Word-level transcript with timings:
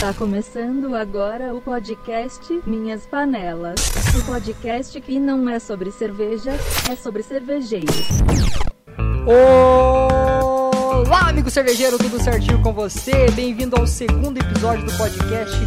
Está 0.00 0.14
começando 0.14 0.96
agora 0.96 1.54
o 1.54 1.60
podcast 1.60 2.62
Minhas 2.66 3.04
Panelas. 3.04 3.78
O 4.18 4.24
podcast 4.24 4.98
que 4.98 5.20
não 5.20 5.46
é 5.46 5.58
sobre 5.58 5.92
cerveja, 5.92 6.52
é 6.90 6.96
sobre 6.96 7.22
cervejeiros. 7.22 8.08
Olá, 11.04 11.28
amigo 11.28 11.50
cervejeiro, 11.50 11.98
tudo 11.98 12.18
certinho 12.18 12.62
com 12.62 12.72
você? 12.72 13.30
Bem-vindo 13.32 13.76
ao 13.76 13.86
segundo 13.86 14.38
episódio 14.38 14.86
do 14.86 14.96
podcast 14.96 15.58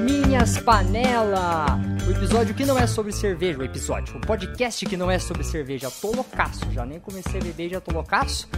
Minhas 0.00 0.56
Panelas. 0.56 1.72
O 2.08 2.10
episódio 2.12 2.54
que 2.54 2.64
não 2.64 2.78
é 2.78 2.86
sobre 2.86 3.12
cerveja, 3.12 3.58
o 3.58 3.62
episódio, 3.62 4.16
o 4.16 4.20
podcast 4.22 4.86
que 4.86 4.96
não 4.96 5.10
é 5.10 5.18
sobre 5.18 5.44
cerveja. 5.44 5.90
Tô 6.00 6.12
loucaço, 6.12 6.64
já 6.72 6.86
nem 6.86 6.98
comecei 6.98 7.42
a 7.42 7.44
beber, 7.44 7.68
já 7.68 7.78
tô 7.78 7.92
loucaço. 7.92 8.48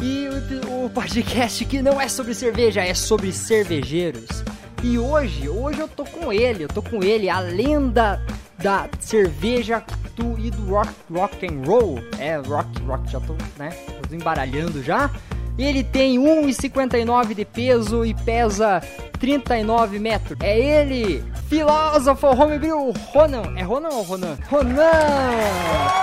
E 0.00 0.28
o, 0.28 0.84
o 0.84 0.90
podcast 0.90 1.64
que 1.64 1.82
não 1.82 2.00
é 2.00 2.08
sobre 2.08 2.32
cerveja, 2.34 2.82
é 2.82 2.94
sobre 2.94 3.32
cervejeiros. 3.32 4.44
E 4.82 4.96
hoje, 4.96 5.48
hoje 5.48 5.80
eu 5.80 5.88
tô 5.88 6.04
com 6.04 6.32
ele, 6.32 6.62
eu 6.64 6.68
tô 6.68 6.80
com 6.80 7.02
ele, 7.02 7.28
a 7.28 7.40
lenda 7.40 8.22
da 8.58 8.88
cerveja 9.00 9.82
do, 10.14 10.38
e 10.38 10.50
do 10.50 10.70
rock, 10.70 10.90
rock 11.12 11.46
and 11.46 11.66
roll. 11.66 11.98
É, 12.18 12.36
rock, 12.36 12.80
rock, 12.82 13.10
já 13.10 13.18
tô, 13.18 13.34
né, 13.56 13.70
tô 14.08 14.14
embaralhando 14.14 14.82
já. 14.82 15.10
Ele 15.58 15.82
tem 15.82 16.16
1,59 16.16 17.34
de 17.34 17.44
peso 17.44 18.04
e 18.04 18.14
pesa 18.14 18.80
39 19.18 19.98
metros. 19.98 20.38
É 20.40 20.56
ele, 20.56 21.24
filósofo 21.48 22.28
homebrew 22.28 22.94
Ronan. 23.12 23.54
É 23.56 23.62
Ronan 23.62 23.88
ou 23.88 24.02
Ronan? 24.02 24.38
Ronan! 24.48 24.92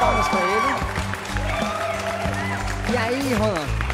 Palmas 0.02 0.28
pra 0.28 0.42
ele. 0.42 0.76
E 2.92 2.98
aí, 2.98 3.34
Ronan? 3.36 3.85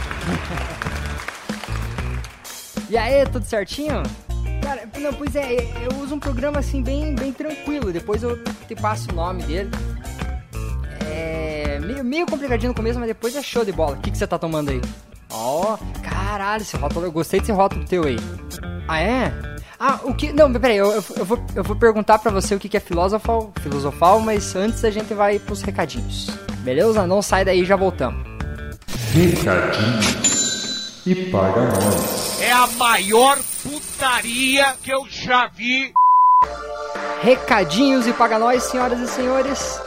E 2.90 2.98
aí, 2.98 3.26
tudo 3.26 3.46
certinho? 3.46 4.04
Cara, 4.62 4.88
não, 5.00 5.14
pois 5.14 5.36
é, 5.36 5.56
eu 5.84 5.98
uso 6.00 6.16
um 6.16 6.20
programa 6.20 6.60
assim 6.60 6.82
bem, 6.82 7.16
bem 7.16 7.34
tranquilo. 7.34 7.92
Depois 7.92 8.24
eu 8.24 8.42
te 8.68 8.76
passo 8.76 9.12
o 9.12 9.16
nome 9.16 9.44
dele. 9.44 9.72
É 11.10 11.80
meio, 11.80 12.04
meio 12.04 12.26
complicadinho 12.26 12.70
no 12.70 12.76
começo, 12.76 13.00
mas 13.00 13.08
depois 13.08 13.36
é 13.36 13.42
show 13.42 13.66
de 13.66 13.72
bola. 13.72 13.98
O 13.98 14.00
que, 14.00 14.12
que 14.12 14.18
você 14.18 14.28
tá 14.28 14.38
tomando 14.38 14.70
aí? 14.70 14.82
Ó, 15.30 15.76
oh, 15.76 16.02
caralho, 16.02 16.62
esse 16.62 16.76
rótulo, 16.76 17.06
eu 17.06 17.12
gostei 17.12 17.40
desse 17.40 17.52
rótulo 17.52 17.86
teu 17.86 18.04
aí. 18.04 18.18
Ah, 18.88 19.00
é? 19.00 19.34
Ah, 19.80 20.00
o 20.04 20.14
que. 20.14 20.32
Não, 20.32 20.52
peraí, 20.52 20.78
eu, 20.78 20.92
eu, 20.92 21.04
eu, 21.18 21.26
vou, 21.26 21.40
eu 21.56 21.64
vou 21.64 21.76
perguntar 21.76 22.20
pra 22.20 22.32
você 22.32 22.54
o 22.54 22.60
que, 22.60 22.70
que 22.70 22.78
é 22.78 22.80
filosofal, 22.80 23.52
filosofal, 23.62 24.20
mas 24.20 24.56
antes 24.56 24.84
a 24.84 24.92
gente 24.92 25.14
vai 25.14 25.40
pros 25.40 25.62
recadinhos. 25.62 26.30
Beleza? 26.60 27.08
Não 27.08 27.22
sai 27.22 27.44
daí, 27.44 27.66
já 27.66 27.76
voltamos. 27.76 28.31
Recadinhos 29.14 31.06
e 31.06 31.16
paga 31.32 31.62
nós. 31.62 32.42
É 32.42 32.52
a 32.52 32.68
maior 32.68 33.38
putaria 33.64 34.74
que 34.84 34.92
eu 34.92 35.06
já 35.10 35.48
vi. 35.48 35.94
Recadinhos 37.22 38.08
e 38.08 38.14
paga 38.14 38.40
nós, 38.40 38.64
senhoras 38.64 39.00
e 39.00 39.08
senhores. 39.08 39.80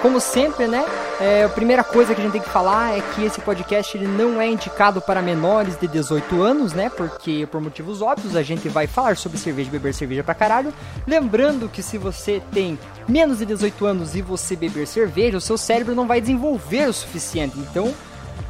Como 0.00 0.20
sempre, 0.20 0.66
né? 0.66 0.84
É, 1.20 1.44
a 1.44 1.48
primeira 1.48 1.82
coisa 1.82 2.14
que 2.14 2.20
a 2.20 2.24
gente 2.24 2.32
tem 2.32 2.40
que 2.40 2.48
falar 2.48 2.96
é 2.96 3.00
que 3.00 3.24
esse 3.24 3.40
podcast 3.40 3.96
ele 3.96 4.06
não 4.06 4.40
é 4.40 4.48
indicado 4.48 5.00
para 5.00 5.20
menores 5.20 5.76
de 5.76 5.88
18 5.88 6.40
anos, 6.40 6.72
né? 6.72 6.88
Porque 6.88 7.48
por 7.50 7.60
motivos 7.60 8.00
óbvios 8.00 8.36
a 8.36 8.42
gente 8.42 8.68
vai 8.68 8.86
falar 8.86 9.16
sobre 9.16 9.36
cerveja, 9.36 9.68
beber 9.68 9.92
cerveja 9.92 10.22
pra 10.22 10.34
caralho. 10.34 10.72
Lembrando 11.04 11.68
que 11.68 11.82
se 11.82 11.98
você 11.98 12.40
tem 12.52 12.78
menos 13.08 13.38
de 13.38 13.46
18 13.46 13.84
anos 13.84 14.14
e 14.14 14.22
você 14.22 14.54
beber 14.54 14.86
cerveja, 14.86 15.38
o 15.38 15.40
seu 15.40 15.58
cérebro 15.58 15.94
não 15.96 16.06
vai 16.06 16.20
desenvolver 16.20 16.88
o 16.88 16.92
suficiente. 16.92 17.58
Então, 17.58 17.92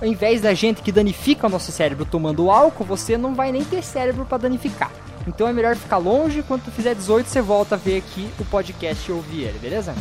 ao 0.01 0.07
invés 0.07 0.41
da 0.41 0.55
gente 0.55 0.83
que 0.83 0.93
danifica 0.93 1.47
o 1.47 1.51
nosso 1.51 1.73
cérebro 1.73 2.05
tomando 2.05 2.51
álcool, 2.51 2.85
você 2.85 3.19
não 3.19 3.35
vai 3.35 3.51
nem 3.53 3.65
ter 3.65 3.83
cérebro 3.83 4.25
para 4.25 4.39
danificar. 4.39 4.91
Então 5.27 5.47
é 5.47 5.53
melhor 5.53 5.77
ficar 5.77 5.99
longe, 5.99 6.43
quando 6.43 6.65
tu 6.65 6.71
fizer 6.71 6.95
18 6.95 7.29
você 7.29 7.43
volta 7.43 7.75
a 7.75 7.79
ver 7.79 7.99
aqui 7.99 8.29
o 8.39 8.45
podcast 8.45 9.11
e 9.11 9.13
ouvir 9.13 9.43
ele, 9.43 9.59
beleza? 9.59 9.95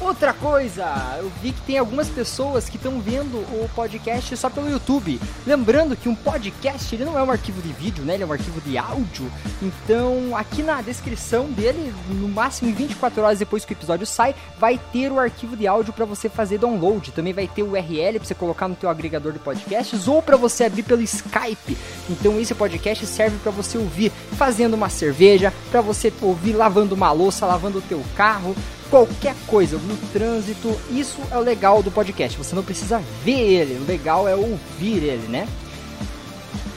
Outra 0.00 0.32
coisa, 0.34 0.84
eu 1.18 1.30
vi 1.42 1.52
que 1.52 1.62
tem 1.62 1.78
algumas 1.78 2.08
pessoas 2.08 2.68
que 2.68 2.76
estão 2.76 3.00
vendo 3.00 3.38
o 3.38 3.70
podcast 3.74 4.36
só 4.36 4.50
pelo 4.50 4.68
YouTube. 4.68 5.20
Lembrando 5.46 5.96
que 5.96 6.08
um 6.08 6.14
podcast 6.14 6.94
ele 6.94 7.04
não 7.04 7.18
é 7.18 7.22
um 7.22 7.30
arquivo 7.30 7.62
de 7.62 7.72
vídeo, 7.72 8.04
né? 8.04 8.14
Ele 8.14 8.22
é 8.22 8.26
um 8.26 8.32
arquivo 8.32 8.60
de 8.60 8.76
áudio. 8.76 9.30
Então, 9.62 10.36
aqui 10.36 10.62
na 10.62 10.82
descrição 10.82 11.46
dele, 11.46 11.94
no 12.10 12.28
máximo 12.28 12.70
em 12.70 12.74
24 12.74 13.22
horas 13.22 13.38
depois 13.38 13.64
que 13.64 13.72
o 13.72 13.76
episódio 13.76 14.06
sai, 14.06 14.34
vai 14.58 14.78
ter 14.92 15.10
o 15.10 15.18
arquivo 15.18 15.56
de 15.56 15.66
áudio 15.66 15.92
para 15.92 16.04
você 16.04 16.28
fazer 16.28 16.58
download. 16.58 17.12
Também 17.12 17.32
vai 17.32 17.48
ter 17.48 17.62
o 17.62 17.70
URL 17.70 18.18
para 18.18 18.24
você 18.24 18.34
colocar 18.34 18.68
no 18.68 18.74
teu 18.74 18.90
agregador 18.90 19.32
de 19.32 19.38
podcasts 19.38 20.06
ou 20.06 20.20
para 20.20 20.36
você 20.36 20.64
abrir 20.64 20.82
pelo 20.82 21.02
Skype. 21.02 21.78
Então, 22.10 22.38
esse 22.38 22.54
podcast 22.54 23.06
serve 23.06 23.38
para 23.38 23.52
você 23.52 23.78
ouvir 23.78 24.12
fazendo 24.36 24.74
uma 24.74 24.88
cerveja, 24.88 25.52
para 25.70 25.80
você 25.80 26.12
ouvir 26.20 26.52
lavando 26.52 26.94
uma 26.94 27.10
louça, 27.12 27.46
lavando 27.46 27.78
o 27.78 27.82
teu 27.82 28.02
carro, 28.16 28.54
qualquer 28.94 29.34
coisa 29.48 29.76
no 29.76 29.96
trânsito. 30.12 30.72
Isso 30.88 31.20
é 31.32 31.36
o 31.36 31.40
legal 31.40 31.82
do 31.82 31.90
podcast. 31.90 32.38
Você 32.38 32.54
não 32.54 32.62
precisa 32.62 33.02
ver 33.24 33.40
ele, 33.40 33.82
o 33.82 33.84
legal 33.84 34.28
é 34.28 34.36
ouvir 34.36 35.02
ele, 35.02 35.26
né? 35.26 35.48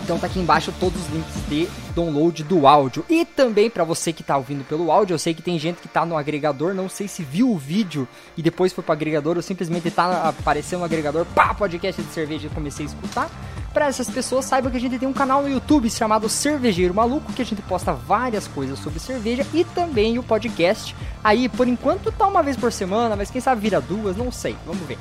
Então 0.08 0.18
tá 0.18 0.28
aqui 0.28 0.40
embaixo 0.40 0.74
todos 0.80 1.02
os 1.02 1.10
links 1.10 1.36
de 1.50 1.68
download 1.94 2.42
do 2.46 2.66
áudio. 2.66 3.04
E 3.10 3.26
também 3.26 3.70
para 3.70 3.84
você 3.84 4.14
que 4.14 4.24
tá 4.24 4.38
ouvindo 4.38 4.64
pelo 4.64 4.90
áudio, 4.90 5.16
eu 5.16 5.20
sei 5.20 5.34
que 5.34 5.42
tem 5.42 5.60
gente 5.60 5.82
que 5.82 5.88
tá 5.90 6.06
no 6.06 6.16
agregador, 6.16 6.74
não 6.74 6.88
sei 6.88 7.10
se 7.10 7.24
viu 7.24 7.52
o 7.52 7.58
vídeo 7.58 8.08
e 8.38 8.42
depois 8.42 8.72
foi 8.72 8.86
pro 8.86 8.94
agregador 8.94 9.36
ou 9.36 9.42
simplesmente 9.42 9.92
tá 9.92 10.30
aparecendo 10.30 10.80
no 10.80 10.86
agregador, 10.86 11.26
pá, 11.36 11.54
podcast 11.54 12.02
de 12.02 12.14
cerveja 12.14 12.48
e 12.48 12.50
comecei 12.50 12.86
a 12.86 12.88
escutar. 12.88 13.30
Para 13.74 13.88
essas 13.88 14.10
pessoas, 14.10 14.46
saiba 14.46 14.72
que 14.72 14.78
a 14.78 14.80
gente 14.80 14.98
tem 14.98 15.10
um 15.10 15.14
canal 15.14 15.42
no 15.42 15.50
YouTube 15.50 15.90
chamado 15.90 16.30
Cervejeiro 16.30 16.94
Maluco, 16.94 17.34
que 17.34 17.42
a 17.42 17.46
gente 17.46 17.62
posta 17.64 17.92
várias 17.92 18.48
coisas 18.48 18.80
sobre 18.80 19.00
cerveja 19.00 19.46
e 19.54 19.66
também 19.66 20.18
o 20.18 20.24
podcast. 20.24 20.96
Aí, 21.22 21.50
por 21.50 21.68
enquanto, 21.68 22.14
tá 22.14 22.26
uma 22.28 22.42
vez 22.42 22.56
por 22.56 22.72
semana, 22.72 23.14
mas 23.18 23.30
quem 23.30 23.42
sabe 23.42 23.60
vira 23.60 23.82
duas, 23.82 24.16
não 24.16 24.32
sei. 24.32 24.56
Vamos 24.66 24.88
ver. 24.88 24.98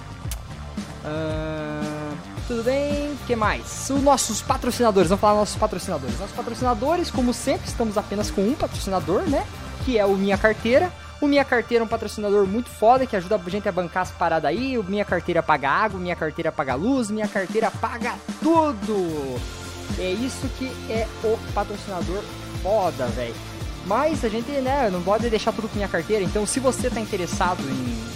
Uh, 1.04 1.65
tudo 2.46 2.62
bem? 2.62 3.12
O 3.12 3.16
que 3.26 3.34
mais? 3.34 3.90
Os 3.90 4.02
nossos 4.02 4.40
patrocinadores, 4.40 5.08
vamos 5.08 5.20
falar 5.20 5.34
nossos 5.34 5.56
patrocinadores. 5.56 6.18
Nossos 6.18 6.34
patrocinadores, 6.34 7.10
como 7.10 7.34
sempre, 7.34 7.68
estamos 7.68 7.98
apenas 7.98 8.30
com 8.30 8.42
um 8.42 8.54
patrocinador, 8.54 9.22
né? 9.22 9.44
Que 9.84 9.98
é 9.98 10.06
o 10.06 10.16
Minha 10.16 10.38
Carteira. 10.38 10.92
O 11.20 11.26
Minha 11.26 11.44
Carteira 11.44 11.82
é 11.82 11.84
um 11.84 11.88
patrocinador 11.88 12.46
muito 12.46 12.68
foda 12.68 13.06
que 13.06 13.16
ajuda 13.16 13.40
a 13.44 13.50
gente 13.50 13.68
a 13.68 13.72
bancar 13.72 14.02
as 14.02 14.10
paradas 14.10 14.48
aí. 14.48 14.78
O 14.78 14.84
Minha 14.84 15.04
Carteira 15.04 15.42
paga 15.42 15.68
água, 15.68 15.98
Minha 15.98 16.16
Carteira 16.16 16.52
paga 16.52 16.74
luz, 16.74 17.10
Minha 17.10 17.28
Carteira 17.28 17.70
paga 17.70 18.14
tudo. 18.42 19.40
É 19.98 20.10
isso 20.10 20.48
que 20.58 20.70
é 20.90 21.06
o 21.24 21.38
patrocinador 21.52 22.22
foda, 22.62 23.06
velho. 23.08 23.34
Mas 23.86 24.24
a 24.24 24.28
gente, 24.28 24.50
né, 24.50 24.90
não 24.90 25.02
pode 25.02 25.28
deixar 25.30 25.52
tudo 25.52 25.68
com 25.68 25.76
Minha 25.76 25.88
Carteira. 25.88 26.22
Então, 26.22 26.46
se 26.46 26.60
você 26.60 26.90
tá 26.90 27.00
interessado 27.00 27.62
em 27.62 28.06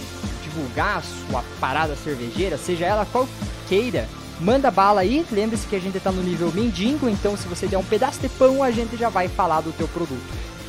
divulgar 0.43 0.97
a 0.97 1.01
sua 1.01 1.43
parada 1.59 1.95
cervejeira, 1.95 2.57
seja 2.57 2.85
ela 2.85 3.05
qual 3.05 3.27
queira, 3.67 4.07
manda 4.41 4.69
bala 4.71 5.01
aí. 5.01 5.25
Lembre-se 5.31 5.67
que 5.67 5.75
a 5.75 5.79
gente 5.79 5.99
tá 5.99 6.11
no 6.11 6.21
nível 6.21 6.51
mendigo, 6.51 7.07
então 7.07 7.37
se 7.37 7.47
você 7.47 7.67
der 7.67 7.77
um 7.77 7.83
pedaço 7.83 8.19
de 8.19 8.29
pão, 8.29 8.63
a 8.63 8.71
gente 8.71 8.97
já 8.97 9.09
vai 9.09 9.27
falar 9.27 9.61
do 9.61 9.71
teu 9.71 9.87
produto. 9.87 10.21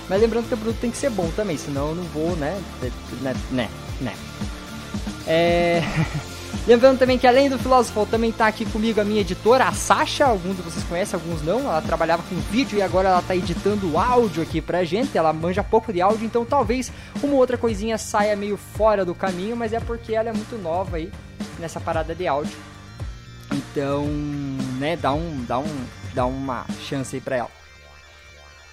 Mas 0.08 0.20
lembrando 0.20 0.48
que 0.48 0.54
o 0.54 0.58
produto 0.58 0.80
tem 0.80 0.90
que 0.90 0.96
ser 0.96 1.10
bom 1.10 1.30
também, 1.34 1.56
senão 1.56 1.90
eu 1.90 1.94
não 1.94 2.04
vou, 2.04 2.36
né? 2.36 2.60
Né, 3.20 3.34
né. 3.50 3.68
né. 4.00 4.14
É... 5.26 5.82
Lembrando 6.64 6.98
também 6.98 7.18
que 7.18 7.26
além 7.26 7.48
do 7.48 7.58
filósofo, 7.58 8.06
também 8.06 8.30
está 8.30 8.46
aqui 8.46 8.64
comigo 8.64 9.00
a 9.00 9.04
minha 9.04 9.20
editora, 9.20 9.64
a 9.64 9.72
Sasha. 9.72 10.26
Alguns 10.26 10.56
de 10.56 10.62
vocês 10.62 10.84
conhecem, 10.84 11.18
alguns 11.18 11.42
não. 11.42 11.60
Ela 11.60 11.82
trabalhava 11.82 12.22
com 12.22 12.36
vídeo 12.36 12.78
e 12.78 12.82
agora 12.82 13.08
ela 13.08 13.18
está 13.18 13.34
editando 13.34 13.98
áudio 13.98 14.42
aqui 14.44 14.60
pra 14.60 14.84
gente. 14.84 15.18
Ela 15.18 15.32
manja 15.32 15.64
pouco 15.64 15.92
de 15.92 16.00
áudio, 16.00 16.24
então 16.24 16.44
talvez 16.44 16.92
uma 17.20 17.34
outra 17.34 17.58
coisinha 17.58 17.98
saia 17.98 18.36
meio 18.36 18.56
fora 18.56 19.04
do 19.04 19.12
caminho, 19.12 19.56
mas 19.56 19.72
é 19.72 19.80
porque 19.80 20.14
ela 20.14 20.28
é 20.28 20.32
muito 20.32 20.56
nova 20.56 20.98
aí 20.98 21.10
nessa 21.58 21.80
parada 21.80 22.14
de 22.14 22.28
áudio. 22.28 22.56
Então, 23.52 24.06
né, 24.78 24.96
dá 24.96 25.12
um, 25.12 25.44
dá 25.44 25.58
um, 25.58 25.84
dá 26.14 26.26
uma 26.26 26.66
chance 26.88 27.16
aí 27.16 27.20
pra 27.20 27.36
ela 27.36 27.62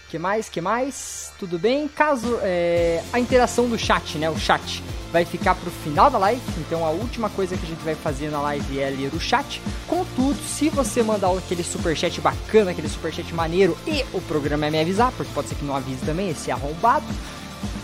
que 0.09 0.17
mais? 0.17 0.49
que 0.49 0.59
mais? 0.59 1.31
Tudo 1.37 1.59
bem? 1.59 1.87
Caso 1.87 2.39
é, 2.41 3.03
a 3.13 3.19
interação 3.19 3.69
do 3.69 3.77
chat, 3.77 4.17
né? 4.17 4.29
O 4.29 4.37
chat 4.37 4.83
vai 5.11 5.23
ficar 5.23 5.53
pro 5.55 5.69
final 5.69 6.09
da 6.09 6.17
live. 6.17 6.41
Então 6.57 6.83
a 6.83 6.89
última 6.89 7.29
coisa 7.29 7.55
que 7.55 7.63
a 7.63 7.69
gente 7.69 7.83
vai 7.83 7.93
fazer 7.93 8.29
na 8.29 8.41
live 8.41 8.79
é 8.79 8.89
ler 8.89 9.13
o 9.13 9.19
chat. 9.19 9.61
Contudo, 9.87 10.37
se 10.43 10.69
você 10.69 11.03
mandar 11.03 11.31
aquele 11.37 11.63
super 11.63 11.95
chat 11.95 12.19
bacana, 12.19 12.71
aquele 12.71 12.89
super 12.89 13.13
chat 13.13 13.31
maneiro 13.33 13.77
e 13.85 14.03
o 14.11 14.19
programa 14.21 14.65
é 14.65 14.71
me 14.71 14.81
avisar, 14.81 15.11
porque 15.11 15.31
pode 15.31 15.47
ser 15.47 15.55
que 15.55 15.65
não 15.65 15.75
avise 15.75 16.03
também 16.03 16.29
esse 16.29 16.49
arrombado. 16.49 17.05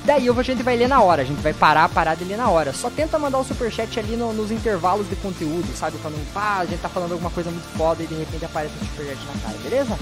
Daí 0.05 0.29
a 0.29 0.43
gente 0.43 0.61
vai 0.61 0.77
ler 0.77 0.87
na 0.87 1.01
hora, 1.01 1.23
a 1.23 1.25
gente 1.25 1.41
vai 1.41 1.53
parar, 1.53 1.89
parar 1.89 2.15
de 2.15 2.23
ler 2.23 2.37
na 2.37 2.49
hora. 2.49 2.71
Só 2.73 2.89
tenta 2.89 3.17
mandar 3.17 3.39
o 3.39 3.43
superchat 3.43 3.99
ali 3.99 4.15
no, 4.15 4.33
nos 4.33 4.51
intervalos 4.51 5.09
de 5.09 5.15
conteúdo, 5.15 5.67
sabe? 5.75 5.97
Quando 6.01 6.15
ah, 6.35 6.59
a 6.59 6.65
gente 6.65 6.79
tá 6.79 6.89
falando 6.89 7.13
alguma 7.13 7.31
coisa 7.31 7.49
muito 7.49 7.65
foda 7.77 8.03
e 8.03 8.07
de 8.07 8.13
repente 8.13 8.45
aparece 8.45 8.73
um 8.75 8.85
superchat 8.85 9.25
na 9.25 9.41
cara, 9.41 9.57
beleza? 9.63 9.97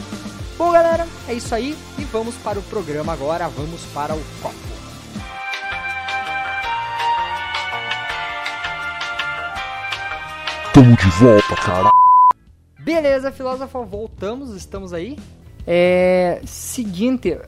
Bom, 0.57 0.71
galera, 0.71 1.07
é 1.27 1.33
isso 1.33 1.55
aí 1.55 1.77
e 1.97 2.03
vamos 2.03 2.35
para 2.35 2.59
o 2.59 2.63
programa 2.63 3.13
agora, 3.13 3.47
vamos 3.47 3.81
para 3.93 4.13
o 4.13 4.21
copo. 4.41 4.55
Tamo 10.73 10.97
de 10.97 11.07
volta, 11.11 11.55
cara. 11.55 11.89
Beleza, 12.79 13.31
filósofo, 13.31 13.85
voltamos, 13.85 14.55
estamos 14.55 14.91
aí. 14.91 15.17
É. 15.65 16.41
Seguinte, 16.45 17.39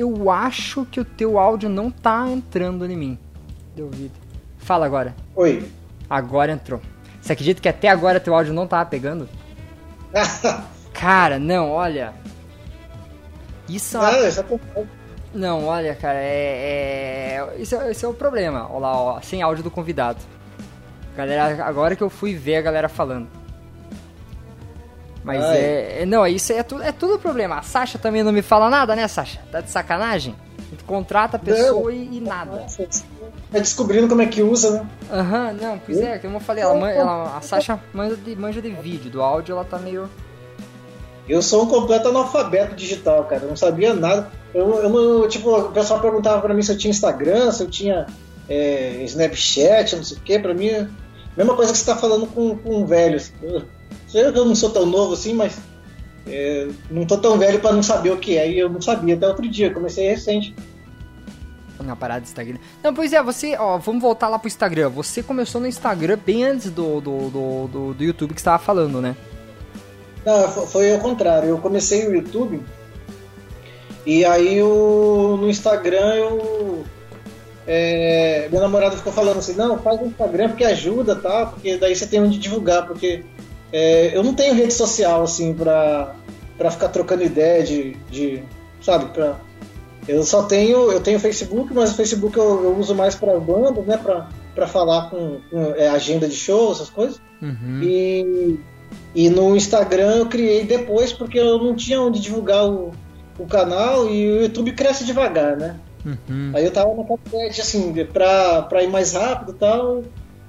eu 0.00 0.30
acho 0.30 0.84
que 0.86 1.00
o 1.00 1.04
teu 1.04 1.38
áudio 1.38 1.68
não 1.68 1.90
tá 1.90 2.28
entrando 2.28 2.84
em 2.90 2.96
mim. 2.96 3.18
De 3.74 3.82
ouvido. 3.82 4.12
Fala 4.58 4.86
agora. 4.86 5.14
Oi. 5.34 5.70
Agora 6.08 6.52
entrou. 6.52 6.80
Você 7.20 7.32
acredita 7.32 7.60
que 7.60 7.68
até 7.68 7.88
agora 7.88 8.18
teu 8.18 8.34
áudio 8.34 8.52
não 8.52 8.66
tava 8.66 8.88
pegando? 8.88 9.28
Cara, 10.92 11.38
não, 11.38 11.70
olha. 11.70 12.12
Isso 13.68 13.96
é 13.96 14.00
uma 14.00 14.08
Ah, 14.08 14.30
já 14.30 14.42
tô... 14.42 14.58
Não, 15.32 15.64
olha, 15.66 15.94
cara, 15.94 16.18
é. 16.18 17.38
é... 17.38 17.54
Esse, 17.56 17.76
é 17.76 17.90
esse 17.90 18.04
é 18.04 18.08
o 18.08 18.12
problema. 18.12 18.66
Olha 18.68 18.80
lá, 18.80 19.00
ó, 19.00 19.20
sem 19.20 19.40
áudio 19.40 19.62
do 19.62 19.70
convidado. 19.70 20.18
Galera, 21.16 21.64
agora 21.64 21.94
que 21.94 22.02
eu 22.02 22.10
fui 22.10 22.34
ver 22.34 22.56
a 22.56 22.62
galera 22.62 22.88
falando. 22.88 23.28
Mas 25.22 25.44
Ai. 25.44 25.58
é, 25.58 26.02
é- 26.02 26.06
Não, 26.06 26.26
isso 26.26 26.52
é, 26.52 26.62
tu, 26.62 26.80
é 26.80 26.92
tudo 26.92 27.18
problema. 27.18 27.58
A 27.58 27.62
Sasha 27.62 27.98
também 27.98 28.22
não 28.22 28.32
me 28.32 28.42
fala 28.42 28.70
nada, 28.70 28.96
né, 28.96 29.06
Sasha? 29.08 29.40
Tá 29.50 29.60
de 29.60 29.70
sacanagem? 29.70 30.34
Tu 30.78 30.84
contrata 30.84 31.36
a 31.36 31.40
pessoa 31.40 31.92
e, 31.92 32.16
e 32.16 32.20
nada. 32.20 32.64
Vai 33.50 33.60
descobrindo 33.60 34.08
como 34.08 34.22
é 34.22 34.26
que 34.26 34.42
usa, 34.42 34.70
né? 34.70 34.86
Aham, 35.12 35.52
não, 35.60 35.78
pois 35.78 35.98
é, 35.98 36.18
como 36.18 36.36
eu 36.36 36.40
falei, 36.40 36.62
ela, 36.62 36.90
ela- 36.90 37.36
a 37.36 37.40
Sasha 37.42 37.78
manja 37.92 38.16
de, 38.16 38.36
manja 38.36 38.62
de 38.62 38.70
vídeo, 38.70 39.10
do 39.10 39.20
áudio 39.22 39.52
ela 39.54 39.64
tá 39.64 39.78
meio. 39.78 40.08
Eu 41.28 41.42
sou 41.42 41.64
um 41.64 41.66
completo 41.66 42.08
analfabeto 42.08 42.74
digital, 42.74 43.24
cara. 43.24 43.42
Eu 43.42 43.48
não 43.50 43.56
sabia 43.56 43.94
nada. 43.94 44.28
Eu, 44.54 44.74
eu 44.82 45.28
tipo, 45.28 45.54
o 45.56 45.70
pessoal 45.70 46.00
perguntava 46.00 46.40
pra 46.40 46.54
mim 46.54 46.62
se 46.62 46.72
eu 46.72 46.78
tinha 46.78 46.90
Instagram, 46.90 47.52
se 47.52 47.62
eu 47.62 47.70
tinha 47.70 48.06
é, 48.48 49.02
Snapchat, 49.04 49.94
não 49.96 50.02
sei 50.04 50.16
o 50.16 50.20
quê. 50.20 50.38
Pra 50.38 50.54
mim, 50.54 50.68
é 50.68 50.88
mesma 51.36 51.54
coisa 51.54 51.72
que 51.72 51.78
você 51.78 51.84
tá 51.86 51.94
falando 51.96 52.26
com, 52.26 52.56
com 52.56 52.76
um 52.76 52.86
velho. 52.86 53.16
assim. 53.16 53.32
Eu, 54.14 54.44
não 54.44 54.54
sou 54.54 54.70
tão 54.70 54.86
novo 54.86 55.14
assim, 55.14 55.32
mas 55.34 55.58
é, 56.26 56.68
não 56.90 57.04
tô 57.06 57.16
tão 57.18 57.38
velho 57.38 57.60
pra 57.60 57.72
não 57.72 57.82
saber 57.82 58.10
o 58.10 58.16
que 58.18 58.36
é. 58.36 58.50
E 58.50 58.58
eu 58.58 58.68
não 58.68 58.80
sabia 58.80 59.14
até 59.14 59.26
outro 59.28 59.48
dia. 59.48 59.72
Comecei 59.72 60.08
recente. 60.08 60.54
Na 61.82 61.96
parada 61.96 62.20
do 62.20 62.24
Instagram. 62.24 62.58
Não, 62.84 62.92
pois 62.92 63.10
é, 63.12 63.22
você, 63.22 63.56
ó, 63.58 63.78
vamos 63.78 64.02
voltar 64.02 64.28
lá 64.28 64.38
pro 64.38 64.48
Instagram. 64.48 64.90
Você 64.90 65.22
começou 65.22 65.60
no 65.60 65.66
Instagram 65.66 66.18
bem 66.26 66.44
antes 66.44 66.70
do, 66.70 67.00
do, 67.00 67.30
do, 67.30 67.68
do, 67.68 67.94
do 67.94 68.04
YouTube 68.04 68.34
que 68.34 68.40
você 68.40 68.44
tava 68.44 68.62
falando, 68.62 69.00
né? 69.00 69.16
Não, 70.26 70.46
fo- 70.50 70.66
foi 70.66 70.92
ao 70.92 70.98
contrário. 71.00 71.48
Eu 71.48 71.56
comecei 71.58 72.06
o 72.06 72.14
YouTube 72.14 72.60
e 74.04 74.24
aí 74.26 74.58
eu, 74.58 75.38
no 75.40 75.48
Instagram 75.48 76.14
eu. 76.16 76.84
é, 77.66 78.46
meu 78.52 78.60
namorado 78.60 78.96
ficou 78.96 79.12
falando 79.12 79.38
assim, 79.38 79.54
não, 79.54 79.78
faz 79.78 80.00
o 80.02 80.04
Instagram 80.06 80.48
porque 80.48 80.64
ajuda, 80.64 81.16
tá? 81.16 81.46
Porque 81.46 81.76
daí 81.78 81.94
você 81.96 82.06
tem 82.06 82.20
onde 82.20 82.38
divulgar, 82.38 82.86
porque 82.86 83.24
é, 83.72 84.16
eu 84.16 84.22
não 84.22 84.34
tenho 84.34 84.54
rede 84.54 84.72
social 84.72 85.22
assim 85.22 85.54
pra, 85.54 86.14
pra 86.58 86.70
ficar 86.70 86.88
trocando 86.88 87.22
ideia 87.22 87.62
de. 87.62 87.96
de 88.10 88.42
sabe, 88.82 89.06
pra. 89.06 89.36
Eu 90.08 90.22
só 90.22 90.42
tenho. 90.44 90.90
Eu 90.90 91.00
tenho 91.00 91.20
Facebook, 91.20 91.72
mas 91.72 91.92
o 91.92 91.94
Facebook 91.94 92.36
eu, 92.36 92.64
eu 92.64 92.76
uso 92.78 92.94
mais 92.94 93.14
pra 93.14 93.38
bandas, 93.38 93.84
né? 93.86 93.96
Pra, 93.96 94.28
pra 94.54 94.66
falar 94.66 95.10
com, 95.10 95.40
com, 95.50 95.74
é, 95.76 95.88
agenda 95.88 96.28
de 96.28 96.34
show, 96.34 96.72
essas 96.72 96.90
coisas. 96.90 97.20
Uhum. 97.40 97.80
E, 97.82 98.58
e 99.14 99.30
no 99.30 99.56
Instagram 99.56 100.16
eu 100.16 100.26
criei 100.26 100.64
depois 100.64 101.12
porque 101.12 101.38
eu 101.38 101.58
não 101.58 101.74
tinha 101.74 102.00
onde 102.00 102.20
divulgar 102.20 102.68
o, 102.68 102.90
o 103.38 103.46
canal 103.46 104.08
e 104.08 104.28
o 104.28 104.42
YouTube 104.42 104.72
cresce 104.72 105.04
devagar, 105.04 105.56
né? 105.56 105.76
Uhum. 106.04 106.52
Aí 106.54 106.64
eu 106.64 106.70
tava 106.70 106.94
naquela 106.94 107.18
ideia 107.26 107.50
de 107.50 107.60
assim, 107.60 107.92
pra, 108.06 108.62
pra 108.62 108.82
ir 108.82 108.88
mais 108.88 109.12
rápido 109.12 109.52
e 109.52 109.54
tal. 109.54 110.02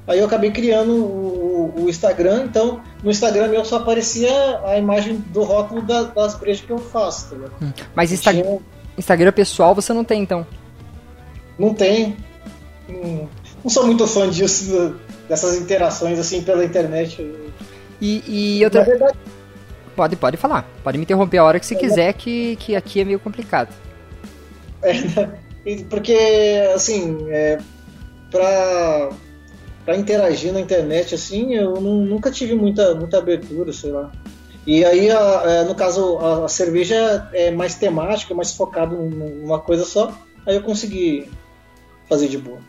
Aí 0.08 0.20
eu 0.20 0.26
acabei 0.26 0.52
criando 0.52 0.92
o, 0.94 1.74
o- 1.78 1.90
Instagram, 1.90 2.46
então 2.46 2.82
no 3.04 3.12
Instagram 3.12 3.48
meu 3.50 3.64
só 3.64 3.78
aparecia 3.78 4.60
a 4.66 4.78
imagem 4.78 5.18
do 5.32 5.44
rótulo 5.44 5.82
da- 5.84 6.04
das 6.04 6.36
brejas 6.36 6.66
que 6.66 6.72
eu 6.72 6.80
faço, 6.80 7.30
tá 7.30 7.36
ligado? 7.36 7.74
Mas 7.96 8.12
Insta 8.12 8.32
Tinha- 8.32 8.60
Instagram 8.98 9.32
pessoal 9.32 9.74
você 9.76 9.94
não 9.94 10.04
tem, 10.04 10.22
então. 10.22 10.46
Não 11.58 11.74
tem. 11.74 12.18
Não, 12.90 13.30
não 13.64 13.70
sou 13.70 13.86
muito 13.86 14.06
fã 14.08 14.30
disso, 14.30 14.96
dessas 15.30 15.56
interações 15.58 16.18
assim 16.20 16.42
pela 16.42 16.66
internet. 16.66 17.22
E, 18.02 18.24
e 18.28 18.60
Na 18.62 18.66
outra. 18.66 18.84
verdade, 18.84 19.18
Pode, 19.96 20.16
pode 20.16 20.38
falar. 20.38 20.66
Pode 20.84 20.98
me 20.98 21.04
interromper 21.04 21.38
a 21.38 21.44
hora 21.44 21.60
que 21.60 21.66
você 21.66 21.76
quiser, 21.76 22.14
que, 22.14 22.56
que 22.56 22.76
aqui 22.76 23.02
é 23.02 23.06
meio 23.06 23.20
complicado. 23.20 23.70
É, 24.82 24.94
né? 24.94 25.32
Porque, 25.90 26.18
assim, 26.74 27.28
é, 27.30 27.60
pra, 28.32 29.10
pra 29.92 29.98
interagir 30.00 30.54
na 30.54 30.62
internet, 30.62 31.14
assim, 31.16 31.54
eu 31.54 31.74
nu- 31.82 32.06
nunca 32.06 32.32
tive 32.32 32.56
muita, 32.56 32.96
muita 32.96 33.18
abertura, 33.18 33.74
sei 33.74 33.92
lá. 33.92 34.10
E 34.66 34.86
aí, 34.86 35.12
a- 35.12 35.44
é, 35.46 35.64
no 35.66 35.76
caso, 35.76 36.18
a, 36.20 36.46
a 36.46 36.48
cerveja 36.48 37.28
é 37.34 37.52
mais 37.52 37.76
temática, 37.76 38.34
mais 38.34 38.54
focada 38.54 38.96
num- 38.96 39.10
numa 39.10 39.60
coisa 39.60 39.84
só, 39.84 40.18
aí 40.48 40.56
eu 40.56 40.62
consegui 40.64 41.30
fazer 42.08 42.30
de 42.30 42.38
boa. 42.38 42.60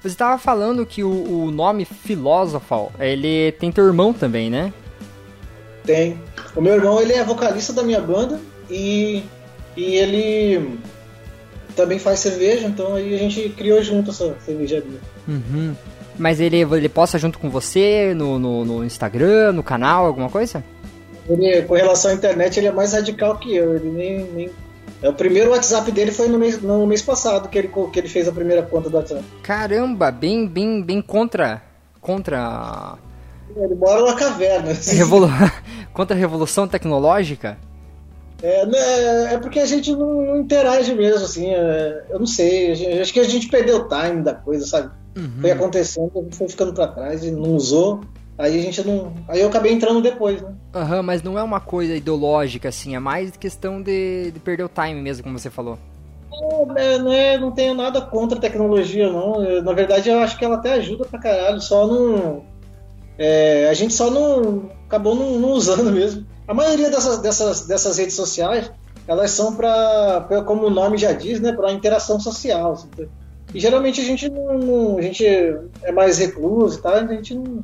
Você 0.00 0.08
estava 0.08 0.38
falando 0.38 0.86
que 0.86 1.02
o, 1.02 1.10
o 1.46 1.50
nome 1.50 1.84
Philosopher, 1.84 2.90
ele 3.00 3.50
tem 3.52 3.72
teu 3.72 3.86
irmão 3.86 4.12
também, 4.12 4.48
né? 4.48 4.72
Tem. 5.84 6.20
O 6.54 6.60
meu 6.60 6.74
irmão, 6.74 7.00
ele 7.00 7.12
é 7.12 7.24
vocalista 7.24 7.72
da 7.72 7.82
minha 7.82 8.00
banda 8.00 8.38
e, 8.70 9.24
e 9.76 9.96
ele 9.96 10.78
também 11.76 11.98
faz 11.98 12.18
cerveja, 12.20 12.66
então 12.66 12.94
aí 12.94 13.14
a 13.14 13.18
gente 13.18 13.48
criou 13.50 13.82
junto 13.82 14.10
essa 14.10 14.34
cervejaria. 14.44 14.98
Uhum. 15.28 15.74
Mas 16.18 16.40
ele, 16.40 16.62
ele 16.62 16.88
posta 16.88 17.18
junto 17.18 17.38
com 17.38 17.50
você 17.50 18.14
no, 18.14 18.38
no, 18.38 18.64
no 18.64 18.84
Instagram, 18.84 19.52
no 19.52 19.62
canal, 19.62 20.06
alguma 20.06 20.30
coisa? 20.30 20.64
Ele, 21.28 21.62
com 21.62 21.74
relação 21.74 22.10
à 22.10 22.14
internet, 22.14 22.58
ele 22.58 22.68
é 22.68 22.72
mais 22.72 22.92
radical 22.92 23.36
que 23.38 23.54
eu. 23.54 23.76
Ele 23.76 23.90
nem. 23.90 24.24
nem... 24.32 24.50
É, 25.02 25.08
O 25.08 25.12
primeiro 25.12 25.50
WhatsApp 25.50 25.90
dele 25.92 26.10
foi 26.10 26.28
no 26.28 26.38
mês, 26.38 26.62
no 26.62 26.86
mês 26.86 27.02
passado 27.02 27.48
que 27.48 27.58
ele, 27.58 27.68
que 27.68 27.98
ele 27.98 28.08
fez 28.08 28.26
a 28.26 28.32
primeira 28.32 28.62
conta 28.62 28.88
do 28.88 28.96
WhatsApp. 28.96 29.22
Caramba, 29.42 30.10
bem, 30.10 30.46
bem, 30.46 30.82
bem 30.82 31.02
contra. 31.02 31.62
Contra. 32.00 32.96
Ele 33.54 33.74
mora 33.74 34.00
numa 34.00 34.16
caverna. 34.16 34.72
Revolu... 34.86 35.28
contra 35.92 36.16
a 36.16 36.18
revolução 36.18 36.66
tecnológica? 36.66 37.58
É, 38.46 38.64
né, 38.66 39.34
é 39.34 39.38
porque 39.38 39.58
a 39.58 39.66
gente 39.66 39.90
não, 39.92 40.22
não 40.24 40.36
interage 40.40 40.94
mesmo, 40.94 41.24
assim. 41.24 41.50
é, 41.52 42.04
eu 42.10 42.18
não 42.20 42.26
sei. 42.26 42.74
gente- 42.76 43.00
acho 43.00 43.12
que 43.12 43.18
a 43.20 43.24
gente 43.24 43.48
perdeu 43.48 43.78
o 43.78 43.88
time 43.88 44.22
da 44.22 44.34
coisa, 44.34 44.64
sabe? 44.64 44.90
Foi 45.40 45.50
acontecendo, 45.50 46.12
a 46.14 46.20
gente 46.22 46.36
foi 46.36 46.48
ficando 46.48 46.72
pra 46.72 46.86
trás 46.86 47.24
e 47.24 47.30
não 47.32 47.54
usou. 47.56 48.00
Aí 48.38 48.58
a 48.58 48.62
gente 48.62 48.86
não. 48.86 49.14
Aí 49.28 49.40
eu 49.40 49.48
acabei 49.48 49.72
entrando 49.72 50.00
depois, 50.02 50.40
né? 50.42 50.52
Aham, 50.74 51.02
mas 51.02 51.22
não 51.22 51.36
é 51.38 51.42
uma 51.42 51.58
coisa 51.58 51.96
ideológica, 51.96 52.68
assim, 52.68 52.94
é 52.94 52.98
mais 53.00 53.34
questão 53.36 53.82
de, 53.82 54.30
de 54.30 54.38
perder 54.38 54.62
o 54.64 54.68
time 54.68 55.00
mesmo, 55.00 55.24
como 55.24 55.38
você 55.38 55.48
falou. 55.50 55.76
É, 56.76 56.98
não, 56.98 57.12
é- 57.12 57.38
não 57.38 57.50
tenho 57.50 57.74
nada 57.74 58.00
contra 58.00 58.36
a 58.38 58.40
tecnologia, 58.40 59.10
não. 59.10 59.42
Eu, 59.42 59.62
na 59.62 59.72
verdade, 59.72 60.08
eu 60.10 60.18
acho 60.20 60.36
que 60.38 60.44
ela 60.44 60.56
até 60.56 60.74
ajuda 60.74 61.04
pra 61.06 61.18
caralho. 61.18 61.60
Só 61.60 61.86
não. 61.86 62.44
é, 63.18 63.68
a 63.70 63.74
gente 63.74 63.94
só 63.94 64.10
não. 64.10 64.70
acabou 64.86 65.14
não, 65.14 65.38
não 65.40 65.50
usando 65.52 65.90
mesmo. 65.90 66.26
A 66.46 66.54
maioria 66.54 66.90
dessas, 66.90 67.18
dessas, 67.18 67.66
dessas 67.66 67.98
redes 67.98 68.14
sociais, 68.14 68.70
elas 69.08 69.30
são 69.30 69.54
pra- 69.54 70.26
como 70.46 70.66
o 70.66 70.70
nome 70.70 70.96
já 70.98 71.12
diz, 71.12 71.40
né? 71.40 71.52
Pra 71.52 71.72
interação 71.72 72.18
social. 72.20 72.72
assim. 72.72 72.88
E 73.54 73.60
geralmente 73.60 74.00
a 74.00 74.04
gente 74.04 74.28
não, 74.28 74.98
A 74.98 75.02
gente 75.02 75.24
é 75.24 75.92
mais 75.92 76.18
recluso 76.18 76.80
tal, 76.82 76.94
a 76.94 77.06
gente 77.06 77.34
não, 77.34 77.62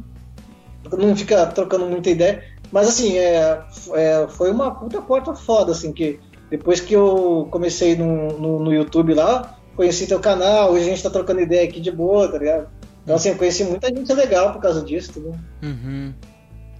não 0.92 1.16
fica 1.16 1.46
trocando 1.46 1.86
muita 1.86 2.10
ideia. 2.10 2.42
Mas 2.70 2.88
assim, 2.88 3.18
é, 3.18 3.60
é, 3.94 4.26
foi 4.28 4.50
uma 4.50 4.70
puta 4.74 5.00
porta 5.02 5.34
foda, 5.34 5.72
assim, 5.72 5.92
que 5.92 6.18
depois 6.50 6.80
que 6.80 6.94
eu 6.94 7.46
comecei 7.50 7.96
no, 7.96 8.38
no, 8.38 8.58
no 8.60 8.72
YouTube 8.72 9.14
lá, 9.14 9.58
conheci 9.76 10.06
teu 10.06 10.20
canal, 10.20 10.72
hoje 10.72 10.84
a 10.84 10.88
gente 10.88 11.02
tá 11.02 11.10
trocando 11.10 11.40
ideia 11.40 11.68
aqui 11.68 11.80
de 11.80 11.90
boa, 11.90 12.28
tá 12.28 12.38
ligado? 12.38 12.68
Então 13.02 13.16
assim, 13.16 13.30
eu 13.30 13.36
conheci 13.36 13.64
muita 13.64 13.88
gente 13.88 14.12
legal 14.14 14.52
por 14.52 14.62
causa 14.62 14.80
disso, 14.82 15.10
entendeu? 15.10 15.34
Uhum. 15.62 16.12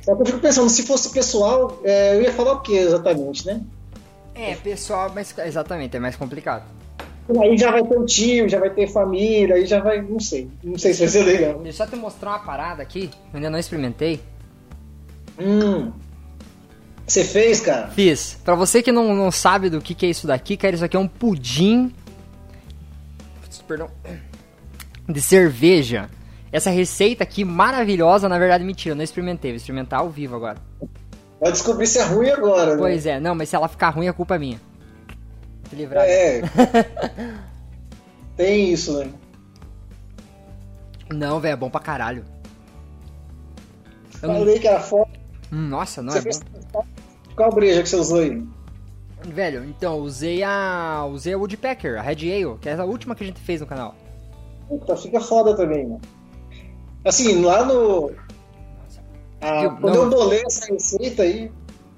Só 0.02 0.14
que 0.16 0.22
eu 0.22 0.26
fico 0.26 0.38
pensando, 0.40 0.68
se 0.68 0.82
fosse 0.82 1.10
pessoal, 1.10 1.80
é, 1.84 2.16
eu 2.16 2.22
ia 2.22 2.32
falar 2.32 2.54
o 2.54 2.60
que 2.60 2.76
exatamente, 2.76 3.46
né? 3.46 3.60
É, 4.34 4.54
pessoal, 4.56 5.10
mas 5.14 5.34
exatamente, 5.38 5.96
é 5.96 6.00
mais 6.00 6.16
complicado. 6.16 6.64
Aí 7.40 7.56
já 7.56 7.70
vai 7.70 7.84
ter 7.84 7.96
um 7.96 8.04
tio, 8.04 8.48
já 8.48 8.58
vai 8.58 8.70
ter 8.70 8.88
família, 8.88 9.54
aí 9.54 9.64
já 9.64 9.80
vai, 9.80 10.02
não 10.02 10.18
sei, 10.18 10.50
não 10.62 10.76
sei 10.76 10.92
se 10.92 11.00
vai 11.00 11.08
ser 11.08 11.22
legal. 11.22 11.60
Deixa 11.60 11.84
eu 11.84 11.88
te 11.88 11.96
mostrar 11.96 12.30
uma 12.30 12.38
parada 12.40 12.82
aqui, 12.82 13.10
eu 13.32 13.36
ainda 13.36 13.48
não 13.48 13.58
experimentei. 13.58 14.20
Hum. 15.38 15.92
Você 17.06 17.24
fez, 17.24 17.60
cara? 17.60 17.88
Fiz. 17.88 18.38
Pra 18.44 18.54
você 18.54 18.82
que 18.82 18.90
não, 18.90 19.14
não 19.14 19.30
sabe 19.30 19.70
do 19.70 19.80
que, 19.80 19.94
que 19.94 20.06
é 20.06 20.10
isso 20.10 20.26
daqui, 20.26 20.56
cara, 20.56 20.74
isso 20.74 20.84
aqui 20.84 20.96
é 20.96 21.00
um 21.00 21.08
pudim. 21.08 21.92
Perdão. 23.68 23.88
De 25.08 25.20
cerveja. 25.20 26.10
Essa 26.52 26.70
receita 26.70 27.24
aqui 27.24 27.44
maravilhosa, 27.44 28.28
na 28.28 28.38
verdade, 28.38 28.62
mentira, 28.62 28.92
eu 28.92 28.96
não 28.96 29.02
experimentei. 29.02 29.52
Vou 29.52 29.56
experimentar 29.56 30.00
ao 30.00 30.10
vivo 30.10 30.36
agora. 30.36 30.58
Vai 31.40 31.50
descobrir 31.50 31.86
se 31.86 31.98
é 31.98 32.04
ruim 32.04 32.28
agora, 32.28 32.72
né? 32.72 32.78
Pois 32.78 33.06
é, 33.06 33.18
não, 33.18 33.34
mas 33.34 33.48
se 33.48 33.56
ela 33.56 33.66
ficar 33.68 33.88
ruim, 33.90 34.06
a 34.06 34.12
culpa 34.12 34.36
é 34.36 34.38
minha. 34.38 34.60
Te 35.70 35.76
livrar. 35.76 36.04
É. 36.06 36.42
Tem 38.36 38.70
isso, 38.72 38.98
né? 38.98 39.10
Não, 41.12 41.40
velho, 41.40 41.52
é 41.54 41.56
bom 41.56 41.70
pra 41.70 41.80
caralho. 41.80 42.24
Eu 44.22 44.28
não- 44.28 44.38
Falei 44.38 44.58
que 44.58 44.68
era 44.68 44.80
foda. 44.80 45.10
Hum, 45.50 45.68
nossa, 45.68 46.02
não 46.02 46.12
Você 46.12 46.18
é 46.18 46.22
bom. 46.22 46.30
fez 46.30 46.40
Qual 47.34 47.50
breja 47.52 47.82
que 47.82 47.88
você 47.88 47.96
usou 47.96 48.20
aí? 48.20 48.42
Velho, 49.24 49.64
então, 49.64 49.98
usei 49.98 50.42
a. 50.42 51.06
Usei 51.10 51.32
a 51.32 51.38
Woodpecker, 51.38 51.98
a 51.98 52.02
Red 52.02 52.12
Ale, 52.32 52.58
que 52.58 52.68
é 52.68 52.74
a 52.74 52.84
última 52.84 53.14
que 53.14 53.22
a 53.24 53.26
gente 53.26 53.40
fez 53.40 53.60
no 53.60 53.66
canal. 53.66 53.94
Puta, 54.68 54.96
fica 54.96 55.20
foda 55.20 55.54
também, 55.56 55.84
mano. 55.86 56.00
Assim, 57.04 57.42
lá 57.42 57.64
no. 57.64 58.12
Ah, 59.40 59.64
Eu- 59.64 59.70
quando 59.72 59.94
não. 59.94 60.02
eu 60.04 60.10
bolei 60.10 60.42
essa 60.46 60.72
receita 60.72 61.22
aí, 61.24 61.50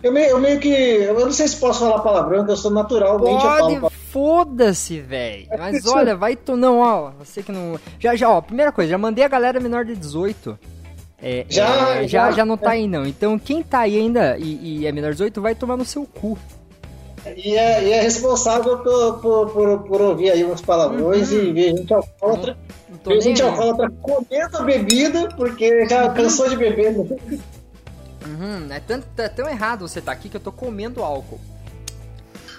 eu 0.02 0.12
meio, 0.12 0.30
eu 0.30 0.40
meio 0.40 0.58
que. 0.60 0.68
Eu 0.68 1.18
não 1.20 1.32
sei 1.32 1.46
se 1.48 1.56
posso 1.56 1.80
falar 1.80 1.98
palavrão, 2.00 2.46
eu 2.46 2.56
sou 2.56 2.70
naturalmente 2.70 3.42
Pode, 3.42 3.94
foda-se, 4.10 5.00
velho. 5.00 5.46
Mas 5.58 5.86
olha, 5.86 6.16
vai 6.16 6.36
tu. 6.36 6.56
Não, 6.56 6.78
ó, 6.80 7.10
você 7.18 7.42
que 7.42 7.52
não. 7.52 7.78
Já, 7.98 8.14
já, 8.16 8.30
ó, 8.30 8.40
primeira 8.40 8.72
coisa, 8.72 8.90
já 8.90 8.98
mandei 8.98 9.24
a 9.24 9.28
galera 9.28 9.60
menor 9.60 9.84
de 9.84 9.94
18. 9.94 10.58
É, 11.22 11.46
Já, 11.48 11.66
é, 11.96 12.08
já, 12.08 12.28
já. 12.28 12.30
já 12.32 12.44
não 12.44 12.56
tá 12.56 12.70
aí, 12.72 12.86
não. 12.86 13.06
Então, 13.06 13.38
quem 13.38 13.62
tá 13.62 13.80
aí 13.80 13.96
ainda 13.96 14.36
e, 14.38 14.80
e 14.80 14.86
é 14.86 14.92
menor 14.92 15.08
de 15.12 15.14
18 15.14 15.40
vai 15.40 15.54
tomar 15.54 15.76
no 15.76 15.84
seu 15.84 16.04
cu. 16.04 16.38
E 17.36 17.56
é, 17.56 17.84
e 17.84 17.92
é 17.92 18.02
responsável 18.02 18.78
por, 18.80 19.20
por, 19.20 19.50
por, 19.50 19.78
por 19.84 20.00
ouvir 20.02 20.30
aí 20.32 20.44
uns 20.44 20.60
palavrões 20.60 21.32
e 21.32 21.50
ver 21.52 21.74
gente 21.74 21.94
alcoólatra. 21.94 22.52
Uhum. 22.52 22.73
Nem 23.06 23.20
gente 23.20 23.42
alcoólatra 23.42 23.90
comendo 24.00 24.56
a 24.56 24.62
bebida, 24.62 25.28
porque 25.36 25.86
já 25.86 26.08
cansou 26.10 26.48
de 26.48 26.56
beber. 26.56 26.92
né? 26.92 27.18
Uhum, 28.26 28.72
é, 28.72 28.80
tanto, 28.80 29.06
é 29.18 29.28
tão 29.28 29.48
errado 29.48 29.86
você 29.86 30.00
tá 30.00 30.12
aqui 30.12 30.28
que 30.28 30.36
eu 30.36 30.40
tô 30.40 30.50
comendo 30.50 31.02
álcool. 31.02 31.40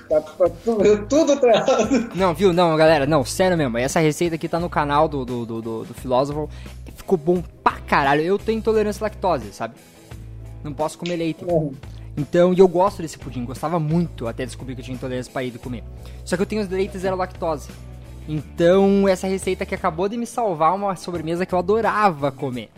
Tá, 0.07 0.21
tá 0.21 0.49
tudo, 0.63 1.07
tudo 1.07 1.39
tá 1.39 1.47
errado. 1.47 2.11
Não, 2.13 2.33
viu? 2.33 2.53
Não, 2.53 2.77
galera, 2.77 3.07
não, 3.07 3.25
sério 3.25 3.57
mesmo. 3.57 3.77
Essa 3.77 3.99
receita 3.99 4.35
aqui 4.35 4.47
tá 4.47 4.59
no 4.59 4.69
canal 4.69 5.07
do, 5.07 5.25
do, 5.25 5.45
do, 5.45 5.61
do, 5.61 5.85
do 5.85 5.93
Filósofo. 5.95 6.47
Ficou 6.95 7.17
bom 7.17 7.43
pra 7.63 7.73
caralho. 7.79 8.21
Eu 8.21 8.37
tenho 8.37 8.59
intolerância 8.59 9.01
à 9.01 9.05
lactose, 9.05 9.51
sabe? 9.51 9.73
Não 10.63 10.73
posso 10.73 10.97
comer 10.97 11.15
leite. 11.15 11.43
Então, 12.17 12.53
e 12.53 12.59
eu 12.59 12.67
gosto 12.67 13.01
desse 13.01 13.17
pudim, 13.17 13.43
gostava 13.43 13.79
muito 13.79 14.27
até 14.27 14.45
descobrir 14.45 14.75
que 14.75 14.81
eu 14.81 14.85
tinha 14.85 14.95
intolerância 14.95 15.31
para 15.31 15.43
ir 15.43 15.51
comer. 15.57 15.83
Só 16.23 16.35
que 16.35 16.41
eu 16.41 16.45
tenho 16.45 16.61
os 16.61 16.69
leite 16.69 16.97
zero 16.97 17.15
lactose. 17.15 17.69
Então, 18.27 19.07
essa 19.07 19.27
receita 19.27 19.65
que 19.65 19.75
acabou 19.75 20.09
de 20.09 20.17
me 20.17 20.25
salvar 20.25 20.73
uma 20.73 20.95
sobremesa 20.95 21.45
que 21.45 21.53
eu 21.53 21.59
adorava 21.59 22.31
comer. 22.31 22.69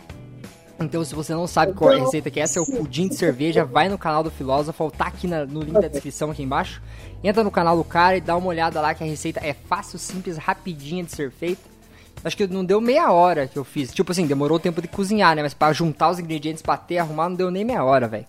Então, 0.80 1.02
se 1.04 1.14
você 1.14 1.34
não 1.34 1.46
sabe 1.46 1.72
qual 1.72 1.90
é 1.90 1.96
a 1.96 2.04
receita 2.04 2.30
que 2.30 2.38
é, 2.38 2.42
essa 2.44 2.58
é 2.60 2.62
o 2.62 2.66
pudim 2.66 3.08
de 3.08 3.16
cerveja, 3.16 3.64
vai 3.64 3.88
no 3.88 3.98
canal 3.98 4.22
do 4.22 4.30
Filósofo, 4.30 4.90
tá 4.96 5.06
aqui 5.06 5.26
na- 5.26 5.44
no 5.44 5.60
link 5.60 5.72
da 5.72 5.88
descrição 5.88 6.30
aqui 6.30 6.42
embaixo. 6.42 6.80
Entra 7.24 7.42
no 7.42 7.50
canal 7.50 7.76
do 7.76 7.82
cara 7.82 8.16
e 8.16 8.20
dá 8.20 8.36
uma 8.36 8.46
olhada 8.46 8.80
lá 8.80 8.94
que 8.94 9.02
a 9.02 9.06
receita 9.06 9.40
é 9.42 9.52
fácil, 9.54 9.98
simples, 9.98 10.36
rapidinha 10.36 11.02
de 11.02 11.10
ser 11.10 11.32
feita. 11.32 11.62
Acho 12.22 12.36
que 12.36 12.46
não 12.46 12.64
deu 12.64 12.80
meia 12.80 13.10
hora 13.10 13.48
que 13.48 13.56
eu 13.58 13.64
fiz. 13.64 13.92
Tipo 13.92 14.12
assim, 14.12 14.26
demorou 14.26 14.56
o 14.56 14.60
tempo 14.60 14.80
de 14.82 14.86
cozinhar, 14.88 15.34
né? 15.34 15.42
Mas 15.42 15.54
pra 15.54 15.72
juntar 15.72 16.10
os 16.10 16.18
ingredientes, 16.20 16.62
bater, 16.62 16.98
arrumar, 16.98 17.28
não 17.28 17.36
deu 17.36 17.50
nem 17.50 17.64
meia 17.64 17.82
hora, 17.82 18.06
velho. 18.06 18.26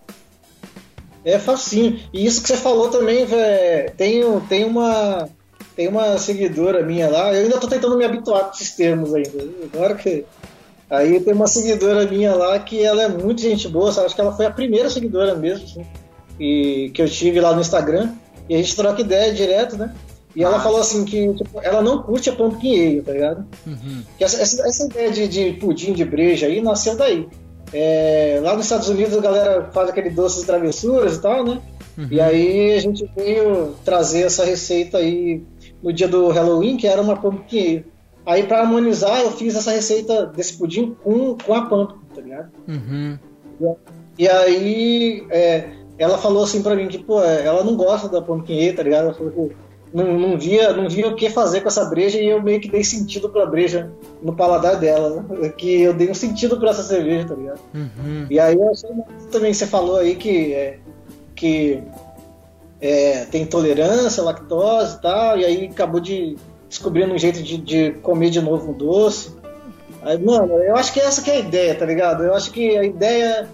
É 1.25 1.37
facinho. 1.37 1.99
E 2.13 2.25
isso 2.25 2.41
que 2.41 2.47
você 2.47 2.57
falou 2.57 2.89
também, 2.89 3.25
velho, 3.25 3.91
tem, 3.91 4.39
tem 4.47 4.63
uma. 4.65 5.27
Tem 5.79 5.87
uma 5.87 6.17
seguidora 6.17 6.83
minha 6.85 7.07
lá, 7.09 7.33
eu 7.33 7.43
ainda 7.43 7.57
tô 7.57 7.65
tentando 7.65 7.97
me 7.97 8.03
habituar 8.03 8.43
com 8.47 8.51
esses 8.51 8.71
termos 8.75 9.13
ainda. 9.15 9.45
Agora 9.73 9.95
que. 9.95 10.25
Aí 10.89 11.21
tem 11.21 11.33
uma 11.33 11.47
seguidora 11.47 12.05
minha 12.05 12.35
lá 12.35 12.59
que 12.59 12.83
ela 12.83 13.03
é 13.03 13.07
muito 13.07 13.39
gente 13.39 13.65
boa, 13.69 13.89
sabe? 13.89 14.07
Acho 14.07 14.15
que 14.15 14.19
ela 14.19 14.35
foi 14.35 14.45
a 14.45 14.51
primeira 14.51 14.89
seguidora 14.89 15.35
mesmo, 15.35 15.63
assim, 15.63 15.85
e, 16.37 16.91
que 16.93 17.01
eu 17.01 17.07
tive 17.07 17.39
lá 17.39 17.53
no 17.55 17.61
Instagram. 17.61 18.09
E 18.49 18.55
a 18.55 18.57
gente 18.57 18.75
troca 18.75 18.99
ideia 18.99 19.31
direto, 19.33 19.77
né? 19.77 19.95
E 20.35 20.43
ela 20.43 20.57
Ah. 20.57 20.59
falou 20.59 20.81
assim 20.81 21.05
que 21.05 21.33
tipo, 21.35 21.61
ela 21.61 21.81
não 21.81 22.03
curte 22.03 22.29
a 22.29 22.33
pumpkin 22.35 22.75
ale, 22.87 23.01
tá 23.01 23.13
ligado? 23.13 23.45
Uhum. 23.65 24.03
Que 24.17 24.23
essa, 24.25 24.41
essa- 24.41 24.67
essa 24.67 24.85
ideia 24.85 25.09
de, 25.11 25.29
de 25.29 25.53
pudim 25.61 25.93
de 25.93 26.03
breja 26.03 26.47
aí 26.47 26.59
nasceu 26.61 26.97
daí. 26.97 27.25
É, 27.71 28.37
lá 28.43 28.53
nos 28.53 28.65
Estados 28.65 28.89
Unidos 28.89 29.17
a 29.17 29.21
galera 29.21 29.69
faz 29.71 29.89
aquele 29.89 30.09
doce 30.09 30.41
de 30.41 30.45
travessuras 30.45 31.15
e 31.15 31.21
tal, 31.21 31.45
né? 31.45 31.61
E 32.09 32.19
aí 32.21 32.73
a 32.77 32.79
gente 32.81 33.09
veio 33.15 33.75
trazer 33.83 34.21
essa 34.23 34.45
receita 34.45 34.97
aí 34.99 35.43
no 35.81 35.93
dia 35.93 36.07
do 36.07 36.29
Halloween, 36.29 36.77
que 36.77 36.87
era 36.87 37.01
uma 37.01 37.13
ale. 37.13 37.85
Aí 38.25 38.43
pra 38.43 38.61
harmonizar 38.61 39.21
eu 39.21 39.31
fiz 39.31 39.55
essa 39.55 39.71
receita 39.71 40.25
desse 40.27 40.57
pudim 40.57 40.95
com, 41.03 41.35
com 41.35 41.53
a 41.53 41.65
pumpkin, 41.65 41.99
tá 42.13 42.21
ligado? 42.21 42.51
Uhum. 42.67 43.17
E 44.17 44.27
aí 44.27 45.25
é, 45.29 45.69
ela 45.97 46.17
falou 46.17 46.43
assim 46.43 46.61
pra 46.61 46.75
mim 46.75 46.87
que, 46.87 46.99
pô, 46.99 47.23
ela 47.23 47.63
não 47.63 47.75
gosta 47.75 48.07
da 48.07 48.21
pumpkin 48.21 48.73
tá 48.73 48.83
ligado? 48.83 49.05
Ela 49.05 49.13
falou 49.13 49.31
que 49.31 49.55
não, 49.91 50.19
não, 50.19 50.37
via, 50.37 50.71
não 50.73 50.87
via 50.87 51.07
o 51.07 51.15
que 51.15 51.29
fazer 51.29 51.61
com 51.61 51.67
essa 51.67 51.85
breja 51.85 52.19
e 52.19 52.27
eu 52.27 52.41
meio 52.41 52.59
que 52.59 52.69
dei 52.69 52.83
sentido 52.83 53.29
pra 53.29 53.45
breja 53.45 53.91
no 54.21 54.35
paladar 54.35 54.75
dela, 54.75 55.25
né? 55.27 55.49
Que 55.49 55.81
eu 55.81 55.93
dei 55.93 56.09
um 56.09 56.13
sentido 56.13 56.59
pra 56.59 56.69
essa 56.69 56.83
cerveja, 56.83 57.27
tá 57.27 57.35
ligado? 57.35 57.59
Uhum. 57.73 58.27
E 58.29 58.39
aí 58.39 58.55
eu 58.55 58.69
achei 58.69 58.89
também 59.31 59.51
que 59.51 59.57
você 59.57 59.65
falou 59.65 59.97
aí 59.97 60.15
que, 60.15 60.53
é, 60.53 60.77
que 61.35 61.81
é, 62.81 63.25
tem 63.25 63.43
intolerância, 63.43 64.23
lactose 64.23 64.97
e 64.97 65.01
tal, 65.01 65.37
e 65.37 65.45
aí 65.45 65.65
acabou 65.67 65.99
de 65.99 66.35
descobrindo 66.67 67.13
um 67.13 67.17
jeito 67.17 67.41
de, 67.41 67.57
de 67.57 67.91
comer 68.01 68.29
de 68.29 68.41
novo 68.41 68.71
um 68.71 68.73
doce. 68.73 69.31
Aí, 70.01 70.17
mano, 70.17 70.53
eu 70.53 70.75
acho 70.75 70.93
que 70.93 70.99
essa 70.99 71.21
que 71.21 71.29
é 71.29 71.35
a 71.35 71.39
ideia, 71.39 71.75
tá 71.75 71.85
ligado? 71.85 72.23
Eu 72.23 72.33
acho 72.33 72.51
que 72.51 72.77
a 72.77 72.83
ideia. 72.83 73.49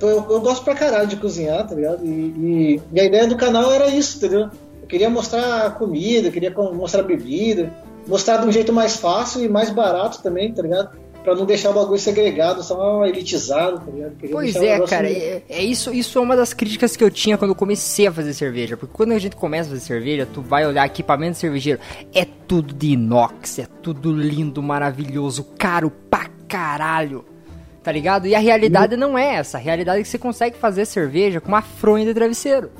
Eu, 0.00 0.08
eu 0.30 0.40
gosto 0.40 0.64
pra 0.64 0.74
caralho 0.74 1.06
de 1.06 1.16
cozinhar, 1.16 1.66
tá 1.66 1.74
ligado? 1.74 2.04
E, 2.04 2.08
e- 2.08 2.82
e 2.92 3.00
a 3.00 3.04
ideia 3.04 3.26
do 3.26 3.36
canal 3.36 3.70
era 3.72 3.88
isso, 3.88 4.16
entendeu? 4.18 4.48
Eu 4.82 4.88
queria 4.88 5.08
mostrar 5.10 5.66
a 5.66 5.70
comida, 5.70 6.30
queria 6.30 6.50
mostrar 6.50 7.00
a 7.00 7.04
bebida, 7.04 7.70
mostrar 8.06 8.38
de 8.38 8.46
um 8.48 8.52
jeito 8.52 8.72
mais 8.72 8.96
fácil 8.96 9.42
e 9.44 9.48
mais 9.48 9.70
barato 9.70 10.22
também, 10.22 10.52
tá 10.52 10.62
ligado? 10.62 10.90
Pra 11.22 11.34
não 11.34 11.44
deixar 11.44 11.70
o 11.70 11.74
bagulho 11.74 11.98
segregado, 11.98 12.62
só 12.62 13.04
elitizado, 13.04 13.80
tá 13.80 13.90
ligado? 13.90 14.16
Queria 14.16 14.34
Pois 14.34 14.56
é, 14.56 14.80
cara, 14.86 15.10
é, 15.10 15.42
é 15.48 15.62
isso, 15.62 15.92
isso 15.92 16.18
é 16.18 16.22
uma 16.22 16.34
das 16.34 16.54
críticas 16.54 16.96
que 16.96 17.04
eu 17.04 17.10
tinha 17.10 17.36
quando 17.36 17.50
eu 17.50 17.54
comecei 17.54 18.06
a 18.06 18.12
fazer 18.12 18.32
cerveja. 18.32 18.76
Porque 18.76 18.94
quando 18.94 19.12
a 19.12 19.18
gente 19.18 19.36
começa 19.36 19.68
a 19.68 19.72
fazer 19.72 19.84
cerveja, 19.84 20.26
tu 20.26 20.40
vai 20.40 20.66
olhar 20.66 20.86
equipamento 20.86 21.36
cervejeiro, 21.36 21.78
é 22.14 22.24
tudo 22.24 22.72
de 22.72 22.92
inox, 22.92 23.58
é 23.58 23.66
tudo 23.82 24.12
lindo, 24.12 24.62
maravilhoso, 24.62 25.44
caro 25.58 25.90
pra 26.10 26.26
caralho. 26.48 27.24
Tá 27.82 27.92
ligado? 27.92 28.26
E 28.26 28.34
a 28.34 28.38
realidade 28.38 28.96
não 28.96 29.16
é 29.16 29.36
essa. 29.36 29.56
A 29.56 29.60
realidade 29.60 30.00
é 30.00 30.02
que 30.02 30.08
você 30.08 30.18
consegue 30.18 30.56
fazer 30.56 30.84
cerveja 30.84 31.40
com 31.40 31.48
uma 31.48 31.62
fronha 31.62 32.04
de 32.04 32.12
travesseiro. 32.12 32.70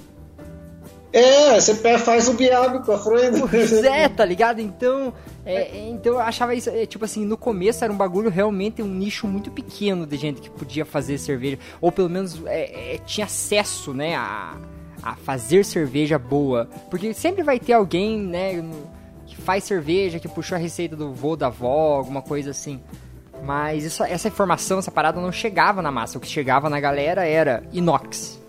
É, 1.12 1.60
você 1.60 1.74
faz 1.98 2.28
o 2.28 2.34
biabe 2.34 2.84
com 2.84 2.92
a 2.92 2.98
fronha. 2.98 3.32
Pois 3.48 3.72
é, 3.72 4.08
tá 4.10 4.24
ligado? 4.24 4.60
Então, 4.60 5.12
é, 5.44 5.88
então 5.88 6.14
eu 6.14 6.20
achava 6.20 6.54
isso, 6.54 6.70
é, 6.70 6.86
tipo 6.86 7.04
assim, 7.04 7.24
no 7.24 7.36
começo 7.36 7.82
era 7.82 7.92
um 7.92 7.96
bagulho 7.96 8.30
realmente 8.30 8.80
um 8.80 8.86
nicho 8.86 9.26
muito 9.26 9.50
pequeno 9.50 10.06
de 10.06 10.16
gente 10.16 10.40
que 10.40 10.50
podia 10.50 10.84
fazer 10.84 11.18
cerveja, 11.18 11.58
ou 11.80 11.90
pelo 11.90 12.08
menos 12.08 12.40
é, 12.46 12.94
é, 12.94 12.98
tinha 12.98 13.24
acesso, 13.24 13.92
né, 13.92 14.14
a, 14.14 14.56
a 15.02 15.16
fazer 15.16 15.64
cerveja 15.64 16.18
boa. 16.18 16.68
Porque 16.88 17.12
sempre 17.12 17.42
vai 17.42 17.58
ter 17.58 17.72
alguém, 17.72 18.18
né, 18.18 18.62
que 19.26 19.36
faz 19.36 19.64
cerveja, 19.64 20.20
que 20.20 20.28
puxou 20.28 20.56
a 20.56 20.58
receita 20.58 20.94
do 20.94 21.12
vô, 21.12 21.34
da 21.34 21.48
avó, 21.48 21.96
alguma 21.96 22.22
coisa 22.22 22.50
assim. 22.50 22.80
Mas 23.42 23.84
isso, 23.84 24.04
essa 24.04 24.28
informação, 24.28 24.78
essa 24.78 24.90
parada 24.90 25.20
não 25.20 25.32
chegava 25.32 25.80
na 25.80 25.90
massa. 25.90 26.18
O 26.18 26.20
que 26.20 26.28
chegava 26.28 26.68
na 26.68 26.78
galera 26.78 27.26
era 27.26 27.62
inox, 27.72 28.39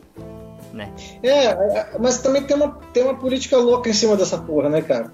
né? 0.74 0.92
É, 1.22 1.46
é, 1.46 1.88
mas 2.00 2.20
também 2.20 2.44
tem 2.44 2.56
uma, 2.56 2.78
tem 2.94 3.04
uma 3.04 3.16
política 3.16 3.58
louca 3.58 3.90
em 3.90 3.94
cima 3.94 4.16
dessa 4.16 4.38
porra, 4.38 4.70
né, 4.70 4.82
cara? 4.82 5.12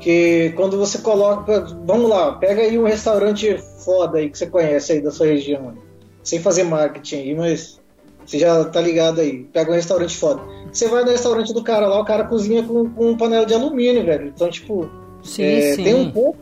Que 0.00 0.52
quando 0.56 0.78
você 0.78 0.98
coloca. 0.98 1.66
Vamos 1.84 2.08
lá, 2.08 2.32
pega 2.32 2.62
aí 2.62 2.78
um 2.78 2.84
restaurante 2.84 3.58
foda 3.84 4.18
aí 4.18 4.30
que 4.30 4.38
você 4.38 4.46
conhece 4.46 4.92
aí 4.92 5.00
da 5.00 5.10
sua 5.10 5.26
região. 5.26 5.74
Sem 6.22 6.40
fazer 6.40 6.64
marketing 6.64 7.16
aí, 7.16 7.34
mas 7.34 7.80
você 8.24 8.38
já 8.38 8.64
tá 8.66 8.80
ligado 8.80 9.20
aí. 9.20 9.44
Pega 9.44 9.70
um 9.70 9.74
restaurante 9.74 10.16
foda. 10.16 10.42
Você 10.70 10.86
vai 10.88 11.02
no 11.04 11.10
restaurante 11.10 11.52
do 11.54 11.64
cara 11.64 11.86
lá, 11.86 12.00
o 12.00 12.04
cara 12.04 12.24
cozinha 12.24 12.62
com, 12.62 12.88
com 12.90 13.10
um 13.10 13.16
panela 13.16 13.46
de 13.46 13.54
alumínio, 13.54 14.04
velho. 14.04 14.28
Então, 14.28 14.50
tipo, 14.50 14.90
Sim, 15.22 15.44
é, 15.44 15.74
sim. 15.74 15.84
tem 15.84 15.94
um 15.94 16.10
pouco, 16.10 16.38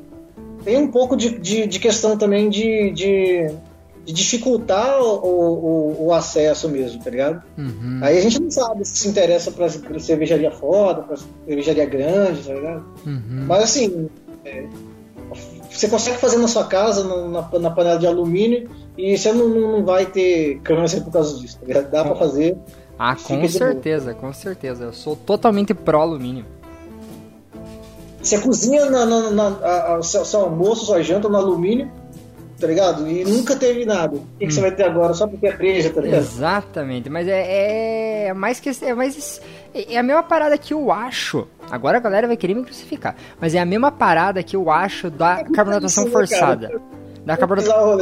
tem 0.64 0.76
um 0.76 0.88
pouco 0.88 1.16
de, 1.16 1.38
de, 1.38 1.66
de 1.66 1.78
questão 1.78 2.16
também 2.16 2.48
de, 2.48 2.90
de, 2.90 3.46
de 4.06 4.12
dificultar 4.12 5.00
o, 5.02 5.16
o, 5.26 6.06
o 6.06 6.14
acesso 6.14 6.68
mesmo, 6.68 7.02
tá 7.02 7.10
ligado? 7.10 7.42
Uhum. 7.58 7.98
Aí 8.02 8.16
a 8.16 8.20
gente 8.20 8.40
não 8.40 8.50
sabe 8.50 8.84
se 8.84 8.96
se 8.98 9.08
interessa 9.08 9.50
pra, 9.50 9.68
pra 9.68 9.98
cervejaria 9.98 10.50
foda, 10.52 11.02
pra 11.02 11.16
cervejaria 11.46 11.84
grande, 11.84 12.42
tá 12.44 12.54
ligado? 12.54 12.84
Uhum. 13.04 13.44
Mas 13.48 13.64
assim, 13.64 14.08
é, 14.44 14.64
você 15.70 15.88
consegue 15.88 16.18
fazer 16.18 16.38
na 16.38 16.46
sua 16.48 16.64
casa, 16.64 17.02
no- 17.02 17.28
na, 17.30 17.58
na 17.58 17.70
panela 17.70 17.98
de 17.98 18.06
alumínio, 18.06 18.70
e 18.96 19.18
você 19.18 19.32
não, 19.32 19.48
não, 19.48 19.72
não 19.72 19.84
vai 19.84 20.06
ter 20.06 20.60
câncer 20.60 21.02
por 21.02 21.10
causa 21.12 21.36
disso, 21.40 21.58
tá 21.60 21.66
ligado? 21.66 21.90
Dá 21.90 22.04
pra 22.04 22.14
fazer. 22.14 22.56
Ah, 22.98 23.14
com 23.16 23.46
certeza, 23.48 24.14
com 24.14 24.32
certeza. 24.32 24.84
Eu 24.84 24.92
sou 24.92 25.16
totalmente 25.16 25.74
pró 25.74 26.00
alumínio. 26.00 26.44
Você 28.22 28.38
cozinha 28.40 28.86
na, 28.90 29.04
na, 29.06 29.30
na- 29.30 29.58
a- 29.62 29.96
a- 29.96 30.02
seu, 30.02 30.24
seu 30.24 30.40
almoço, 30.40 30.86
sua 30.86 31.02
janta 31.02 31.28
no 31.28 31.36
alumínio, 31.36 31.90
tá 32.58 32.66
ligado? 32.66 33.06
E 33.08 33.24
nunca 33.24 33.54
teve 33.54 33.84
nada. 33.84 34.16
O 34.16 34.26
que, 34.38 34.46
que 34.46 34.52
você 34.52 34.60
vai 34.60 34.70
ter 34.70 34.84
agora 34.84 35.12
só 35.14 35.26
porque 35.26 35.46
é 35.46 35.56
breja, 35.56 35.90
tá 35.90 36.00
ligado? 36.00 36.20
Exatamente, 36.20 37.10
mas 37.10 37.28
é, 37.28 38.28
é 38.28 38.34
mais 38.34 38.60
que 38.60 38.70
é 38.84 38.94
mais 38.94 39.40
é 39.74 39.98
a 39.98 40.02
mesma 40.02 40.22
parada 40.22 40.56
que 40.56 40.72
eu 40.72 40.90
acho. 40.90 41.46
Agora 41.70 41.98
a 41.98 42.00
galera 42.00 42.26
vai 42.26 42.36
querer 42.36 42.54
me 42.54 42.64
crucificar, 42.64 43.16
mas 43.40 43.54
é 43.54 43.58
a 43.58 43.66
mesma 43.66 43.90
parada 43.92 44.42
que 44.42 44.56
eu 44.56 44.70
acho 44.70 45.10
da 45.10 45.44
carbonatação 45.44 46.06
isso, 46.06 46.18
né, 46.18 46.26
cara? 46.26 46.56
forçada. 46.56 46.80
Da 47.24 47.36
carbonatação, 47.36 47.98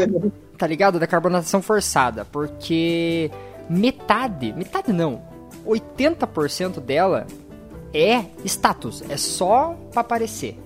tá 0.58 0.66
ligado? 0.66 0.98
Da 0.98 1.06
carbonatação 1.06 1.62
forçada, 1.62 2.24
porque 2.26 3.30
metade, 3.68 4.52
metade 4.52 4.92
não. 4.92 5.22
80% 5.66 6.80
dela 6.80 7.26
é 7.92 8.24
status, 8.44 9.02
é 9.08 9.16
só 9.16 9.74
pra 9.92 10.02
aparecer. 10.02 10.58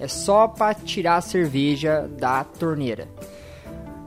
É 0.00 0.08
só 0.08 0.48
pra 0.48 0.74
tirar 0.74 1.16
a 1.16 1.20
cerveja 1.20 2.08
da 2.18 2.42
torneira. 2.42 3.06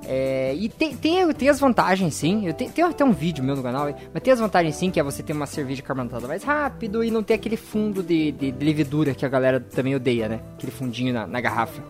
É, 0.06 0.54
e 0.56 0.68
tem, 0.68 0.96
tem, 0.96 1.32
tem 1.34 1.50
as 1.50 1.60
vantagens, 1.60 2.14
sim. 2.16 2.46
Eu 2.46 2.54
tenho, 2.54 2.72
tem 2.72 2.84
até 2.84 3.06
um 3.06 3.12
vídeo 3.12 3.44
meu 3.44 3.56
no 3.56 3.64
canal, 3.64 3.88
mas 4.14 4.24
tem 4.24 4.34
as 4.34 4.40
vantagens, 4.40 4.76
sim, 4.76 4.92
que 4.92 5.00
é 5.00 5.04
você 5.04 5.24
ter 5.24 5.34
uma 5.34 5.46
cerveja 5.46 5.82
carbonatada 5.82 6.28
mais 6.28 6.44
rápido 6.44 7.04
e 7.04 7.12
não 7.12 7.24
ter 7.24 7.36
aquele 7.36 7.56
fundo 7.56 8.04
de, 8.04 8.32
de, 8.32 8.52
de 8.52 8.66
levedura 8.66 9.14
que 9.14 9.26
a 9.26 9.30
galera 9.30 9.60
também 9.60 9.96
odeia, 9.96 10.28
né? 10.28 10.40
Aquele 10.56 10.72
fundinho 10.72 11.14
na, 11.14 11.26
na 11.26 11.40
garrafa. 11.40 11.82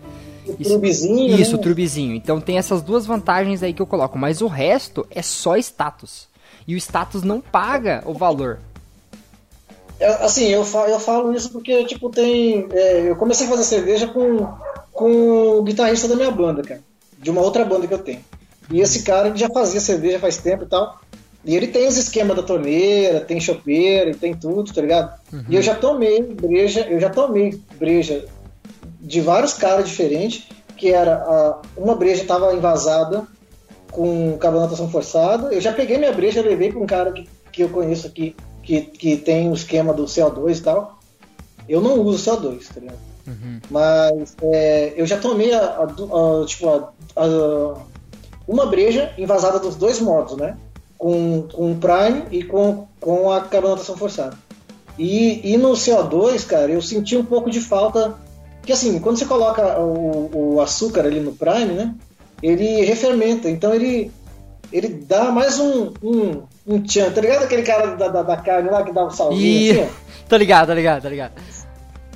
O 0.45 0.62
trubezinho, 0.62 1.39
Isso, 1.39 1.53
né? 1.53 1.57
o 1.57 1.62
trubezinho. 1.62 2.15
Então 2.15 2.41
tem 2.41 2.57
essas 2.57 2.81
duas 2.81 3.05
vantagens 3.05 3.63
aí 3.63 3.74
que 3.74 3.81
eu 3.81 3.88
coloco, 3.88 4.17
mas 4.17 4.41
o 4.41 4.48
resto 4.48 5.07
é 5.10 5.22
só 5.22 5.55
status. 5.57 6.27
E 6.67 6.75
o 6.75 6.77
status 6.77 7.24
não 7.24 7.41
paga 7.41 8.03
o 8.05 8.13
valor. 8.13 8.60
Eu- 10.03 10.25
assim, 10.25 10.48
eu 10.48 10.63
falo, 10.65 10.89
eu 10.89 11.00
falo 11.00 11.33
isso 11.33 11.51
porque, 11.51 11.83
tipo, 11.86 12.10
tem. 12.10 12.67
é, 12.72 13.10
eu 13.10 13.15
comecei 13.15 13.48
a 13.48 13.50
fazer 13.50 13.63
cerveja 13.63 14.07
com, 14.07 14.48
com 14.91 15.57
o 15.60 15.63
guitarrista 15.63 16.07
da 16.07 16.15
minha 16.15 16.31
banda, 16.31 16.62
cara. 16.62 16.81
De 17.17 17.29
uma 17.31 17.41
outra 17.41 17.63
banda 17.63 17.88
que 17.88 17.93
eu 17.93 18.00
tenho. 18.00 18.19
E 18.69 18.79
esse 18.81 19.03
cara 19.03 19.27
ele 19.29 19.38
já 19.38 19.50
fazia 19.50 19.79
cerveja 19.79 20.19
faz 20.19 20.38
tempo 20.38 20.63
e 20.63 20.67
tal. 20.67 21.00
E 21.45 21.55
ele 21.55 21.67
tem 21.67 21.88
os 21.88 21.98
esquemas 21.98 22.36
da 22.38 22.43
torneira, 22.43 23.19
tem 23.19 23.39
chopeira 23.39 24.10
e 24.12 24.15
tem 24.15 24.33
tudo, 24.33 24.74
tá 24.74 24.81
ligado? 24.81 25.13
E 25.50 25.55
eu 25.55 25.62
já 25.62 25.75
tomei 25.75 26.22
breja, 26.24 26.81
eu 26.89 27.00
já 27.00 27.10
tomei 27.10 27.60
breja 27.77 28.25
de 29.01 29.19
vários 29.19 29.53
caras 29.53 29.86
diferentes, 29.88 30.43
que 30.77 30.89
era 30.91 31.15
a- 31.15 31.62
uma 31.77 31.95
breja 31.95 32.24
tava 32.25 32.53
envasada 32.53 33.27
com 33.91 34.38
carbonatação 34.38 34.89
forçada. 34.89 35.53
Eu 35.53 35.60
já 35.62 35.72
peguei 35.74 35.98
minha 35.98 36.13
breja, 36.13 36.41
levei 36.41 36.72
para 36.72 36.81
um 36.81 36.86
cara 36.88 37.12
que, 37.12 37.27
que 37.51 37.62
eu 37.62 37.69
conheço 37.69 38.07
aqui, 38.07 38.36
que, 38.63 38.82
que 38.82 39.17
tem 39.17 39.50
o 39.50 39.53
esquema 39.53 39.93
do 39.93 40.05
CO2 40.05 40.58
e 40.58 40.62
tal. 40.62 41.00
Eu 41.67 41.79
não 41.82 42.00
uso 42.01 42.29
CO2, 42.32 42.67
tá 42.74 42.79
ligado? 42.79 42.98
Mas 43.70 44.36
é, 44.41 44.93
eu 44.98 45.05
já 45.05 45.17
tomei 45.17 45.53
a, 45.53 45.60
a 45.62 45.84
a- 45.84 46.46
tipo, 46.46 46.67
a- 47.15 47.75
uma 48.48 48.65
breja 48.65 49.13
envasada 49.17 49.60
dos 49.60 49.75
dois 49.75 50.00
modos, 50.00 50.36
né? 50.38 50.58
Com, 50.98 51.48
com 51.53 51.72
o 51.72 51.75
Prime 51.75 52.24
e 52.32 52.43
com, 52.43 52.86
com 53.00 53.32
a 53.32 53.41
carbonatação 53.41 53.96
forçada. 53.96 54.38
E, 54.98 55.53
e 55.53 55.58
no 55.58 55.72
CO2, 55.72 56.46
cara, 56.46 56.72
eu 56.72 56.82
senti 56.82 57.15
um 57.17 57.25
pouco 57.25 57.50
de 57.50 57.60
falta. 57.62 58.15
Que 58.65 58.72
assim, 58.74 59.00
quando 59.00 59.17
você 59.17 59.25
coloca 59.25 59.79
o, 59.79 60.55
o 60.55 60.62
açúcar 60.62 61.05
ali 61.05 61.20
no 61.20 61.34
Prime, 61.34 61.74
né? 61.74 61.96
Ele 62.41 62.84
refermenta, 62.84 63.50
então 63.50 63.74
ele, 63.74 64.12
ele 64.72 64.88
dá 64.89 65.32
mais 65.32 65.60
um, 65.60 65.93
um, 66.03 66.41
um 66.65 66.82
tchan. 66.82 67.12
Tá 67.12 67.22
ligado 67.22 67.43
aquele 67.43 67.63
cara 67.63 67.88
da, 67.96 68.08
da, 68.08 68.24
da 68.24 68.38
carne 68.38 68.70
lá 68.70 68.84
que 68.84 68.91
dá 68.91 69.05
um 69.05 69.10
salzinho 69.12 69.41
E. 69.41 69.82
assim? 69.82 69.89
Tá 70.29 70.38
ligado, 70.38 70.67
tá 70.67 70.74
ligado, 70.74 71.01
tá 71.03 71.10
ligado. 71.10 71.32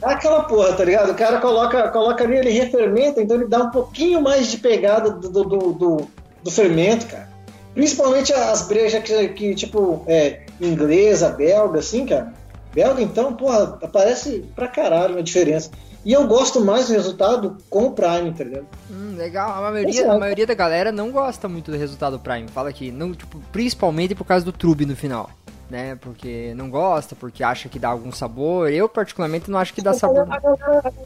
É 0.02 0.06
aquela 0.14 0.44
porra, 0.44 0.74
tá 0.74 0.84
ligado? 0.86 1.12
O 1.12 1.16
cara 1.16 1.40
coloca, 1.40 1.90
coloca 1.90 2.24
ali, 2.24 2.38
ele 2.38 2.52
refermenta, 2.52 3.22
então 3.22 3.36
ele 3.38 3.48
dá 3.48 3.64
um 3.64 3.72
pouquinho 3.72 4.22
mais 4.22 4.48
de 4.48 4.58
pegada 4.58 5.10
do, 5.10 5.30
do, 5.30 5.44
do, 5.44 6.08
do- 6.44 6.52
fermento, 6.52 7.08
cara. 7.08 7.28
Principalmente 7.74 8.32
as 8.34 8.62
brejas 8.68 9.04
que, 9.04 9.28
que 9.30 9.56
tipo, 9.56 10.04
é, 10.08 10.42
inglesa, 10.62 11.30
belga, 11.30 11.80
assim, 11.80 12.06
cara. 12.06 12.34
Belga, 12.74 13.02
então, 13.02 13.34
porra, 13.34 13.78
aparece 13.84 14.46
pra 14.56 14.68
caralho 14.68 15.18
a 15.18 15.22
diferença. 15.22 15.72
E 16.08 16.14
eu 16.14 16.26
gosto 16.26 16.64
mais 16.64 16.88
do 16.88 16.94
resultado 16.94 17.58
com 17.70 17.88
o 17.88 17.92
Prime, 17.92 18.32
tá 18.32 18.42
ligado? 18.42 18.66
Hum, 18.90 19.18
legal. 19.18 19.52
A 19.52 19.72
maioria, 19.72 20.00
Exato. 20.00 20.16
a 20.16 20.18
maioria 20.18 20.48
da 20.48 20.54
galera 20.54 20.90
não 20.90 21.12
gosta 21.12 21.50
muito 21.50 21.70
do 21.70 21.76
resultado 21.76 22.18
Prime. 22.18 22.48
Fala 22.48 22.72
que 22.72 22.90
não, 22.90 23.14
tipo, 23.14 23.38
principalmente 23.52 24.16
por 24.16 24.24
causa 24.24 24.46
do 24.46 24.54
trube 24.54 24.86
no 24.86 24.96
final. 24.96 25.30
Né? 25.70 25.98
Porque 26.00 26.54
não 26.56 26.70
gosta, 26.70 27.14
porque 27.14 27.44
acha 27.44 27.68
que 27.68 27.78
dá 27.78 27.90
algum 27.90 28.10
sabor. 28.14 28.72
Eu, 28.72 28.88
particularmente, 28.88 29.52
não 29.52 29.60
acho 29.60 29.74
que 29.74 29.82
dá 29.82 29.94
sabor. 29.94 30.26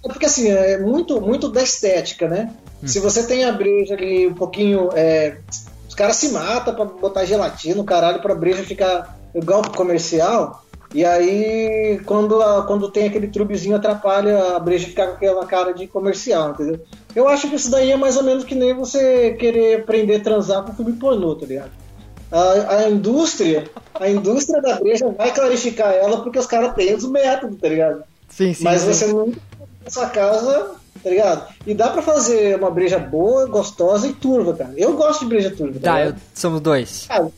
Porque 0.03 0.27
assim, 0.27 0.51
é 0.51 0.77
muito, 0.77 1.20
muito 1.20 1.50
da 1.50 1.63
estética, 1.63 2.27
né? 2.27 2.53
Se 2.85 3.00
você 3.00 3.25
tem 3.25 3.44
a 3.44 3.51
breja 3.51 3.96
ali 3.96 4.27
um 4.27 4.35
pouquinho. 4.35 4.92
é, 4.94 5.40
os 5.90 5.96
caras 5.96 6.18
se 6.18 6.29
matam 6.29 6.75
pra 6.75 6.85
botar 6.85 7.25
gelatina, 7.25 7.83
caralho, 7.83 8.22
pra 8.22 8.35
breja 8.35 8.61
ficar 8.61 9.18
igual 9.33 9.64
comercial. 9.75 10.64
E 10.94 11.06
aí, 11.06 12.01
quando, 12.06 12.42
a- 12.42 12.64
quando 12.64 12.92
tem 12.92 13.08
aquele 13.08 13.27
trubezinho, 13.27 13.75
atrapalha 13.75 14.56
a 14.56 14.60
breja 14.60 14.88
ficar 14.88 15.08
com 15.08 15.14
aquela 15.14 15.46
cara 15.46 15.74
de 15.74 15.88
comercial, 15.88 16.51
entendeu? 16.51 16.80
Eu 17.16 17.27
acho 17.27 17.50
que 17.50 17.56
isso 17.56 17.72
daí 17.72 17.92
é 17.92 17.98
mais 17.98 18.18
ou 18.18 18.24
menos 18.24 18.44
que 18.44 18.56
nem 18.56 18.74
você 18.74 19.32
querer 19.40 19.82
aprender 19.82 20.16
a 20.16 20.20
transar 20.24 20.64
com 20.64 20.74
filme 20.74 20.94
pornô, 20.94 21.36
tá 21.36 21.46
ligado? 21.46 21.72
A, 22.32 22.75
a 22.77 22.90
indústria, 22.90 23.70
a 24.00 24.10
indústria 24.10 24.62
da 24.62 24.75
breja 24.80 25.08
vai 25.18 25.34
clarificar 25.34 25.94
ela 25.94 26.22
porque 26.22 26.40
os 26.40 26.46
caras 26.46 26.74
têm 26.75 26.94
os 26.94 27.10
métodos, 27.10 27.58
tá 27.60 27.68
ligado? 27.70 28.04
Sim, 28.30 28.54
sim. 28.54 28.64
Mas 28.64 28.82
sim. 28.82 28.88
você 28.94 29.08
não 29.08 29.27
na 29.84 29.90
sua 29.90 30.08
casa, 30.08 30.72
tá 31.04 31.10
ligado? 31.10 31.54
E 31.66 31.74
dá 31.74 31.90
pra 31.90 32.01
fazer 32.01 32.58
uma 32.58 32.70
breja 32.72 33.00
boa, 33.00 33.46
gostosa 33.48 34.08
e 34.08 34.14
turva, 34.14 34.54
cara. 34.54 34.74
Eu 34.77 34.94
gosto 34.94 35.22
de 35.22 35.25
breja 35.27 35.51
turva. 35.51 35.80
Tá 35.80 35.94
Tá, 35.94 36.06
eu, 36.06 36.14
somos 36.34 36.62
dois. 36.62 37.06
Cara, 37.08 37.30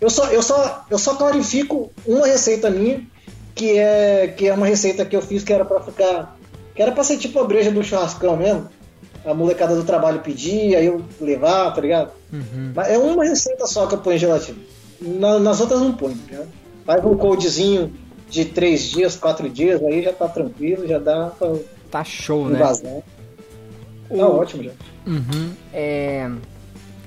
eu 0.00 0.10
só, 0.10 0.26
eu, 0.30 0.42
só, 0.42 0.84
eu 0.90 0.98
só 0.98 1.14
clarifico 1.14 1.90
uma 2.06 2.26
receita 2.26 2.70
minha, 2.70 3.02
que 3.54 3.78
é, 3.78 4.28
que 4.28 4.46
é 4.48 4.54
uma 4.54 4.66
receita 4.66 5.04
que 5.04 5.14
eu 5.16 5.22
fiz 5.22 5.42
que 5.44 5.52
era 5.52 5.64
pra 5.64 5.80
ficar. 5.80 6.36
Que 6.74 6.82
era 6.82 6.92
pra 6.92 7.04
ser 7.04 7.18
tipo 7.18 7.38
a 7.40 7.44
breja 7.44 7.70
do 7.70 7.82
churrascão 7.82 8.36
mesmo. 8.36 8.68
A 9.24 9.34
molecada 9.34 9.76
do 9.76 9.84
trabalho 9.84 10.20
pedia, 10.20 10.78
aí 10.78 10.86
eu 10.86 11.02
levar, 11.20 11.72
tá 11.74 11.80
ligado? 11.80 12.10
Uhum. 12.32 12.72
Mas 12.74 12.88
é 12.88 12.96
uma 12.96 13.24
receita 13.24 13.66
só 13.66 13.86
que 13.86 13.94
eu 13.94 13.98
ponho 13.98 14.16
gelatina. 14.18 14.58
Na- 15.00 15.38
nas 15.38 15.60
outras 15.60 15.80
não 15.80 15.92
ponho, 15.92 16.16
tá? 16.30 16.42
Faz 16.86 17.04
um 17.04 17.16
coldzinho 17.16 17.92
de 18.30 18.44
três 18.46 18.82
dias, 18.84 19.16
quatro 19.16 19.48
dias, 19.50 19.82
aí 19.82 20.02
já 20.02 20.12
tá 20.12 20.26
tranquilo, 20.28 20.86
já 20.86 20.98
dá 20.98 21.30
pra 21.38 21.52
Tá 21.90 22.04
show, 22.04 22.48
né? 22.48 22.58
Tá 24.08 24.26
ótimo 24.28 24.62
já. 24.62 24.70
Uhum. 25.06 25.50
É. 25.72 26.30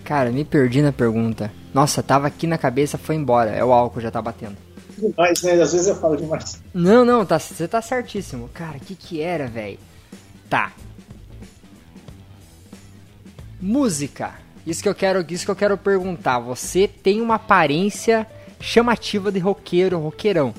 Cara, 0.04 0.32
me 0.32 0.44
perdi 0.44 0.82
na 0.82 0.92
pergunta. 0.92 1.52
Nossa, 1.74 2.04
tava 2.04 2.28
aqui 2.28 2.46
na 2.46 2.58
cabeça, 2.58 2.98
foi 2.98 3.16
embora. 3.16 3.52
É 3.52 3.64
o 3.64 3.72
álcool 3.72 4.02
já 4.02 4.12
tá 4.12 4.22
batendo. 4.22 4.58
Demais, 4.98 5.42
né? 5.42 5.54
Às 5.54 5.72
vezes 5.72 5.88
eu 5.88 5.96
falo 5.96 6.16
demais. 6.16 6.62
Não, 6.74 7.04
não, 7.04 7.26
tá, 7.26 7.40
você 7.40 7.68
tá 7.68 7.82
certíssimo. 7.82 8.50
Cara, 8.54 8.78
o 8.78 8.80
que 8.80 8.96
que 8.96 9.22
era, 9.22 9.48
velho? 9.48 9.80
Tá. 10.50 10.72
Música. 13.60 14.34
Isso 14.68 14.84
que 14.84 14.90
eu 14.90 14.96
quero, 14.96 15.26
isso 15.30 15.46
que 15.46 15.52
eu 15.52 15.56
quero 15.56 15.78
perguntar. 15.78 16.40
Você 16.40 16.88
tem 16.88 17.22
uma 17.22 17.36
aparência 17.36 18.28
chamativa 18.60 19.32
de 19.32 19.40
roqueiro, 19.40 20.00
roqueirão. 20.00 20.54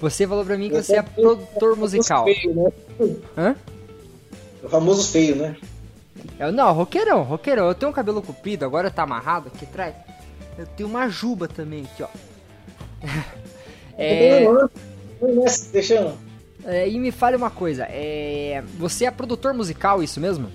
Você 0.00 0.26
falou 0.26 0.44
pra 0.44 0.56
mim 0.56 0.68
que 0.68 0.76
você 0.82 0.96
é 0.96 1.02
produtor 1.02 1.76
musical. 1.76 2.24
Feio, 2.24 2.54
né? 2.54 2.72
Hã? 3.36 3.56
O 4.62 4.68
famoso 4.68 5.10
feio, 5.10 5.36
né? 5.36 5.56
Eu, 6.38 6.52
não, 6.52 6.72
roqueirão, 6.72 7.22
roqueirão. 7.22 7.68
Eu 7.68 7.74
tenho 7.74 7.90
um 7.90 7.94
cabelo 7.94 8.22
comprido, 8.22 8.64
agora 8.64 8.90
tá 8.90 9.02
amarrado 9.02 9.48
aqui 9.48 9.64
atrás. 9.64 9.94
Eu 10.56 10.66
tenho 10.66 10.88
uma 10.88 11.08
juba 11.08 11.48
também 11.48 11.84
aqui, 11.84 12.02
ó. 12.02 12.08
É, 14.00 14.44
é, 16.64 16.88
e 16.88 16.98
me 17.00 17.10
fale 17.10 17.36
uma 17.36 17.50
coisa, 17.50 17.82
é, 17.90 18.62
você 18.78 19.06
é 19.06 19.10
produtor 19.10 19.52
musical, 19.52 20.02
isso 20.04 20.20
mesmo? 20.20 20.48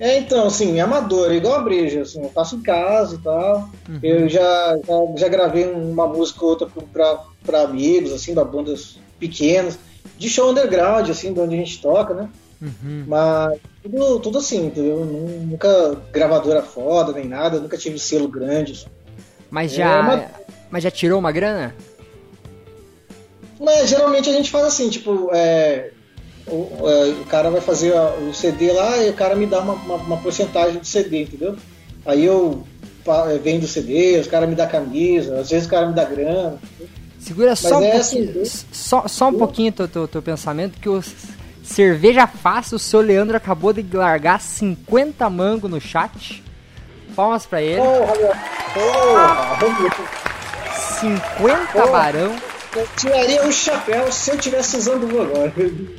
É, 0.00 0.18
então, 0.18 0.46
assim, 0.46 0.80
amador, 0.80 1.32
igual 1.32 1.56
a 1.56 1.62
breja, 1.62 2.02
assim, 2.02 2.22
eu 2.22 2.30
faço 2.30 2.56
em 2.56 2.62
casa 2.62 3.14
e 3.14 3.18
tal. 3.18 3.70
Uhum. 3.88 3.98
Eu 4.02 4.28
já, 4.28 4.76
já, 4.84 5.16
já 5.16 5.28
gravei 5.28 5.70
uma 5.70 6.08
música 6.08 6.44
ou 6.44 6.50
outra 6.50 6.66
pra, 6.92 7.20
pra 7.44 7.62
amigos, 7.62 8.12
assim, 8.12 8.34
da 8.34 8.44
bandas 8.44 8.98
pequenas, 9.20 9.78
de 10.18 10.28
show 10.28 10.50
underground, 10.50 11.08
assim, 11.08 11.32
de 11.32 11.38
onde 11.38 11.54
a 11.54 11.58
gente 11.58 11.80
toca, 11.80 12.14
né? 12.14 12.28
Uhum. 12.60 13.04
Mas 13.06 13.60
tudo, 13.82 14.20
tudo 14.20 14.38
assim, 14.38 14.66
entendeu? 14.66 15.04
Nu- 15.04 15.46
Nunca 15.46 15.96
gravadora 16.12 16.62
foda, 16.62 17.12
nem 17.12 17.26
nada, 17.26 17.58
nunca 17.60 17.76
tive 17.76 17.98
selo 17.98 18.28
grande. 18.28 18.86
Mas 19.50 19.72
É, 19.72 19.76
já, 19.76 20.02
mas- 20.02 20.30
mas 20.70 20.82
já 20.82 20.90
tirou 20.90 21.18
uma 21.18 21.32
grana? 21.32 21.74
Mas 23.60 23.88
geralmente 23.88 24.28
a 24.28 24.32
gente 24.32 24.50
faz 24.50 24.64
assim, 24.66 24.88
tipo, 24.88 25.30
é, 25.32 25.90
o, 26.46 26.88
é, 26.88 27.08
o 27.10 27.24
cara 27.26 27.50
vai 27.50 27.60
fazer 27.60 27.92
o 28.28 28.32
CD 28.34 28.72
lá 28.72 28.98
e 28.98 29.10
o 29.10 29.14
cara 29.14 29.36
me 29.36 29.46
dá 29.46 29.60
uma, 29.60 29.74
uma, 29.74 29.94
uma 29.96 30.16
porcentagem 30.16 30.78
do 30.80 30.86
CD, 30.86 31.22
entendeu? 31.22 31.56
Aí 32.04 32.24
eu 32.24 32.64
é, 33.30 33.38
vendo 33.38 33.64
o 33.64 33.68
CD, 33.68 34.18
os 34.18 34.26
caras 34.26 34.48
me 34.48 34.54
dão 34.56 34.66
camisa, 34.68 35.38
às 35.40 35.50
vezes 35.50 35.66
o 35.66 35.70
cara 35.70 35.86
me 35.86 35.94
dá 35.94 36.04
grana. 36.04 36.58
Segura 37.20 37.54
só 37.54 37.78
um 37.78 37.84
é 37.84 37.92
pouquinho, 38.00 38.40
assim, 38.42 38.64
só, 38.72 39.06
só 39.06 39.28
um 39.28 39.34
pouquinho 39.34 39.70
teu, 39.72 39.86
teu, 39.86 40.08
teu 40.08 40.22
pensamento, 40.22 40.80
que 40.80 40.88
o 40.88 41.00
Cerveja 41.62 42.26
Fácil, 42.26 42.76
o 42.76 42.80
seu 42.80 43.00
Leandro 43.00 43.36
acabou 43.36 43.72
de 43.72 43.84
largar 43.96 44.40
50 44.40 45.28
mango 45.30 45.68
no 45.68 45.80
chat. 45.80 46.42
Palmas 47.14 47.46
pra 47.46 47.62
ele. 47.62 47.76
Porra, 47.76 48.14
meu- 48.16 48.32
porra, 48.74 49.56
vamos- 49.60 49.92
50 51.00 51.84
Oh. 51.84 51.92
barão. 51.92 52.34
eu 52.74 52.88
tiraria 52.96 53.46
o 53.46 53.52
chapéu 53.52 54.10
se 54.10 54.30
eu 54.30 54.38
tivesse 54.38 54.76
usando 54.76 55.04
o 55.04 55.22
agora. 55.22 55.52
Isso 55.56 55.94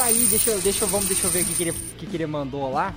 aí, 0.00 0.26
deixa 0.30 0.50
eu, 0.50 0.60
deixa 0.60 0.84
eu, 0.84 0.88
vamos, 0.88 1.06
deixa 1.06 1.26
eu 1.26 1.30
ver 1.30 1.42
o 1.42 1.44
que, 1.44 1.54
que, 1.54 1.62
ele, 1.64 1.72
que, 1.98 2.06
que 2.06 2.16
ele 2.16 2.26
mandou 2.26 2.72
lá. 2.72 2.94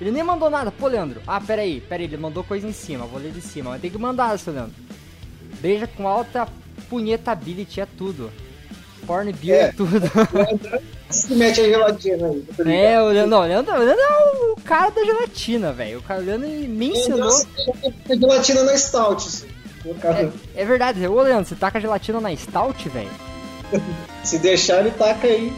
Ele 0.00 0.10
nem 0.10 0.24
mandou 0.24 0.50
nada. 0.50 0.72
Pô, 0.72 0.88
Leandro. 0.88 1.22
Ah, 1.26 1.40
peraí, 1.40 1.80
peraí, 1.80 2.06
ele 2.06 2.16
mandou 2.16 2.42
coisa 2.42 2.66
em 2.66 2.72
cima. 2.72 3.04
Vou 3.06 3.20
ler 3.20 3.30
de 3.30 3.40
cima. 3.40 3.70
Mas 3.70 3.80
tem 3.80 3.90
que 3.90 3.98
mandar, 3.98 4.36
seu 4.38 4.52
Leandro. 4.52 4.74
Beija 5.60 5.86
com 5.86 6.08
alta 6.08 6.48
punhetability 6.88 7.80
é 7.80 7.86
tudo. 7.86 8.32
Porn 9.06 9.32
beer 9.32 9.64
é, 9.64 9.72
tudo. 9.72 10.00
Se 11.10 11.34
mete 11.34 11.60
a 11.60 11.64
gelatina 11.64 12.28
aí. 12.28 12.40
tá? 12.56 12.70
É, 12.72 13.02
o 13.02 13.08
Leandro, 13.08 13.30
não, 13.30 13.40
o 13.40 13.46
Leandro, 13.46 13.74
o 13.74 13.78
Leandro 13.78 14.02
é 14.02 14.52
o 14.52 14.56
cara 14.64 14.90
da 14.90 15.04
gelatina, 15.04 15.72
velho. 15.72 15.98
O 15.98 16.02
cara 16.02 16.20
o 16.20 16.24
Leandro 16.24 16.48
me 16.48 16.88
ensinou. 16.88 17.28
A 18.08 18.14
gelatina 18.14 18.62
na 18.62 18.78
stout, 18.78 19.28
assim. 19.28 19.48
É, 20.54 20.62
é 20.62 20.64
verdade, 20.64 21.06
ô 21.06 21.20
Leandro, 21.20 21.44
você 21.44 21.54
taca 21.54 21.80
gelatina 21.80 22.20
na 22.20 22.34
stout, 22.36 22.88
velho? 22.88 23.10
Se 24.24 24.38
deixar, 24.38 24.80
ele 24.80 24.90
taca 24.92 25.26
aí. 25.26 25.52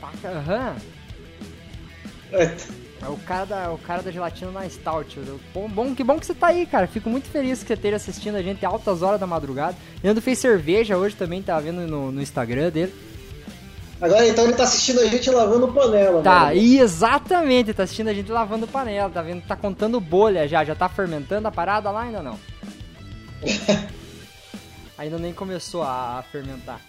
Taca, 0.00 0.28
aham. 0.30 0.76
É, 2.32 2.56
É 3.00 3.08
o 3.08 3.16
cara 3.16 3.44
da, 3.44 3.70
o 3.70 3.78
cara 3.78 4.02
da 4.02 4.10
gelatina 4.10 4.50
na 4.50 4.68
Stout. 4.68 5.20
Bom, 5.54 5.68
bom, 5.68 5.94
que 5.94 6.02
bom 6.02 6.18
que 6.18 6.26
você 6.26 6.34
tá 6.34 6.48
aí, 6.48 6.66
cara. 6.66 6.86
Fico 6.86 7.08
muito 7.08 7.28
feliz 7.28 7.60
que 7.62 7.68
você 7.68 7.74
esteja 7.74 7.96
assistindo 7.96 8.36
a 8.36 8.42
gente 8.42 8.64
altas 8.66 9.02
horas 9.02 9.20
da 9.20 9.26
madrugada. 9.26 9.76
Leandro 10.02 10.22
fez 10.22 10.38
cerveja 10.38 10.96
hoje 10.96 11.14
também, 11.14 11.42
tá 11.42 11.58
vendo 11.60 11.86
no, 11.86 12.10
no 12.10 12.20
Instagram 12.20 12.70
dele. 12.70 12.94
Agora 14.00 14.26
então 14.26 14.44
ele 14.44 14.52
tá 14.52 14.62
assistindo 14.62 15.00
a 15.00 15.06
gente 15.06 15.28
lavando 15.30 15.68
panela. 15.68 16.22
Tá, 16.22 16.46
mano. 16.46 16.56
exatamente, 16.56 17.74
tá 17.74 17.82
assistindo 17.82 18.08
a 18.08 18.14
gente 18.14 18.30
lavando 18.30 18.66
panela, 18.66 19.10
tá 19.10 19.22
vendo? 19.22 19.42
Tá 19.42 19.56
contando 19.56 20.00
bolha 20.00 20.46
já, 20.46 20.64
já 20.64 20.74
tá 20.74 20.88
fermentando 20.88 21.48
a 21.48 21.50
parada 21.50 21.90
lá 21.90 22.02
ainda 22.02 22.22
não? 22.22 22.38
ainda 24.96 25.18
nem 25.18 25.32
começou 25.32 25.82
a 25.82 26.24
fermentar. 26.30 26.80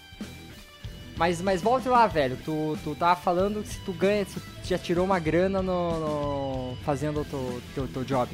Mas, 1.20 1.42
mas 1.42 1.60
volte 1.60 1.86
lá, 1.86 2.06
velho. 2.06 2.38
Tu, 2.42 2.78
tu 2.82 2.94
tava 2.94 3.14
falando 3.14 3.62
que 3.62 3.68
se 3.68 3.78
tu 3.80 3.92
ganha, 3.92 4.24
se 4.24 4.40
tu 4.40 4.42
já 4.64 4.78
tirou 4.78 5.04
uma 5.04 5.18
grana 5.18 5.60
no, 5.60 6.00
no- 6.00 6.76
fazendo 6.82 7.20
o 7.20 7.24
teu, 7.26 7.60
teu, 7.74 7.88
teu 7.88 8.04
job. 8.04 8.30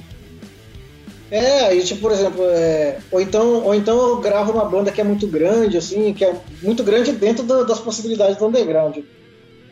É, 1.29 1.63
aí 1.67 1.83
tipo, 1.83 2.01
por 2.03 2.13
exemplo, 2.13 2.45
é, 2.45 2.99
ou, 3.11 3.21
então, 3.21 3.65
ou 3.65 3.75
então 3.75 3.99
eu 3.99 4.21
gravo 4.21 4.53
uma 4.53 4.65
banda 4.65 4.93
que 4.93 5.01
é 5.01 5.05
muito 5.05 5.27
grande, 5.27 5.77
assim, 5.77 6.15
que 6.15 6.25
é 6.25 6.33
muito 6.63 6.85
grande 6.85 7.11
dentro 7.11 7.43
do- 7.43 7.65
das 7.67 7.81
possibilidades 7.81 8.37
do 8.37 8.47
underground. 8.47 8.99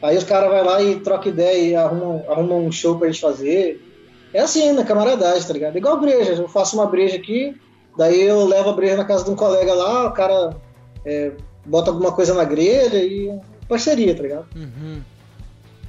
Aí 0.02 0.16
os 0.16 0.24
caras 0.24 0.50
vão 0.50 0.64
lá 0.64 0.82
e 0.82 0.96
trocam 0.98 1.30
ideia 1.30 1.56
e 1.70 1.76
arrumam, 1.76 2.24
arrumam 2.28 2.66
um 2.66 2.72
show 2.72 2.98
pra 2.98 3.06
gente 3.06 3.20
fazer. 3.20 3.80
É 4.32 4.40
assim, 4.40 4.72
na 4.72 4.82
camaradagem, 4.84 5.46
tá 5.46 5.52
ligado? 5.52 5.78
Igual 5.78 6.00
breja, 6.00 6.32
eu 6.32 6.48
faço 6.48 6.74
uma 6.74 6.86
breja 6.86 7.14
aqui, 7.14 7.54
daí 7.96 8.22
eu 8.22 8.44
levo 8.44 8.70
a 8.70 8.72
breja 8.72 8.96
na 8.96 9.04
casa 9.04 9.24
de 9.24 9.30
um 9.30 9.36
colega 9.36 9.72
lá, 9.72 10.08
o 10.08 10.12
cara 10.12 10.56
é, 11.06 11.30
bota 11.64 11.90
alguma 11.90 12.12
coisa 12.12 12.34
na 12.34 12.44
grelha 12.44 12.98
e 12.98 13.38
parceria, 13.68 14.14
tá 14.14 14.22
ligado? 14.22 14.46
Uhum. 14.54 15.02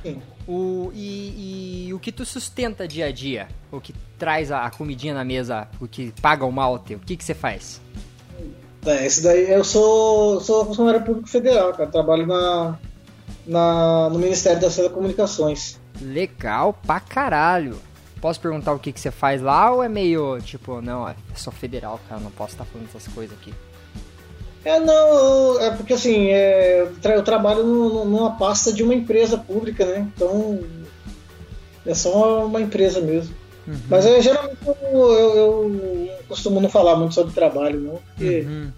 Sim. 0.01 0.21
O, 0.47 0.91
e, 0.93 1.87
e 1.87 1.93
o 1.93 1.99
que 1.99 2.11
tu 2.11 2.23
sustenta 2.25 2.87
dia 2.87 3.07
a 3.07 3.11
dia? 3.11 3.47
O 3.71 3.81
que 3.81 3.93
traz 4.17 4.51
a, 4.51 4.65
a 4.65 4.69
comidinha 4.69 5.13
na 5.13 5.23
mesa? 5.23 5.67
O 5.81 5.87
que 5.87 6.13
paga 6.21 6.45
o 6.45 6.51
malte? 6.51 6.95
O 6.95 6.99
que 6.99 7.17
que 7.17 7.23
você 7.23 7.33
faz? 7.33 7.81
É, 8.85 9.05
esse 9.05 9.23
daí 9.23 9.51
eu 9.51 9.63
sou, 9.63 10.39
sou 10.41 10.65
funcionário 10.65 11.03
público 11.03 11.27
federal, 11.27 11.73
cara. 11.73 11.89
Trabalho 11.89 12.27
na, 12.27 12.77
na, 13.47 14.09
no 14.11 14.19
Ministério 14.19 14.61
das 14.61 14.75
Telecomunicações. 14.75 15.79
Legal 15.99 16.73
pra 16.85 16.99
caralho. 16.99 17.77
Posso 18.21 18.39
perguntar 18.39 18.73
o 18.73 18.79
que 18.79 18.91
que 18.91 18.99
você 18.99 19.11
faz 19.11 19.41
lá 19.41 19.71
ou 19.71 19.83
é 19.83 19.89
meio 19.89 20.39
tipo, 20.41 20.81
não, 20.81 21.07
é 21.07 21.15
só 21.35 21.51
federal, 21.51 21.99
cara, 22.07 22.21
não 22.21 22.31
posso 22.31 22.53
estar 22.53 22.65
falando 22.65 22.87
essas 22.87 23.07
coisas 23.07 23.37
aqui. 23.37 23.53
É, 24.65 24.79
não, 24.79 25.61
é 25.61 25.69
porque 25.71 25.93
assim, 25.93 26.29
é, 26.29 26.81
eu, 26.81 26.95
tra- 26.95 27.13
eu 27.13 27.23
trabalho 27.23 27.63
numa 27.63 28.31
pasta 28.35 28.73
de 28.73 28.81
uma 28.83 28.95
empresa 28.95 29.37
pública, 29.37 29.85
né? 29.85 30.07
Então 30.15 30.59
é 31.85 31.93
só 31.93 32.45
uma 32.47 32.59
empresa 32.59 32.99
mesmo. 32.99 33.33
Mas 33.89 34.05
eu, 34.05 34.21
geralmente 34.21 34.57
eu, 34.65 35.11
eu- 35.11 36.09
costumo 36.27 36.59
não 36.59 36.69
falar 36.69 36.95
muito 36.95 37.13
sobre 37.13 37.33
trabalho, 37.33 37.79
não. 37.79 37.99
Porque, 38.15 38.41
Uhum. 38.41 38.71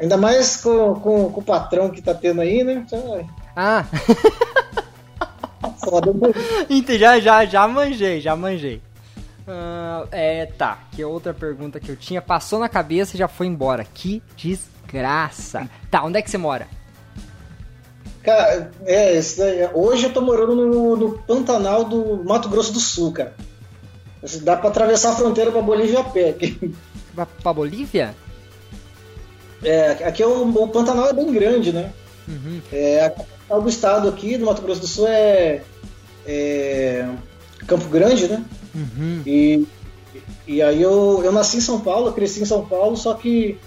Ainda 0.00 0.16
mais 0.16 0.56
com, 0.62 0.94
com, 0.94 1.32
com 1.32 1.40
o 1.40 1.44
patrão 1.44 1.90
que 1.90 2.00
tá 2.00 2.14
tendo 2.14 2.40
aí, 2.40 2.62
né? 2.62 2.84
Então, 2.86 3.26
Ah, 3.56 3.84
é 5.64 5.70
foda. 5.84 6.12
entendi, 6.70 6.98
já, 7.00 7.18
já, 7.18 7.44
já 7.44 7.66
manjei, 7.66 8.20
já 8.20 8.36
manjei. 8.36 8.80
Ah, 9.46 10.06
é, 10.12 10.46
tá, 10.46 10.78
que 10.92 11.04
outra 11.04 11.34
pergunta 11.34 11.80
que 11.80 11.88
eu 11.88 11.96
tinha 11.96 12.22
passou 12.22 12.60
na 12.60 12.68
cabeça 12.68 13.16
e 13.16 13.18
já 13.18 13.26
foi 13.26 13.46
embora. 13.48 13.84
Que 13.84 14.22
desgraça. 14.88 15.68
Tá, 15.90 16.02
onde 16.02 16.18
é 16.18 16.22
que 16.22 16.30
você 16.30 16.38
mora? 16.38 16.66
Cara, 18.22 18.70
é, 18.84 19.20
daí, 19.36 19.68
hoje 19.72 20.06
eu 20.06 20.12
tô 20.12 20.20
morando 20.20 20.54
no, 20.54 20.96
no 20.96 21.18
Pantanal 21.20 21.84
do 21.84 22.24
Mato 22.24 22.48
Grosso 22.48 22.72
do 22.72 22.80
Sul, 22.80 23.12
cara. 23.12 23.34
Assim, 24.22 24.40
Dá 24.40 24.56
pra 24.56 24.70
atravessar 24.70 25.12
a 25.12 25.16
fronteira 25.16 25.52
pra 25.52 25.62
Bolívia 25.62 26.00
a 26.00 26.04
pé. 26.04 26.30
aqui. 26.30 26.74
Pra, 27.14 27.26
pra 27.26 27.52
Bolívia? 27.52 28.14
É, 29.62 29.90
aqui 30.04 30.22
é 30.22 30.26
o, 30.26 30.42
o 30.48 30.68
Pantanal 30.68 31.08
é 31.08 31.12
bem 31.12 31.32
grande, 31.32 31.72
né? 31.72 31.92
Uhum. 32.26 32.60
É, 32.72 33.04
a 33.04 33.10
capital 33.10 33.62
do 33.62 33.68
estado 33.68 34.08
aqui, 34.08 34.36
do 34.36 34.46
Mato 34.46 34.62
Grosso 34.62 34.80
do 34.80 34.86
Sul, 34.86 35.06
é, 35.08 35.62
é 36.26 37.08
Campo 37.66 37.88
Grande, 37.88 38.28
né? 38.28 38.44
Uhum. 38.74 39.22
E, 39.24 39.66
e 40.46 40.62
aí 40.62 40.82
eu, 40.82 41.22
eu 41.24 41.32
nasci 41.32 41.56
em 41.56 41.60
São 41.62 41.80
Paulo, 41.80 42.12
cresci 42.12 42.42
em 42.42 42.44
São 42.44 42.64
Paulo, 42.66 42.96
só 42.96 43.14
que 43.14 43.58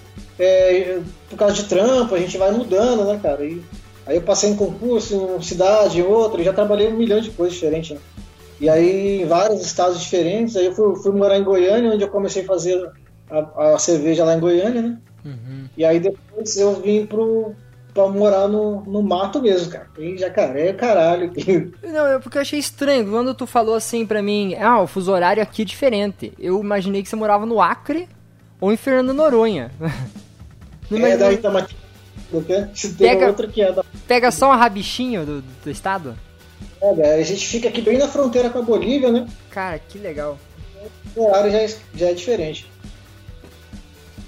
é, 0.41 0.99
por 1.29 1.37
causa 1.37 1.53
de 1.53 1.65
trampo 1.65 2.15
a 2.15 2.19
gente 2.19 2.37
vai 2.37 2.51
mudando, 2.51 3.05
né, 3.05 3.19
cara? 3.21 3.45
E, 3.45 3.61
aí 4.05 4.15
eu 4.15 4.21
passei 4.21 4.49
em 4.49 4.55
concurso, 4.55 5.13
em 5.13 5.17
uma 5.17 5.41
cidade, 5.41 5.99
em 5.99 6.03
outra, 6.03 6.41
e 6.41 6.43
já 6.43 6.51
trabalhei 6.51 6.87
em 6.87 6.93
um 6.93 6.97
milhão 6.97 7.21
de 7.21 7.29
coisas 7.29 7.53
diferentes, 7.53 7.91
né? 7.91 7.97
E 8.59 8.69
aí 8.69 9.21
em 9.21 9.25
vários 9.25 9.61
estados 9.61 9.99
diferentes, 9.99 10.55
aí 10.55 10.65
eu 10.65 10.73
fui, 10.73 10.95
fui 10.95 11.11
morar 11.11 11.37
em 11.37 11.43
Goiânia, 11.43 11.91
onde 11.91 12.03
eu 12.03 12.09
comecei 12.09 12.43
a 12.43 12.45
fazer 12.45 12.91
a, 13.29 13.73
a 13.73 13.79
cerveja 13.79 14.23
lá 14.23 14.35
em 14.35 14.39
Goiânia, 14.39 14.81
né? 14.81 14.97
Uhum. 15.23 15.65
E 15.77 15.85
aí 15.85 15.99
depois 15.99 16.57
eu 16.57 16.73
vim 16.81 17.05
pro, 17.05 17.53
pra 17.93 18.07
morar 18.07 18.47
no, 18.47 18.81
no 18.81 19.01
mato 19.01 19.41
mesmo, 19.41 19.71
cara. 19.71 19.87
Em 19.97 20.17
jacaré, 20.17 20.73
caralho. 20.73 21.31
Não, 21.83 22.07
é 22.07 22.19
porque 22.19 22.37
eu 22.37 22.41
achei 22.41 22.59
estranho. 22.59 23.09
Quando 23.09 23.33
tu 23.33 23.45
falou 23.45 23.75
assim 23.75 24.05
pra 24.05 24.21
mim, 24.21 24.55
ah, 24.55 24.81
o 24.81 24.87
fuso 24.87 25.11
horário 25.11 25.41
aqui 25.41 25.61
é 25.61 25.65
diferente. 25.65 26.33
Eu 26.39 26.59
imaginei 26.59 27.03
que 27.03 27.09
você 27.09 27.15
morava 27.15 27.45
no 27.45 27.61
Acre 27.61 28.07
ou 28.59 28.71
em 28.71 28.77
Fernando 28.77 29.13
Noronha. 29.13 29.71
Não 30.99 31.07
é. 31.07 31.17
Do 32.31 32.41
que? 32.41 32.53
Tem 32.53 32.93
Pega- 32.93 33.27
outra 33.27 33.47
que 33.47 33.61
é 33.61 33.71
da. 33.71 33.83
Pega 34.07 34.31
só 34.31 34.51
um 34.51 34.55
rabichinho 34.55 35.25
do, 35.25 35.41
do 35.41 35.69
estado? 35.69 36.15
É, 36.81 37.15
a 37.15 37.23
gente 37.23 37.47
fica 37.47 37.69
aqui 37.69 37.81
bem 37.81 37.97
na 37.97 38.07
fronteira 38.07 38.49
com 38.49 38.59
a 38.59 38.61
Bolívia, 38.61 39.11
né? 39.11 39.27
Cara, 39.49 39.79
que 39.79 39.97
legal. 39.97 40.37
O 41.15 41.25
horário 41.25 41.51
já 41.51 41.59
é, 41.59 41.67
já 41.95 42.09
é 42.09 42.13
diferente. 42.13 42.69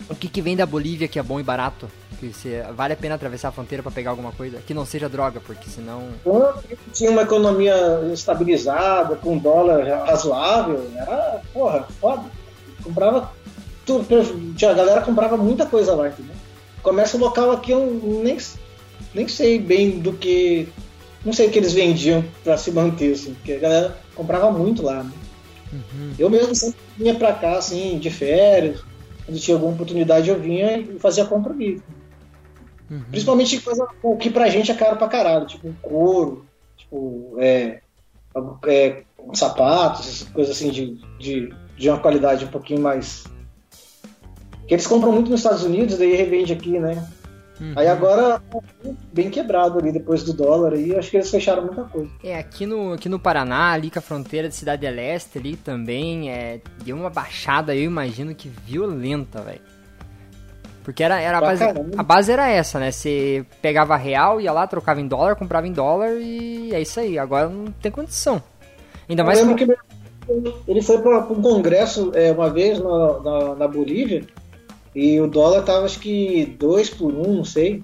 O 0.10 0.16
que, 0.16 0.28
que 0.28 0.42
vem 0.42 0.56
da 0.56 0.66
Bolívia 0.66 1.08
que 1.08 1.18
é 1.18 1.24
bom 1.24 1.40
e 1.40 1.44
barato? 1.44 1.90
Que 2.20 2.32
você, 2.32 2.64
vale 2.76 2.94
a 2.94 2.98
pena 2.98 3.16
atravessar 3.16 3.50
a 3.50 3.52
fronteira 3.52 3.82
pra 3.82 3.92
pegar 3.92 4.12
alguma 4.12 4.32
coisa? 4.32 4.60
Que 4.66 4.74
não 4.74 4.86
seja 4.86 5.10
droga, 5.10 5.42
porque 5.42 5.70
senão. 5.70 6.10
Tinha 6.94 7.10
uma 7.10 7.24
economia 7.24 7.76
estabilizada, 8.14 9.16
com 9.16 9.38
dólar 9.38 10.06
razoável, 10.06 10.90
era, 10.96 11.42
porra, 11.54 11.88
foda. 12.00 12.24
Comprava 12.84 13.32
tudo. 13.86 14.06
A 14.70 14.74
galera 14.74 15.02
comprava 15.02 15.38
muita 15.38 15.66
coisa 15.66 15.96
lá, 15.96 16.08
entendeu? 16.10 16.36
Comércio 16.84 17.18
local 17.18 17.52
aqui 17.52 17.72
eu 17.72 18.00
nem, 18.24 18.38
nem 19.14 19.28
sei 19.28 19.58
bem 19.58 20.00
do 20.00 20.14
que. 20.14 20.68
Não 21.26 21.34
sei 21.34 21.48
o 21.48 21.52
que 21.52 21.58
eles 21.58 21.74
vendiam 21.74 22.24
pra 22.44 22.58
se 22.58 22.70
manter, 22.72 23.14
assim, 23.14 23.34
porque 23.34 23.54
a 23.54 23.60
galera 23.60 23.98
comprava 24.14 24.52
muito 24.52 24.84
lá. 24.84 25.04
Né? 25.04 25.12
Eu 26.20 26.30
mesmo 26.30 26.54
sempre 26.54 26.80
vinha 26.98 27.16
pra 27.16 27.34
cá, 27.34 27.58
assim, 27.58 27.98
de 27.98 28.10
férias. 28.10 28.84
Quando 29.26 29.40
tinha 29.40 29.56
alguma 29.56 29.74
oportunidade 29.74 30.30
eu 30.30 30.40
vinha 30.40 30.78
e 30.78 31.00
fazia 31.00 31.26
compra 31.26 31.54
ali. 31.54 31.82
Principalmente 33.10 33.60
coisa 33.62 33.88
que 34.20 34.30
pra 34.30 34.50
gente 34.50 34.72
é 34.72 34.76
caro 34.76 34.98
pra 34.98 35.08
caralho, 35.08 35.48
tipo 35.48 35.74
couro, 35.82 36.46
tipo, 36.78 37.36
é, 37.40 37.82
é, 38.68 39.04
sapatos, 39.34 40.28
coisas 40.34 40.56
assim 40.56 40.70
de, 40.70 41.00
de, 41.18 41.54
de 41.78 41.90
uma 41.90 42.00
qualidade 42.00 42.46
um 42.46 42.50
pouquinho 42.50 42.82
mais. 42.82 43.24
Que 44.68 44.74
eles 44.76 44.88
compram 44.88 45.12
muito 45.12 45.30
nos 45.30 45.42
Estados 45.42 45.64
Unidos, 45.64 45.98
daí 45.98 46.16
revende 46.16 46.54
aqui, 46.54 46.80
né? 46.80 47.06
Aí 47.76 47.88
agora, 47.88 48.42
bem 49.14 49.30
quebrado 49.30 49.80
ali 49.80 49.92
depois 49.92 50.24
do 50.24 50.34
dólar, 50.34 50.74
aí 50.74 50.96
acho 50.96 51.10
que 51.10 51.18
eles 51.18 51.30
fecharam 51.30 51.64
muita 51.64 51.84
coisa. 51.84 52.10
É, 52.24 52.38
aqui 52.38 52.66
no, 52.66 52.94
aqui 52.94 53.08
no 53.08 53.20
Paraná, 53.20 53.72
ali 53.72 53.90
com 53.90 54.00
a 54.00 54.02
fronteira 54.02 54.50
de 54.50 54.56
Cidade 54.56 54.90
Leste 54.90 55.38
ali 55.38 55.56
também, 55.56 56.30
é, 56.30 56.60
deu 56.84 56.96
uma 56.96 57.10
baixada, 57.10 57.74
eu 57.76 57.84
imagino 57.84 58.36
que 58.36 58.50
violenta, 58.50 59.42
velho. 59.42 59.62
Porque 60.84 61.02
era, 61.02 61.22
era 61.22 61.38
a, 61.38 61.42
base, 61.42 61.64
a 61.98 62.04
base 62.04 62.32
era 62.32 62.50
essa, 62.50 62.80
né? 62.80 62.92
Você 62.92 63.46
pegava 63.62 63.96
real, 63.96 64.42
ia 64.42 64.52
lá, 64.52 64.68
trocava 64.68 65.00
em 65.00 65.08
dólar, 65.08 65.36
comprava 65.36 65.66
em 65.66 65.72
dólar 65.72 66.12
e 66.20 66.74
é 66.74 66.82
isso 66.82 67.00
aí. 67.00 67.18
Agora 67.18 67.48
não 67.48 67.72
tem 67.72 67.90
condição. 67.90 68.44
Ainda 69.08 69.22
Eu 69.22 69.26
mais 69.26 69.40
lembro 69.40 69.56
com... 69.58 69.66
que 69.66 70.70
ele 70.70 70.82
foi 70.82 71.02
para 71.02 71.20
um 71.20 71.42
congresso 71.42 72.12
é, 72.14 72.34
uma 72.34 72.50
vez 72.50 72.80
na, 72.80 73.20
na, 73.20 73.56
na 73.56 73.68
Bolívia 73.68 74.26
e 74.96 75.20
o 75.20 75.28
dólar 75.28 75.64
tava 75.64 75.86
acho 75.86 76.00
que 76.00 76.56
2 76.60 76.90
por 76.92 77.14
1, 77.14 77.22
um, 77.30 77.34
não 77.38 77.46
sei. 77.46 77.84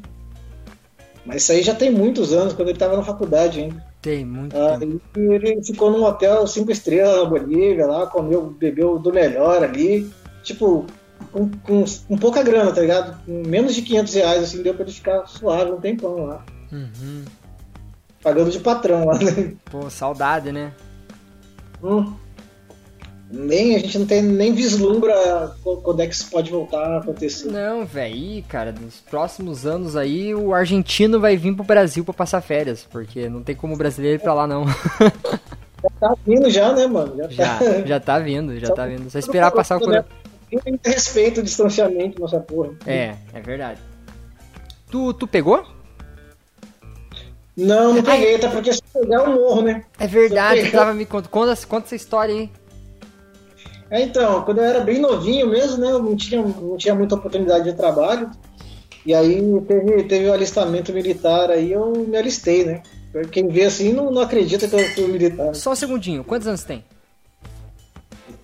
Mas 1.25 1.43
isso 1.43 1.51
aí 1.51 1.61
já 1.61 1.75
tem 1.75 1.91
muitos 1.91 2.33
anos, 2.33 2.53
quando 2.53 2.69
ele 2.69 2.77
tava 2.77 2.95
na 2.97 3.03
faculdade 3.03 3.59
ainda. 3.59 3.85
Tem 4.01 4.23
muito 4.25 4.55
Ah, 4.57 4.77
tempo. 4.79 5.01
ele 5.15 5.61
ficou 5.63 5.91
num 5.91 6.03
hotel 6.03 6.47
cinco 6.47 6.71
estrelas 6.71 7.17
na 7.17 7.25
Bolívia, 7.25 7.85
lá, 7.85 8.07
comeu, 8.07 8.43
bebeu 8.47 8.97
do 8.97 9.11
melhor 9.11 9.61
ali. 9.63 10.09
Tipo, 10.41 10.85
com, 11.31 11.49
com, 11.49 11.83
com 12.07 12.17
pouca 12.17 12.41
grana, 12.41 12.71
tá 12.71 12.81
ligado? 12.81 13.17
Com 13.25 13.43
menos 13.45 13.75
de 13.75 13.81
500 13.81 14.13
reais, 14.13 14.43
assim, 14.43 14.63
deu 14.63 14.73
pra 14.73 14.83
ele 14.83 14.93
ficar 14.93 15.27
suave 15.27 15.71
um 15.71 15.79
tempão 15.81 16.25
lá. 16.25 16.45
Uhum. 16.71 17.25
Pagando 18.23 18.49
de 18.51 18.59
patrão 18.59 19.05
lá, 19.05 19.19
né? 19.19 19.53
Pô, 19.69 19.89
saudade, 19.89 20.51
né? 20.51 20.71
Hum. 21.83 22.13
Nem, 23.31 23.75
a 23.75 23.79
gente 23.79 23.99
não 23.99 24.07
tem 24.07 24.23
nem 24.23 24.53
vislumbra 24.53 25.55
qu- 25.63 25.77
quando 25.77 26.01
é 26.01 26.07
que 26.07 26.15
isso 26.15 26.29
pode 26.31 26.49
voltar 26.49 26.81
a 26.83 26.97
acontecer. 26.97 27.47
Não, 27.51 27.85
velho, 27.85 28.43
cara, 28.47 28.71
nos 28.71 28.95
próximos 28.95 29.67
anos 29.67 29.95
aí 29.95 30.33
o 30.33 30.51
argentino 30.53 31.19
vai 31.19 31.37
vir 31.37 31.53
pro 31.53 31.63
Brasil 31.63 32.03
pra 32.03 32.13
passar 32.13 32.41
férias, 32.41 32.87
porque 32.89 33.29
não 33.29 33.43
tem 33.43 33.55
como 33.55 33.75
o 33.75 33.77
brasileiro 33.77 34.19
ir 34.19 34.23
pra 34.23 34.33
lá 34.33 34.47
não. 34.47 34.65
Tá 35.99 36.15
vindo 36.25 36.49
já, 36.49 36.73
né, 36.73 36.87
mano? 36.87 37.15
Já, 37.17 37.27
Já, 37.29 37.59
tá. 37.59 37.81
já 37.85 37.99
tá 37.99 38.19
vindo, 38.19 38.59
já 38.59 38.73
tá 38.73 38.85
vindo. 38.87 39.09
Só 39.11 39.19
esperar 39.19 39.51
passar 39.51 39.77
o 39.81 39.87
né? 39.87 40.03
respeito 40.83 41.39
o 41.39 41.43
distanciamento 41.43 42.19
nessa 42.21 42.39
porra. 42.39 42.71
É, 42.87 43.13
é 43.33 43.39
verdade. 43.41 43.79
Tu, 44.89 45.13
tu 45.13 45.27
pegou? 45.27 45.63
Não, 47.55 47.93
não 47.93 48.01
peguei, 48.03 48.35
até 48.35 48.47
porque 48.47 48.71
se 48.73 48.81
pegar 48.93 49.17
eu 49.25 49.33
morro, 49.35 49.61
né? 49.61 49.83
É 49.99 50.07
verdade, 50.07 50.61
Eu 50.61 50.71
tava 50.71 50.93
me 50.93 51.05
contando. 51.05 51.29
Conta, 51.29 51.55
conta 51.67 51.85
essa 51.87 51.95
história 51.95 52.33
aí. 52.33 52.49
É, 53.91 54.01
então, 54.01 54.43
quando 54.43 54.59
eu 54.59 54.65
era 54.65 54.81
bem 54.81 54.99
novinho 54.99 55.47
mesmo, 55.47 55.77
né? 55.77 55.91
Eu 55.91 56.01
não 56.01 56.15
tinha, 56.15 56.41
não 56.41 56.77
tinha 56.77 56.93
muita 56.93 57.15
oportunidade 57.15 57.63
de 57.63 57.73
trabalho. 57.73 58.29
E 59.05 59.13
aí 59.13 59.41
teve, 59.67 60.03
teve 60.03 60.27
o 60.27 60.33
alistamento 60.33 60.93
militar, 60.93 61.49
aí 61.49 61.71
eu 61.71 61.91
me 61.91 62.17
alistei, 62.17 62.65
né? 62.65 62.83
Quem 63.31 63.47
vê 63.47 63.63
assim 63.63 63.91
não, 63.91 64.11
não 64.11 64.21
acredita 64.21 64.67
que 64.67 64.75
eu 64.75 64.89
fui 64.89 65.07
militar. 65.07 65.55
Só 65.55 65.71
um 65.71 65.75
segundinho, 65.75 66.23
quantos 66.23 66.47
anos 66.47 66.63
tem? 66.63 66.83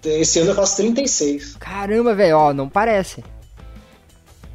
Esse 0.04 0.40
ano 0.40 0.52
eu 0.52 0.56
faço 0.56 0.78
36. 0.78 1.56
Caramba, 1.58 2.16
velho, 2.16 2.38
ó, 2.38 2.54
não 2.54 2.70
parece. 2.70 3.24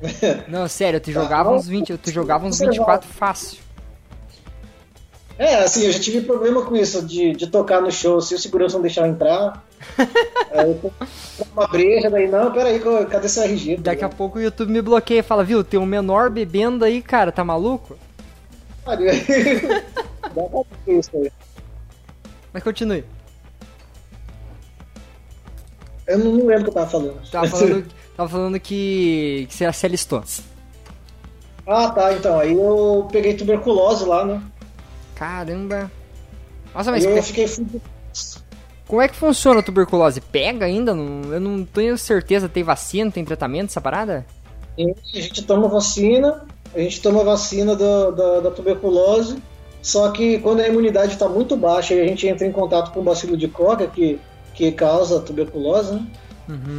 Não, 0.48 0.66
sério, 0.66 0.98
te 0.98 1.12
jogava 1.12 1.52
uns 1.52 1.68
20, 1.68 1.90
eu 1.90 1.98
te 1.98 2.10
jogava 2.10 2.46
uns 2.46 2.58
24 2.58 3.06
fácil. 3.06 3.58
É, 5.38 5.56
assim, 5.56 5.84
eu 5.84 5.92
já 5.92 5.98
tive 5.98 6.22
problema 6.22 6.62
com 6.62 6.74
isso, 6.74 7.02
de, 7.02 7.32
de 7.32 7.46
tocar 7.46 7.82
no 7.82 7.90
show, 7.90 8.18
se 8.20 8.34
o 8.34 8.38
segurança 8.38 8.76
não 8.76 8.82
deixar 8.82 9.06
entrar. 9.06 9.62
aí 10.52 10.68
eu 10.68 10.74
tô 10.74 10.90
uma 11.52 11.66
breja, 11.66 12.10
daí, 12.10 12.28
não, 12.28 12.52
peraí, 12.52 12.80
cadê 13.08 13.28
seu 13.28 13.44
RG? 13.44 13.78
Daqui 13.78 14.04
a 14.04 14.08
pouco 14.08 14.38
o 14.38 14.42
YouTube 14.42 14.70
me 14.70 14.82
bloqueia 14.82 15.20
e 15.20 15.22
fala, 15.22 15.44
viu, 15.44 15.64
tem 15.64 15.80
um 15.80 15.86
menor 15.86 16.30
bebendo 16.30 16.84
aí, 16.84 17.00
cara, 17.02 17.32
tá 17.32 17.44
maluco? 17.44 17.96
Dá 18.86 18.96
pra 20.42 20.62
ver 20.86 20.98
isso 20.98 21.10
aí. 21.14 21.32
Mas 22.52 22.62
continue. 22.62 23.04
Eu 26.06 26.18
não, 26.18 26.46
lembro 26.46 26.60
o 26.60 26.64
que 26.64 26.70
eu 26.70 26.74
tava 26.74 26.90
falando. 26.90 27.30
Tava 27.30 27.46
falando, 27.48 27.86
tava 28.16 28.28
falando 28.28 28.60
que, 28.60 29.46
que 29.48 29.54
você 29.54 29.72
se 29.72 29.86
alistou. 29.86 30.24
ah, 31.66 31.90
tá, 31.90 32.12
então, 32.12 32.38
aí 32.38 32.52
eu 32.52 33.08
peguei 33.12 33.34
tuberculose 33.34 34.04
lá, 34.04 34.24
né? 34.24 34.42
Caramba. 35.14 35.90
Nossa, 36.74 36.90
mas 36.90 37.06
Aí 37.06 37.16
eu 37.16 37.22
fiquei 37.22 37.46
fudido. 37.46 37.80
Como 38.90 39.02
é 39.02 39.06
que 39.08 39.14
funciona 39.14 39.60
a 39.60 39.62
tuberculose? 39.62 40.20
Pega 40.20 40.66
ainda? 40.66 40.92
Não- 40.92 41.32
eu 41.32 41.40
não 41.40 41.64
tenho 41.64 41.96
certeza. 41.96 42.48
Tem 42.48 42.64
vacina, 42.64 43.08
tem 43.08 43.24
tratamento, 43.24 43.70
essa 43.70 43.80
parada? 43.80 44.26
A 44.76 45.16
gente 45.16 45.42
toma 45.44 45.68
vacina, 45.68 46.44
a 46.74 46.78
gente 46.80 47.00
toma 47.00 47.22
vacina 47.22 47.76
da, 47.76 48.10
da, 48.10 48.40
da 48.40 48.50
tuberculose, 48.50 49.36
só 49.80 50.10
que 50.10 50.38
quando 50.40 50.58
a 50.60 50.66
imunidade 50.66 51.12
está 51.12 51.28
muito 51.28 51.56
baixa 51.56 51.94
e 51.94 52.00
a 52.00 52.06
gente 52.06 52.26
entra 52.26 52.44
em 52.44 52.50
contato 52.52 52.90
com 52.92 52.98
o 52.98 53.04
bacilo 53.04 53.36
de 53.36 53.46
coca, 53.46 53.86
que, 53.86 54.18
que 54.54 54.72
causa 54.72 55.20
tuberculose, 55.20 55.94
né? 55.94 56.06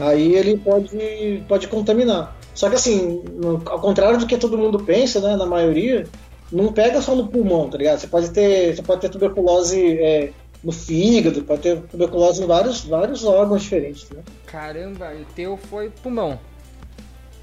aí 0.02 0.36
ele 0.36 0.58
pode, 0.58 1.44
pode 1.48 1.68
contaminar. 1.70 2.36
Só 2.54 2.70
que 2.70 2.76
assim, 2.76 3.24
no- 3.36 3.62
ao 3.66 3.80
contrário 3.80 4.20
do 4.20 4.28
que 4.28 4.36
todo 4.38 4.58
mundo 4.58 4.80
pensa, 4.80 5.22
né, 5.22 5.38
na 5.38 5.46
maioria, 5.46 6.06
não 6.52 6.74
pega 6.74 7.02
só 7.02 7.16
no 7.16 7.28
pulmão, 7.28 7.70
tá 7.70 7.78
ligado? 7.78 8.00
Você 8.00 8.08
pode 8.08 8.30
ter, 8.32 8.76
você 8.76 8.82
pode 8.82 9.00
ter 9.00 9.08
tuberculose 9.10 9.80
é, 9.98 10.32
no 10.64 10.72
fígado, 10.72 11.42
pode 11.44 11.62
ter 11.62 11.82
tuberculose 11.82 12.44
em 12.44 12.46
vários, 12.48 12.84
vários 12.86 13.24
órgãos 13.26 13.64
diferentes, 13.64 14.08
né? 14.12 14.22
Caramba, 14.46 15.14
e 15.14 15.22
o 15.24 15.26
teu 15.36 15.58
foi 15.58 15.90
pulmão. 15.90 16.40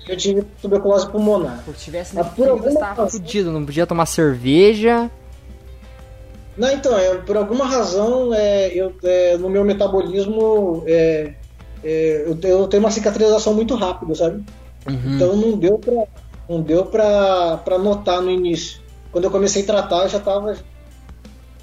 Eu 0.07 0.17
tive 0.17 0.43
tuberculose 0.63 1.09
pulmonar. 1.11 1.63
Se 1.67 1.85
tivesse 1.85 2.15
no 2.17 2.23
Mas 2.23 2.33
por 2.33 2.45
fígado, 2.47 2.63
você 2.63 2.79
tava 2.79 3.03
razão- 3.03 3.21
fudido. 3.21 3.53
Não 3.53 3.65
podia 3.67 3.87
tomar 3.87 4.07
cerveja. 4.07 5.11
Não, 6.57 6.71
então, 6.73 6.99
eu, 6.99 7.23
por 7.23 7.37
alguma 7.37 7.67
razão, 7.67 8.33
é, 8.35 8.69
eu, 8.75 8.93
é, 9.05 9.37
no 9.37 9.49
meu 9.51 9.65
metabolismo, 9.65 10.83
é, 10.87 11.35
é, 11.85 12.25
eu, 12.27 12.39
eu 12.43 12.67
tenho 12.67 12.83
uma 12.83 12.91
cicatrização 12.91 13.55
muito 13.55 13.75
rápida, 13.75 14.15
sabe? 14.15 14.43
Então 14.87 15.37
não 15.37 15.57
deu 15.59 15.79
pra, 15.79 16.05
não 16.49 16.63
deu 16.63 16.87
pra, 16.87 17.59
pra 17.59 17.79
notar 17.79 18.23
no 18.23 18.31
início. 18.31 18.81
Quando 19.13 19.25
eu 19.25 19.31
comecei 19.31 19.63
a 19.63 19.67
tratar, 19.67 20.03
eu 20.05 20.09
já 20.09 20.19
tava, 20.19 20.57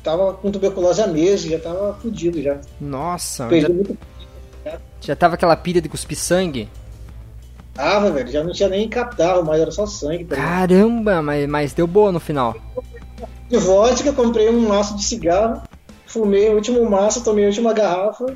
tava 0.05 0.33
com 0.33 0.51
tuberculose 0.51 1.01
há 1.01 1.07
meses, 1.07 1.49
já 1.49 1.59
tava 1.59 1.95
fudido 1.95 2.39
já. 2.41 2.59
Nossa, 2.79 3.49
já, 3.59 3.67
muito 3.67 3.97
já 5.01 5.15
tava 5.15 5.35
aquela 5.35 5.55
pilha 5.55 5.81
de 5.81 5.89
cuspir 5.89 6.17
sangue. 6.17 6.69
tava, 7.73 8.11
velho, 8.11 8.31
já 8.31 8.43
não 8.43 8.51
tinha 8.51 8.69
nem 8.69 8.87
catarro, 8.87 9.43
mas 9.43 9.59
era 9.59 9.71
só 9.71 9.85
sangue. 9.85 10.25
Tá? 10.25 10.35
Caramba, 10.35 11.21
mas, 11.21 11.47
mas 11.47 11.73
deu 11.73 11.87
boa 11.87 12.11
no 12.11 12.19
final. 12.19 12.55
De 13.49 13.57
vodka, 13.57 14.13
comprei 14.13 14.49
um 14.49 14.67
maço 14.67 14.95
de 14.95 15.03
cigarro, 15.03 15.61
fumei 16.05 16.49
o 16.49 16.55
último 16.55 16.87
maço, 16.89 17.23
tomei 17.23 17.45
a 17.45 17.47
última 17.47 17.73
garrafa 17.73 18.35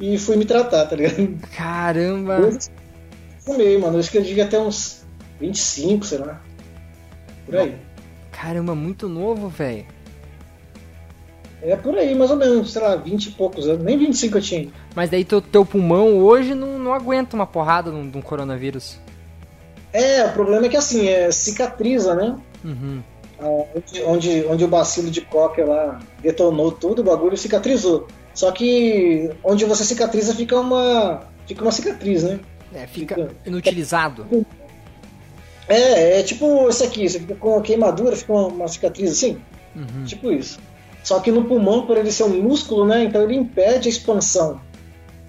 e 0.00 0.16
fui 0.18 0.36
me 0.36 0.44
tratar, 0.44 0.86
tá 0.86 0.96
ligado? 0.96 1.38
Caramba. 1.56 2.50
Fumei, 3.40 3.78
mano. 3.78 3.98
Acho 3.98 4.10
que 4.10 4.18
eu 4.18 4.22
devia 4.22 4.46
ter 4.46 4.58
uns 4.58 5.04
25, 5.40 6.04
sei 6.04 6.18
lá. 6.18 6.40
Por 7.46 7.56
aí. 7.56 7.76
Caramba, 8.30 8.74
muito 8.74 9.08
novo, 9.08 9.48
velho. 9.48 9.84
É 11.62 11.74
por 11.76 11.96
aí, 11.98 12.14
mais 12.14 12.30
ou 12.30 12.36
menos, 12.36 12.72
sei 12.72 12.80
lá, 12.82 12.94
20 12.96 13.26
e 13.26 13.30
poucos 13.32 13.66
anos. 13.66 13.82
Nem 13.84 13.98
25 13.98 14.38
eu 14.38 14.42
tinha. 14.42 14.68
Mas 14.94 15.10
daí 15.10 15.24
teu, 15.24 15.40
teu 15.40 15.64
pulmão 15.66 16.16
hoje 16.18 16.54
não, 16.54 16.78
não 16.78 16.92
aguenta 16.94 17.34
uma 17.34 17.46
porrada 17.46 17.90
de 17.90 17.96
um 17.96 18.08
de 18.08 18.16
um 18.16 18.22
coronavírus. 18.22 18.98
É, 19.92 20.24
o 20.24 20.32
problema 20.32 20.66
é 20.66 20.68
que 20.68 20.76
assim, 20.76 21.08
é, 21.08 21.30
cicatriza, 21.32 22.14
né? 22.14 22.36
Uhum. 22.64 23.02
Ah, 23.40 23.44
Onde, 23.74 24.02
onde, 24.02 24.44
onde 24.48 24.64
o 24.64 24.68
bacilo 24.68 25.10
de 25.10 25.20
coca 25.20 25.64
lá 25.64 25.98
detonou 26.20 26.70
tudo, 26.72 27.00
o 27.00 27.04
bagulho 27.04 27.36
cicatrizou. 27.36 28.06
Só 28.34 28.52
que 28.52 29.30
onde 29.42 29.64
você 29.64 29.84
cicatriza 29.84 30.34
fica 30.34 30.58
uma. 30.60 31.22
Fica 31.46 31.62
uma 31.62 31.72
cicatriz, 31.72 32.22
né? 32.22 32.38
É, 32.72 32.86
fica 32.86 33.14
Fica- 33.16 33.30
inutilizado. 33.46 34.26
É, 35.68 36.20
é 36.20 36.22
tipo 36.22 36.68
isso 36.68 36.84
aqui, 36.84 37.08
você 37.08 37.18
fica 37.20 37.34
com 37.34 37.58
a 37.58 37.62
queimadura, 37.62 38.14
fica 38.16 38.32
uma, 38.32 38.46
uma 38.48 38.68
cicatriz 38.68 39.10
assim. 39.12 39.38
Uhum. 39.74 40.04
Tipo 40.04 40.30
isso. 40.32 40.58
Só 41.08 41.20
que 41.20 41.30
no 41.30 41.44
pulmão, 41.44 41.86
por 41.86 41.96
ele 41.96 42.12
ser 42.12 42.24
um 42.24 42.42
músculo, 42.42 42.84
né? 42.84 43.04
Então 43.04 43.22
ele 43.22 43.34
impede 43.34 43.88
a 43.88 43.90
expansão. 43.90 44.60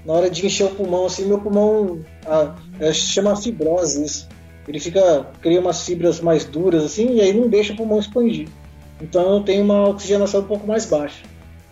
Na 0.06 0.12
hora 0.12 0.30
de 0.30 0.46
encher 0.46 0.66
o 0.66 0.76
pulmão, 0.76 1.06
assim, 1.06 1.24
meu 1.24 1.40
pulmão 1.40 2.02
ah, 2.26 2.54
é, 2.82 2.92
chama 2.92 3.34
fibrose 3.38 4.04
isso. 4.04 4.28
Ele 4.68 4.78
fica, 4.78 5.26
cria 5.42 5.62
umas 5.62 5.86
fibras 5.86 6.20
mais 6.20 6.44
duras, 6.44 6.84
assim, 6.84 7.16
e 7.16 7.22
aí 7.22 7.32
não 7.32 7.48
deixa 7.48 7.72
o 7.72 7.78
pulmão 7.78 7.98
expandir. 7.98 8.50
Então 9.02 9.36
eu 9.36 9.44
tenho 9.44 9.64
uma 9.64 9.88
oxigenação 9.88 10.42
um 10.42 10.48
pouco 10.48 10.68
mais 10.68 10.86
baixa. 10.86 11.24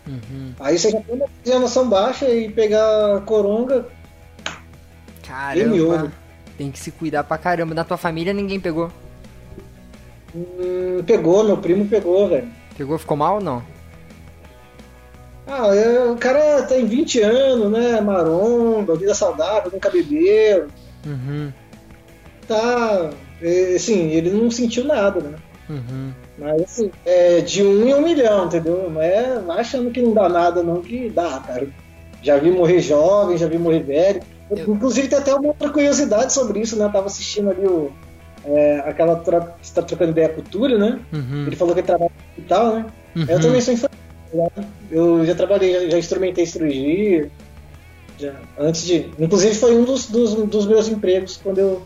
Uhum. 0.06 0.54
Aí 0.58 0.78
você 0.78 0.90
já 0.90 1.02
tem 1.02 1.14
uma 1.14 1.26
oxigenação 1.26 1.86
baixa 1.86 2.30
e 2.30 2.50
pegar 2.50 3.20
coronga, 3.26 3.88
Caramba. 5.22 6.10
Tem 6.56 6.70
que 6.70 6.78
se 6.78 6.90
cuidar 6.92 7.24
pra 7.24 7.36
caramba. 7.36 7.74
Na 7.74 7.84
tua 7.84 7.98
família 7.98 8.32
ninguém 8.32 8.58
pegou. 8.58 8.90
hum, 10.34 11.04
pegou, 11.06 11.44
meu 11.44 11.58
primo 11.58 11.86
pegou, 11.86 12.26
velho. 12.26 12.48
Pegou, 12.74 12.96
ficou 12.96 13.14
mal 13.14 13.34
ou 13.34 13.42
não? 13.42 13.77
Ah, 15.48 15.74
é, 15.74 16.04
o 16.10 16.16
cara 16.16 16.62
tem 16.64 16.84
20 16.86 17.20
anos, 17.22 17.70
né? 17.72 18.00
Maromba, 18.00 18.94
vida 18.96 19.14
saudável, 19.14 19.70
nunca 19.72 19.88
bebeu. 19.90 20.66
Uhum. 21.06 21.50
Tá. 22.46 23.10
é, 23.42 23.74
Assim, 23.74 24.10
ele 24.10 24.30
não 24.30 24.50
sentiu 24.50 24.84
nada, 24.84 25.20
né? 25.20 25.38
Uhum. 25.70 26.12
Mas 26.38 26.62
assim, 26.62 26.90
é 27.04 27.40
de 27.40 27.62
um 27.62 27.86
em 27.86 27.94
um 27.94 28.02
milhão, 28.02 28.46
entendeu? 28.46 28.90
Não 28.90 29.02
é 29.02 29.40
achando 29.58 29.90
que 29.90 30.00
não 30.00 30.12
dá 30.14 30.28
nada, 30.28 30.62
não, 30.62 30.80
que 30.82 31.10
dá, 31.10 31.42
cara. 31.46 31.66
Já 32.22 32.36
vi 32.38 32.50
morrer 32.50 32.80
jovem, 32.80 33.36
já 33.36 33.46
vi 33.46 33.58
morrer 33.58 33.80
velho. 33.82 34.22
Eu- 34.50 34.74
Inclusive 34.74 35.08
tem 35.08 35.18
até 35.18 35.34
uma 35.34 35.48
outra 35.48 35.68
curiosidade 35.70 36.32
sobre 36.32 36.60
isso, 36.60 36.76
né? 36.76 36.86
Eu 36.86 36.92
tava 36.92 37.06
assistindo 37.06 37.50
ali 37.50 37.66
o. 37.66 37.90
é, 38.46 38.78
aquela 38.86 39.16
troca, 39.16 39.54
você 39.60 39.74
tá 39.74 39.82
trocando 39.82 40.12
ideia 40.12 40.28
com 40.30 40.40
o 40.40 40.44
Túlio, 40.44 40.78
né? 40.78 40.98
Uhum. 41.12 41.44
Ele 41.46 41.56
falou 41.56 41.74
que 41.74 41.80
ele 41.80 41.86
trabalha 41.86 42.10
no 42.10 42.30
hospital, 42.30 42.74
né? 42.76 42.86
Uhum. 43.16 43.26
Eu 43.28 43.40
também 43.40 43.60
sou 43.60 43.74
enfermeiro. 43.74 44.07
Eu 44.90 45.24
já 45.24 45.34
trabalhei, 45.34 45.90
já, 45.90 45.98
instrumentei 45.98 46.44
cirurgia. 46.46 47.30
já- 48.18 48.34
antes 48.58 48.84
de. 48.84 49.10
Inclusive 49.18 49.54
foi 49.54 49.76
um 49.76 49.84
dos, 49.84 50.06
dos, 50.06 50.34
dos 50.34 50.66
meus 50.66 50.88
empregos 50.88 51.38
quando 51.42 51.58
eu. 51.58 51.82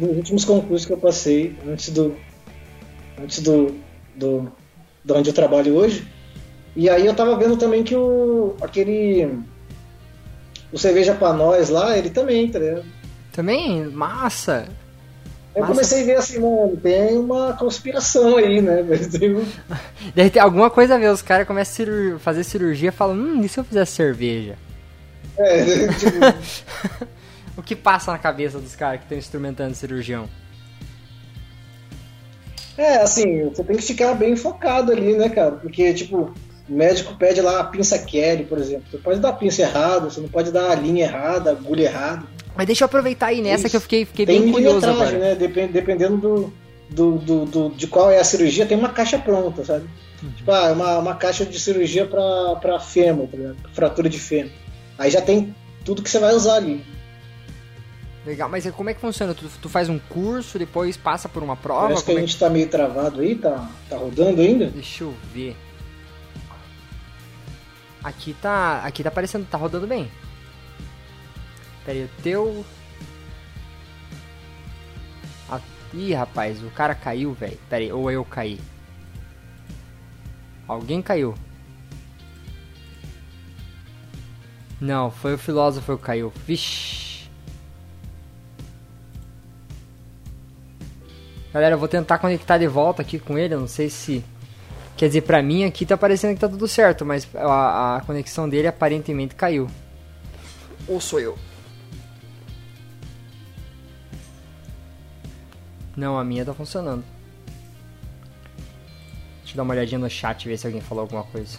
Últimos 0.00 0.44
concursos 0.44 0.86
que 0.86 0.92
eu 0.92 0.98
passei, 0.98 1.56
antes 1.66 1.90
do. 1.90 2.14
Antes 3.22 3.40
do. 3.40 3.74
do 4.14 4.50
de 5.04 5.12
onde 5.12 5.30
eu 5.30 5.34
trabalho 5.34 5.74
hoje. 5.74 6.06
E 6.76 6.88
aí 6.88 7.04
eu 7.06 7.14
tava 7.14 7.36
vendo 7.36 7.56
também 7.56 7.82
que 7.82 7.94
o. 7.96 8.54
aquele. 8.60 9.28
O 10.72 10.78
cerveja 10.78 11.14
pra 11.14 11.32
nós 11.32 11.68
lá, 11.68 11.98
ele 11.98 12.10
também, 12.10 12.48
tá? 12.48 12.60
Também, 13.32 13.86
massa. 13.86 14.68
Eu 15.54 15.62
Massa. 15.62 15.72
comecei 15.72 16.02
a 16.02 16.06
ver 16.06 16.16
assim, 16.16 16.38
mano, 16.38 16.76
tem 16.76 17.18
uma 17.18 17.54
conspiração 17.54 18.36
aí, 18.36 18.62
né? 18.62 18.84
Deve 20.14 20.30
ter 20.30 20.38
alguma 20.38 20.70
coisa 20.70 20.94
a 20.94 20.98
ver, 20.98 21.10
os 21.10 21.22
caras 21.22 21.46
começam 21.46 21.86
a 22.14 22.18
fazer 22.18 22.44
cirurgia 22.44 22.90
e 22.90 22.92
falam, 22.92 23.16
hum, 23.16 23.40
e 23.42 23.48
se 23.48 23.58
eu 23.58 23.64
fizer 23.64 23.84
cerveja? 23.84 24.56
É, 25.36 25.88
tipo, 25.88 27.06
O 27.56 27.62
que 27.62 27.76
passa 27.76 28.12
na 28.12 28.18
cabeça 28.18 28.58
dos 28.58 28.74
caras 28.74 29.00
que 29.00 29.04
estão 29.04 29.18
instrumentando 29.18 29.74
cirurgião? 29.74 30.28
é, 32.78 32.96
assim, 32.96 33.44
você 33.50 33.62
tem 33.62 33.76
que 33.76 33.82
ficar 33.82 34.14
bem 34.14 34.34
focado 34.34 34.90
ali, 34.90 35.14
né, 35.14 35.28
cara? 35.28 35.52
Porque, 35.52 35.92
tipo, 35.92 36.32
o 36.66 36.72
médico 36.72 37.14
pede 37.16 37.42
lá 37.42 37.60
a 37.60 37.64
pinça 37.64 37.98
Kelly, 37.98 38.44
por 38.44 38.56
exemplo. 38.56 38.84
Você 38.90 38.96
pode 38.96 39.20
dar 39.20 39.28
a 39.28 39.34
pinça 39.34 39.60
errada, 39.60 40.08
você 40.08 40.20
não 40.20 40.28
pode 40.30 40.50
dar 40.50 40.70
a 40.70 40.74
linha 40.74 41.04
errada, 41.04 41.50
a 41.50 41.52
agulha 41.52 41.84
errada. 41.84 42.22
Mas 42.56 42.66
deixa 42.66 42.84
eu 42.84 42.86
aproveitar 42.86 43.26
aí 43.26 43.40
nessa 43.40 43.62
Isso. 43.66 43.70
que 43.70 43.76
eu 43.76 43.80
fiquei, 43.80 44.04
fiquei 44.04 44.26
tem 44.26 44.42
bem 44.42 44.52
curioso 44.52 44.88
agora. 44.88 45.18
né? 45.18 45.34
Depend- 45.34 45.72
dependendo 45.72 46.16
do, 46.18 46.52
do, 46.90 47.18
do, 47.18 47.44
do- 47.46 47.70
de 47.70 47.86
qual 47.86 48.10
é 48.10 48.18
a 48.18 48.24
cirurgia, 48.24 48.66
tem 48.66 48.76
uma 48.78 48.88
caixa 48.90 49.18
pronta, 49.18 49.64
sabe? 49.64 49.88
Uhum. 50.22 50.30
Tipo, 50.32 50.50
ah, 50.52 50.66
é 50.68 50.72
uma, 50.72 50.98
uma 50.98 51.14
caixa 51.14 51.46
de 51.46 51.58
cirurgia 51.58 52.06
pra, 52.06 52.56
pra 52.56 52.78
fêmur, 52.80 53.26
tá 53.28 53.36
ligado? 53.36 53.56
Fratura 53.72 54.08
de 54.08 54.18
fêmur. 54.18 54.52
Aí 54.98 55.10
já 55.10 55.22
tem 55.22 55.54
tudo 55.84 56.02
que 56.02 56.10
você 56.10 56.18
vai 56.18 56.34
usar 56.34 56.56
ali. 56.56 56.84
Legal, 58.26 58.50
mas 58.50 58.68
como 58.72 58.90
é 58.90 58.94
que 58.94 59.00
funciona? 59.00 59.32
Tu, 59.32 59.46
tu 59.62 59.68
faz 59.70 59.88
um 59.88 59.98
curso, 59.98 60.58
depois 60.58 60.94
passa 60.94 61.26
por 61.26 61.42
uma 61.42 61.56
prova? 61.56 61.84
Parece 61.86 62.04
que 62.04 62.10
a 62.10 62.14
Como 62.14 62.24
é 62.24 62.26
gente 62.26 62.38
tá 62.38 62.50
meio 62.50 62.68
travado 62.68 63.22
aí, 63.22 63.34
tá, 63.34 63.66
tá 63.88 63.96
rodando 63.96 64.42
ainda. 64.42 64.66
Deixa 64.66 65.04
eu 65.04 65.14
ver. 65.32 65.56
Aqui 68.04 68.34
tá. 68.40 68.80
Aqui 68.84 69.02
tá 69.02 69.08
aparecendo, 69.08 69.46
tá 69.50 69.56
rodando 69.56 69.86
bem. 69.86 70.10
Pera 71.90 71.98
aí, 71.98 72.04
o 72.04 72.22
teu. 72.22 72.64
Ah, 75.48 75.60
Ih, 75.92 76.14
rapaz, 76.14 76.62
o 76.62 76.70
cara 76.70 76.94
caiu, 76.94 77.32
velho. 77.32 77.58
Pera 77.68 77.82
aí, 77.82 77.92
ou 77.92 78.08
eu 78.08 78.24
caí. 78.24 78.60
Alguém 80.68 81.02
caiu. 81.02 81.34
Não, 84.80 85.10
foi 85.10 85.34
o 85.34 85.38
filósofo 85.38 85.96
que 85.96 86.04
caiu. 86.04 86.32
Vixe. 86.46 87.28
Galera, 91.52 91.74
eu 91.74 91.78
vou 91.78 91.88
tentar 91.88 92.18
conectar 92.18 92.56
de 92.56 92.68
volta 92.68 93.02
aqui 93.02 93.18
com 93.18 93.36
ele. 93.36 93.54
Eu 93.54 93.60
não 93.60 93.68
sei 93.68 93.90
se. 93.90 94.24
Quer 94.96 95.08
dizer, 95.08 95.22
pra 95.22 95.42
mim 95.42 95.64
aqui 95.64 95.84
tá 95.84 95.96
parecendo 95.96 96.34
que 96.34 96.40
tá 96.40 96.48
tudo 96.48 96.68
certo, 96.68 97.04
mas 97.04 97.28
a, 97.34 97.96
a 97.96 98.00
conexão 98.02 98.48
dele 98.48 98.68
aparentemente 98.68 99.34
caiu. 99.34 99.68
Ou 100.86 101.00
sou 101.00 101.18
eu? 101.18 101.49
Não, 106.00 106.18
a 106.18 106.24
minha 106.24 106.46
tá 106.46 106.54
funcionando. 106.54 107.04
Deixa 109.40 109.52
eu 109.52 109.56
dar 109.58 109.64
uma 109.64 109.74
olhadinha 109.74 109.98
no 109.98 110.08
chat 110.08 110.48
ver 110.48 110.56
se 110.56 110.66
alguém 110.66 110.80
falou 110.80 111.02
alguma 111.02 111.24
coisa. 111.24 111.58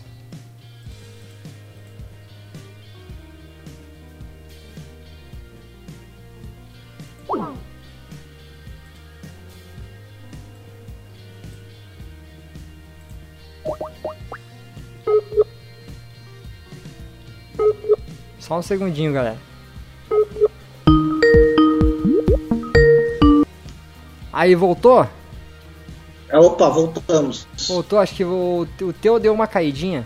Só 18.40 18.58
um 18.58 18.62
segundinho, 18.64 19.14
galera. 19.14 19.51
Aí 24.32 24.56
voltou? 24.56 25.08
Ah, 26.30 26.40
Opa, 26.40 26.70
voltamos. 26.70 27.46
Voltou, 27.68 28.00
acho 28.00 28.16
que 28.16 28.24
o, 28.24 28.66
o 28.82 28.94
teu 28.94 29.20
deu 29.20 29.34
uma 29.34 29.48
caidinha. 29.48 30.06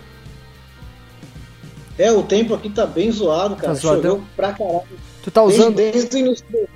É, 1.98 2.12
o 2.12 2.24
tempo 2.24 2.54
aqui 2.54 2.70
tá 2.70 2.86
bem 2.86 3.12
zoado, 3.12 3.56
cara. 3.56 3.74
Tá? 3.74 3.80
Choveu 3.80 4.24
pra 4.36 4.54
caralho. 4.54 4.84
Tu 5.24 5.32
tá 5.32 5.42
Desde, 5.44 5.62
usando, 5.62 5.76
desde 5.76 6.16
o 6.16 6.20
início 6.20 6.46
do... 6.52 6.68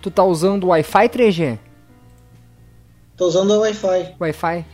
tu 0.00 0.10
tá 0.10 0.24
usando 0.24 0.66
Wi-Fi 0.68 1.08
3G? 1.08 1.58
Tô 3.16 3.26
usando 3.26 3.58
Wi-Fi. 3.60 4.14
Wi-Fi? 4.20 4.64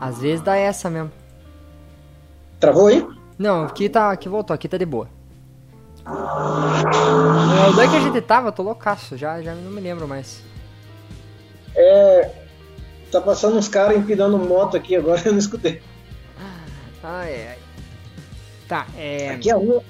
Às 0.00 0.18
vezes 0.18 0.42
dá 0.42 0.56
essa 0.56 0.90
mesmo. 0.90 1.10
Travou 2.60 2.88
aí? 2.88 3.06
Não, 3.38 3.64
aqui 3.64 3.88
tá, 3.88 4.10
aqui 4.10 4.28
voltou, 4.28 4.54
aqui 4.54 4.68
tá 4.68 4.76
de 4.76 4.86
boa. 4.86 5.08
É, 7.56 7.68
onde 7.70 7.80
é 7.80 7.88
que 7.88 7.96
a 7.96 8.00
gente 8.00 8.20
tava? 8.20 8.48
Eu 8.48 8.52
tô 8.52 8.62
loucaço, 8.62 9.16
já, 9.16 9.40
já 9.42 9.54
não 9.54 9.70
me 9.70 9.80
lembro 9.80 10.06
mais. 10.08 10.42
Tá 13.10 13.20
passando 13.20 13.56
uns 13.56 13.68
caras 13.68 13.96
empinando 13.96 14.36
moto 14.38 14.76
aqui 14.76 14.96
agora, 14.96 15.22
eu 15.24 15.32
não 15.32 15.38
escutei. 15.38 15.80
Ai, 17.02 17.48
ai. 17.48 17.58
Tá, 18.66 18.86
é. 18.98 19.30
Aqui 19.30 19.50
é 19.50 19.52
a 19.52 19.56
rua. 19.56 19.82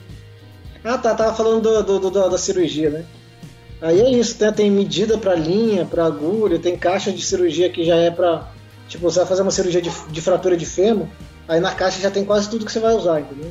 Ah, 0.84 0.98
tá, 0.98 1.14
tava 1.14 1.34
falando 1.34 1.62
do, 1.62 1.82
do- 2.00 2.10
do- 2.10 2.30
da, 2.30 2.36
cirurgia, 2.36 2.90
né? 2.90 3.04
Aí 3.80 4.00
é 4.00 4.10
isso, 4.10 4.42
né? 4.44 4.52
Tem 4.52 4.70
medida 4.70 5.16
pra 5.16 5.34
linha, 5.34 5.86
pra 5.86 6.04
agulha, 6.04 6.58
tem 6.58 6.76
caixa 6.76 7.10
de 7.12 7.24
cirurgia 7.24 7.70
que 7.70 7.84
já 7.84 7.96
é 7.96 8.10
pra. 8.10 8.48
Tipo, 8.88 9.10
você 9.10 9.20
vai 9.20 9.28
fazer 9.28 9.42
uma 9.42 9.50
cirurgia 9.50 9.80
de, 9.80 9.90
de 10.10 10.20
fratura 10.20 10.56
de 10.56 10.66
fêmur, 10.66 11.06
aí 11.48 11.58
na 11.60 11.72
caixa 11.72 12.00
já 12.00 12.10
tem 12.10 12.24
quase 12.24 12.50
tudo 12.50 12.66
que 12.66 12.72
você 12.72 12.80
vai 12.80 12.94
usar, 12.94 13.20
entendeu? 13.20 13.50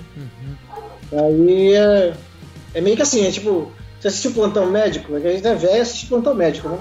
Aí 1.11 1.73
é, 1.73 2.13
é 2.75 2.81
meio 2.81 2.95
que 2.95 3.01
assim, 3.01 3.25
é 3.25 3.31
tipo, 3.31 3.71
você 4.03 4.07
assistiu 4.09 4.33
plantão 4.33 4.69
médico, 4.69 5.15
é 5.15 5.19
que 5.21 5.27
a 5.27 5.31
gente 5.33 5.47
é 5.47 5.55
velho 5.55 5.77
e 5.77 5.79
assiste 5.79 6.07
plantão 6.07 6.35
médico, 6.35 6.69
né? 6.69 6.77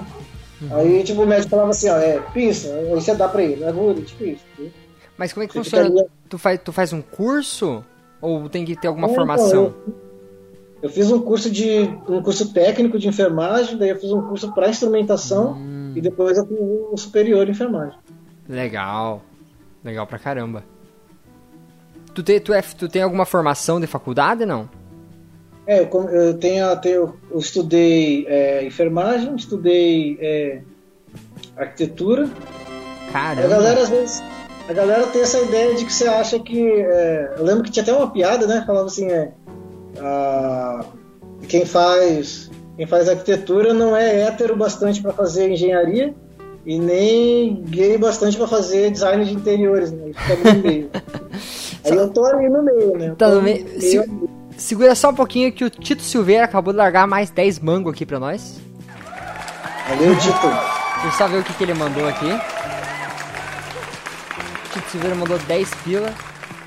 Aí, 0.71 1.03
tipo, 1.03 1.21
o 1.23 1.25
médico 1.27 1.49
falava 1.49 1.69
assim, 1.71 1.89
ó, 1.89 1.97
é 1.97 2.19
pinça, 2.33 2.67
aí 2.73 2.85
você 2.89 3.15
dá 3.15 3.27
pra 3.27 3.41
ele, 3.43 3.63
agulha, 3.65 4.01
tipo 4.01 4.23
isso. 4.23 4.43
entendeu? 4.53 4.71
Mas 5.17 5.31
como 5.33 5.43
é 5.43 5.47
que 5.47 5.53
Você 5.53 5.59
funciona? 5.63 5.85
ficaria- 5.85 6.09
Tu 6.29 6.37
faz, 6.37 6.59
tu 6.63 6.71
faz 6.73 6.93
um 6.93 7.01
curso? 7.01 7.83
Ou 8.21 8.47
tem 8.49 8.63
que 8.65 8.75
ter 8.75 8.87
alguma 8.87 9.07
Não, 9.07 9.13
formação? 9.15 9.73
Eu, 9.85 9.93
eu 10.83 10.89
fiz 10.89 11.11
um 11.11 11.19
curso 11.21 11.51
de 11.51 11.81
um 12.07 12.21
curso 12.21 12.51
técnico 12.53 12.97
de 12.97 13.07
enfermagem, 13.07 13.77
daí 13.77 13.89
eu 13.89 13.99
fiz 13.99 14.11
um 14.11 14.21
curso 14.21 14.53
para 14.53 14.69
instrumentação 14.69 15.53
Hum. 15.53 15.93
e 15.95 16.01
depois 16.01 16.37
eu 16.37 16.45
fiz 16.47 16.57
o 16.59 16.97
superior 16.97 17.47
em 17.47 17.51
enfermagem. 17.51 17.97
Legal. 18.49 19.21
Legal 19.83 20.07
pra 20.07 20.17
caramba. 20.17 20.63
Tu 22.13 22.23
tem, 22.23 22.39
tu, 22.39 22.53
é, 22.53 22.61
tu 22.61 22.87
tem 22.87 23.01
alguma 23.01 23.25
formação 23.25 23.79
de 23.81 23.87
faculdade, 23.87 24.45
não? 24.45 24.69
É, 25.65 25.79
eu, 25.81 26.09
eu 26.09 26.33
tenho, 26.35 26.65
eu, 26.85 27.13
estudei 27.39 28.25
é, 28.27 28.65
enfermagem, 28.65 29.35
estudei 29.35 30.17
é, 30.19 30.59
arquitetura. 31.55 32.29
A 33.09 33.11
Caramba. 33.11 33.47
galera 33.47 33.81
às 33.81 33.89
vezes 33.89 34.23
a 34.67 34.73
galera 34.73 35.07
tem 35.07 35.21
essa 35.21 35.39
ideia 35.39 35.75
de 35.75 35.85
que 35.85 35.93
você 35.93 36.07
acha 36.07 36.39
que 36.39 36.69
é, 36.69 37.33
eu 37.37 37.43
lembro 37.43 37.63
que 37.63 37.71
tinha 37.71 37.83
até 37.83 37.93
uma 37.93 38.09
piada, 38.11 38.47
né? 38.47 38.63
Falava 38.65 38.87
assim, 38.87 39.07
é, 39.09 39.31
a- 39.99 40.85
quem 41.47 41.65
faz 41.65 42.49
quem 42.75 42.87
faz 42.87 43.07
arquitetura 43.07 43.73
não 43.73 43.95
é 43.95 44.21
hétero 44.21 44.55
bastante 44.55 45.01
para 45.01 45.13
fazer 45.13 45.49
engenharia 45.49 46.13
e 46.65 46.79
nem 46.79 47.61
gay 47.67 47.97
bastante 47.97 48.35
para 48.37 48.47
fazer 48.47 48.89
design 48.89 49.23
de 49.25 49.33
interiores, 49.33 49.91
né? 49.91 50.11
Fica 50.13 50.53
no 50.53 50.59
meio. 50.61 50.89
Aí 51.85 51.95
eu 51.97 52.09
tô 52.09 52.25
ali 52.25 52.49
no 52.49 52.63
meio, 52.63 52.97
né? 52.97 53.09
Eu 53.09 53.15
Tá 53.15 53.29
no 53.29 53.41
meio. 53.41 53.79
Se- 53.79 54.09
segura 54.57 54.95
só 54.95 55.09
um 55.09 55.15
pouquinho 55.15 55.51
que 55.51 55.63
o 55.63 55.69
Tito 55.69 56.01
Silveira 56.01 56.45
acabou 56.45 56.73
de 56.73 56.77
largar 56.77 57.07
mais 57.07 57.29
10 57.29 57.59
mango 57.59 57.89
aqui 57.89 58.05
pra 58.05 58.19
nós. 58.19 58.61
Valeu, 59.89 60.15
Tito. 60.17 60.47
Deixa 60.47 61.07
eu 61.07 61.11
só 61.11 61.27
ver 61.27 61.39
o 61.39 61.43
que, 61.43 61.53
que 61.53 61.63
ele 61.63 61.73
mandou 61.73 62.07
aqui. 62.07 62.25
O 64.65 64.69
Tito 64.73 64.89
Silveira 64.89 65.15
mandou 65.15 65.37
10 65.39 65.73
pila. 65.83 66.13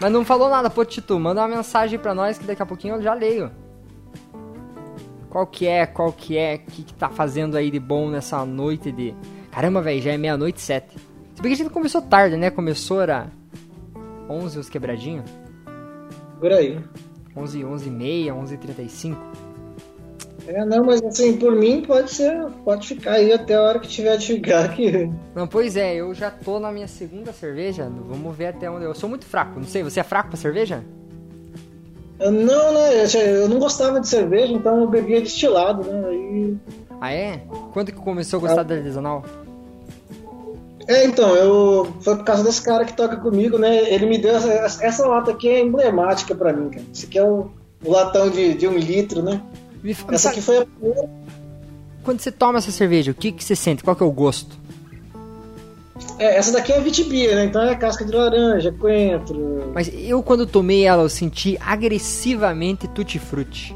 Mas 0.01 0.13
não 0.13 0.25
falou 0.25 0.49
nada, 0.49 0.69
pô, 0.69 0.85
Tito. 0.85 1.19
Manda 1.19 1.41
uma 1.41 1.57
mensagem 1.57 1.99
pra 1.99 2.15
nós 2.15 2.39
que 2.39 2.45
daqui 2.45 2.63
a 2.63 2.67
pouquinho 2.67 2.97
eu 2.97 3.03
já 3.03 3.15
leio. 3.15 3.51
Qual 5.31 5.47
que 5.47 5.67
é, 5.67 5.87
qual 5.87 6.13
que 6.13 6.37
é, 6.37 6.55
o 6.55 6.71
que, 6.71 6.83
que 6.83 6.95
tá 6.95 7.09
fazendo 7.09 7.57
aí 7.57 7.71
de 7.71 7.81
bom 7.81 8.09
nessa 8.09 8.45
noite 8.45 8.93
de. 8.93 9.15
Caramba, 9.51 9.81
velho, 9.83 10.01
já 10.01 10.13
é 10.13 10.17
meia-noite 10.17 10.59
e 10.59 10.63
sete. 10.63 10.97
Se 11.35 11.43
bem 11.43 11.51
que 11.55 11.61
a 11.61 11.65
gente 11.65 11.73
começou 11.73 12.01
tarde, 12.01 12.37
né? 12.37 12.51
Começou 12.51 13.01
era 13.01 13.31
11 14.29 14.59
os 14.59 14.69
quebradinhos. 14.69 15.29
Por 16.41 16.53
aí. 16.53 16.79
11, 17.37 17.65
11 17.65 17.87
e 17.89 17.91
meia, 17.91 18.35
11 18.35 18.55
e 18.55 18.59
35. 18.59 19.21
É, 20.49 20.65
não, 20.65 20.85
mas 20.85 21.03
assim, 21.03 21.37
por 21.39 21.57
mim 21.57 21.83
pode 21.83 22.13
ser, 22.13 22.47
pode 22.65 22.87
ficar 22.87 23.13
aí 23.15 23.33
até 23.33 23.55
a 23.57 23.63
hora 23.63 23.81
que 23.81 23.89
tiver 23.89 24.17
de 24.17 24.27
ficar 24.35 24.65
aqui. 24.67 25.11
Não, 25.35 25.47
pois 25.47 25.77
é, 25.77 25.97
eu 25.97 26.15
já 26.15 26.31
tô 26.31 26.61
na 26.61 26.71
minha 26.71 26.87
segunda 26.87 27.33
cerveja. 27.33 27.91
Vamos 28.09 28.37
ver 28.37 28.47
até 28.49 28.71
onde 28.71 28.85
eu. 28.85 28.91
Eu 28.91 28.95
sou 28.95 29.09
muito 29.09 29.27
fraco, 29.27 29.59
não 29.59 29.67
sei, 29.67 29.83
você 29.83 29.99
é 30.01 30.05
fraco 30.05 30.29
pra 30.29 30.39
cerveja? 30.39 30.85
Eu 32.21 32.31
Não, 32.31 32.73
né? 32.73 33.05
Eu, 33.05 33.21
eu 33.21 33.49
não 33.49 33.59
gostava 33.59 34.01
de 34.01 34.07
cerveja, 34.09 34.53
então 34.53 34.81
eu 34.83 34.89
bebia 34.89 35.21
destilado, 35.21 35.83
né? 35.83 36.09
Aí, 36.09 36.57
Ah 37.01 37.13
é? 37.13 37.43
Quando 37.73 37.93
que 37.93 37.99
começou 37.99 38.39
a 38.39 38.41
gostar 38.43 38.61
Ah. 38.61 38.65
da 38.65 38.75
artesanal? 38.77 39.25
É, 40.89 41.05
então, 41.05 41.35
eu. 41.35 41.93
Foi 42.01 42.17
por 42.17 42.25
causa 42.25 42.45
desse 42.45 42.63
cara 42.63 42.85
que 42.85 42.93
toca 42.93 43.17
comigo, 43.17 43.59
né? 43.59 43.93
Ele 43.93 44.07
me 44.07 44.19
deu 44.19 44.37
essa, 44.37 44.85
essa 44.85 45.07
lata 45.07 45.33
aqui 45.33 45.49
é 45.49 45.61
emblemática 45.61 46.35
pra 46.35 46.53
mim, 46.53 46.71
cara. 46.71 46.85
Esse 46.93 47.07
aqui 47.07 47.19
é 47.19 47.25
o, 47.25 47.51
latão 47.85 48.31
de, 48.31 48.55
de 48.55 48.69
um 48.69 48.77
litro, 48.77 49.23
né? 49.23 49.43
Me 49.83 49.97
Essa 50.11 50.31
aqui 50.31 50.41
foi 50.41 50.59
a 50.59 50.67
primeira. 50.67 51.09
Quando 52.05 52.21
você 52.21 52.31
toma 52.31 52.59
essa 52.59 52.71
cerveja, 52.71 53.11
o 53.11 53.15
que, 53.15 53.33
que 53.33 53.43
você 53.43 53.57
sente? 53.57 53.83
Qual 53.83 53.97
que 53.97 54.03
é 54.03 54.07
o 54.07 54.13
gosto? 54.13 54.57
É, 56.19 56.37
essa 56.37 56.53
daqui 56.53 56.73
é 56.73 56.77
a 56.77 56.81
vitibia, 56.81 57.35
né? 57.35 57.45
Então 57.45 57.63
é 57.63 57.75
casca 57.75 58.05
de 58.05 58.13
laranja, 58.13 58.71
coentro. 58.73 59.73
Mas 59.75 59.91
eu, 59.93 60.23
quando 60.23 60.47
tomei 60.47 60.85
ela, 60.85 61.03
eu 61.03 61.09
senti 61.09 61.59
agressivamente 61.61 62.87
tutti-frutti. 62.87 63.75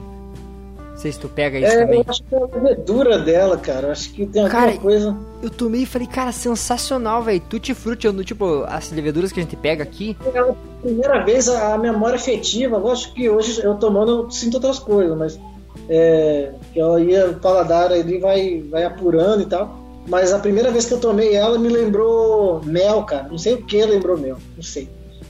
Não 1.00 1.02
sei 1.02 1.12
se 1.12 1.18
tu 1.18 1.28
pega 1.30 1.58
isso 1.58 1.66
É, 1.66 1.78
também. 1.86 2.00
eu 2.00 2.04
acho 2.06 2.22
que 2.22 2.34
é 2.34 2.38
a 2.38 2.44
levedura 2.44 3.18
dela, 3.18 3.56
cara. 3.56 3.86
Eu 3.86 3.92
acho 3.92 4.12
que 4.12 4.26
tem 4.26 4.42
alguma 4.42 4.60
Cara, 4.66 4.76
coisa. 4.76 5.16
Eu 5.42 5.48
tomei 5.48 5.84
e 5.84 5.86
falei, 5.86 6.06
cara, 6.06 6.30
sensacional, 6.30 7.22
velho. 7.22 7.40
Tutti-frutti, 7.48 8.06
eu 8.06 8.12
não- 8.12 8.22
tipo, 8.22 8.64
as 8.68 8.92
leveduras 8.92 9.32
que 9.32 9.40
a 9.40 9.42
gente 9.42 9.56
pega 9.56 9.82
aqui. 9.82 10.14
Ela, 10.34 10.54
primeira 10.82 11.24
vez, 11.24 11.48
a, 11.48 11.72
a 11.72 11.78
memória 11.78 12.16
afetiva, 12.16 12.76
lógico 12.76 13.14
que 13.14 13.30
hoje 13.30 13.62
eu 13.64 13.76
tomando 13.76 14.24
eu 14.24 14.30
sinto 14.30 14.56
outras 14.56 14.78
coisas, 14.78 15.16
mas 15.16 15.40
é, 15.88 16.52
ela 16.76 17.00
ia, 17.00 17.30
o 17.30 17.34
paladar 17.40 17.90
ali 17.90 18.18
vai, 18.18 18.62
vai 18.70 18.84
apurando 18.84 19.40
e 19.42 19.46
tal. 19.46 19.78
Mas 20.06 20.34
a 20.34 20.38
primeira 20.38 20.70
vez 20.70 20.84
que 20.84 20.92
eu 20.92 21.00
tomei 21.00 21.34
ela 21.34 21.58
me 21.58 21.68
lembrou 21.70 22.60
mel, 22.62 23.04
cara. 23.04 23.26
Não 23.30 23.38
sei 23.38 23.54
o 23.54 23.62
que 23.64 23.82
lembrou 23.86 24.18
mel, 24.18 24.36
não 24.54 24.62
sei. 24.62 24.86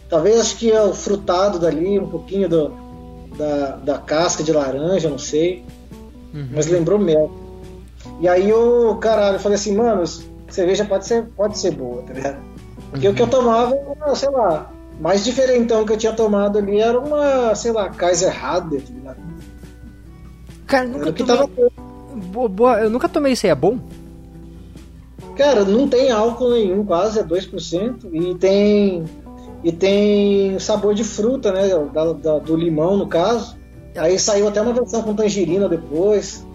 Talvez 0.09 0.41
acho 0.41 0.57
que 0.57 0.73
é 0.73 0.83
o 0.83 0.93
frutado 0.93 1.61
dali, 1.61 1.97
um 1.97 2.09
pouquinho 2.09 2.49
do, 2.49 2.73
da, 3.41 3.76
da 3.76 3.99
casca 3.99 4.45
de 4.45 4.53
laranja, 4.53 5.09
não 5.09 5.18
sei. 5.18 5.64
Mas 6.53 6.66
lembrou 6.66 6.99
mel. 6.99 7.30
E 8.20 8.28
aí 8.28 8.49
eu, 8.49 8.97
caralho, 9.01 9.36
eu 9.36 9.41
falei 9.41 9.57
assim, 9.57 9.74
mano, 9.74 10.05
cerveja 10.49 10.84
pode 10.84 11.07
ser, 11.07 11.24
pode 11.36 11.59
ser 11.59 11.72
boa, 11.72 12.03
tá 12.03 12.12
ligado? 12.12 12.38
Porque 12.91 13.09
o 13.09 13.14
que 13.14 13.22
eu 13.22 13.26
tomava 13.26 13.74
era, 13.74 14.14
sei 14.14 14.30
lá, 14.30 14.70
mais 15.01 15.24
diferentão 15.24 15.84
que 15.84 15.93
eu 15.93 15.97
tinha 15.97 16.12
tomado 16.12 16.59
ali 16.59 16.80
era 16.80 16.99
uma, 16.99 17.55
sei 17.55 17.72
lá, 17.72 17.88
Kaiser 17.88 18.45
Hader, 18.45 18.82
tá 18.82 18.93
ligado? 18.93 19.18
Cara, 20.66 20.86
nunca 20.86 21.12
tomei. 21.12 21.36
tava 21.36 21.51
Boa, 22.32 22.49
boa, 22.49 22.80
eu 22.80 22.91
nunca 22.91 23.09
tomei 23.09 23.32
isso 23.32 23.47
aí, 23.47 23.53
é 23.53 23.55
bom? 23.55 23.78
Cara, 25.36 25.64
não 25.64 25.88
tem 25.88 26.11
álcool 26.11 26.51
nenhum, 26.51 26.84
quase 26.84 27.18
é 27.18 27.24
2%, 27.24 28.11
e 28.12 28.34
tem 28.34 29.05
e 29.62 29.72
tem 29.72 30.58
sabor 30.58 30.94
de 30.94 31.04
fruta, 31.04 31.52
né, 31.52 31.68
da- 31.92 32.12
da- 32.12 32.38
do 32.38 32.56
limão 32.56 32.96
no 32.96 33.06
caso. 33.06 33.56
Aí 33.96 34.18
saiu 34.18 34.48
até 34.48 34.61
uma 34.62 34.72
versão 34.72 35.02
com 35.02 35.14
tangerina 35.14 35.68
depois. 35.68 36.46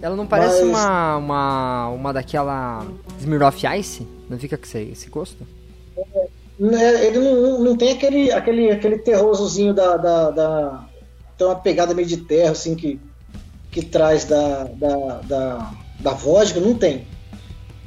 Ela 0.00 0.16
não 0.16 0.26
parece 0.26 0.64
Mas- 0.64 0.84
uma, 0.84 1.16
uma. 1.16 1.88
uma 1.90 2.12
daquela. 2.12 2.84
Smirnoff 3.20 3.64
Ice? 3.78 4.06
Não 4.28 4.38
fica 4.38 4.56
com 4.56 4.64
esse, 4.64 4.78
esse 4.92 5.08
gosto? 5.10 5.46
Né, 6.58 7.06
Ele 7.06 7.18
não, 7.18 7.60
não 7.60 7.76
tem 7.76 7.92
aquele, 7.92 8.30
aquele, 8.32 8.70
aquele 8.70 8.98
terrosozinho 8.98 9.72
da, 9.74 9.96
da, 9.96 10.30
da- 10.30 10.84
Tem 11.38 11.46
uma 11.46 11.56
pegada 11.56 11.94
meio 11.94 12.06
de 12.06 12.18
terra, 12.18 12.52
assim, 12.52 12.74
que, 12.74 13.00
que 13.70 13.82
traz 13.84 14.24
da, 14.24 14.64
da, 14.64 15.20
da, 15.24 15.70
da 16.00 16.10
vodka, 16.12 16.60
não 16.60 16.74
tem. 16.74 17.06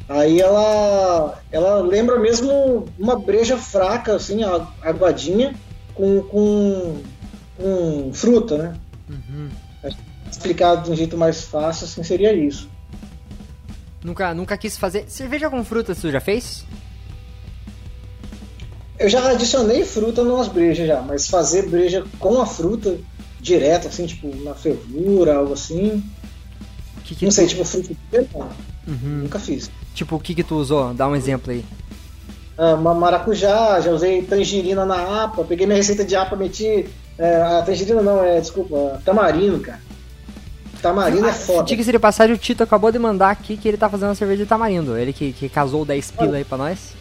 Aí 0.07 0.39
ela, 0.39 1.39
ela 1.51 1.81
lembra 1.81 2.19
mesmo 2.19 2.85
uma 2.99 3.17
breja 3.17 3.57
fraca, 3.57 4.15
assim, 4.15 4.41
aguadinha, 4.81 5.55
com, 5.95 6.21
com, 6.23 7.01
com 7.57 8.13
fruta, 8.13 8.57
né? 8.57 8.75
Explicado 10.29 10.83
de 10.85 10.91
um 10.91 10.95
jeito 10.95 11.17
mais 11.17 11.43
fácil, 11.43 11.85
assim, 11.85 12.03
seria 12.03 12.33
isso. 12.33 12.69
Nunca, 14.03 14.33
nunca 14.35 14.55
quis 14.57 14.77
fazer. 14.77 15.05
Cerveja 15.07 15.49
com 15.49 15.63
frutas, 15.63 15.99
tu 15.99 16.11
já 16.11 16.19
fez? 16.19 16.63
Eu 18.99 19.09
já 19.09 19.31
adicionei 19.31 19.83
fruta 19.83 20.23
nas 20.23 20.47
brejas 20.47 20.87
já, 20.87 21.01
mas 21.01 21.27
fazer 21.27 21.67
breja 21.67 22.05
com 22.19 22.39
a 22.39 22.45
fruta 22.45 22.97
direto, 23.41 23.87
assim, 23.87 24.05
tipo, 24.05 24.33
na 24.43 24.53
fervura, 24.53 25.35
algo 25.37 25.53
assim. 25.53 26.03
Que 27.03 27.15
que 27.15 27.25
Não 27.25 27.31
tu- 27.31 27.35
sei, 27.35 27.47
tipo, 27.47 27.65
fruta. 27.65 27.95
Uhum. 28.87 29.21
Nunca 29.23 29.39
fiz. 29.39 29.69
Tipo, 29.93 30.15
o 30.15 30.19
que 30.19 30.35
que 30.35 30.43
tu 30.43 30.55
usou? 30.55 30.93
Dá 30.93 31.07
um 31.07 31.15
exemplo 31.15 31.51
aí. 31.51 31.65
Ah, 32.57 32.75
ma- 32.75 32.93
maracujá, 32.93 33.79
já 33.81 33.91
usei 33.91 34.21
tangerina 34.21 34.85
na 34.85 35.23
APA, 35.25 35.43
peguei 35.43 35.65
minha 35.65 35.77
receita 35.77 36.03
de 36.05 36.15
APA, 36.15 36.35
meti. 36.35 36.87
É, 37.17 37.41
a 37.41 37.61
tangerina 37.63 38.01
não, 38.01 38.23
é, 38.23 38.39
desculpa, 38.39 39.01
tamarindo, 39.05 39.59
cara. 39.59 39.79
Tamarindo 40.81 41.27
é 41.27 41.33
foda. 41.33 41.63
Diga-se 41.63 41.91
de 41.91 41.97
passagem, 41.97 42.35
o 42.35 42.37
Tito 42.37 42.61
acabou 42.61 42.91
de 42.91 42.99
mandar 42.99 43.31
aqui 43.31 43.57
que 43.57 43.67
ele 43.67 43.77
tá 43.77 43.89
fazendo 43.89 44.09
uma 44.09 44.15
cerveja 44.15 44.43
de 44.43 44.49
tamarindo. 44.49 44.95
Ele 44.97 45.11
que, 45.13 45.33
que 45.33 45.49
casou 45.49 45.83
10 45.83 46.11
pila 46.11 46.37
aí 46.37 46.43
pra 46.43 46.57
nós. 46.57 46.93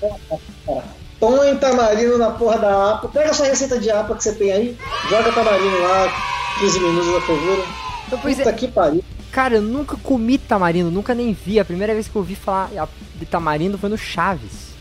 Põe 1.20 1.56
tamarindo 1.56 2.18
na 2.18 2.30
porra 2.30 2.58
da 2.58 2.92
APA, 2.94 3.08
pega 3.08 3.30
a 3.30 3.34
sua 3.34 3.46
receita 3.46 3.78
de 3.78 3.90
APA 3.90 4.14
que 4.14 4.22
você 4.22 4.32
tem 4.34 4.52
aí, 4.52 4.78
joga 5.08 5.32
tamarindo 5.32 5.80
lá, 5.82 6.08
15 6.60 6.80
minutos 6.80 7.14
na 7.14 7.20
fervura. 7.20 7.62
Então, 8.06 8.18
pois 8.20 8.36
Puta 8.38 8.50
é, 8.50 8.52
que 8.52 8.68
pariu. 8.68 9.04
Cara, 9.34 9.56
eu 9.56 9.62
nunca 9.62 9.96
comi 9.96 10.38
tamarindo, 10.38 10.90
nunca 10.90 11.14
nem 11.14 11.32
vi. 11.32 11.58
A 11.58 11.64
primeira 11.64 11.92
vez 11.92 12.06
que 12.06 12.14
eu 12.16 12.20
ouvi 12.22 12.34
falar 12.36 12.70
de 13.16 13.26
tamarindo 13.26 13.76
foi 13.76 13.90
no 13.90 13.98
Chaves. 13.98 14.72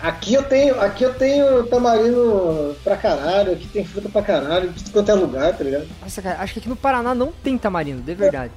Aqui 0.00 0.34
eu 0.34 0.42
tenho, 0.42 0.80
aqui 0.80 1.04
eu 1.04 1.14
tenho 1.14 1.62
tamarindo 1.66 2.74
pra 2.82 2.96
caralho, 2.96 3.52
aqui 3.52 3.68
tem 3.68 3.84
fruta 3.84 4.08
pra 4.08 4.20
caralho, 4.22 4.70
de 4.70 4.90
quanto 4.90 5.10
é 5.10 5.14
lugar, 5.14 5.56
tá 5.56 5.62
ligado? 5.62 5.86
Nossa, 6.02 6.20
cara, 6.20 6.40
acho 6.42 6.54
que 6.54 6.58
aqui 6.58 6.68
no 6.68 6.74
Paraná 6.74 7.14
não 7.14 7.30
tem 7.30 7.56
tamarindo, 7.56 8.02
de 8.02 8.12
verdade. 8.14 8.52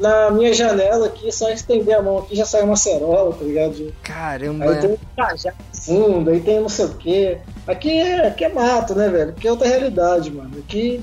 Na 0.00 0.30
minha 0.32 0.52
janela 0.52 1.06
aqui, 1.06 1.30
só 1.30 1.48
estender 1.50 1.96
a 1.96 2.02
mão 2.02 2.18
aqui 2.18 2.34
já 2.34 2.44
sai 2.44 2.62
uma 2.62 2.74
cerola, 2.76 3.32
tá 3.34 3.44
ligado? 3.44 3.74
Aí 3.78 3.92
Caramba. 4.02 4.76
tem 4.76 4.90
um 4.90 4.98
cajá 5.16 5.52
fundo, 5.72 6.30
aí 6.30 6.40
tem 6.40 6.60
não 6.60 6.68
sei 6.68 6.86
o 6.86 6.94
quê. 6.94 7.38
Aqui 7.66 7.90
é, 7.92 8.26
aqui 8.26 8.44
é 8.44 8.48
mato, 8.52 8.94
né, 8.96 9.08
velho? 9.08 9.30
Aqui 9.30 9.46
é 9.46 9.50
outra 9.52 9.68
realidade, 9.68 10.30
mano. 10.32 10.58
Aqui 10.58 11.00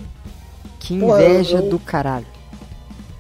Que 0.80 1.00
Pô, 1.00 1.14
inveja 1.18 1.58
eu- 1.58 1.64
eu- 1.64 1.70
do 1.70 1.80
caralho. 1.80 2.26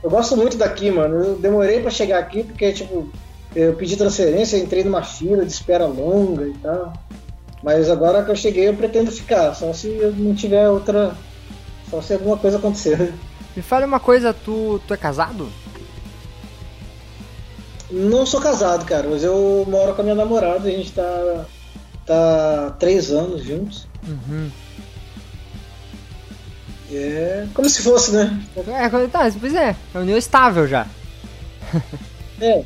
Eu 0.06 0.12
gosto 0.12 0.38
muito 0.38 0.56
daqui, 0.56 0.91
mano. 0.91 1.16
Eu 1.16 1.36
demorei 1.36 1.82
pra 1.82 1.89
chegar 1.89 2.20
aqui 2.20 2.43
porque, 2.43 2.72
tipo, 2.72 3.10
eu 3.56 3.74
pedi 3.74 3.97
transferência, 3.97 4.56
entrei 4.56 4.84
numa 4.84 5.01
fila 5.01 5.43
de 5.43 5.51
espera 5.51 5.88
longa 5.88 6.45
e 6.47 6.53
tal. 6.60 6.93
Mas 7.64 7.89
agora 7.89 8.24
que 8.24 8.30
eu 8.30 8.36
cheguei, 8.36 8.68
eu 8.68 8.76
pretendo 8.76 9.12
ficar, 9.12 9.56
só 9.56 9.74
se 9.74 9.88
eu 9.88 10.14
não 10.14 10.36
tiver 10.36 10.70
outra. 10.70 11.16
Só 11.89 12.03
se 12.03 12.14
alguma 12.14 12.38
coisa 12.38 12.60
acontecer. 12.60 13.16
Me 13.56 13.64
fala 13.64 13.88
uma 13.88 13.99
coisa, 13.99 14.32
tu, 14.32 14.80
tu 14.88 14.93
é 14.93 14.97
casado? 14.97 15.49
Não 17.89 18.28
sou 18.28 18.39
casado, 18.39 18.86
cara, 18.86 19.08
mas 19.10 19.24
eu 19.24 19.66
moro 19.68 19.95
com 19.95 20.01
a 20.01 20.03
minha 20.03 20.16
namorada, 20.16 20.68
a 20.68 20.72
gente 20.72 20.91
tá. 20.91 21.45
tá 22.06 22.76
três 22.78 23.10
anos 23.10 23.43
juntos. 23.43 23.88
Uhum. 24.08 24.51
É 26.98 27.48
como 27.54 27.68
se 27.70 27.82
fosse, 27.82 28.12
né? 28.14 28.41
É, 28.68 28.89
quando- 28.89 29.12
tá, 29.12 29.30
pois 29.39 29.54
é, 29.54 29.76
é 29.93 30.00
união 30.00 30.18
estável 30.18 30.68
já. 30.68 30.86
É. 32.41 32.64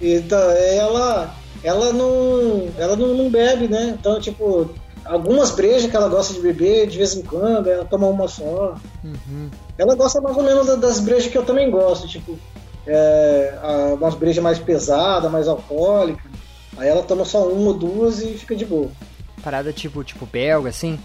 Então, 0.00 0.50
ela, 0.50 1.34
ela 1.62 1.92
não, 1.92 2.68
ela 2.78 2.96
não, 2.96 3.14
não 3.14 3.30
bebe, 3.30 3.68
né? 3.68 3.94
Então, 3.98 4.20
tipo, 4.20 4.70
algumas 5.04 5.50
brejas 5.52 5.88
que 5.90 5.96
ela 5.96 6.08
gosta 6.08 6.34
de 6.34 6.40
beber 6.40 6.86
de 6.86 6.98
vez 6.98 7.14
em 7.14 7.22
quando, 7.22 7.68
ela 7.68 7.84
toma 7.84 8.06
uma 8.06 8.28
só. 8.28 8.76
Uhum. 9.04 9.48
Ela 9.78 9.94
gosta 9.94 10.20
mais 10.20 10.36
ou 10.36 10.42
menos 10.42 10.66
da- 10.66 10.76
das 10.76 11.00
brejas 11.00 11.26
que 11.30 11.38
eu 11.38 11.44
também 11.44 11.70
gosto, 11.70 12.06
tipo, 12.08 12.38
é, 12.86 13.54
a- 13.62 13.94
umas 13.94 14.14
brejas 14.14 14.42
mais 14.42 14.58
pesadas, 14.58 15.30
mais 15.30 15.48
alcoólicas. 15.48 16.30
Aí 16.76 16.88
ela 16.88 17.02
toma 17.02 17.24
só 17.24 17.46
uma 17.48 17.68
ou 17.68 17.74
duas 17.74 18.20
e 18.20 18.34
fica 18.34 18.54
de 18.54 18.66
boa. 18.66 18.90
Parada 19.42 19.72
tipo, 19.72 20.04
tipo 20.04 20.26
belga, 20.26 20.68
assim. 20.68 20.98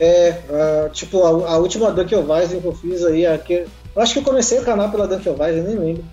É, 0.00 0.42
ah, 0.50 0.88
tipo, 0.92 1.22
a, 1.24 1.52
a 1.52 1.58
última 1.58 1.90
Dunkelweizen 1.90 2.60
que 2.60 2.66
eu 2.66 2.74
fiz 2.74 3.04
aí, 3.04 3.26
aqui, 3.26 3.64
eu 3.94 4.02
acho 4.02 4.12
que 4.12 4.18
eu 4.20 4.24
comecei 4.24 4.58
o 4.58 4.64
canal 4.64 4.90
pela 4.90 5.08
Dunkelweizen, 5.08 5.62
nem 5.62 5.76
lembro. 5.76 6.04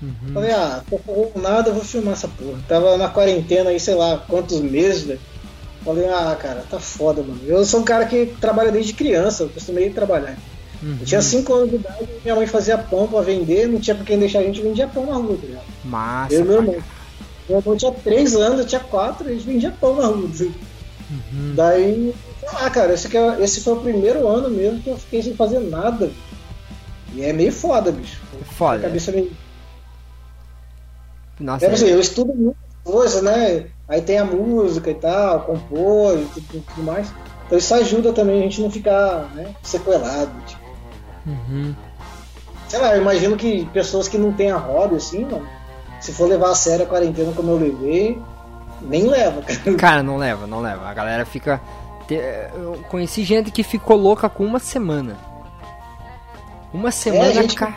Uhum. 0.00 0.32
Falei, 0.32 0.52
ah, 0.52 0.82
tô 0.88 0.98
fazendo 0.98 1.42
nada, 1.42 1.70
eu 1.70 1.74
vou 1.74 1.84
filmar 1.84 2.12
essa 2.14 2.28
porra. 2.28 2.58
Tava 2.68 2.96
na 2.96 3.08
quarentena 3.08 3.70
aí, 3.70 3.80
sei 3.80 3.94
lá, 3.94 4.22
quantos 4.28 4.60
meses, 4.60 5.02
velho. 5.02 5.20
Falei, 5.84 6.08
ah, 6.08 6.36
cara, 6.40 6.64
tá 6.68 6.78
foda, 6.78 7.22
mano. 7.22 7.40
Eu 7.46 7.64
sou 7.64 7.80
um 7.80 7.84
cara 7.84 8.04
que 8.04 8.26
trabalha 8.40 8.70
desde 8.70 8.92
criança, 8.92 9.44
eu 9.44 9.48
costumei 9.48 9.90
trabalhar. 9.90 10.36
Uhum. 10.82 10.98
Eu 11.00 11.06
tinha 11.06 11.22
5 11.22 11.52
anos 11.52 11.70
de 11.70 11.76
idade, 11.76 12.08
minha 12.22 12.36
mãe 12.36 12.46
fazia 12.46 12.78
pão 12.78 13.08
pra 13.08 13.20
vender, 13.20 13.66
não 13.66 13.80
tinha 13.80 13.96
pra 13.96 14.04
quem 14.04 14.18
deixar 14.18 14.40
a 14.40 14.42
gente, 14.42 14.62
vendia 14.62 14.86
pão 14.86 15.06
na 15.06 15.14
rua, 15.14 15.36
tá 15.40 15.46
ligado? 15.46 15.64
Massa. 15.84 16.34
Eu 16.34 16.40
e 16.40 16.44
meu 16.44 16.56
irmão. 16.56 16.76
Meu 17.48 17.58
irmão 17.58 17.76
tinha 17.76 17.92
3 17.92 18.36
anos, 18.36 18.60
eu 18.60 18.66
tinha 18.66 18.80
4, 18.80 19.28
a 19.28 19.32
gente 19.32 19.44
vendia 19.44 19.74
pão 19.80 19.96
na 19.96 20.06
rua. 20.06 20.28
assim. 20.32 20.52
Uhum. 21.10 21.54
Daí, 21.56 22.14
lá, 22.46 22.70
cara, 22.70 22.92
esse, 22.94 23.08
que 23.08 23.16
é- 23.16 23.40
esse 23.42 23.60
foi 23.62 23.72
o 23.74 23.80
primeiro 23.80 24.26
ano 24.28 24.48
mesmo 24.50 24.80
que 24.80 24.90
eu 24.90 24.96
fiquei 24.98 25.22
sem 25.22 25.34
fazer 25.34 25.58
nada. 25.60 26.10
E 27.14 27.22
é 27.24 27.32
meio 27.32 27.52
foda, 27.52 27.90
bicho. 27.90 28.20
É 28.34 28.42
A 28.42 28.44
Foda. 28.44 28.82
cabeça 28.82 29.10
meio. 29.12 29.32
Nossa, 31.40 31.66
É, 31.66 31.70
assim, 31.72 31.86
eu 31.86 32.00
estudo 32.00 32.34
muitas 32.34 32.60
coisas, 32.84 33.22
né? 33.22 33.66
Aí 33.88 34.02
tem 34.02 34.18
a 34.18 34.24
música 34.24 34.90
e 34.90 34.94
tal, 34.94 35.40
compor 35.42 36.18
e 36.18 36.24
tudo, 36.26 36.64
tudo 36.74 36.82
mais. 36.82 37.10
Então 37.46 37.56
isso 37.58 37.74
ajuda 37.74 38.12
também 38.12 38.40
a 38.40 38.42
gente 38.42 38.60
não 38.60 38.70
ficar 38.70 39.30
né, 39.34 39.54
sequelado. 39.62 40.30
Tipo. 40.46 40.62
Uhum. 41.26 41.74
Sei 42.68 42.78
lá, 42.78 42.94
eu 42.94 43.00
imagino 43.00 43.36
que 43.36 43.64
pessoas 43.72 44.08
que 44.08 44.18
não 44.18 44.32
têm 44.32 44.50
a 44.50 44.56
hobby, 44.58 44.96
assim, 44.96 45.24
mano, 45.24 45.46
se 46.00 46.12
for 46.12 46.28
levar 46.28 46.50
a 46.50 46.54
sério 46.54 46.84
a 46.84 46.88
quarentena 46.88 47.32
como 47.32 47.52
eu 47.52 47.56
levei, 47.58 48.20
nem 48.82 49.06
leva, 49.06 49.40
cara. 49.42 49.76
Cara, 49.76 50.02
não 50.02 50.16
leva, 50.18 50.46
não 50.46 50.60
leva. 50.60 50.86
A 50.86 50.92
galera 50.94 51.24
fica. 51.24 51.60
Eu 52.14 52.78
conheci 52.88 53.22
gente 53.24 53.50
que 53.50 53.62
ficou 53.62 53.96
louca 53.96 54.28
com 54.28 54.44
uma 54.44 54.58
semana. 54.58 55.16
Uma 56.72 56.90
semana, 56.90 57.32
gente- 57.32 57.54
cara. 57.54 57.76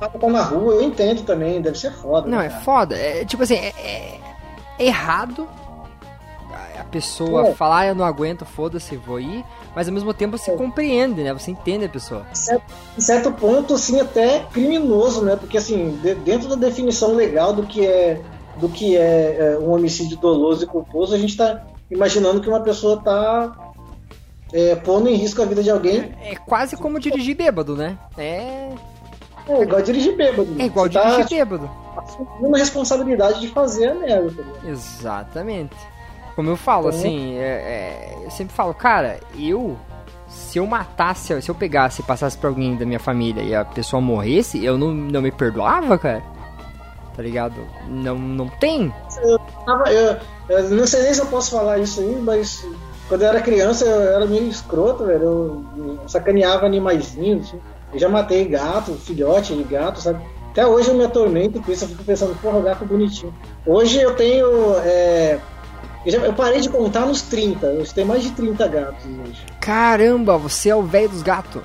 Tá 0.00 0.28
na 0.28 0.42
rua, 0.42 0.74
eu 0.74 0.82
entendo 0.82 1.22
também, 1.22 1.60
deve 1.60 1.76
ser 1.76 1.92
foda. 1.92 2.28
Não, 2.28 2.38
né, 2.38 2.46
é 2.46 2.48
cara? 2.48 2.60
foda. 2.62 2.96
É, 2.96 3.24
tipo 3.24 3.42
assim, 3.42 3.56
é, 3.56 3.72
é 3.78 4.18
errado 4.78 5.48
a- 6.78 6.84
pessoa 6.84 7.48
É. 7.48 7.54
falar, 7.54 7.78
"Ah, 7.80 7.86
eu 7.88 7.94
não 7.96 8.04
aguento, 8.04 8.44
foda-se, 8.44 8.96
vou 8.96 9.18
ir. 9.18 9.44
Mas 9.74 9.88
ao 9.88 9.94
mesmo 9.94 10.14
tempo 10.14 10.38
você 10.38 10.52
compreende, 10.52 11.22
né? 11.22 11.32
Você 11.32 11.50
entende 11.50 11.84
a 11.84 11.88
pessoa. 11.88 12.24
certo, 12.32 12.62
em 12.96 13.00
certo 13.00 13.32
ponto, 13.32 13.74
assim, 13.74 14.00
até 14.00 14.40
criminoso, 14.52 15.22
né? 15.22 15.36
Porque, 15.36 15.58
assim, 15.58 15.98
de- 16.02 16.14
dentro 16.14 16.48
da 16.48 16.54
definição 16.56 17.14
legal 17.14 17.52
do 17.52 17.64
que 17.64 17.84
é 17.86 18.20
do 18.56 18.68
que 18.68 18.96
é, 18.96 19.36
é, 19.54 19.58
um 19.60 19.70
homicídio 19.72 20.16
doloso 20.16 20.64
e 20.64 20.66
culposo, 20.66 21.14
a 21.14 21.18
gente 21.18 21.36
tá 21.36 21.62
imaginando 21.88 22.40
que 22.40 22.48
uma 22.48 22.58
pessoa 22.60 23.00
tá 23.00 23.52
é, 24.52 24.74
pondo 24.76 25.08
em 25.08 25.14
risco 25.14 25.42
a 25.42 25.44
vida 25.44 25.62
de 25.62 25.70
alguém. 25.70 26.12
É 26.22 26.34
quase 26.36 26.76
como 26.76 26.98
dirigir 27.00 27.36
bêbado, 27.36 27.76
né? 27.76 27.98
É, 28.16 28.70
É 29.48 29.62
igual 29.62 29.82
dirigir 29.82 30.16
bêbado. 30.16 30.48
é 30.58 30.64
igual 30.64 30.86
Você 30.86 30.92
tá 30.92 31.10
dirigir 31.16 31.28
bêbado. 31.46 31.70
assumindo 31.96 32.54
a 32.54 32.58
responsabilidade 32.58 33.40
de 33.40 33.48
fazer 33.48 33.88
a 33.88 33.94
merda. 33.94 34.42
Tá? 34.42 34.68
Exatamente. 34.68 35.76
Como 36.36 36.50
eu 36.50 36.56
falo, 36.56 36.88
Então- 36.88 36.98
assim, 37.00 37.36
é- 37.36 37.40
é, 37.40 38.18
eu 38.24 38.30
sempre 38.30 38.54
falo, 38.54 38.72
cara, 38.74 39.18
eu. 39.38 39.76
Se 40.28 40.58
eu 40.58 40.66
matasse, 40.66 41.40
se 41.40 41.50
eu 41.50 41.54
pegasse 41.54 42.02
e 42.02 42.04
passasse 42.04 42.36
pra 42.36 42.50
alguém 42.50 42.76
da 42.76 42.84
minha 42.84 42.98
família 43.00 43.42
e 43.42 43.54
a 43.54 43.64
pessoa 43.64 43.98
morresse, 44.00 44.62
eu 44.62 44.76
não, 44.76 44.88
não 44.92 45.22
me 45.22 45.30
perdoava, 45.32 45.96
cara. 45.96 46.22
Tá 47.16 47.22
ligado? 47.22 47.54
Não, 47.88 48.16
não 48.18 48.46
tem. 48.46 48.92
Tava- 49.64 49.90
eu, 49.90 50.16
eu 50.50 50.68
não 50.70 50.86
sei 50.86 51.02
nem 51.02 51.14
se 51.14 51.20
eu 51.20 51.26
posso 51.26 51.50
falar 51.52 51.78
isso 51.78 52.00
aí, 52.00 52.14
mas 52.22 52.64
quando 53.08 53.22
eu 53.22 53.28
era 53.28 53.40
criança 53.40 53.84
eu 53.84 54.14
era 54.16 54.26
meio 54.26 54.48
escroto, 54.48 55.04
velho. 55.04 55.22
Eu, 55.76 55.98
sacaneava 56.06 56.66
animaizinhos. 56.66 57.48
assim. 57.48 57.60
Eu 57.92 57.98
já 57.98 58.08
matei 58.08 58.44
gato, 58.46 58.92
filhote 58.94 59.54
de 59.54 59.62
gato, 59.64 60.00
sabe? 60.00 60.22
Até 60.50 60.66
hoje 60.66 60.88
eu 60.88 60.94
me 60.94 61.04
atormento 61.04 61.60
com 61.62 61.70
isso, 61.72 61.84
eu 61.84 61.88
fico 61.88 62.04
pensando, 62.04 62.34
porra, 62.40 62.60
gato 62.60 62.84
bonitinho. 62.84 63.32
Hoje 63.66 64.00
eu 64.00 64.14
tenho. 64.14 64.46
é, 64.84 65.38
eu, 66.04 66.12
já- 66.12 66.18
eu 66.18 66.32
parei 66.34 66.60
de 66.60 66.68
contar 66.68 67.06
nos 67.06 67.22
30, 67.22 67.66
eu 67.66 67.84
tenho 67.86 68.06
mais 68.06 68.22
de 68.22 68.30
30 68.32 68.66
gatos 68.68 69.04
hoje. 69.24 69.44
Caramba, 69.60 70.36
você 70.36 70.68
é 70.70 70.74
o 70.76 70.82
velho 70.82 71.08
dos 71.08 71.22
gatos. 71.22 71.62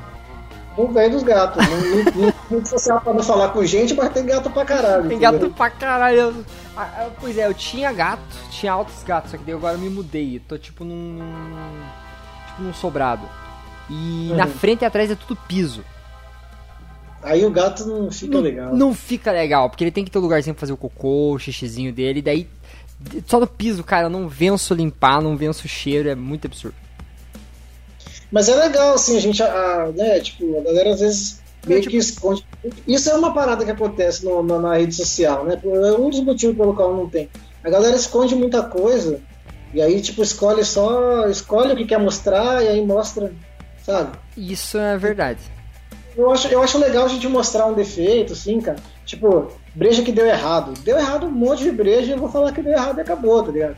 O 0.75 0.87
velho 0.87 1.11
dos 1.11 1.23
gatos. 1.23 1.63
Não, 1.67 2.33
não, 2.59 2.65
social 2.65 2.99
pra 2.99 3.13
não 3.13 3.21
falar 3.23 3.49
com 3.49 3.63
gente, 3.65 3.93
mas 3.93 4.11
tem 4.11 4.25
gato 4.25 4.49
pra 4.49 4.65
caralho. 4.65 5.07
Tem 5.07 5.17
entendeu? 5.17 5.39
gato 5.39 5.53
pra 5.53 5.69
caralho. 5.69 6.45
Ah, 6.75 6.81
ah, 6.97 7.09
Pois 7.19 7.37
é, 7.37 7.45
eu 7.45 7.53
tinha 7.53 7.91
gato, 7.91 8.21
tinha 8.49 8.71
altos 8.73 9.03
gatos, 9.03 9.31
só 9.31 9.37
que 9.37 9.43
daí 9.43 9.53
agora 9.53 9.75
eu 9.75 9.79
me 9.79 9.89
mudei. 9.89 10.39
Tô 10.39 10.57
tipo 10.57 10.83
num. 10.83 10.95
num- 11.19 11.83
tipo 12.47 12.63
num 12.63 12.73
sobrado. 12.73 13.27
E 13.89 14.29
Uhum. 14.31 14.35
na 14.35 14.47
frente 14.47 14.81
e 14.81 14.85
atrás 14.85 15.11
é 15.11 15.15
tudo 15.15 15.35
piso. 15.47 15.83
Aí 17.21 17.45
o 17.45 17.51
gato 17.51 17.85
não 17.85 18.11
fica 18.11 18.33
não, 18.33 18.41
legal. 18.41 18.75
não 18.75 18.93
fica 18.93 19.31
legal, 19.31 19.69
porque 19.69 19.83
ele 19.83 19.91
tem 19.91 20.03
que 20.03 20.11
ter 20.11 20.17
um 20.17 20.21
lugarzinho 20.21 20.53
pra 20.53 20.59
fazer 20.61 20.73
o 20.73 20.77
cocô, 20.77 21.33
o 21.33 21.39
xixizinho 21.39 21.93
dele, 21.93 22.19
e 22.19 22.21
daí. 22.21 22.49
Só 23.27 23.39
no 23.39 23.47
piso, 23.47 23.83
cara, 23.83 24.05
eu 24.07 24.09
não 24.09 24.27
venço 24.27 24.73
limpar, 24.73 25.21
não 25.21 25.35
venço 25.37 25.65
o 25.65 25.69
cheiro, 25.69 26.09
é 26.09 26.15
muito 26.15 26.47
absurdo. 26.47 26.75
Mas 28.33 28.49
é 28.49 28.55
legal, 28.55 28.95
assim, 28.95 29.15
a 29.15 29.19
gente, 29.21 29.43
a, 29.43 29.91
né, 29.95 30.19
tipo, 30.19 30.57
a 30.57 30.61
galera 30.63 30.89
às 30.89 30.99
vezes 30.99 31.39
meio 31.67 31.81
tipo- 31.81 31.91
que 31.91 31.97
esconde. 31.97 32.43
Isso 32.87 33.09
é 33.09 33.13
uma 33.13 33.31
parada 33.31 33.63
que 33.63 33.69
acontece 33.69 34.25
no- 34.25 34.41
na, 34.41 34.57
na 34.57 34.75
rede 34.75 34.95
social, 34.95 35.45
né? 35.45 35.57
É 35.63 35.91
um 35.91 36.09
dos 36.09 36.19
motivos 36.21 36.57
pelo 36.57 36.73
qual 36.73 36.95
não 36.95 37.07
tem. 37.07 37.29
A 37.63 37.69
galera 37.69 37.95
esconde 37.95 38.33
muita 38.35 38.63
coisa 38.63 39.19
e 39.71 39.79
aí, 39.81 40.01
tipo, 40.01 40.23
escolhe 40.23 40.65
só, 40.65 41.27
escolhe 41.29 41.73
o 41.73 41.75
que 41.77 41.85
quer 41.85 41.99
mostrar 41.99 42.63
e 42.63 42.69
aí 42.69 42.83
mostra, 42.85 43.31
sabe? 43.85 44.17
Isso 44.35 44.79
é 44.79 44.97
verdade. 44.97 45.39
Eu 46.17 46.31
acho, 46.31 46.47
eu 46.47 46.61
acho 46.61 46.77
legal 46.79 47.05
a 47.05 47.09
gente 47.09 47.27
mostrar 47.27 47.67
um 47.67 47.73
defeito, 47.73 48.33
assim, 48.33 48.59
cara. 48.59 48.77
Tipo, 49.05 49.51
breja 49.75 50.01
que 50.01 50.11
deu 50.11 50.25
errado. 50.25 50.73
Deu 50.83 50.97
errado 50.97 51.27
um 51.27 51.31
monte 51.31 51.63
de 51.63 51.71
breja, 51.71 52.13
eu 52.13 52.17
vou 52.19 52.29
falar 52.29 52.51
que 52.51 52.61
deu 52.63 52.73
errado 52.73 52.97
e 52.97 53.01
acabou, 53.01 53.41
tá 53.43 53.51
ligado? 53.51 53.75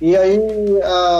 E 0.00 0.16
aí, 0.16 0.38
a- 0.82 1.17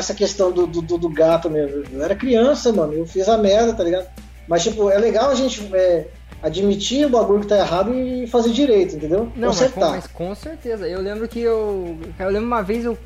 nessa 0.00 0.14
questão 0.14 0.50
do, 0.50 0.66
do, 0.66 0.96
do 0.96 1.08
gato 1.10 1.50
mesmo, 1.50 1.84
eu 1.92 2.02
era 2.02 2.14
criança, 2.14 2.72
mano, 2.72 2.94
eu 2.94 3.06
fiz 3.06 3.28
a 3.28 3.36
merda, 3.36 3.74
tá 3.74 3.84
ligado? 3.84 4.06
Mas, 4.48 4.62
tipo, 4.62 4.90
é 4.90 4.98
legal 4.98 5.30
a 5.30 5.34
gente 5.34 5.68
é, 5.74 6.06
admitir 6.42 7.06
o 7.06 7.10
bagulho 7.10 7.40
que 7.40 7.46
tá 7.46 7.58
errado 7.58 7.94
e 7.94 8.26
fazer 8.26 8.50
direito, 8.50 8.96
entendeu? 8.96 9.30
Não, 9.36 9.48
mas 9.48 9.70
com, 9.70 9.80
mas 9.80 10.06
com 10.06 10.34
certeza. 10.34 10.88
Eu 10.88 11.00
lembro 11.00 11.28
que 11.28 11.38
eu. 11.38 11.98
Eu 12.18 12.30
lembro 12.30 12.46
uma 12.46 12.62
vez 12.62 12.84
eu 12.84 12.98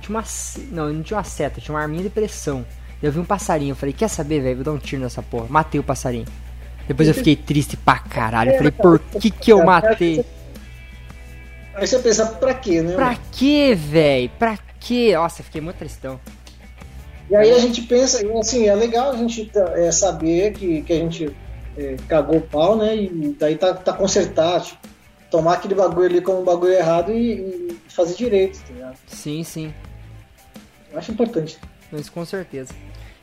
tinha 0.00 0.16
uma. 0.16 0.24
Não, 0.70 0.86
eu 0.86 0.94
não 0.94 1.02
tinha 1.02 1.16
uma 1.16 1.24
seta, 1.24 1.60
tinha 1.60 1.74
uma 1.74 1.82
arminha 1.82 2.04
de 2.04 2.10
pressão. 2.10 2.64
Eu 3.02 3.12
vi 3.12 3.18
um 3.18 3.24
passarinho, 3.24 3.72
eu 3.72 3.76
falei, 3.76 3.92
quer 3.92 4.08
saber, 4.08 4.40
velho? 4.40 4.56
Vou 4.56 4.64
dar 4.64 4.72
um 4.72 4.78
tiro 4.78 5.02
nessa 5.02 5.22
porra. 5.22 5.46
Matei 5.48 5.80
o 5.80 5.84
passarinho. 5.84 6.26
Depois 6.86 7.08
eu 7.08 7.14
fiquei 7.14 7.36
triste 7.36 7.76
pra 7.76 7.98
caralho. 7.98 8.52
Eu 8.52 8.56
falei, 8.56 8.72
por 8.72 8.98
que 8.98 9.30
que 9.30 9.52
eu 9.52 9.64
matei? 9.64 10.24
Aí 11.74 11.86
você 11.86 11.98
pensa, 11.98 12.26
pra 12.26 12.54
quê, 12.54 12.82
né? 12.82 12.94
Pra 12.94 13.16
quê, 13.30 13.74
velho? 13.74 14.30
Pra 14.38 14.58
quê? 14.80 15.14
Nossa, 15.14 15.42
fiquei 15.42 15.60
muito 15.60 15.76
tristão. 15.76 16.18
E 17.30 17.36
aí 17.36 17.52
a 17.52 17.58
gente 17.58 17.82
pensa, 17.82 18.20
assim, 18.38 18.66
é 18.68 18.74
legal 18.74 19.10
a 19.10 19.16
gente 19.16 19.44
tá, 19.46 19.72
é, 19.78 19.92
saber 19.92 20.52
que, 20.54 20.82
que 20.82 20.92
a 20.92 20.96
gente 20.96 21.36
é, 21.76 21.96
cagou 22.08 22.38
o 22.38 22.40
pau, 22.40 22.76
né? 22.76 22.96
E 22.96 23.36
daí 23.38 23.56
tá, 23.56 23.74
tá 23.74 23.92
consertar, 23.92 24.62
tipo, 24.62 24.78
tomar 25.30 25.54
aquele 25.54 25.74
bagulho 25.74 26.06
ali 26.06 26.20
como 26.22 26.40
um 26.40 26.44
bagulho 26.44 26.72
errado 26.72 27.12
e, 27.12 27.76
e 27.86 27.92
fazer 27.92 28.14
direito, 28.14 28.58
tá 28.60 28.72
ligado? 28.72 28.96
Sim, 29.06 29.44
sim. 29.44 29.74
Eu 30.90 30.98
acho 30.98 31.12
importante. 31.12 31.58
Isso 31.92 32.10
com 32.10 32.24
certeza. 32.24 32.72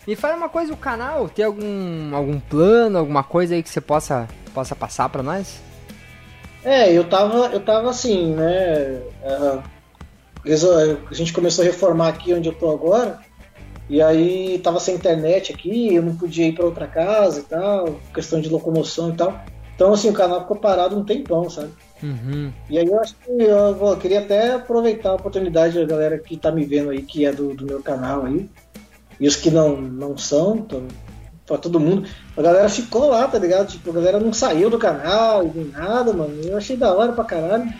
Me 0.08 0.16
fala 0.16 0.36
uma 0.36 0.50
coisa, 0.50 0.72
o 0.72 0.78
canal 0.78 1.28
tem 1.28 1.44
algum, 1.44 2.16
algum 2.16 2.40
plano, 2.40 3.00
alguma 3.00 3.24
coisa 3.24 3.56
aí 3.56 3.64
que 3.64 3.70
você 3.70 3.82
possa, 3.82 4.28
possa 4.54 4.76
passar 4.76 5.10
pra 5.10 5.24
nós? 5.24 5.60
É, 6.64 6.92
eu 6.92 7.04
tava, 7.10 7.48
eu 7.48 7.60
tava 7.60 7.90
assim, 7.90 8.36
né? 8.36 9.02
resol- 9.24 9.64
a 10.54 11.14
gente 11.14 11.34
começou 11.34 11.64
a 11.64 11.66
reformar 11.66 12.10
aqui 12.10 12.34
onde 12.34 12.50
eu 12.50 12.54
tô 12.54 12.70
agora, 12.72 13.20
e 13.90 14.02
aí 14.02 14.60
tava 14.64 14.80
sem 14.80 14.96
internet 14.96 15.54
aqui, 15.54 15.94
eu 15.94 16.02
não 16.02 16.16
podia 16.16 16.48
ir 16.48 16.54
pra 16.54 16.66
outra 16.66 16.88
casa 16.88 17.40
e 17.40 17.44
tal, 17.44 18.00
questão 18.14 18.40
de 18.42 18.50
locomoção 18.50 19.10
e 19.10 19.14
tal. 19.14 19.40
Então, 19.76 19.94
assim, 19.94 20.10
o 20.10 20.14
canal 20.14 20.42
ficou 20.42 20.56
parado 20.58 20.98
um 20.98 21.04
tempão, 21.04 21.50
sabe? 21.50 21.70
Uhum. 22.02 22.52
E 22.70 22.78
aí 22.78 22.86
eu 22.88 23.00
acho 23.00 23.16
que 23.16 23.30
eu 23.32 23.76
vou- 23.76 23.96
queria 23.98 24.20
até 24.20 24.54
aproveitar 24.54 25.10
a 25.10 25.16
oportunidade, 25.16 25.78
a 25.80 25.86
galera 25.86 26.18
que 26.18 26.38
tá 26.38 26.52
me 26.52 26.64
vendo 26.66 26.90
aí, 26.92 27.02
que 27.02 27.26
é 27.26 27.32
do, 27.32 27.54
do 27.54 27.66
meu 27.66 27.82
canal 27.82 28.26
aí, 28.26 28.50
e 29.20 29.28
os 29.28 29.36
que 29.36 29.52
não, 29.52 29.76
não 29.80 30.18
são, 30.18 30.58
tô, 30.60 30.82
pra 31.46 31.58
todo 31.58 31.80
mundo. 31.80 32.08
A 32.36 32.42
galera 32.42 32.70
ficou 32.70 33.10
lá, 33.10 33.28
tá 33.28 33.38
ligado? 33.38 33.68
Tipo, 33.68 33.90
a 33.92 33.94
galera 33.94 34.20
não 34.20 34.34
saiu 34.34 34.70
do 34.70 34.80
canal 34.80 35.44
e 35.46 35.52
nem 35.58 35.66
nada, 35.68 36.12
mano. 36.14 36.34
Eu 36.44 36.58
achei 36.58 36.76
da 36.78 36.94
hora 36.94 37.12
pra 37.14 37.24
caralho. 37.24 37.72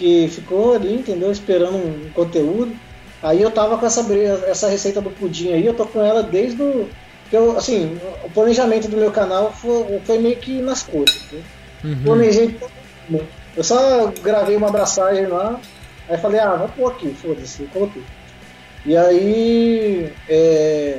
Que 0.00 0.28
ficou 0.28 0.74
ali, 0.74 0.94
entendeu? 0.94 1.30
Esperando 1.30 1.76
um 1.76 2.08
conteúdo. 2.14 2.74
Aí 3.22 3.42
eu 3.42 3.50
tava 3.50 3.76
com 3.76 3.84
essa, 3.84 4.00
essa 4.46 4.66
receita 4.66 4.98
do 4.98 5.10
pudim 5.10 5.52
aí, 5.52 5.66
eu 5.66 5.74
tô 5.74 5.84
com 5.84 6.02
ela 6.02 6.22
desde 6.22 6.62
o. 6.62 6.88
Eu, 7.30 7.58
assim, 7.58 8.00
o 8.24 8.30
planejamento 8.30 8.88
do 8.88 8.96
meu 8.96 9.12
canal 9.12 9.52
foi, 9.52 10.00
foi 10.06 10.18
meio 10.18 10.36
que 10.38 10.62
nas 10.62 10.82
coisas. 10.82 11.20
Né? 11.30 11.42
Uhum. 11.84 12.02
Planejei 12.02 12.48
tudo. 12.48 13.26
Eu 13.54 13.62
só 13.62 14.06
gravei 14.22 14.56
uma 14.56 14.68
abraçagem 14.68 15.26
lá, 15.26 15.60
aí 16.08 16.16
falei, 16.16 16.40
ah, 16.40 16.56
vou 16.56 16.68
pôr 16.68 16.92
aqui, 16.92 17.14
foda-se, 17.14 17.64
coloquei. 17.64 18.02
E 18.86 18.96
aí, 18.96 20.10
é, 20.26 20.98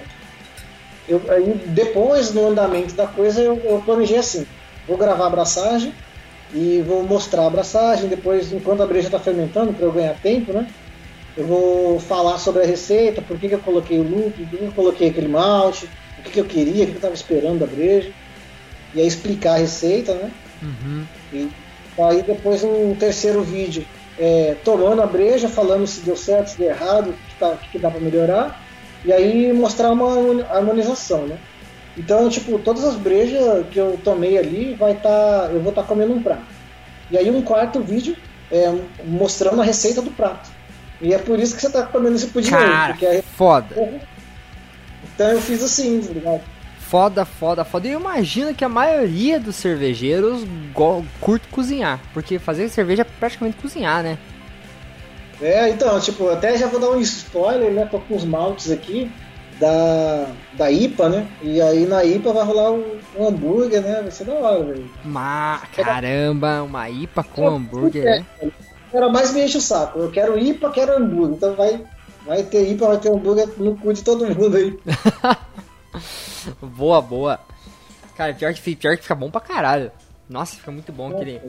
eu, 1.09 1.19
aí 1.27 1.59
depois 1.69 2.31
no 2.33 2.49
andamento 2.49 2.93
da 2.93 3.07
coisa 3.07 3.41
eu, 3.41 3.59
eu 3.65 3.81
planejei 3.83 4.17
assim, 4.17 4.45
vou 4.87 4.95
gravar 4.95 5.23
a 5.23 5.27
abraçagem 5.27 5.91
e 6.53 6.81
vou 6.81 7.03
mostrar 7.03 7.43
a 7.43 7.47
abraçagem, 7.47 8.09
depois 8.09 8.51
enquanto 8.51 8.83
a 8.83 8.87
breja 8.87 9.07
está 9.07 9.19
fermentando, 9.19 9.73
para 9.73 9.85
eu 9.85 9.91
ganhar 9.91 10.15
tempo, 10.15 10.51
né? 10.51 10.67
Eu 11.35 11.45
vou 11.45 11.99
falar 11.99 12.37
sobre 12.37 12.63
a 12.63 12.65
receita, 12.65 13.21
por 13.21 13.37
que, 13.39 13.47
que 13.47 13.55
eu 13.55 13.59
coloquei 13.59 13.97
o 13.99 14.03
lúpulo, 14.03 14.47
por 14.47 14.59
que 14.59 14.65
eu 14.65 14.71
coloquei 14.73 15.09
aquele 15.09 15.29
malte, 15.29 15.87
o 16.19 16.23
que, 16.23 16.31
que 16.31 16.39
eu 16.39 16.45
queria, 16.45 16.83
o 16.83 16.87
que, 16.87 16.93
eu 16.93 16.97
estava 16.97 17.13
esperando 17.13 17.59
da 17.59 17.65
breja. 17.65 18.11
E 18.93 18.99
aí 18.99 19.07
explicar 19.07 19.53
a 19.53 19.57
receita, 19.57 20.13
né? 20.13 20.31
Uhum. 20.61 21.05
E 21.31 21.49
aí 22.01 22.21
depois 22.21 22.63
um 22.63 22.93
terceiro 22.95 23.41
vídeo 23.43 23.85
é, 24.19 24.55
tomando 24.63 25.01
a 25.01 25.05
breja, 25.05 25.47
falando 25.47 25.87
se 25.87 26.01
deu 26.01 26.17
certo, 26.17 26.49
se 26.49 26.57
deu 26.57 26.69
errado, 26.69 27.11
o 27.11 27.13
que, 27.13 27.39
tá, 27.39 27.55
que 27.55 27.69
que 27.69 27.79
dá 27.79 27.89
para 27.89 28.01
melhorar. 28.01 28.61
E 29.05 29.11
aí 29.11 29.53
mostrar 29.53 29.91
uma 29.91 30.13
harmoni- 30.13 30.43
harmonização, 30.43 31.27
né? 31.27 31.37
Então, 31.97 32.29
tipo, 32.29 32.57
todas 32.59 32.83
as 32.83 32.95
brejas 32.95 33.65
que 33.69 33.77
eu 33.79 33.99
tomei 34.03 34.37
ali, 34.37 34.75
vai 34.75 34.93
tá, 34.95 35.49
eu 35.51 35.59
vou 35.59 35.69
estar 35.69 35.83
comendo 35.83 36.13
um 36.13 36.23
prato. 36.23 36.45
E 37.09 37.17
aí 37.17 37.29
um 37.29 37.41
quarto 37.41 37.81
vídeo 37.81 38.15
é, 38.51 38.73
mostrando 39.03 39.61
a 39.61 39.65
receita 39.65 40.01
do 40.01 40.11
prato. 40.11 40.49
E 41.01 41.13
é 41.13 41.17
por 41.17 41.39
isso 41.39 41.55
que 41.55 41.61
você 41.61 41.69
tá 41.69 41.83
comendo 41.83 42.15
esse 42.15 42.27
pudim 42.27 42.53
aí, 42.53 42.61
Cara, 42.61 42.93
porque 42.93 43.05
é- 43.05 43.21
foda. 43.21 43.99
Então 45.13 45.27
eu 45.31 45.41
fiz 45.41 45.61
assim, 45.63 46.01
tá 46.01 46.13
ligado? 46.13 46.41
Foda, 46.79 47.25
foda, 47.25 47.63
foda. 47.63 47.87
E 47.87 47.91
eu 47.91 47.99
imagino 47.99 48.53
que 48.53 48.63
a 48.63 48.69
maioria 48.69 49.39
dos 49.39 49.55
cervejeiros 49.55 50.45
curte 51.19 51.47
cozinhar. 51.47 51.99
Porque 52.13 52.37
fazer 52.37 52.67
cerveja 52.69 53.03
é 53.03 53.05
praticamente 53.05 53.57
cozinhar, 53.57 54.03
né? 54.03 54.17
É, 55.41 55.69
então, 55.69 55.99
tipo, 55.99 56.29
até 56.29 56.57
já 56.57 56.67
vou 56.67 56.79
dar 56.79 56.91
um 56.91 56.99
spoiler, 56.99 57.71
né? 57.71 57.87
Tô 57.89 57.99
com 57.99 58.15
os 58.15 58.25
maltes 58.25 58.69
aqui 58.69 59.09
da, 59.61 60.25
da 60.53 60.71
IPA, 60.71 61.09
né? 61.09 61.27
E 61.43 61.61
aí 61.61 61.85
na 61.85 62.03
IPA 62.03 62.33
vai 62.33 62.43
rolar 62.43 62.71
um, 62.71 62.97
um 63.17 63.27
hambúrguer, 63.27 63.81
né? 63.81 64.01
Vai 64.01 64.09
ser 64.09 64.25
da 64.25 64.33
hora, 64.33 64.63
velho. 64.63 64.89
Ma 65.05 65.61
caramba, 65.75 66.63
uma 66.63 66.89
IPA 66.89 67.23
com 67.23 67.47
hambúrguer, 67.47 68.03
né? 68.03 68.25
Era 68.91 69.07
mais 69.07 69.31
me 69.31 69.45
enche 69.45 69.59
o 69.59 69.61
saco. 69.61 69.99
Eu 69.99 70.11
quero 70.11 70.37
IPA, 70.37 70.71
quero 70.71 70.97
hambúrguer. 70.97 71.35
Então 71.35 71.55
vai, 71.55 71.85
vai 72.25 72.43
ter 72.43 72.71
IPA, 72.71 72.87
vai 72.87 72.97
ter 72.97 73.09
hambúrguer 73.09 73.47
no 73.57 73.77
cu 73.77 73.93
de 73.93 74.03
todo 74.03 74.25
mundo 74.25 74.57
aí. 74.57 74.77
Boa, 76.59 76.99
boa. 76.99 77.39
Cara, 78.17 78.33
pior 78.33 78.51
que, 78.51 78.75
pior 78.75 78.95
que 78.97 79.03
fica 79.03 79.13
bom 79.13 79.29
pra 79.29 79.39
caralho. 79.39 79.91
Nossa, 80.27 80.55
fica 80.55 80.71
muito 80.71 80.91
bom 80.91 81.11
aquele. 81.11 81.39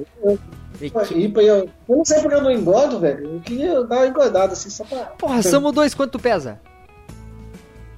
IPA, 1.15 1.43
eu, 1.43 1.57
eu 1.89 1.97
não 1.97 2.05
sei 2.05 2.21
porque 2.21 2.35
eu 2.35 2.43
não 2.43 2.51
engordo, 2.51 2.99
velho. 2.99 3.37
Eu 3.37 3.41
queria 3.41 3.83
dar 3.85 3.99
uma 3.99 4.07
engordada 4.07 4.53
assim, 4.53 4.69
só 4.69 4.85
pra. 4.85 5.05
Porra, 5.05 5.43
somos 5.43 5.73
dois, 5.73 5.95
quanto 5.95 6.11
tu 6.11 6.19
pesa? 6.19 6.61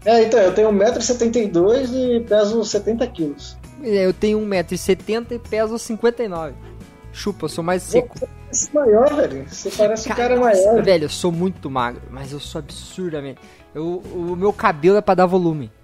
É, 0.04 0.22
então, 0.22 0.38
eu 0.38 0.52
tenho 0.54 0.70
1,72m 0.70 2.16
e 2.16 2.20
peso 2.20 2.62
70 2.64 3.06
quilos. 3.08 3.56
Eu 3.82 4.12
tenho 4.12 4.38
1,70m 4.40 5.32
e 5.32 5.38
peso 5.38 5.78
59. 5.78 6.54
Chupa, 7.12 7.44
eu 7.44 7.48
sou 7.48 7.62
mais 7.64 7.82
seco. 7.82 8.18
Você 8.18 8.26
parece 8.26 8.74
maior, 8.74 9.14
velho. 9.14 9.44
Você 9.48 9.70
parece 9.70 10.10
um 10.10 10.14
cara 10.14 10.36
maior. 10.36 10.82
Velho, 10.82 11.04
eu 11.04 11.08
sou 11.08 11.30
muito 11.32 11.70
magro, 11.70 12.02
mas 12.10 12.32
eu 12.32 12.40
sou 12.40 12.58
absurdamente. 12.58 13.40
Eu, 13.74 14.02
o 14.12 14.36
meu 14.36 14.52
cabelo 14.52 14.96
é 14.96 15.00
pra 15.00 15.14
dar 15.14 15.26
volume. 15.26 15.70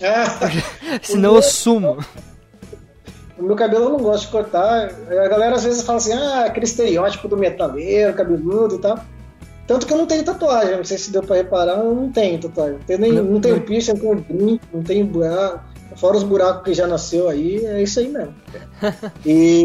Ah, 0.00 1.00
Senão 1.02 1.34
eu 1.34 1.42
sumo. 1.42 1.98
o 3.36 3.42
meu 3.42 3.56
cabelo 3.56 3.86
eu 3.86 3.90
não 3.90 3.98
gosto 3.98 4.26
de 4.26 4.30
cortar. 4.30 4.90
A 5.10 5.28
galera 5.28 5.56
às 5.56 5.64
vezes 5.64 5.82
fala 5.82 5.98
assim, 5.98 6.12
ah, 6.12 6.44
aquele 6.44 6.66
estereótipo 6.66 7.26
do 7.26 7.36
metaleiro, 7.36 8.14
cabeludo 8.14 8.76
e 8.76 8.78
tal. 8.78 9.04
Tanto 9.68 9.86
que 9.86 9.92
eu 9.92 9.98
não 9.98 10.06
tenho 10.06 10.24
tatuagem, 10.24 10.76
não 10.78 10.84
sei 10.84 10.98
se 10.98 11.12
deu 11.12 11.22
pra 11.22 11.36
reparar, 11.36 11.78
eu 11.78 11.94
não 11.94 12.10
tenho 12.10 12.40
tatuagem. 12.40 12.78
Não 12.78 12.84
tenho, 12.86 12.98
nem, 12.98 13.12
Não- 13.12 13.22
não 13.24 13.40
tenho 13.40 13.56
não- 13.56 13.62
piercing, 13.62 13.92
não 13.92 14.00
tenho 14.00 14.16
brinco, 14.16 14.64
não 14.72 14.82
tenho 14.82 15.06
buraco. 15.06 15.60
Fora 15.96 16.16
os 16.16 16.22
buracos 16.24 16.62
que 16.64 16.74
já 16.74 16.86
nasceu 16.86 17.28
aí, 17.28 17.64
é 17.66 17.82
isso 17.82 18.00
aí 18.00 18.08
mesmo. 18.08 18.34
E, 19.26 19.64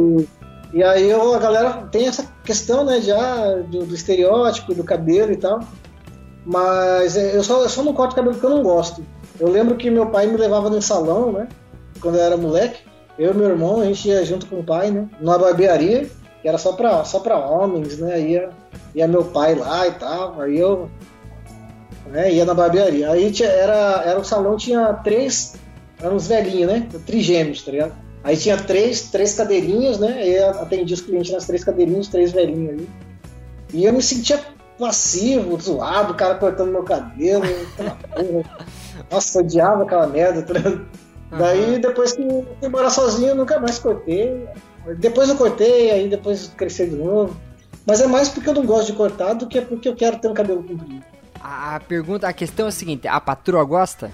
e 0.73 0.83
aí 0.83 1.09
eu- 1.09 1.33
a 1.33 1.39
galera 1.39 1.87
tem 1.91 2.07
essa 2.07 2.25
questão, 2.43 2.83
né, 2.85 2.99
já 3.01 3.53
do, 3.71 3.85
do 3.85 3.95
estereótipo, 3.95 4.75
do 4.75 4.83
cabelo 4.83 5.31
e 5.31 5.37
tal. 5.37 5.61
Mas 6.45 7.15
é, 7.15 7.35
eu 7.37 7.43
só, 7.43 7.61
eu 7.63 7.69
só 7.69 7.81
não 7.83 7.93
corto 7.93 8.15
cabelo 8.15 8.33
porque 8.33 8.45
eu 8.45 8.49
não 8.57 8.63
gosto. 8.63 9.03
Eu 9.39 9.49
lembro 9.49 9.75
que 9.77 9.89
meu 9.89 10.07
pai 10.07 10.27
me 10.27 10.35
levava 10.37 10.69
num 10.69 10.81
salão, 10.81 11.31
né? 11.31 11.47
Quando 12.01 12.15
eu 12.15 12.21
era 12.23 12.35
moleque. 12.37 12.81
Eu 13.17 13.31
e 13.31 13.37
meu 13.37 13.47
irmão, 13.49 13.79
a 13.79 13.85
gente 13.85 14.07
ia 14.09 14.25
junto 14.25 14.47
com 14.47 14.59
o 14.59 14.63
pai, 14.63 14.91
né? 14.91 15.07
Numa 15.21 15.37
barbearia, 15.37 16.09
que 16.43 16.49
era 16.49 16.57
só 16.57 16.73
pra, 16.73 17.05
só 17.05 17.21
pra 17.21 17.39
homens, 17.39 17.97
né? 17.97 18.19
Ia, 18.19 18.49
ia 18.93 19.07
meu 19.07 19.23
pai 19.23 19.55
lá 19.55 19.87
e 19.87 19.91
tal. 19.91 20.41
Aí 20.41 20.59
eu 20.59 20.89
né, 22.07 22.33
ia 22.33 22.43
na 22.43 22.53
barbearia. 22.53 23.09
Aí 23.09 23.31
tinha, 23.31 23.47
era, 23.47 24.03
era 24.05 24.19
o 24.19 24.25
salão, 24.25 24.57
tinha 24.57 24.93
três, 24.95 25.55
eram 26.01 26.17
uns 26.17 26.27
velhinhos, 26.27 26.69
né? 26.69 26.87
Trigêmeos, 27.05 27.63
tá 27.63 27.71
ligado? 27.71 27.93
Aí 28.25 28.35
tinha 28.35 28.57
três, 28.57 29.09
três 29.09 29.33
cadeirinhas, 29.35 29.97
né? 29.97 30.15
Aí 30.17 30.35
eu 30.35 30.49
atendia 30.49 30.93
os 30.93 31.01
clientes 31.01 31.31
nas 31.31 31.47
três 31.47 31.63
cadeirinhas, 31.63 32.09
três 32.09 32.33
velhinhos 32.33 32.71
ali. 32.71 32.89
E 33.73 33.85
eu 33.85 33.93
me 33.93 34.01
sentia 34.03 34.41
passivo, 34.77 35.57
zoado, 35.61 36.11
o 36.11 36.17
cara 36.17 36.35
cortando 36.35 36.73
meu 36.73 36.83
cabelo. 36.83 37.45
Nossa, 39.09 39.39
eu 39.39 39.45
odiava 39.45 39.83
aquela 39.83 40.07
merda. 40.07 40.41
tá 40.41 40.53
ligado? 40.53 40.85
Daí, 41.31 41.79
depois 41.79 42.11
que 42.11 42.21
eu 42.21 42.45
fui 42.59 42.67
morar 42.67 42.89
sozinho, 42.89 43.29
eu 43.29 43.35
nunca 43.35 43.57
mais 43.59 43.79
cortei. 43.79 44.45
Depois 44.97 45.29
eu 45.29 45.35
cortei, 45.35 45.91
aí 45.91 46.09
depois 46.09 46.51
cresceu 46.55 46.89
de 46.89 46.95
novo. 46.95 47.35
Mas 47.85 48.01
é 48.01 48.07
mais 48.07 48.29
porque 48.29 48.49
eu 48.49 48.53
não 48.53 48.65
gosto 48.65 48.87
de 48.87 48.93
cortar 48.93 49.33
do 49.33 49.47
que 49.47 49.61
porque 49.61 49.87
eu 49.89 49.95
quero 49.95 50.17
ter 50.17 50.27
um 50.27 50.33
cabelo 50.33 50.63
comprido. 50.63 51.03
A 51.41 51.79
pergunta, 51.87 52.27
a 52.27 52.33
questão 52.33 52.65
é 52.65 52.69
a 52.69 52.71
seguinte: 52.71 53.07
a 53.07 53.19
patroa 53.19 53.63
gosta? 53.63 54.09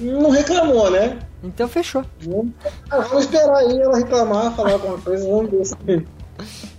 Não 0.00 0.30
reclamou, 0.30 0.90
né? 0.90 1.18
Então 1.42 1.68
fechou. 1.68 2.04
Vamos, 2.20 2.52
ah, 2.90 2.98
vamos 3.00 3.24
esperar 3.24 3.56
aí 3.56 3.80
ela 3.80 3.96
reclamar, 3.96 4.54
falar 4.54 4.72
alguma 4.72 4.98
coisa, 4.98 5.28
vamos 5.28 5.50
ver 5.50 5.64
se. 5.64 5.76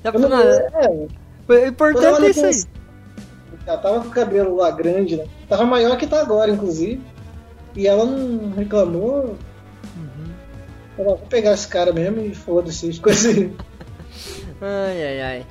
Eu 0.04 0.20
não, 0.20 0.30
não, 0.30 0.40
é, 0.40 0.68
o 0.68 1.08
quando 1.48 1.68
importante 1.68 2.06
ela 2.06 2.26
é 2.26 2.30
isso 2.30 2.46
aí. 2.46 2.64
Ela 3.66 3.78
tava 3.78 4.02
com 4.02 4.08
o 4.08 4.12
cabelo 4.12 4.56
lá 4.56 4.72
grande, 4.72 5.18
né? 5.18 5.26
Tava 5.50 5.66
maior 5.66 5.98
que 5.98 6.06
tá 6.06 6.22
agora, 6.22 6.52
inclusive. 6.52 7.02
E 7.76 7.88
ela 7.88 8.06
não 8.06 8.52
reclamou. 8.54 9.36
Vou 10.98 11.18
pegar 11.30 11.54
esse 11.54 11.68
cara 11.68 11.94
mesmo 11.94 12.22
e 12.22 12.34
foda-se, 12.34 12.90
as 12.90 13.00
coisas 13.00 13.26
assim. 13.26 13.54
Ai, 14.60 15.04
ai, 15.04 15.22
ai. 15.22 15.46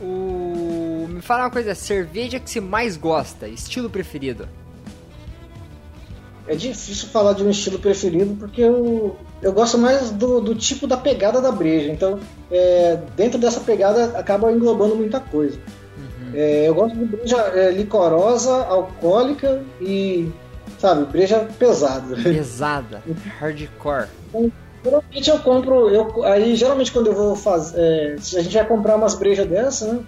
O... 0.00 1.06
Me 1.08 1.20
fala 1.20 1.44
uma 1.44 1.50
coisa, 1.50 1.74
cerveja 1.74 2.40
que 2.40 2.50
você 2.50 2.60
mais 2.60 2.96
gosta, 2.96 3.46
estilo 3.46 3.90
preferido. 3.90 4.48
É 6.46 6.56
difícil 6.56 7.08
falar 7.08 7.34
de 7.34 7.44
um 7.44 7.50
estilo 7.50 7.78
preferido 7.78 8.34
porque 8.34 8.62
eu, 8.62 9.16
eu 9.40 9.52
gosto 9.52 9.78
mais 9.78 10.10
do, 10.10 10.40
do 10.40 10.54
tipo 10.54 10.86
da 10.86 10.96
pegada 10.96 11.40
da 11.40 11.52
breja. 11.52 11.92
Então, 11.92 12.18
é, 12.50 12.98
dentro 13.16 13.38
dessa 13.38 13.60
pegada 13.60 14.18
acaba 14.18 14.50
englobando 14.50 14.96
muita 14.96 15.20
coisa. 15.20 15.58
É, 16.34 16.66
eu 16.66 16.74
gosto 16.74 16.96
de 16.96 17.04
breja 17.04 17.36
é, 17.54 17.70
licorosa, 17.70 18.64
alcoólica 18.64 19.62
e, 19.80 20.28
sabe, 20.82 21.04
breja 21.04 21.48
pesada. 21.58 22.16
Pesada, 22.16 23.02
hardcore. 23.38 24.08
Geralmente 24.84 25.30
eu 25.30 25.38
compro, 25.38 25.88
eu, 25.90 26.24
aí 26.24 26.56
geralmente 26.56 26.90
quando 26.90 27.06
eu 27.06 27.14
vou 27.14 27.36
fazer, 27.36 27.78
é, 27.78 28.16
se 28.18 28.36
a 28.36 28.42
gente 28.42 28.52
vai 28.52 28.66
comprar 28.66 28.96
umas 28.96 29.14
brejas 29.14 29.46
dessas, 29.46 29.92
né? 29.92 30.00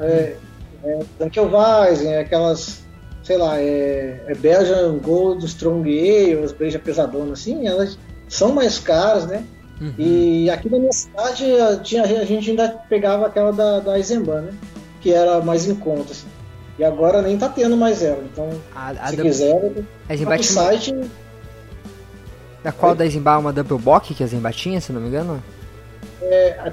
É, 0.00 0.36
é, 0.84 1.00
Dunkelweizen, 1.18 2.16
aquelas, 2.16 2.82
sei 3.22 3.36
lá, 3.36 3.60
é, 3.60 4.24
é 4.26 4.34
Belgian 4.34 4.96
Gold, 4.98 5.44
Strong 5.44 5.86
Ale, 5.86 6.44
as 6.44 6.52
brejas 6.52 6.80
pesadonas 6.80 7.40
assim, 7.40 7.68
elas 7.68 7.98
são 8.26 8.52
mais 8.54 8.78
caras, 8.78 9.26
né? 9.26 9.44
Uhum. 9.82 9.92
E 9.98 10.48
aqui 10.48 10.70
na 10.70 10.78
minha 10.78 10.92
cidade 10.92 11.44
a, 11.60 11.76
tinha, 11.76 12.04
a 12.04 12.24
gente 12.24 12.48
ainda 12.48 12.70
pegava 12.88 13.26
aquela 13.26 13.52
da, 13.52 13.80
da 13.80 13.98
Eisenbahn, 13.98 14.42
né? 14.42 14.52
Que 15.02 15.12
era 15.12 15.42
mais 15.42 15.68
em 15.68 15.74
conta, 15.74 16.12
assim. 16.12 16.31
E 16.82 16.84
agora 16.84 17.22
nem 17.22 17.38
tá 17.38 17.48
tendo 17.48 17.76
mais 17.76 18.02
ela, 18.02 18.24
então 18.24 18.50
A, 18.74 18.90
a 18.90 19.06
se 19.06 19.16
quiser, 19.16 19.54
a 19.54 19.60
pro 19.60 20.16
Zimbate, 20.16 20.44
site 20.44 20.92
da 22.64 22.72
qual 22.72 22.92
da 22.92 23.06
Zimba 23.06 23.34
é 23.34 23.36
uma 23.36 23.52
double 23.52 23.78
bock 23.78 24.12
que 24.12 24.24
a 24.24 24.26
Zimba 24.26 24.50
tinha, 24.50 24.80
se 24.80 24.92
não 24.92 25.00
me 25.00 25.06
engano? 25.06 25.40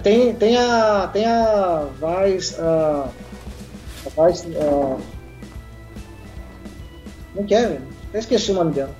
Tem, 0.01 0.33
tem 0.33 0.57
a. 0.57 1.07
Tem 1.13 1.27
a 1.27 1.85
Vice. 1.93 2.59
A, 2.59 3.07
a 4.07 4.27
Vice. 4.27 4.47
A, 4.57 4.97
como 7.35 7.47
que 7.47 7.53
é, 7.53 7.67
velho? 7.67 7.81
Eu 8.11 8.19
esqueci 8.19 8.49
o 8.49 8.55
nome 8.55 8.71
dela. 8.71 8.95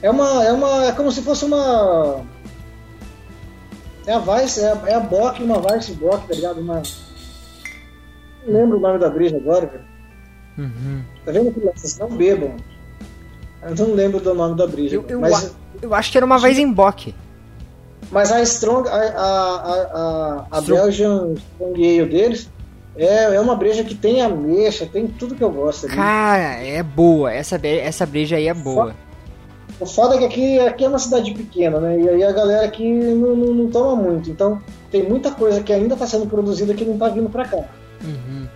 É 0.00 0.10
uma. 0.10 0.44
É 0.44 0.52
uma. 0.52 0.84
É 0.86 0.92
como 0.92 1.12
se 1.12 1.20
fosse 1.20 1.44
uma. 1.44 2.24
É 4.06 4.14
a 4.14 4.18
Vice, 4.18 4.60
é 4.60 4.72
a, 4.72 4.82
é 4.86 4.94
a 4.94 5.00
Bock, 5.00 5.42
uma 5.42 5.60
Vice 5.60 5.92
Bock, 5.92 6.26
tá 6.26 6.34
ligado? 6.34 6.58
Uma. 6.58 6.80
Não 8.46 8.54
lembro 8.54 8.78
o 8.78 8.80
nome 8.80 8.98
da 8.98 9.10
breja 9.10 9.36
agora, 9.36 9.66
velho. 9.66 9.97
Uhum. 10.58 11.02
Tá 11.24 11.32
vendo 11.32 11.52
que 11.52 11.60
vocês 11.60 11.98
não 11.98 12.08
bebam? 12.08 12.56
Eu 13.62 13.74
não 13.74 13.94
lembro 13.94 14.20
do 14.20 14.34
nome 14.34 14.56
da 14.56 14.66
breja. 14.66 14.96
Eu, 14.96 15.04
eu, 15.08 15.20
mas, 15.20 15.54
eu 15.80 15.94
acho 15.94 16.10
que 16.10 16.18
era 16.18 16.26
uma 16.26 16.36
Weizenbock. 16.36 17.14
Mas 18.10 18.32
a 18.32 18.42
Strong, 18.42 18.88
a, 18.88 18.92
a, 18.92 18.96
a, 18.96 20.38
a, 20.42 20.46
a 20.50 20.58
Strong. 20.60 20.80
Belgian 20.80 21.34
Strong 21.34 22.00
Ale 22.00 22.08
deles 22.08 22.50
é, 22.96 23.34
é 23.34 23.40
uma 23.40 23.54
breja 23.54 23.84
que 23.84 23.94
tem 23.94 24.20
ameixa, 24.20 24.84
tem 24.84 25.06
tudo 25.06 25.34
que 25.34 25.42
eu 25.42 25.50
gosto 25.50 25.86
ali. 25.86 25.94
Cara, 25.94 26.62
é 26.62 26.82
boa. 26.82 27.32
Essa, 27.32 27.60
essa 27.64 28.04
breja 28.04 28.36
aí 28.36 28.48
é 28.48 28.54
boa. 28.54 28.94
O 29.78 29.86
foda 29.86 30.16
é 30.16 30.18
que 30.18 30.24
aqui, 30.24 30.60
aqui 30.60 30.84
é 30.84 30.88
uma 30.88 30.98
cidade 30.98 31.32
pequena, 31.32 31.78
né? 31.78 32.00
E 32.00 32.08
aí 32.08 32.24
a 32.24 32.32
galera 32.32 32.66
aqui 32.66 32.92
não, 32.92 33.36
não, 33.36 33.54
não 33.54 33.70
toma 33.70 33.94
muito. 34.02 34.28
Então 34.28 34.60
tem 34.90 35.08
muita 35.08 35.30
coisa 35.30 35.62
que 35.62 35.72
ainda 35.72 35.94
está 35.94 36.06
sendo 36.06 36.26
produzida 36.26 36.74
que 36.74 36.84
não 36.84 36.94
está 36.94 37.08
vindo 37.08 37.30
para 37.30 37.44
cá. 37.44 37.64
Uhum. 38.02 38.48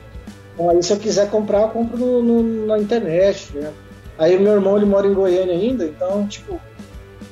Então 0.55 0.69
aí 0.69 0.83
se 0.83 0.93
eu 0.93 0.99
quiser 0.99 1.31
comprar, 1.31 1.63
eu 1.63 1.69
compro 1.69 1.97
no, 1.97 2.23
no- 2.23 2.67
na 2.67 2.79
internet. 2.79 3.51
Né? 3.55 3.71
Aí 4.19 4.37
o 4.37 4.41
meu 4.41 4.53
irmão 4.53 4.77
ele 4.77 4.87
mora 4.87 5.07
em 5.07 5.15
Goiânia 5.15 5.55
ainda, 5.55 5.85
então 5.87 6.27
tipo. 6.27 6.61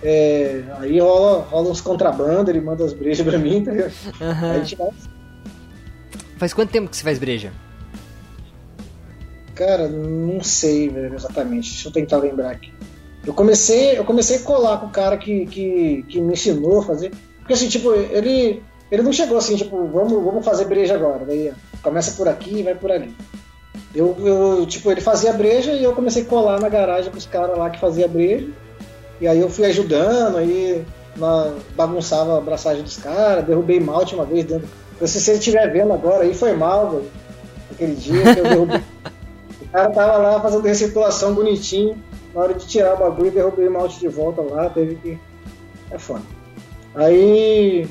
é, 0.03 0.63
aí 0.79 0.99
rola, 0.99 1.43
rola 1.51 1.71
uns 1.71 1.81
contrabando, 1.81 2.51
ele 2.51 2.61
manda 2.61 2.85
as 2.85 2.93
brejas 2.93 3.27
pra 3.27 3.39
mim, 3.39 3.63
tá 3.63 3.71
ligado? 3.73 3.93
Aham. 4.21 4.51
Aí 4.53 4.57
a 4.57 4.65
gente 4.65 4.77
vai 4.77 4.89
Faz 6.39 6.55
quanto 6.55 6.71
tempo 6.71 6.89
que 6.89 6.97
você 6.97 7.03
faz 7.05 7.19
breja? 7.19 7.53
Cara, 9.55 9.89
não 9.89 10.43
sei 10.43 10.89
velho, 10.89 11.15
exatamente. 11.15 11.71
Deixa 11.71 11.89
eu 11.89 11.93
tentar 11.93 12.17
lembrar 12.17 12.51
aqui. 12.53 12.73
Eu 13.27 13.35
comecei, 13.35 13.99
eu 13.99 14.05
comecei 14.05 14.39
a 14.39 14.41
colar 14.41 14.79
com 14.79 14.87
o 14.87 14.91
cara 14.91 15.19
que, 15.19 15.45
que, 15.47 16.03
que 16.09 16.19
me 16.21 16.33
ensinou 16.33 16.81
a 16.81 16.83
fazer. 16.83 17.11
Porque 17.41 17.53
assim, 17.53 17.69
tipo, 17.69 17.93
ele, 17.93 18.63
ele 18.91 19.03
não 19.03 19.13
chegou 19.13 19.37
assim, 19.37 19.57
tipo, 19.57 19.87
vamos, 19.89 20.13
vamos 20.25 20.43
fazer 20.45 20.65
breja 20.65 20.95
agora. 20.95 21.27
Daí 21.27 21.51
ó, 21.51 21.70
começa 21.83 22.13
por 22.13 22.29
aqui 22.29 22.59
e 22.59 22.63
vai 22.63 22.75
por 22.75 22.91
ali. 22.91 23.15
Eu, 23.95 24.17
eu, 24.21 24.67
tipo, 24.67 24.91
ele 24.91 25.01
fazia 25.01 25.33
breja 25.33 25.73
e 25.73 25.83
eu 25.83 25.93
comecei 25.93 26.23
a 26.23 26.27
colar 26.27 26.61
na 26.61 26.69
garagem 26.69 27.11
com 27.11 27.19
os 27.19 27.27
caras 27.27 27.59
lá 27.59 27.71
que 27.71 27.81
fazia 27.81 28.07
breja. 28.07 28.49
E 29.21 29.27
aí 29.27 29.39
eu 29.39 29.51
fui 29.51 29.67
ajudando, 29.67 30.39
aí 30.39 30.85
na, 31.17 31.53
bagunçava 31.75 32.35
a 32.35 32.39
abraçagem 32.39 32.83
dos 32.83 32.97
caras, 32.97 33.45
derrubei 33.45 33.81
malte 33.81 34.15
uma 34.15 34.25
vez 34.25 34.45
dentro. 34.45 34.69
Se 35.05 35.21
você 35.21 35.33
estiver 35.33 35.71
vendo 35.73 35.93
agora, 35.93 36.25
aí 36.25 36.35
foi 36.35 36.53
mal, 36.55 36.91
velho. 36.91 37.11
Aquele 37.71 37.95
dia 37.95 38.35
que 38.35 38.41
eu 38.41 38.45
derrubei. 38.45 38.81
o 39.63 39.69
cara 39.73 39.91
tava 39.91 40.19
lá 40.19 40.41
fazendo 40.41 40.63
recitação 40.63 41.35
bonitinho. 41.35 41.97
Na 42.35 42.43
hora 42.43 42.55
de 42.55 42.67
tirar 42.67 42.95
o 42.95 42.99
bagulho, 42.99 43.31
derrubei 43.31 43.67
o 43.67 43.73
malte 43.73 43.99
de 43.99 44.09
volta 44.09 44.41
lá, 44.43 44.71
teve 44.71 44.95
que. 44.97 45.19
É 45.91 45.99
foda. 45.99 46.23
Aí. 46.95 47.89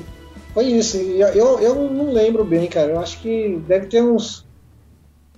Foi 0.52 0.64
isso. 0.64 0.96
Eu, 0.96 1.60
eu 1.60 1.90
não 1.90 2.12
lembro 2.12 2.44
bem, 2.44 2.68
cara. 2.68 2.92
Eu 2.92 3.00
acho 3.00 3.20
que 3.20 3.60
deve 3.66 3.86
ter 3.86 4.02
uns. 4.02 4.46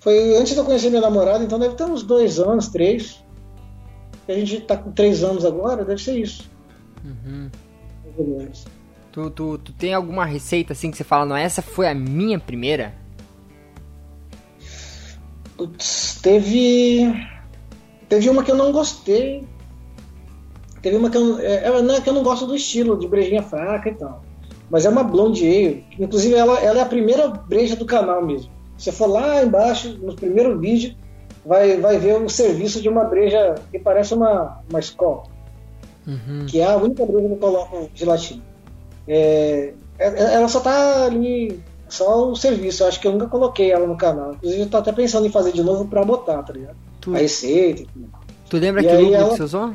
Foi 0.00 0.36
antes 0.36 0.54
de 0.54 0.58
eu 0.58 0.64
conhecer 0.64 0.88
minha 0.88 1.02
namorada, 1.02 1.44
então 1.44 1.58
deve 1.58 1.74
ter 1.74 1.84
uns 1.84 2.02
dois 2.02 2.38
anos, 2.38 2.68
três. 2.68 3.22
A 4.28 4.32
gente 4.32 4.60
tá 4.60 4.76
com 4.76 4.90
três 4.90 5.22
anos 5.22 5.44
agora, 5.44 5.84
deve 5.84 6.02
ser 6.02 6.18
isso. 6.18 6.50
Uhum. 7.04 7.50
Mais 8.04 8.18
ou 8.18 8.38
menos. 8.38 8.64
Tu, 9.12 9.30
tu, 9.30 9.58
tu 9.58 9.72
tem 9.72 9.92
alguma 9.92 10.24
receita 10.24 10.72
assim 10.72 10.90
que 10.90 10.96
você 10.96 11.04
fala, 11.04 11.26
não, 11.26 11.36
essa 11.36 11.60
foi 11.60 11.86
a 11.86 11.94
minha 11.94 12.38
primeira? 12.38 12.94
Putz, 15.56 16.18
teve. 16.22 17.12
Teve 18.08 18.30
uma 18.30 18.42
que 18.42 18.50
eu 18.50 18.56
não 18.56 18.72
gostei. 18.72 19.46
Teve 20.80 20.96
uma 20.96 21.10
que 21.10 21.16
eu, 21.16 21.38
é, 21.38 21.68
é, 21.68 21.82
não 21.82 21.94
é 21.94 22.00
que 22.00 22.08
eu 22.08 22.14
não 22.14 22.22
gosto 22.22 22.46
do 22.46 22.56
estilo 22.56 22.98
de 22.98 23.06
brejinha 23.06 23.42
fraca 23.42 23.88
e 23.88 23.94
tal. 23.94 24.24
Mas 24.72 24.86
é 24.86 24.88
uma 24.88 25.04
blonde 25.04 25.46
ale. 25.46 25.84
Inclusive, 25.98 26.34
ela, 26.34 26.58
ela 26.58 26.78
é 26.78 26.82
a 26.82 26.86
primeira 26.86 27.28
breja 27.28 27.76
do 27.76 27.84
canal 27.84 28.24
mesmo. 28.24 28.50
Se 28.78 28.84
você 28.86 28.92
for 28.92 29.06
lá 29.06 29.44
embaixo, 29.44 29.96
no 30.02 30.16
primeiro 30.16 30.58
vídeo, 30.58 30.96
vai, 31.44 31.76
vai 31.76 31.98
ver 31.98 32.20
o 32.20 32.28
serviço 32.28 32.80
de 32.80 32.88
uma 32.88 33.04
breja 33.04 33.54
que 33.70 33.78
parece 33.78 34.14
uma, 34.14 34.60
uma 34.70 34.80
escola. 34.80 35.24
Uhum. 36.04 36.46
que 36.48 36.58
é 36.58 36.64
a 36.64 36.76
única 36.76 37.06
breja 37.06 37.28
que 37.28 37.34
eu 37.34 37.36
coloco 37.36 37.90
gelatina. 37.94 38.42
É, 39.06 39.72
é- 39.98 40.34
ela 40.34 40.48
só 40.48 40.58
tá 40.60 41.04
ali, 41.04 41.60
só 41.88 42.28
o 42.30 42.34
serviço. 42.34 42.82
Eu 42.82 42.88
acho 42.88 42.98
que 43.00 43.06
eu 43.06 43.12
nunca 43.12 43.28
coloquei 43.28 43.70
ela 43.70 43.86
no 43.86 43.96
canal. 43.96 44.32
Inclusive, 44.34 44.62
eu 44.62 44.68
tô 44.70 44.78
até 44.78 44.90
pensando 44.90 45.26
em 45.26 45.30
fazer 45.30 45.52
de 45.52 45.62
novo 45.62 45.84
pra 45.86 46.04
botar, 46.04 46.42
tá 46.42 46.52
ligado? 46.52 46.76
Tu, 47.00 47.14
A 47.14 47.18
receita. 47.18 47.82
e 47.82 47.86
tudo. 47.86 48.08
tu 48.48 48.56
lembra 48.56 48.82
E 48.82 48.86
que 48.86 48.92
lúpulo 48.96 49.14
ela- 49.14 49.28
que 49.30 49.36
você 49.36 49.42
usou? 49.44 49.74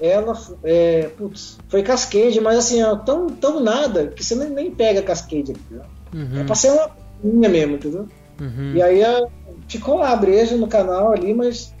Ela, 0.00 0.38
é, 0.62 1.08
putz, 1.16 1.56
foi 1.68 1.82
cascade, 1.82 2.40
mas 2.40 2.58
assim, 2.58 2.82
ó, 2.82 2.96
tão, 2.96 3.26
tão 3.28 3.60
nada 3.60 4.08
que 4.08 4.22
você 4.22 4.34
nem, 4.34 4.50
nem 4.50 4.70
pega 4.70 5.02
cascade, 5.02 5.52
entendeu? 5.52 5.84
É 6.12 6.16
Uhum. 6.40 6.46
pra 6.46 6.54
ser 6.54 6.70
uma 6.70 6.90
minha 7.22 7.48
mesmo, 7.48 7.76
entendeu? 7.76 8.06
Uhum. 8.40 8.72
E 8.74 8.82
aí 8.82 9.02
a- 9.02 9.26
ficou 9.68 9.96
lá 9.98 10.10
a 10.10 10.16
breja 10.16 10.56
no 10.56 10.66
canal 10.68 11.12
ali, 11.12 11.32
mas 11.32 11.72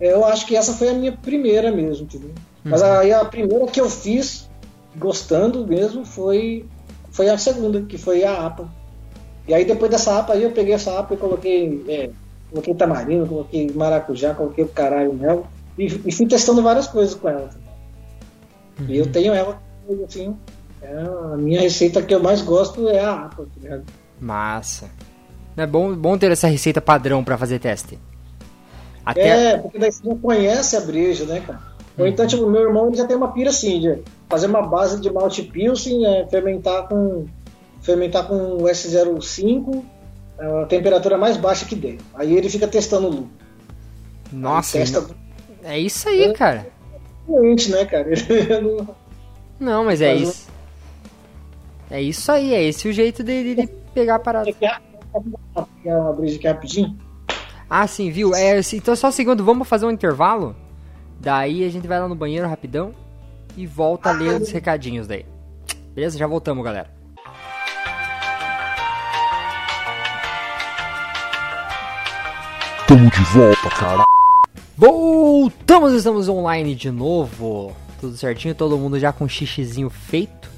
é, 0.00 0.12
eu 0.12 0.24
acho 0.24 0.46
que 0.46 0.54
essa 0.56 0.72
foi 0.74 0.90
a 0.90 0.94
minha 0.94 1.12
primeira 1.12 1.70
mesmo, 1.72 2.04
entendeu? 2.04 2.30
Mas 2.64 2.82
Uhum. 2.82 2.88
aí 2.92 3.12
a 3.12 3.24
primeira 3.24 3.66
que 3.66 3.80
eu 3.80 3.88
fiz, 3.88 4.48
gostando 4.96 5.66
mesmo, 5.66 6.04
foi, 6.04 6.66
foi 7.10 7.28
a 7.30 7.38
segunda, 7.38 7.82
que 7.82 7.96
foi 7.96 8.22
a 8.24 8.46
APA. 8.46 8.68
E 9.48 9.54
aí 9.54 9.64
depois 9.64 9.90
dessa 9.90 10.18
APA 10.18 10.34
aí 10.34 10.42
eu 10.42 10.52
peguei 10.52 10.74
essa 10.74 10.98
APA 10.98 11.14
e 11.14 11.16
coloquei, 11.16 11.84
é, 11.88 12.10
coloquei 12.50 12.74
tamarindo, 12.74 13.26
coloquei 13.26 13.72
maracujá, 13.74 14.34
coloquei 14.34 14.62
o 14.64 14.68
caralho 14.68 15.14
nela 15.14 15.42
e, 15.78 15.86
e 16.06 16.12
fui 16.12 16.26
testando 16.26 16.62
várias 16.62 16.86
coisas 16.86 17.14
com 17.14 17.28
ela. 17.28 17.50
E 18.88 18.96
eu 18.96 19.06
tenho 19.10 19.32
ela, 19.32 19.60
assim, 20.06 20.36
é 20.80 20.96
a 21.32 21.36
minha 21.36 21.60
receita 21.60 22.02
que 22.02 22.14
eu 22.14 22.22
mais 22.22 22.40
gosto 22.40 22.88
é 22.88 23.00
a 23.00 23.26
APA, 23.26 23.44
tá 23.44 23.60
ligado? 23.60 23.84
Massa. 24.20 24.90
É 25.56 25.66
bom, 25.66 25.94
bom 25.94 26.16
ter 26.16 26.30
essa 26.30 26.48
receita 26.48 26.80
padrão 26.80 27.22
pra 27.22 27.36
fazer 27.36 27.58
teste. 27.58 27.98
Até. 29.04 29.52
É, 29.52 29.58
porque 29.58 29.78
daí 29.78 29.92
você 29.92 30.04
já 30.04 30.14
conhece 30.16 30.76
a 30.76 30.80
breja, 30.80 31.24
né, 31.24 31.40
cara? 31.40 31.60
Ou 31.98 32.06
então, 32.06 32.26
tipo, 32.26 32.48
meu 32.48 32.62
irmão 32.62 32.88
ele 32.88 32.96
já 32.96 33.06
tem 33.06 33.16
uma 33.16 33.32
pira 33.32 33.50
assim, 33.50 33.80
de 33.80 34.02
fazer 34.28 34.46
uma 34.46 34.62
base 34.62 35.00
de 35.00 35.12
malte 35.12 35.42
pilsen, 35.42 36.06
é, 36.06 36.26
fermentar 36.26 36.88
com 36.88 37.26
fermentar 37.82 38.26
com 38.26 38.58
S05, 38.58 39.82
é, 40.38 40.62
a 40.62 40.66
temperatura 40.66 41.18
mais 41.18 41.36
baixa 41.36 41.66
que 41.66 41.74
der. 41.74 41.98
Aí 42.14 42.34
ele 42.34 42.48
fica 42.48 42.66
testando 42.66 43.08
o 43.08 43.10
lucro. 43.10 43.30
Nossa, 44.32 44.78
testa 44.78 45.04
é 45.62 45.78
isso 45.78 46.08
aí, 46.08 46.32
cara. 46.32 46.66
doente, 47.26 47.70
né, 47.70 47.84
cara? 47.84 48.08
Não- 48.60 48.96
Não, 49.60 49.84
mas 49.84 50.00
é 50.00 50.12
Mas 50.14 50.22
isso. 50.28 50.48
É 51.90 52.00
isso 52.00 52.32
aí, 52.32 52.54
é 52.54 52.62
esse 52.64 52.88
o 52.88 52.92
jeito 52.92 53.22
de, 53.22 53.54
de 53.54 53.66
pegar 53.94 54.14
a 54.16 54.18
parada. 54.18 54.50
Uma 55.84 56.12
breja 56.14 56.36
aqui 56.36 56.46
rapidinho? 56.48 56.96
Ah, 57.68 57.86
sim, 57.86 58.10
viu? 58.10 58.34
É, 58.34 58.58
então 58.72 58.96
só 58.96 59.08
um 59.08 59.12
segundo, 59.12 59.44
vamos 59.44 59.68
fazer 59.68 59.84
um 59.86 59.90
intervalo. 59.90 60.56
Daí 61.20 61.64
a 61.64 61.68
gente 61.70 61.86
vai 61.86 62.00
lá 62.00 62.08
no 62.08 62.14
banheiro 62.14 62.48
rapidão 62.48 62.94
e 63.56 63.66
volta 63.66 64.08
a 64.08 64.12
ler 64.12 64.40
os 64.40 64.50
recadinhos 64.50 65.06
daí. 65.06 65.26
Beleza? 65.94 66.18
Já 66.18 66.26
voltamos, 66.26 66.64
galera. 66.64 66.90
Tamo 72.86 73.10
de 73.10 73.22
volta, 73.32 73.68
cara. 73.78 74.04
Voltamos, 74.76 75.92
estamos 75.92 76.28
online 76.28 76.74
de 76.74 76.90
novo. 76.90 77.76
Tudo 78.00 78.16
certinho, 78.16 78.54
todo 78.54 78.78
mundo 78.78 78.98
já 78.98 79.12
com 79.12 79.28
xixizinho 79.28 79.90
feito. 79.90 80.50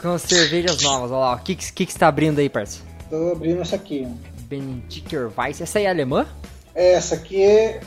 Com 0.00 0.18
cervejas 0.18 0.82
novas, 0.82 1.10
olha 1.10 1.20
lá. 1.20 1.34
O 1.34 1.38
que, 1.40 1.54
que, 1.54 1.86
que 1.86 1.92
você 1.92 1.98
tá 1.98 2.08
abrindo 2.08 2.38
aí, 2.38 2.48
parça? 2.48 2.80
Tô 3.08 3.32
abrindo 3.32 3.60
essa 3.60 3.76
aqui. 3.76 4.06
ó. 4.06 4.30
Benediker 4.44 5.30
Weiss. 5.36 5.60
Essa 5.60 5.78
aí 5.78 5.84
é 5.84 5.90
alemã? 5.90 6.26
Essa 6.74 7.14
aqui 7.14 7.42
é. 7.42 7.80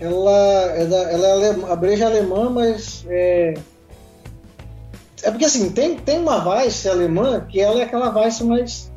Ela 0.00 0.32
é, 0.76 0.86
da, 0.86 0.96
ela 1.12 1.26
é 1.26 1.32
alemã, 1.32 1.68
a 1.68 1.76
breja 1.76 2.04
é 2.04 2.06
alemã, 2.06 2.48
mas 2.48 3.04
é. 3.08 3.54
É 5.22 5.30
porque 5.30 5.44
assim, 5.44 5.70
tem, 5.70 5.96
tem 5.96 6.18
uma 6.18 6.42
Weiss 6.48 6.86
alemã 6.86 7.46
que 7.46 7.60
ela 7.60 7.80
é 7.80 7.84
aquela 7.84 8.08
Weiss 8.18 8.40
mais. 8.40 8.90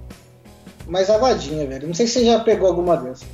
mais 0.87 1.09
avadinha, 1.09 1.67
velho. 1.67 1.87
Não 1.87 1.93
sei 1.93 2.07
se 2.07 2.13
você 2.13 2.25
já 2.25 2.39
pegou 2.39 2.69
alguma 2.69 2.95
dessas. 2.95 3.27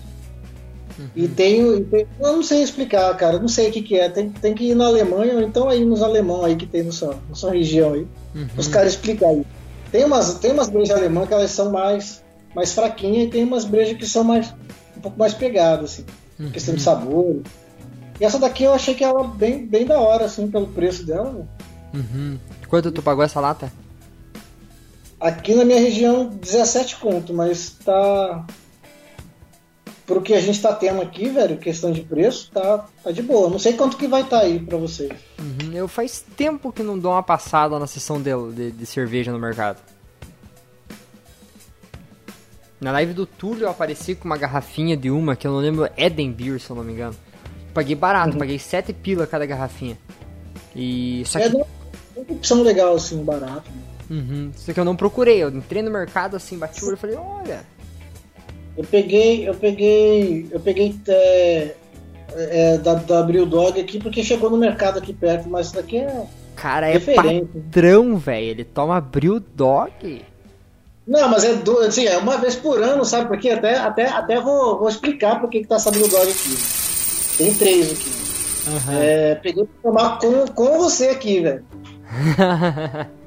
E 1.15 1.27
tem, 1.27 1.83
tem- 1.85 2.05
Eu 2.19 2.33
não 2.33 2.43
sei 2.43 2.61
explicar, 2.61 3.15
cara. 3.15 3.39
Não 3.39 3.47
sei 3.47 3.69
o 3.69 3.71
que, 3.71 3.81
que 3.81 3.97
é. 3.99 4.09
Tem, 4.09 4.29
tem 4.29 4.53
que 4.53 4.65
ir 4.71 4.75
na 4.75 4.85
Alemanha, 4.87 5.35
ou 5.35 5.41
então 5.41 5.69
aí 5.69 5.83
nos 5.85 6.01
alemão 6.01 6.43
aí 6.43 6.55
que 6.55 6.65
tem 6.65 6.83
na 6.83 6.91
sua, 6.91 7.17
na 7.29 7.35
sua 7.35 7.51
região 7.51 7.93
aí. 7.93 8.07
Os 8.57 8.67
caras 8.67 8.91
explicam 8.93 9.29
aí. 9.29 9.45
Tem 9.91 10.03
umas, 10.05 10.35
tem 10.35 10.51
umas 10.51 10.69
brejas 10.69 10.97
alemãs 10.97 11.27
que 11.27 11.33
elas 11.33 11.51
são 11.51 11.71
mais, 11.71 12.23
mais 12.55 12.73
fraquinhas 12.73 13.27
e 13.27 13.31
tem 13.31 13.43
umas 13.43 13.65
brejas 13.65 13.97
que 13.97 14.05
são 14.05 14.23
mais 14.23 14.53
um 14.97 15.01
pouco 15.01 15.17
mais 15.17 15.33
pegadas, 15.33 15.91
assim. 15.93 16.05
Questão 16.51 16.75
de 16.75 16.81
sabor. 16.81 17.41
E 18.19 18.25
essa 18.25 18.37
daqui 18.37 18.63
eu 18.63 18.73
achei 18.73 18.93
que 18.93 19.03
ela 19.03 19.23
bem, 19.25 19.65
bem 19.65 19.85
da 19.85 19.97
hora, 19.99 20.25
assim, 20.25 20.49
pelo 20.51 20.67
preço 20.67 21.05
dela. 21.05 21.31
né? 21.31 21.45
Uhum. 21.93 22.37
Quanto 22.67 22.91
tu 22.91 23.01
pagou 23.01 23.23
essa 23.23 23.39
lata? 23.39 23.71
Aqui 25.19 25.53
na 25.53 25.65
minha 25.65 25.79
região, 25.79 26.27
17 26.27 26.97
conto, 26.97 27.33
mas 27.33 27.71
tá. 27.83 28.45
Pro 30.09 30.23
que 30.23 30.33
a 30.33 30.41
gente 30.41 30.59
tá 30.59 30.73
tendo 30.73 31.03
aqui, 31.03 31.29
velho, 31.29 31.55
questão 31.59 31.91
de 31.91 32.01
preço, 32.01 32.49
tá, 32.51 32.87
tá 33.03 33.11
de 33.11 33.21
boa. 33.21 33.47
Não 33.47 33.59
sei 33.59 33.73
quanto 33.73 33.95
que 33.95 34.07
vai 34.07 34.23
estar 34.23 34.39
tá 34.39 34.43
aí 34.43 34.59
pra 34.59 34.75
vocês. 34.75 35.11
Uhum. 35.37 35.71
Eu 35.71 35.87
faz 35.87 36.25
tempo 36.35 36.71
que 36.73 36.81
não 36.81 36.97
dou 36.97 37.11
uma 37.11 37.21
passada 37.21 37.77
na 37.77 37.85
sessão 37.85 38.19
de, 38.19 38.31
de, 38.55 38.71
de 38.71 38.85
cerveja 38.87 39.31
no 39.31 39.37
mercado. 39.37 39.77
Na 42.81 42.91
live 42.93 43.13
do 43.13 43.27
Túlio 43.27 43.65
eu 43.65 43.69
apareci 43.69 44.15
com 44.15 44.25
uma 44.25 44.37
garrafinha 44.37 44.97
de 44.97 45.11
uma 45.11 45.35
que 45.35 45.45
eu 45.45 45.51
não 45.51 45.59
lembro, 45.59 45.87
Eden 45.95 46.31
Beer, 46.31 46.59
se 46.59 46.71
eu 46.71 46.75
não 46.75 46.83
me 46.83 46.93
engano. 46.93 47.15
Paguei 47.71 47.95
barato, 47.95 48.35
paguei 48.35 48.57
7 48.57 48.91
pila 48.93 49.27
cada 49.27 49.45
garrafinha. 49.45 49.95
E 50.75 51.21
só 51.27 51.37
que, 51.37 51.45
É 51.45 51.49
uma 51.49 51.67
uma 52.15 52.33
opção 52.33 52.63
legal, 52.63 52.95
assim, 52.95 53.23
barato. 53.23 53.69
Uhum. 54.09 54.51
Só 54.55 54.73
que 54.73 54.79
eu 54.79 54.85
não 54.85 54.95
procurei, 54.95 55.43
eu 55.43 55.49
entrei 55.49 55.81
no 55.81 55.91
mercado 55.91 56.35
assim, 56.35 56.57
bati 56.57 56.83
o 56.83 56.87
olho 56.87 56.95
e 56.95 56.97
falei, 56.97 57.15
olha, 57.15 57.63
Eu 58.79 58.85
peguei, 58.85 59.45
eu 59.45 59.53
peguei, 59.53 60.47
eu 60.49 60.59
peguei 60.61 60.95
é, 61.09 61.75
é, 62.33 62.77
da, 62.77 62.93
da 62.93 63.21
Bril 63.23 63.45
Dog 63.45 63.77
aqui 63.77 63.99
porque 63.99 64.23
chegou 64.23 64.49
no 64.49 64.55
mercado 64.55 64.99
aqui 64.99 65.11
perto, 65.11 65.49
mas 65.49 65.65
isso 65.65 65.75
daqui 65.75 65.97
é. 65.97 66.25
cara, 66.55 66.89
é 66.89 66.97
padrão, 66.97 68.15
velho. 68.17 68.47
Ele 68.47 68.63
toma 68.63 69.01
Brew 69.01 69.41
Dog. 69.41 70.23
Não, 71.05 71.27
mas 71.27 71.43
é, 71.43 71.55
do, 71.55 71.77
assim, 71.79 72.05
é 72.05 72.17
uma 72.17 72.37
vez 72.37 72.55
por 72.55 72.81
ano, 72.81 73.03
sabe? 73.03 73.27
Porque 73.27 73.49
até, 73.49 73.75
até, 73.75 74.07
até 74.07 74.39
vou, 74.39 74.79
vou 74.79 74.87
explicar 74.87 75.41
por 75.41 75.49
que 75.49 75.67
tá 75.67 75.75
essa 75.75 75.91
Bril 75.91 76.07
Dog 76.07 76.31
aqui. 76.31 76.57
Tem 77.37 77.53
três 77.55 77.91
aqui. 77.91 78.11
É, 78.97 79.35
peguei 79.35 79.65
pra 79.65 79.91
tomar 79.91 80.19
com, 80.19 80.45
com 80.53 80.77
você 80.77 81.09
aqui, 81.09 81.41
velho. 81.41 81.65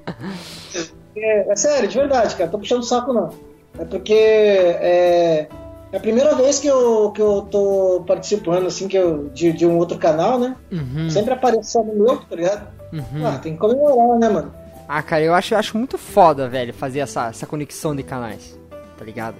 É, 1.15 1.53
é 1.53 1.57
sério, 1.57 1.87
de 1.87 1.99
verdade, 1.99 2.35
cara. 2.35 2.49
Tô 2.49 2.59
puxando 2.59 2.81
o 2.81 2.85
saco, 2.85 3.13
não. 3.13 3.52
É 3.79 3.85
porque 3.85 4.13
é, 4.13 5.49
é 5.93 5.97
a 5.97 6.01
primeira 6.01 6.35
vez 6.35 6.59
que 6.59 6.67
eu, 6.67 7.11
que 7.11 7.21
eu 7.21 7.43
tô 7.51 8.03
participando, 8.07 8.67
assim, 8.67 8.89
que 8.89 8.97
eu, 8.97 9.29
de, 9.29 9.53
de 9.53 9.67
um 9.67 9.77
outro 9.79 9.99
canal, 9.99 10.39
né? 10.39 10.57
Uhum, 10.71 11.11
Sempre 11.11 11.35
aparece 11.35 11.73
só 11.73 11.83
no 11.83 11.95
meu, 11.95 12.17
tá 12.17 12.37
ligado? 12.37 12.69
uhum. 12.93 13.27
Ah, 13.27 13.39
tem 13.39 13.55
que 13.55 13.59
comemorar, 13.59 14.19
né, 14.19 14.29
mano? 14.29 14.55
Ah, 14.89 15.03
cara, 15.03 15.23
eu 15.23 15.35
acho, 15.35 15.55
eu 15.55 15.59
acho 15.59 15.77
muito 15.77 15.97
foda, 15.97 16.49
velho, 16.49 16.75
fazer 16.75 17.01
essa, 17.01 17.29
essa 17.29 17.47
conexão 17.47 17.95
de 17.97 18.03
canais, 18.03 18.59
tá 18.99 19.05
ligado? 19.05 19.37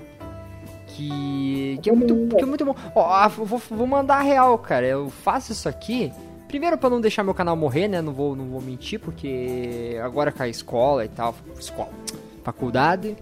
Que, 0.89 1.79
que, 1.83 1.89
é 1.89 1.93
muito, 1.93 2.37
que 2.37 2.43
é 2.43 2.47
muito 2.47 2.65
bom. 2.65 2.75
Ó, 2.95 3.29
vou, 3.29 3.61
vou 3.71 3.87
mandar 3.87 4.17
a 4.17 4.23
real, 4.23 4.59
cara. 4.59 4.87
Eu 4.87 5.09
faço 5.09 5.53
isso 5.53 5.67
aqui. 5.67 6.13
Primeiro 6.49 6.77
pra 6.77 6.91
não 6.91 7.01
deixar 7.01 7.25
meu 7.25 7.33
canal 7.33 7.57
morrer, 7.57 7.89
né? 7.89 8.03
Não 8.03 8.13
vou, 8.13 8.37
não 8.37 8.45
vou 8.45 8.61
mentir, 8.61 9.01
porque 9.01 9.99
agora 10.05 10.31
com 10.31 10.43
a 10.43 10.49
escola 10.49 11.03
e 11.07 11.09
tal, 11.09 11.35
escola, 11.59 11.89
faculdade 12.45 13.17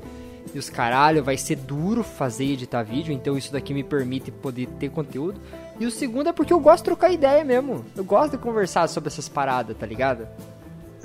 e 0.55 0.59
os 0.59 0.69
caralho, 0.69 1.23
vai 1.23 1.37
ser 1.37 1.57
duro 1.57 2.03
fazer 2.03 2.45
e 2.45 2.53
editar 2.53 2.83
vídeo, 2.83 3.13
então 3.13 3.37
isso 3.37 3.53
daqui 3.53 3.73
me 3.73 3.85
permite 3.85 4.31
poder 4.31 4.67
ter 4.79 4.91
conteúdo. 4.91 5.41
E 5.79 5.87
o 5.87 5.91
segundo 5.91 6.29
é 6.29 6.33
porque 6.33 6.53
eu 6.53 6.61
gosto 6.61 6.79
de 6.79 6.85
trocar 6.85 7.11
ideia 7.11 7.45
mesmo. 7.45 7.85
Eu 7.97 8.05
gosto 8.05 8.33
de 8.33 8.39
conversar 8.39 8.89
sobre 8.89 9.09
essas 9.09 9.29
paradas, 9.29 9.77
tá 9.77 9.87
ligado? 9.87 10.27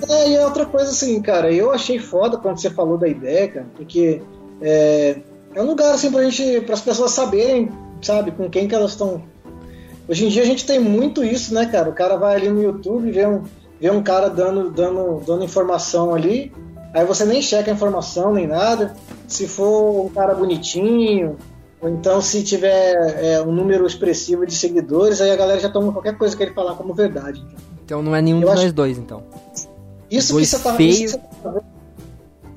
É, 0.10 0.30
e 0.30 0.36
é 0.36 0.46
outra 0.46 0.66
coisa 0.66 0.90
assim, 0.90 1.22
cara, 1.22 1.52
eu 1.52 1.72
achei 1.72 2.00
foda 2.00 2.38
quando 2.38 2.60
você 2.60 2.70
falou 2.70 2.98
da 2.98 3.08
ideia, 3.08 3.48
cara, 3.48 3.66
porque 3.76 4.22
é, 4.62 5.18
é 5.54 5.62
um 5.62 5.66
lugar 5.66 5.94
assim 5.94 6.12
pra 6.12 6.30
gente, 6.30 6.62
para 6.62 6.74
as 6.74 6.82
pessoas 6.82 7.12
saberem, 7.12 7.70
sabe, 8.02 8.32
com 8.32 8.50
quem 8.50 8.68
que 8.68 8.76
elas 8.76 8.92
estão. 8.92 9.24
Hoje 10.08 10.26
em 10.26 10.30
dia 10.30 10.44
a 10.44 10.46
gente 10.46 10.66
tem 10.66 10.80
muito 10.80 11.24
isso, 11.24 11.54
né, 11.54 11.66
cara? 11.66 11.90
O 11.90 11.94
cara 11.94 12.18
vai 12.18 12.36
ali 12.36 12.50
no 12.50 12.62
YouTube, 12.62 13.10
vê 13.10 13.26
um, 13.26 13.44
vê 13.80 13.90
um 13.90 14.04
cara 14.04 14.28
dando, 14.28 14.70
dando, 14.70 15.24
dando 15.26 15.46
informação 15.46 16.14
ali, 16.14 16.52
aí 16.96 17.06
você 17.06 17.26
nem 17.26 17.42
checa 17.42 17.70
a 17.70 17.74
informação 17.74 18.34
nem 18.34 18.48
nada. 18.48 18.96
Se 19.28 19.48
for 19.48 20.06
um 20.06 20.10
cara 20.10 20.34
bonitinho, 20.34 21.36
ou 21.82 21.90
então 21.90 22.22
se 22.22 22.44
tiver 22.44 22.96
é, 23.24 23.42
um 23.42 23.52
número 23.52 23.86
expressivo 23.86 24.46
de 24.46 24.56
seguidores, 24.56 25.22
aí 25.22 25.30
a 25.32 25.36
galera 25.36 25.60
já 25.60 25.70
toma 25.70 25.92
qualquer 25.92 26.18
coisa 26.18 26.36
que 26.36 26.42
ele 26.42 26.54
falar 26.54 26.76
como 26.76 26.94
verdade. 26.94 27.44
Então 27.84 28.02
não 28.02 28.16
é 28.16 28.22
nenhum 28.22 28.42
Eu 28.42 28.52
acho- 28.52 28.64
nós 28.64 28.74
dois, 28.74 28.98
então. 28.98 29.24
Isso 30.10 30.34
Dois 30.34 30.50
que 30.52 30.58
você 30.58 30.64
tá 30.64 30.72
você 30.72 31.18
tá 31.18 31.24
fazendo. 31.44 31.66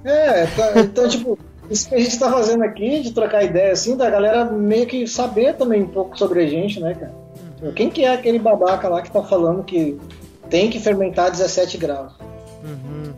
É, 0.04 0.46
tá- 0.46 0.72
então, 0.80 1.08
tipo, 1.10 1.38
isso 1.70 1.88
que 1.88 1.94
a 1.94 1.98
gente 1.98 2.18
tá 2.18 2.30
fazendo 2.30 2.62
aqui, 2.62 3.00
de 3.00 3.12
trocar 3.12 3.42
ideia 3.44 3.72
assim, 3.72 3.96
da 3.96 4.08
galera 4.08 4.44
meio 4.44 4.86
que 4.86 5.06
saber 5.06 5.54
também 5.56 5.82
um 5.82 5.88
pouco 5.88 6.16
sobre 6.18 6.42
a 6.44 6.46
gente, 6.46 6.80
né, 6.80 6.94
cara? 6.94 7.12
Uhum. 7.62 7.72
Quem 7.72 7.90
que 7.90 8.04
é 8.04 8.14
aquele 8.14 8.38
babaca 8.38 8.88
lá 8.88 9.02
que 9.02 9.10
tá 9.10 9.22
falando 9.22 9.64
que 9.64 9.98
tem 10.48 10.70
que 10.70 10.78
fermentar 10.78 11.30
17 11.30 11.76
graus? 11.76 12.12
Uhum. 12.62 13.12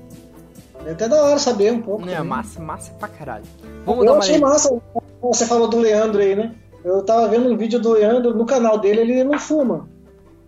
É 0.87 0.93
até 0.93 1.09
da 1.09 1.22
hora 1.22 1.39
saber 1.39 1.72
um 1.72 1.81
pouco. 1.83 2.03
Não, 2.05 2.12
é 2.12 2.16
também. 2.16 2.28
massa, 2.28 2.61
massa 2.61 2.93
pra 2.93 3.09
caralho. 3.09 3.45
Vamos 3.85 4.05
Eu 4.07 4.14
achei 4.14 4.39
massa. 4.39 4.76
Você 5.22 5.47
falou 5.47 5.68
do 5.68 5.78
Leandro 5.78 6.20
aí, 6.20 6.35
né? 6.35 6.55
Eu 6.85 7.03
tava 7.03 7.28
vendo 7.28 7.51
um 7.53 7.57
vídeo 7.57 7.78
do 7.78 7.93
Leandro 7.93 8.35
no 8.35 8.47
canal 8.47 8.78
dele, 8.78 9.01
ele 9.03 9.24
não 9.24 9.39
fuma. 9.39 9.89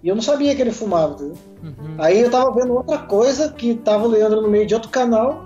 E 0.03 0.09
eu 0.09 0.15
não 0.15 0.23
sabia 0.23 0.55
que 0.57 0.63
ele 0.63 0.73
fumava, 0.73 1.13
entendeu? 1.15 1.37
Uhum. 1.63 1.95
Aí 1.99 2.21
eu 2.21 2.31
tava 2.31 2.51
vendo 2.53 2.75
outra 2.75 2.99
coisa, 2.99 3.51
que 3.53 3.75
tava 3.75 4.05
o 4.05 4.09
Leandro 4.09 4.41
no 4.41 4.49
meio 4.49 4.67
de 4.67 4.75
outro 4.75 4.89
canal, 4.91 5.45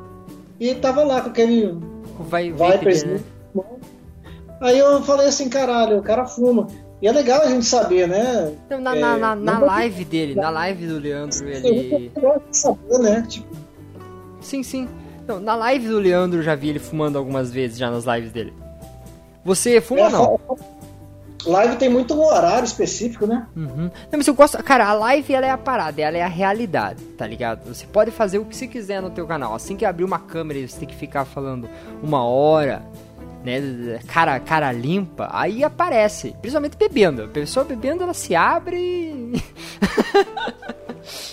e 0.59 0.75
tava 0.75 1.03
lá 1.05 1.21
com 1.21 1.29
aquele 1.29 1.77
Vai, 2.21 2.51
vai 2.53 2.79
vai 2.79 2.95
né? 2.95 3.21
Aí 4.61 4.79
eu 4.79 5.03
falei 5.03 5.27
assim, 5.27 5.49
caralho, 5.51 5.99
o 5.99 6.03
cara 6.03 6.25
fuma. 6.25 6.67
E 7.03 7.07
é 7.07 7.13
legal 7.13 7.43
a 7.43 7.47
gente 7.49 7.67
saber, 7.67 8.09
né? 8.09 8.55
Não, 8.71 8.81
na, 8.81 8.97
É, 8.97 9.01
na, 9.01 9.19
na, 9.19 9.35
na 9.37 9.61
não- 9.61 9.67
live 9.67 10.05
dele, 10.05 10.35
na 10.35 10.49
live 10.49 10.87
do 10.87 10.99
Leandro, 10.99 11.47
ele. 11.47 12.11
gosto 12.19 12.43
de 12.51 12.57
saber, 12.57 12.99
né? 13.01 13.27
Tipo, 13.29 13.55
Sim, 14.47 14.63
sim. 14.63 14.89
Não, 15.27 15.41
na 15.41 15.57
live 15.57 15.89
do 15.89 15.99
Leandro 15.99 16.39
eu 16.39 16.43
já 16.43 16.55
vi 16.55 16.69
ele 16.69 16.79
fumando 16.79 17.19
algumas 17.19 17.51
vezes 17.51 17.77
já 17.77 17.91
nas 17.91 18.05
lives 18.05 18.31
dele. 18.31 18.55
Você 19.45 19.81
fuma 19.81 20.03
ou 20.03 20.07
é, 20.07 20.11
não? 20.11 20.41
Live 21.45 21.77
tem 21.77 21.89
muito 21.89 22.17
horário 22.21 22.65
específico, 22.65 23.27
né? 23.27 23.47
Uhum. 23.57 23.91
Não, 24.11 24.19
mas 24.19 24.27
eu 24.27 24.35
gosto. 24.35 24.63
Cara, 24.63 24.87
a 24.87 24.93
live 24.93 25.35
ela 25.35 25.47
é 25.47 25.51
a 25.51 25.59
parada, 25.59 26.01
ela 26.01 26.17
é 26.17 26.23
a 26.23 26.29
realidade, 26.29 27.03
tá 27.19 27.27
ligado? 27.27 27.67
Você 27.67 27.87
pode 27.87 28.13
fazer 28.13 28.39
o 28.39 28.45
que 28.45 28.57
você 28.57 28.69
quiser 28.69 29.03
no 29.03 29.11
teu 29.11 29.27
canal. 29.27 29.53
Assim 29.53 29.77
que 29.77 29.85
abrir 29.85 30.05
uma 30.05 30.21
câmera 30.21 30.61
e 30.61 30.69
você 30.69 30.79
tem 30.79 30.89
que 30.89 30.95
ficar 30.95 31.25
falando 31.25 31.69
uma 32.03 32.25
hora, 32.25 32.83
né? 33.45 33.99
Cara, 34.07 34.39
cara 34.39 34.71
limpa, 34.71 35.29
aí 35.33 35.65
aparece. 35.65 36.37
Principalmente 36.41 36.77
bebendo. 36.77 37.25
A 37.25 37.29
pessoa 37.29 37.65
bebendo, 37.65 38.05
ela 38.05 38.15
se 38.15 38.35
abre 38.35 38.77
e. 38.77 39.43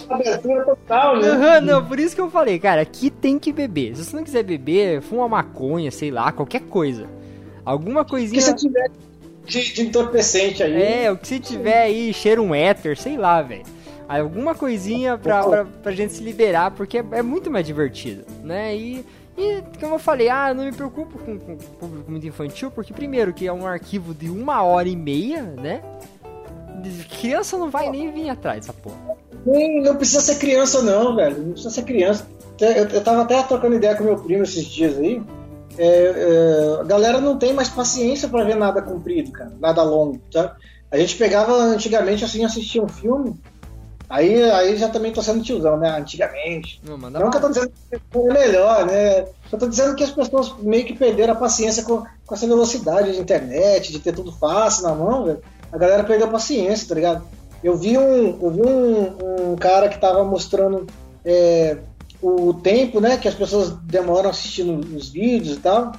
Abertura 0.09 0.65
total, 0.65 1.19
né? 1.19 1.27
Aham, 1.29 1.61
não, 1.61 1.85
por 1.85 1.99
isso 1.99 2.15
que 2.15 2.21
eu 2.21 2.29
falei, 2.29 2.59
cara, 2.59 2.81
aqui 2.81 3.09
tem 3.09 3.39
que 3.39 3.51
beber. 3.51 3.95
Se 3.95 4.05
você 4.05 4.15
não 4.15 4.23
quiser 4.23 4.43
beber, 4.43 5.01
fuma 5.01 5.27
maconha, 5.27 5.91
sei 5.91 6.11
lá, 6.11 6.31
qualquer 6.31 6.61
coisa. 6.61 7.07
Alguma 7.65 8.03
que 8.03 8.11
coisinha. 8.11 8.41
você 8.41 8.53
tiver 8.53 8.89
de, 9.45 9.73
de 9.73 9.81
entorpecente 9.81 10.63
aí. 10.63 10.81
É, 10.81 11.11
o 11.11 11.17
que 11.17 11.27
se 11.27 11.39
tiver 11.39 11.83
aí, 11.83 12.13
cheira 12.13 12.41
um 12.41 12.53
éter, 12.53 12.97
sei 12.97 13.17
lá, 13.17 13.41
velho. 13.41 13.63
Alguma 14.07 14.53
coisinha 14.53 15.17
pra, 15.17 15.43
pra, 15.43 15.65
pra 15.65 15.91
gente 15.91 16.13
se 16.13 16.23
liberar, 16.23 16.71
porque 16.71 16.97
é, 16.97 17.05
é 17.13 17.21
muito 17.21 17.49
mais 17.49 17.65
divertido, 17.65 18.25
né? 18.43 18.75
E, 18.75 19.05
e, 19.37 19.63
como 19.79 19.95
eu 19.95 19.99
falei, 19.99 20.29
ah, 20.29 20.53
não 20.53 20.65
me 20.65 20.71
preocupo 20.71 21.17
com, 21.19 21.39
com 21.39 21.53
o 21.53 21.57
público 21.57 22.11
muito 22.11 22.27
infantil, 22.27 22.69
porque 22.69 22.93
primeiro 22.93 23.33
que 23.33 23.47
é 23.47 23.53
um 23.53 23.65
arquivo 23.65 24.13
de 24.13 24.29
uma 24.29 24.61
hora 24.61 24.87
e 24.87 24.95
meia, 24.95 25.41
né? 25.41 25.81
Criança 27.19 27.57
não 27.57 27.69
vai 27.69 27.89
nem 27.89 28.11
vir 28.11 28.29
atrás 28.29 28.59
dessa 28.59 28.73
porra. 28.73 28.97
Nem- 29.45 29.81
não 29.81 29.95
precisa 29.95 30.21
ser 30.21 30.35
criança, 30.35 30.81
não, 30.81 31.15
velho. 31.15 31.37
Não 31.37 31.51
precisa 31.51 31.73
ser 31.73 31.83
criança. 31.83 32.25
Eu, 32.59 32.87
eu 32.87 33.03
tava 33.03 33.21
até 33.21 33.41
trocando 33.43 33.75
ideia 33.75 33.95
com 33.95 34.03
meu 34.03 34.17
primo 34.17 34.43
esses 34.43 34.65
dias 34.65 34.97
aí. 34.97 35.21
É, 35.77 35.87
é, 35.87 36.81
a 36.81 36.83
galera 36.83 37.19
não 37.19 37.37
tem 37.37 37.53
mais 37.53 37.69
paciência 37.69 38.27
pra 38.27 38.43
ver 38.43 38.55
nada 38.55 38.81
comprido, 38.81 39.31
cara. 39.31 39.51
Nada 39.59 39.81
longo, 39.83 40.19
tá? 40.31 40.55
A 40.91 40.97
gente 40.97 41.17
pegava 41.17 41.53
antigamente 41.53 42.23
assim, 42.23 42.45
assistia 42.45 42.83
um 42.83 42.87
filme. 42.87 43.35
Aí, 44.09 44.43
aí 44.51 44.77
já 44.77 44.89
também 44.89 45.11
tô 45.11 45.23
sendo 45.23 45.41
tiozão, 45.41 45.75
né? 45.77 45.89
Antigamente. 45.89 46.79
Não, 46.87 46.97
manda 46.97 47.19
Não 47.19 47.31
que 47.31 47.37
eu 47.37 47.41
tô 47.41 47.49
dizendo 47.49 47.71
que 47.89 47.95
é 47.95 48.33
melhor, 48.33 48.85
né? 48.85 49.25
Eu 49.51 49.57
tô 49.57 49.67
dizendo 49.67 49.95
que 49.95 50.03
as 50.03 50.11
pessoas 50.11 50.53
meio 50.59 50.85
que 50.85 50.93
perderam 50.93 51.33
a 51.33 51.37
paciência 51.37 51.81
com, 51.81 52.03
com 52.23 52.35
essa 52.35 52.45
velocidade 52.45 53.11
de 53.11 53.19
internet, 53.19 53.91
de 53.91 53.99
ter 53.99 54.13
tudo 54.13 54.31
fácil 54.31 54.83
na 54.83 54.93
mão, 54.93 55.25
velho. 55.25 55.41
A 55.71 55.77
galera 55.79 56.03
perdeu 56.03 56.27
a 56.27 56.31
paciência, 56.31 56.87
tá 56.87 56.93
ligado? 56.93 57.23
Eu 57.63 57.77
vi 57.77 57.97
um, 57.97 58.39
eu 58.41 58.51
vi 58.51 58.61
um, 58.61 59.51
um 59.51 59.55
cara 59.55 59.87
que 59.87 59.99
tava 59.99 60.23
mostrando 60.23 60.85
é, 61.23 61.77
o 62.21 62.53
tempo, 62.53 62.99
né, 62.99 63.17
que 63.17 63.27
as 63.27 63.35
pessoas 63.35 63.71
demoram 63.83 64.29
assistindo 64.29 64.95
os 64.95 65.09
vídeos 65.09 65.57
e 65.57 65.59
tal. 65.59 65.91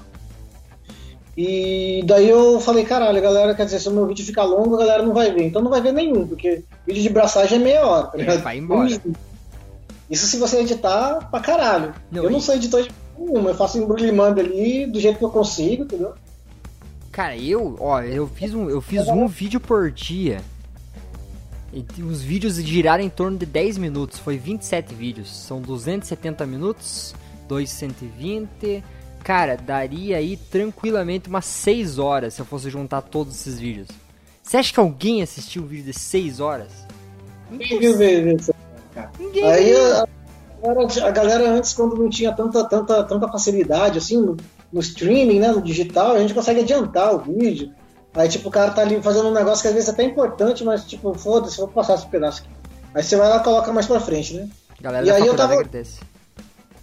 E 1.37 2.05
daí 2.07 2.29
eu 2.29 2.61
falei, 2.61 2.85
caralho, 2.85 3.21
galera, 3.21 3.55
quer 3.55 3.65
dizer, 3.65 3.81
se 3.81 3.89
o 3.89 3.93
meu 3.93 4.07
vídeo 4.07 4.25
ficar 4.25 4.45
longo, 4.45 4.77
a 4.77 4.79
galera 4.79 5.03
não 5.03 5.13
vai 5.13 5.33
ver. 5.33 5.45
Então 5.45 5.61
não 5.61 5.71
vai 5.71 5.81
ver 5.81 5.93
nenhum, 5.93 6.27
porque 6.27 6.63
vídeo 6.87 7.03
de 7.03 7.09
braçagem 7.09 7.59
é 7.59 7.63
meia 7.63 7.87
hora, 7.87 8.07
tá 8.07 8.19
ligado? 8.19 8.43
vai 8.43 8.59
embora. 8.59 8.89
Isso 10.09 10.27
se 10.27 10.37
você 10.37 10.61
editar 10.61 11.29
pra 11.31 11.41
caralho. 11.41 11.95
Não, 12.13 12.25
eu 12.25 12.31
não 12.31 12.41
sou 12.41 12.55
editor 12.55 12.83
de 12.83 12.91
nenhuma, 13.19 13.51
eu 13.51 13.55
faço 13.55 13.79
embrulhimando 13.79 14.41
ali 14.41 14.87
do 14.87 15.01
jeito 15.01 15.19
que 15.19 15.25
eu 15.25 15.31
consigo, 15.31 15.85
entendeu? 15.85 16.13
Cara, 17.11 17.37
eu, 17.37 17.77
ó, 17.81 18.01
eu 18.01 18.27
fiz 18.29 18.55
um, 18.55 18.69
eu 18.69 18.81
fiz 18.81 19.09
um 19.09 19.27
vídeo 19.27 19.59
por 19.59 19.91
dia. 19.91 20.41
E 21.75 22.03
os 22.03 22.23
vídeos 22.23 22.55
giraram 22.55 23.03
em 23.03 23.09
torno 23.09 23.37
de 23.37 23.45
10 23.45 23.79
minutos, 23.79 24.21
foi 24.21 24.39
27 24.39 24.95
vídeos. 24.95 25.29
São 25.29 25.61
270 25.61 26.47
minutos, 26.47 27.13
220. 27.49 28.85
Cara, 29.25 29.57
daria 29.57 30.19
aí 30.19 30.37
tranquilamente 30.37 31.29
umas 31.29 31.47
6 31.47 31.99
horas 31.99 32.35
se 32.35 32.41
eu 32.41 32.47
fosse 32.47 32.71
juntar 32.71 33.03
todos 33.03 33.35
esses 33.35 33.59
vídeos. 33.59 33.89
Você 34.41 34.57
acha 34.57 34.73
que 34.73 34.79
alguém 34.79 35.21
assistiu 35.21 35.63
um 35.63 35.67
vídeo 35.67 35.87
de 35.87 35.99
6 35.99 36.39
horas? 36.39 36.71
Quem 37.59 37.79
viu 37.81 38.37
isso, 38.37 38.55
cara? 38.95 39.11
Ninguém. 39.19 39.45
Aí 39.45 39.73
a, 39.75 40.07
a 41.07 41.11
galera 41.11 41.51
antes, 41.51 41.73
quando 41.73 41.97
não 41.97 42.09
tinha 42.09 42.33
tanta, 42.33 42.63
tanta, 42.69 43.03
tanta 43.03 43.29
facilidade 43.29 43.99
assim 43.99 44.21
no, 44.21 44.37
no 44.73 44.81
streaming, 44.81 45.41
né, 45.41 45.49
no 45.49 45.61
digital, 45.61 46.13
a 46.13 46.21
gente 46.21 46.35
consegue 46.35 46.61
adiantar 46.61 47.15
o 47.15 47.19
vídeo. 47.19 47.73
Aí 48.15 48.29
tipo, 48.29 48.49
o 48.49 48.53
cara 48.53 48.71
tá 48.71 48.83
ali 48.83 49.01
fazendo 49.03 49.29
um 49.29 49.33
negócio 49.33 49.63
que 49.63 49.69
às 49.69 49.75
vezes 49.75 49.89
é 49.89 49.93
até 49.93 50.05
importante, 50.05 50.63
mas 50.65 50.85
tipo, 50.85 51.13
foda-se, 51.19 51.59
vou 51.59 51.69
passar 51.69 51.95
esse 51.95 52.07
pedaço 52.07 52.43
aqui. 52.43 52.51
Aí 52.95 53.03
você 53.03 53.17
vai 53.17 53.29
lá 53.29 53.37
e 53.39 53.43
coloca 53.43 53.73
mais 53.73 53.87
pra 53.87 53.99
frente, 54.01 54.35
né? 54.35 54.49
Galera 54.81 55.05
e 55.07 55.11
aí 55.11 55.27
eu 55.27 55.35
tava- 55.35 55.55
agradece. 55.55 56.01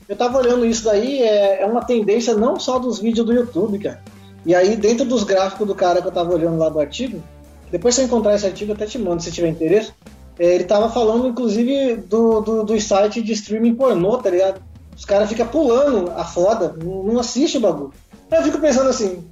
Eu 0.09 0.15
tava 0.17 0.37
olhando 0.39 0.65
isso 0.65 0.83
daí, 0.83 1.21
é, 1.21 1.61
é 1.61 1.65
uma 1.65 1.85
tendência 1.85 2.35
não 2.35 2.59
só 2.59 2.77
dos 2.77 2.99
vídeos 2.99 3.25
do 3.25 3.31
YouTube, 3.33 3.79
cara. 3.79 4.01
E 4.45 4.53
aí, 4.53 4.75
dentro 4.75 5.05
dos 5.05 5.23
gráficos 5.23 5.65
do 5.65 5.73
cara 5.75 6.01
que 6.01 6.07
eu 6.07 6.11
tava 6.11 6.33
olhando 6.33 6.57
lá 6.57 6.67
do 6.67 6.79
artigo, 6.81 7.23
depois 7.71 7.95
se 7.95 8.01
eu 8.01 8.05
encontrar 8.05 8.35
esse 8.35 8.45
artigo, 8.45 8.71
eu 8.71 8.75
até 8.75 8.85
te 8.85 8.97
mando 8.97 9.21
se 9.23 9.31
tiver 9.31 9.47
interesse. 9.47 9.93
é, 10.37 10.45
ele 10.55 10.63
tava 10.65 10.89
falando, 10.89 11.27
inclusive, 11.27 11.95
do, 11.95 12.41
do, 12.41 12.63
do 12.63 12.81
site 12.81 13.21
de 13.21 13.31
streaming 13.33 13.75
pornô, 13.75 14.17
tá 14.17 14.29
ligado? 14.29 14.61
Os 14.97 15.05
caras 15.05 15.29
ficam 15.29 15.47
pulando 15.47 16.11
a 16.17 16.25
foda, 16.25 16.75
não, 16.83 17.03
não 17.03 17.19
assiste 17.19 17.57
o 17.57 17.61
bagulho. 17.61 17.93
Eu 18.29 18.41
fico 18.43 18.57
pensando 18.59 18.89
assim, 18.89 19.23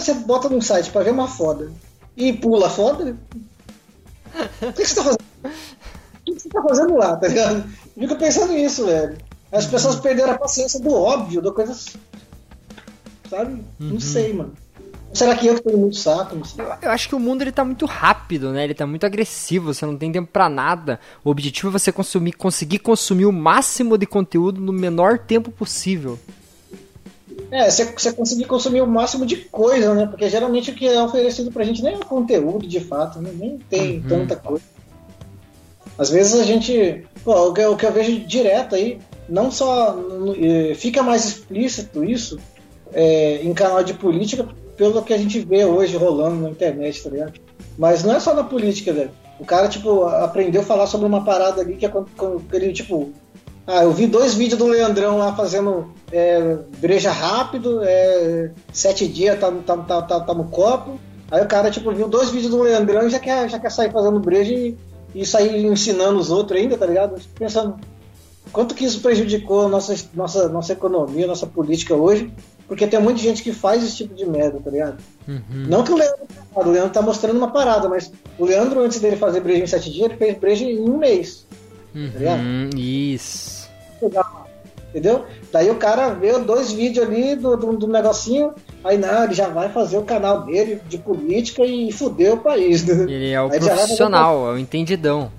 você 0.00 0.14
bota 0.14 0.48
num 0.48 0.60
site 0.60 0.90
pra 0.90 1.02
ver 1.02 1.10
uma 1.10 1.28
foda 1.28 1.72
e 2.16 2.32
pula 2.32 2.66
a 2.66 2.70
foda, 2.70 3.16
o 4.62 4.72
que, 4.72 4.84
você 4.84 4.94
tá 4.94 5.04
fazendo? 5.04 5.24
O 5.44 6.24
que 6.24 6.40
você 6.40 6.48
tá 6.48 6.62
fazendo 6.62 6.96
lá, 6.96 7.16
tá 7.16 7.28
ligado? 7.28 7.64
Fico 7.98 8.16
pensando 8.16 8.52
nisso, 8.52 8.86
velho. 8.86 9.16
As 9.52 9.66
pessoas 9.66 9.96
perderam 9.96 10.32
a 10.32 10.38
paciência 10.38 10.80
do 10.80 10.92
óbvio, 10.92 11.40
da 11.40 11.52
coisa. 11.52 11.74
Sabe? 13.30 13.64
Não 13.78 14.00
sei, 14.00 14.32
mano. 14.32 14.52
Será 15.12 15.36
que 15.36 15.46
eu 15.46 15.54
que 15.54 15.62
tenho 15.62 15.78
muito 15.78 15.96
saco? 15.96 16.34
Não 16.34 16.44
sei. 16.44 16.64
Eu, 16.64 16.74
eu 16.82 16.90
acho 16.90 17.08
que 17.08 17.14
o 17.14 17.20
mundo 17.20 17.42
ele 17.42 17.52
tá 17.52 17.64
muito 17.64 17.86
rápido, 17.86 18.50
né? 18.50 18.64
Ele 18.64 18.74
tá 18.74 18.84
muito 18.84 19.06
agressivo, 19.06 19.72
você 19.72 19.86
não 19.86 19.96
tem 19.96 20.10
tempo 20.10 20.28
pra 20.32 20.48
nada. 20.48 20.98
O 21.22 21.30
objetivo 21.30 21.68
é 21.68 21.78
você 21.78 21.92
consumir, 21.92 22.32
conseguir 22.32 22.80
consumir 22.80 23.26
o 23.26 23.32
máximo 23.32 23.96
de 23.96 24.06
conteúdo 24.06 24.60
no 24.60 24.72
menor 24.72 25.20
tempo 25.20 25.52
possível. 25.52 26.18
É, 27.50 27.70
você, 27.70 27.84
você 27.84 28.12
conseguir 28.12 28.44
consumir 28.46 28.80
o 28.80 28.86
máximo 28.86 29.24
de 29.26 29.36
coisa, 29.36 29.94
né? 29.94 30.06
Porque 30.06 30.28
geralmente 30.28 30.70
o 30.70 30.74
que 30.74 30.86
é 30.88 31.00
oferecido 31.02 31.50
pra 31.52 31.64
gente 31.64 31.82
nem 31.82 31.94
é 31.94 31.98
conteúdo 31.98 32.66
de 32.66 32.80
fato, 32.80 33.20
né? 33.20 33.30
nem 33.34 33.58
tem 33.58 33.96
Uhum. 33.98 34.02
tanta 34.08 34.36
coisa. 34.36 34.62
Às 35.96 36.10
vezes 36.10 36.34
a 36.40 36.44
gente. 36.44 37.04
Pô, 37.24 37.48
o 37.48 37.52
que, 37.52 37.60
eu- 37.60 37.72
o 37.72 37.76
que 37.76 37.86
eu 37.86 37.92
vejo 37.92 38.18
direto 38.26 38.74
aí, 38.74 38.98
não 39.28 39.50
só. 39.50 39.96
Fica 40.76 41.02
mais 41.02 41.24
explícito 41.24 42.04
isso 42.04 42.38
é, 42.92 43.40
em 43.42 43.54
canal 43.54 43.82
de 43.84 43.94
política, 43.94 44.48
pelo 44.76 45.02
que 45.02 45.14
a 45.14 45.18
gente 45.18 45.38
vê 45.40 45.64
hoje 45.64 45.96
rolando 45.96 46.36
na 46.42 46.50
internet, 46.50 47.02
tá 47.02 47.10
ligado? 47.10 47.34
Mas 47.78 48.02
não 48.02 48.14
é 48.14 48.20
só 48.20 48.34
na 48.34 48.42
política, 48.44 48.92
velho. 48.92 49.10
O 49.38 49.44
cara, 49.44 49.68
tipo, 49.68 50.04
aprendeu 50.04 50.62
a 50.62 50.64
falar 50.64 50.86
sobre 50.86 51.06
uma 51.06 51.24
parada 51.24 51.60
ali 51.60 51.76
que 51.76 51.86
é 51.86 51.88
quando 51.88 52.08
ele, 52.52 52.72
tipo. 52.72 53.12
Ah, 53.66 53.84
eu 53.84 53.92
vi 53.92 54.06
dois 54.06 54.34
vídeos 54.34 54.58
do 54.58 54.66
Leandrão 54.66 55.18
lá 55.18 55.34
fazendo 55.34 55.90
é, 56.12 56.58
breja 56.78 57.10
rápido, 57.10 57.80
é, 57.82 58.50
sete 58.72 59.08
dias 59.08 59.40
tá, 59.40 59.50
tá, 59.50 59.76
tá, 59.78 60.02
tá, 60.02 60.20
tá 60.20 60.34
no 60.34 60.44
copo. 60.44 61.00
Aí 61.30 61.42
o 61.42 61.48
cara, 61.48 61.70
tipo, 61.70 61.90
viu 61.92 62.06
dois 62.06 62.30
vídeos 62.30 62.50
do 62.50 62.62
Leandrão 62.62 63.06
e 63.06 63.10
já 63.10 63.18
quer, 63.18 63.48
já 63.48 63.58
quer 63.58 63.70
sair 63.70 63.90
fazendo 63.90 64.20
breja 64.20 64.52
e, 64.52 64.76
e 65.14 65.24
sair 65.24 65.64
ensinando 65.64 66.18
os 66.18 66.30
outros 66.30 66.60
ainda, 66.60 66.76
tá 66.76 66.84
ligado? 66.84 67.20
Pensando, 67.38 67.76
quanto 68.52 68.74
que 68.74 68.84
isso 68.84 69.00
prejudicou 69.00 69.66
a 69.66 69.68
nossa, 69.68 69.94
nossa, 70.14 70.48
nossa 70.48 70.72
economia, 70.74 71.26
nossa 71.26 71.46
política 71.46 71.94
hoje? 71.94 72.30
Porque 72.68 72.86
tem 72.86 73.00
muita 73.00 73.20
gente 73.20 73.42
que 73.42 73.52
faz 73.52 73.82
esse 73.82 73.96
tipo 73.96 74.14
de 74.14 74.26
merda, 74.26 74.60
tá 74.62 74.70
ligado? 74.70 74.98
Uhum. 75.26 75.66
Não 75.68 75.82
que 75.82 75.92
o 75.92 75.96
Leandro 75.96 76.26
tá 76.54 76.60
o 76.60 76.70
Leandro 76.70 76.90
tá 76.90 77.02
mostrando 77.02 77.36
uma 77.36 77.50
parada, 77.50 77.88
mas 77.88 78.12
o 78.38 78.44
Leandro, 78.44 78.80
antes 78.80 79.00
dele 79.00 79.16
fazer 79.16 79.40
breja 79.40 79.64
em 79.64 79.66
sete 79.66 79.90
dias, 79.90 80.06
ele 80.06 80.16
fez 80.16 80.38
breja 80.38 80.64
em 80.64 80.78
um 80.80 80.98
mês. 80.98 81.46
Uhum, 81.94 82.70
isso. 82.76 83.68
Entendeu? 84.90 85.24
Daí 85.52 85.70
o 85.70 85.76
cara 85.76 86.10
vê 86.10 86.38
dois 86.38 86.72
vídeos 86.72 87.06
ali 87.06 87.34
do, 87.34 87.56
do, 87.56 87.76
do 87.76 87.88
negocinho, 87.88 88.52
aí 88.82 88.96
não, 88.96 89.24
ele 89.24 89.34
já 89.34 89.48
vai 89.48 89.68
fazer 89.68 89.98
o 89.98 90.02
canal 90.02 90.42
dele 90.42 90.80
de 90.88 90.98
política 90.98 91.64
e 91.64 91.90
fudeu 91.90 92.34
o 92.34 92.38
país. 92.38 92.84
né? 92.84 93.04
Ele 93.12 93.30
é 93.30 93.40
o 93.40 93.46
Aí 93.50 93.58
vai 93.58 93.60
fazer 93.60 93.74
profissional, 93.74 94.48
é 94.48 94.54
o 94.54 94.58
entendidão. 94.58 95.32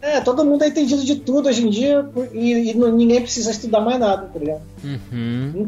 É, 0.00 0.20
todo 0.20 0.44
mundo 0.44 0.62
é 0.64 0.68
entendido 0.68 1.02
de 1.02 1.16
tudo 1.16 1.48
hoje 1.48 1.66
em 1.66 1.70
dia 1.70 2.06
e, 2.32 2.70
e 2.70 2.74
ninguém 2.74 3.22
precisa 3.22 3.50
estudar 3.50 3.80
mais 3.80 3.98
nada, 3.98 4.28
tá 4.32 4.38
ligado? 4.38 4.60
Uhum. 4.84 5.66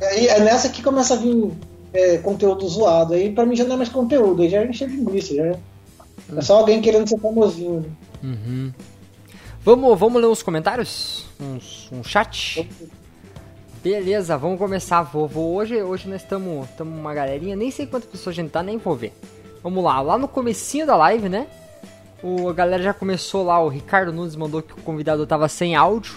Aí 0.00 0.26
é 0.26 0.40
nessa 0.40 0.68
que 0.68 0.82
começa 0.82 1.14
a 1.14 1.16
vir 1.16 1.52
é, 1.92 2.18
conteúdo 2.18 2.66
zoado. 2.68 3.14
Aí 3.14 3.32
pra 3.32 3.46
mim 3.46 3.54
já 3.54 3.62
não 3.62 3.74
é 3.74 3.76
mais 3.76 3.88
conteúdo, 3.88 4.42
aí 4.42 4.48
já 4.48 4.64
encher 4.64 4.88
linguiça. 4.88 5.34
Já 5.34 5.44
é, 5.44 5.56
é 6.36 6.42
só 6.42 6.58
alguém 6.58 6.80
querendo 6.80 7.08
ser 7.08 7.18
famosinho. 7.18 7.80
né? 7.80 7.88
Uhum. 8.24 8.72
Vamos, 9.64 9.98
vamos 9.98 10.20
ler 10.20 10.28
uns 10.28 10.42
comentários? 10.42 11.24
Uns, 11.40 11.88
um 11.92 12.02
chat? 12.02 12.68
Beleza, 13.82 14.36
vamos 14.36 14.58
começar. 14.58 15.02
Vou, 15.02 15.54
hoje, 15.54 15.80
hoje 15.82 16.08
nós 16.08 16.22
estamos 16.22 16.68
uma 16.80 17.14
galerinha, 17.14 17.54
nem 17.56 17.70
sei 17.70 17.86
quantas 17.86 18.08
pessoas 18.10 18.34
a 18.34 18.40
gente 18.42 18.50
tá, 18.50 18.62
nem 18.62 18.76
vou 18.78 18.96
ver. 18.96 19.12
Vamos 19.62 19.82
lá, 19.84 20.00
lá 20.00 20.18
no 20.18 20.26
comecinho 20.26 20.86
da 20.86 20.96
live, 20.96 21.28
né? 21.28 21.46
O, 22.22 22.48
a 22.48 22.52
galera 22.52 22.82
já 22.82 22.94
começou 22.94 23.44
lá, 23.44 23.60
o 23.60 23.68
Ricardo 23.68 24.12
Nunes 24.12 24.34
mandou 24.36 24.62
que 24.62 24.72
o 24.72 24.76
convidado 24.82 25.26
tava 25.26 25.48
sem 25.48 25.74
áudio. 25.76 26.12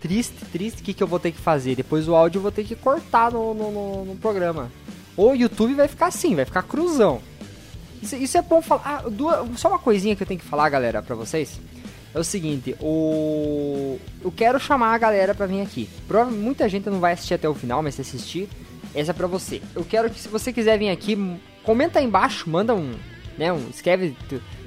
Triste, 0.00 0.44
triste, 0.46 0.80
o 0.80 0.84
que, 0.84 0.94
que 0.94 1.02
eu 1.02 1.06
vou 1.06 1.20
ter 1.20 1.30
que 1.30 1.38
fazer? 1.38 1.76
Depois 1.76 2.08
o 2.08 2.14
áudio 2.14 2.38
eu 2.38 2.42
vou 2.42 2.50
ter 2.52 2.64
que 2.64 2.74
cortar 2.74 3.30
no, 3.32 3.54
no, 3.54 3.70
no- 3.70 4.04
no 4.04 4.16
programa. 4.16 4.70
Ou 5.16 5.32
o 5.32 5.36
YouTube 5.36 5.74
vai 5.74 5.86
ficar 5.86 6.06
assim, 6.06 6.34
vai 6.34 6.44
ficar 6.44 6.62
cruzão. 6.62 7.20
Isso, 8.02 8.16
isso 8.16 8.36
é 8.38 8.42
bom 8.42 8.60
falar. 8.60 8.82
Ah, 8.84 9.08
duas- 9.08 9.60
só 9.60 9.68
uma 9.68 9.78
coisinha 9.78 10.16
que 10.16 10.22
eu 10.22 10.26
tenho 10.26 10.40
que 10.40 10.46
falar, 10.46 10.68
galera, 10.68 11.00
pra 11.02 11.14
vocês. 11.14 11.60
É 12.14 12.18
o 12.18 12.24
seguinte, 12.24 12.76
o. 12.80 13.98
Eu 14.22 14.30
quero 14.30 14.60
chamar 14.60 14.94
a 14.94 14.98
galera 14.98 15.34
pra 15.34 15.46
vir 15.46 15.62
aqui. 15.62 15.88
Provavelmente 16.06 16.44
muita 16.44 16.68
gente 16.68 16.88
não 16.90 17.00
vai 17.00 17.14
assistir 17.14 17.34
até 17.34 17.48
o 17.48 17.54
final, 17.54 17.82
mas 17.82 17.94
se 17.94 18.02
assistir, 18.02 18.48
essa 18.94 19.12
é 19.12 19.14
pra 19.14 19.26
você. 19.26 19.62
Eu 19.74 19.84
quero 19.84 20.10
que 20.10 20.20
se 20.20 20.28
você 20.28 20.52
quiser 20.52 20.78
vir 20.78 20.90
aqui, 20.90 21.16
comenta 21.62 21.98
aí 21.98 22.04
embaixo, 22.04 22.48
manda 22.50 22.74
um. 22.74 22.94
Né, 23.38 23.50
um 23.50 23.66
escreve 23.70 24.14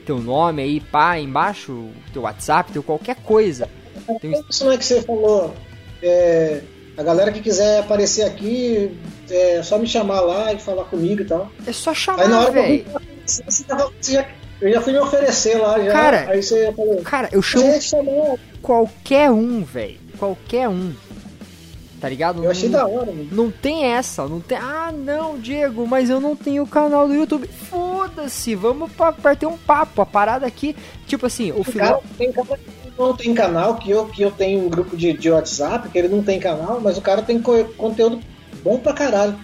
teu, 0.07 0.17
nome 0.19 0.63
aí, 0.63 0.79
pá, 0.79 1.19
embaixo, 1.19 1.89
teu 2.11 2.23
WhatsApp, 2.23 2.71
teu 2.71 2.81
qualquer 2.81 3.15
coisa. 3.17 3.69
Tem 4.19 4.31
um- 4.35 4.43
Isso 4.49 4.65
não 4.65 4.71
é 4.71 4.77
que 4.79 4.83
você 4.85 5.03
falou. 5.03 5.53
é, 6.01 6.61
a 6.97 7.03
galera 7.03 7.31
que 7.31 7.41
quiser 7.41 7.81
aparecer 7.81 8.23
aqui, 8.23 8.97
é 9.29 9.61
só 9.61 9.77
me 9.77 9.85
chamar 9.87 10.21
lá 10.21 10.51
e 10.51 10.59
falar 10.59 10.85
comigo 10.85 11.21
e 11.21 11.25
tal. 11.25 11.51
É 11.67 11.71
só 11.71 11.93
chamar, 11.93 12.23
velho. 12.51 12.85
você 13.45 14.13
já- 14.13 14.27
eu 14.61 14.71
já 14.73 14.81
fui 14.81 14.93
me 14.93 14.99
oferecer 14.99 15.55
lá 15.57 15.79
já. 15.79 15.91
Cara, 15.91 16.25
aí 16.29 16.41
você 16.43 16.71
falou, 16.75 17.01
Cara, 17.03 17.29
eu 17.31 17.41
chamo 17.41 17.65
"Gente, 17.73 17.83
chamou." 17.85 18.39
qualquer 18.61 19.29
um, 19.31 19.63
velho. 19.63 19.97
Qualquer 20.17 20.67
um. 20.69 20.93
Tá 21.99 22.09
ligado? 22.09 22.43
Eu 22.43 22.51
achei 22.51 22.69
Não- 22.69 22.79
da 22.79 22.85
hora, 22.87 23.05
mano. 23.07 23.27
Não 23.31 23.49
tem 23.49 23.85
essa, 23.85 24.27
não 24.27 24.39
tem. 24.39 24.57
Ah, 24.57 24.91
não, 24.95 25.37
Diego, 25.39 25.87
mas 25.87 26.09
eu 26.09 26.19
não 26.19 26.35
tenho 26.35 26.65
canal 26.67 27.07
do 27.07 27.13
YouTube. 27.15 27.47
Foda-se, 27.47 28.53
vamos 28.53 28.91
pa- 28.91 29.11
partir 29.13 29.45
um 29.45 29.57
papo. 29.57 30.01
A 30.01 30.05
parada 30.05 30.45
aqui, 30.45 30.75
tipo 31.07 31.25
assim, 31.25 31.51
o 31.51 31.61
O 31.61 31.65
cara, 31.65 31.71
final. 31.71 32.03
tem 32.17 32.31
cara 32.31 32.57
que 32.57 32.91
não 32.97 33.15
tem 33.15 33.33
canal, 33.33 33.75
que 33.75 33.89
eu, 33.91 34.05
que 34.07 34.21
eu 34.21 34.29
tenho 34.31 34.65
um 34.65 34.69
grupo 34.69 34.95
de, 34.95 35.13
de 35.13 35.29
WhatsApp, 35.31 35.89
que 35.89 35.97
ele 35.97 36.07
não 36.09 36.21
tem 36.21 36.39
canal, 36.39 36.79
mas 36.81 36.97
o 36.97 37.01
cara 37.01 37.21
tem 37.21 37.41
co- 37.41 37.63
conteúdo 37.77 38.19
bom 38.63 38.77
pra 38.77 38.93
caralho. 38.93 39.35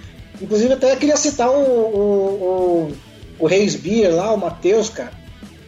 Inclusive, 0.41 0.73
até 0.73 0.95
queria 0.95 1.17
citar 1.17 1.49
o, 1.49 1.53
o, 1.53 2.91
o, 2.91 2.93
o 3.41 3.47
Reis 3.47 3.75
Beer 3.75 4.13
lá, 4.15 4.31
o 4.31 4.37
Matheus, 4.37 4.89
cara. 4.89 5.11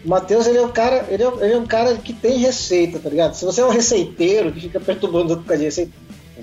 O 0.05 0.09
Matheus, 0.09 0.45
ele 0.45 0.59
é 0.59 0.61
um 0.61 0.71
cara, 0.71 1.05
ele 1.09 1.23
é, 1.23 1.27
ele 1.41 1.53
é 1.53 1.57
um 1.57 1.65
cara 1.65 1.95
que 1.95 2.13
tem 2.13 2.37
receita, 2.37 2.99
tá 2.99 3.09
ligado? 3.09 3.33
Se 3.33 3.43
você 3.43 3.61
é 3.61 3.65
um 3.65 3.69
receiteiro 3.69 4.51
que 4.51 4.61
fica 4.61 4.79
perturbando 4.79 5.37
por 5.37 5.45
causa 5.45 5.59
de 5.59 5.65
receita, 5.65 5.91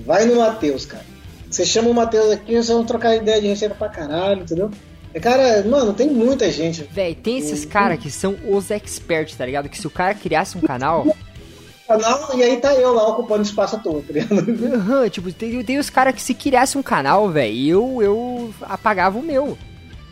vai 0.04 0.26
no 0.26 0.36
Matheus, 0.36 0.84
cara. 0.84 1.04
Você 1.48 1.64
chama 1.64 1.88
o 1.88 1.94
Matheus 1.94 2.32
aqui, 2.32 2.52
vocês 2.52 2.68
vão 2.68 2.84
trocar 2.84 3.14
ideia 3.14 3.40
de 3.40 3.46
receita 3.46 3.74
pra 3.74 3.88
caralho, 3.88 4.42
entendeu? 4.42 4.70
É, 5.12 5.20
cara, 5.20 5.62
mano, 5.64 5.92
tem 5.92 6.08
muita 6.08 6.50
gente. 6.50 6.88
Véi, 6.90 7.14
tem 7.14 7.38
esses 7.38 7.64
caras 7.64 7.98
que 7.98 8.10
são 8.10 8.36
os 8.48 8.70
experts, 8.70 9.36
tá 9.36 9.46
ligado? 9.46 9.68
Que 9.68 9.78
se 9.78 9.86
o 9.86 9.90
cara 9.90 10.14
criasse 10.14 10.56
um 10.56 10.60
canal. 10.60 11.06
Canal, 11.86 12.30
e 12.36 12.42
aí 12.42 12.56
tá 12.58 12.72
eu 12.74 12.94
lá 12.94 13.08
ocupando 13.08 13.42
espaço 13.42 13.78
todo, 13.82 14.00
tá 14.02 14.12
ligado? 14.12 14.74
aham, 14.74 15.08
tipo, 15.08 15.32
tem, 15.32 15.62
tem 15.64 15.78
os 15.78 15.90
caras 15.90 16.14
que 16.14 16.22
se 16.22 16.34
criasse 16.34 16.78
um 16.78 16.82
canal, 16.82 17.28
velho, 17.28 17.68
eu, 17.68 18.02
eu 18.02 18.54
apagava 18.62 19.18
o 19.18 19.22
meu. 19.22 19.58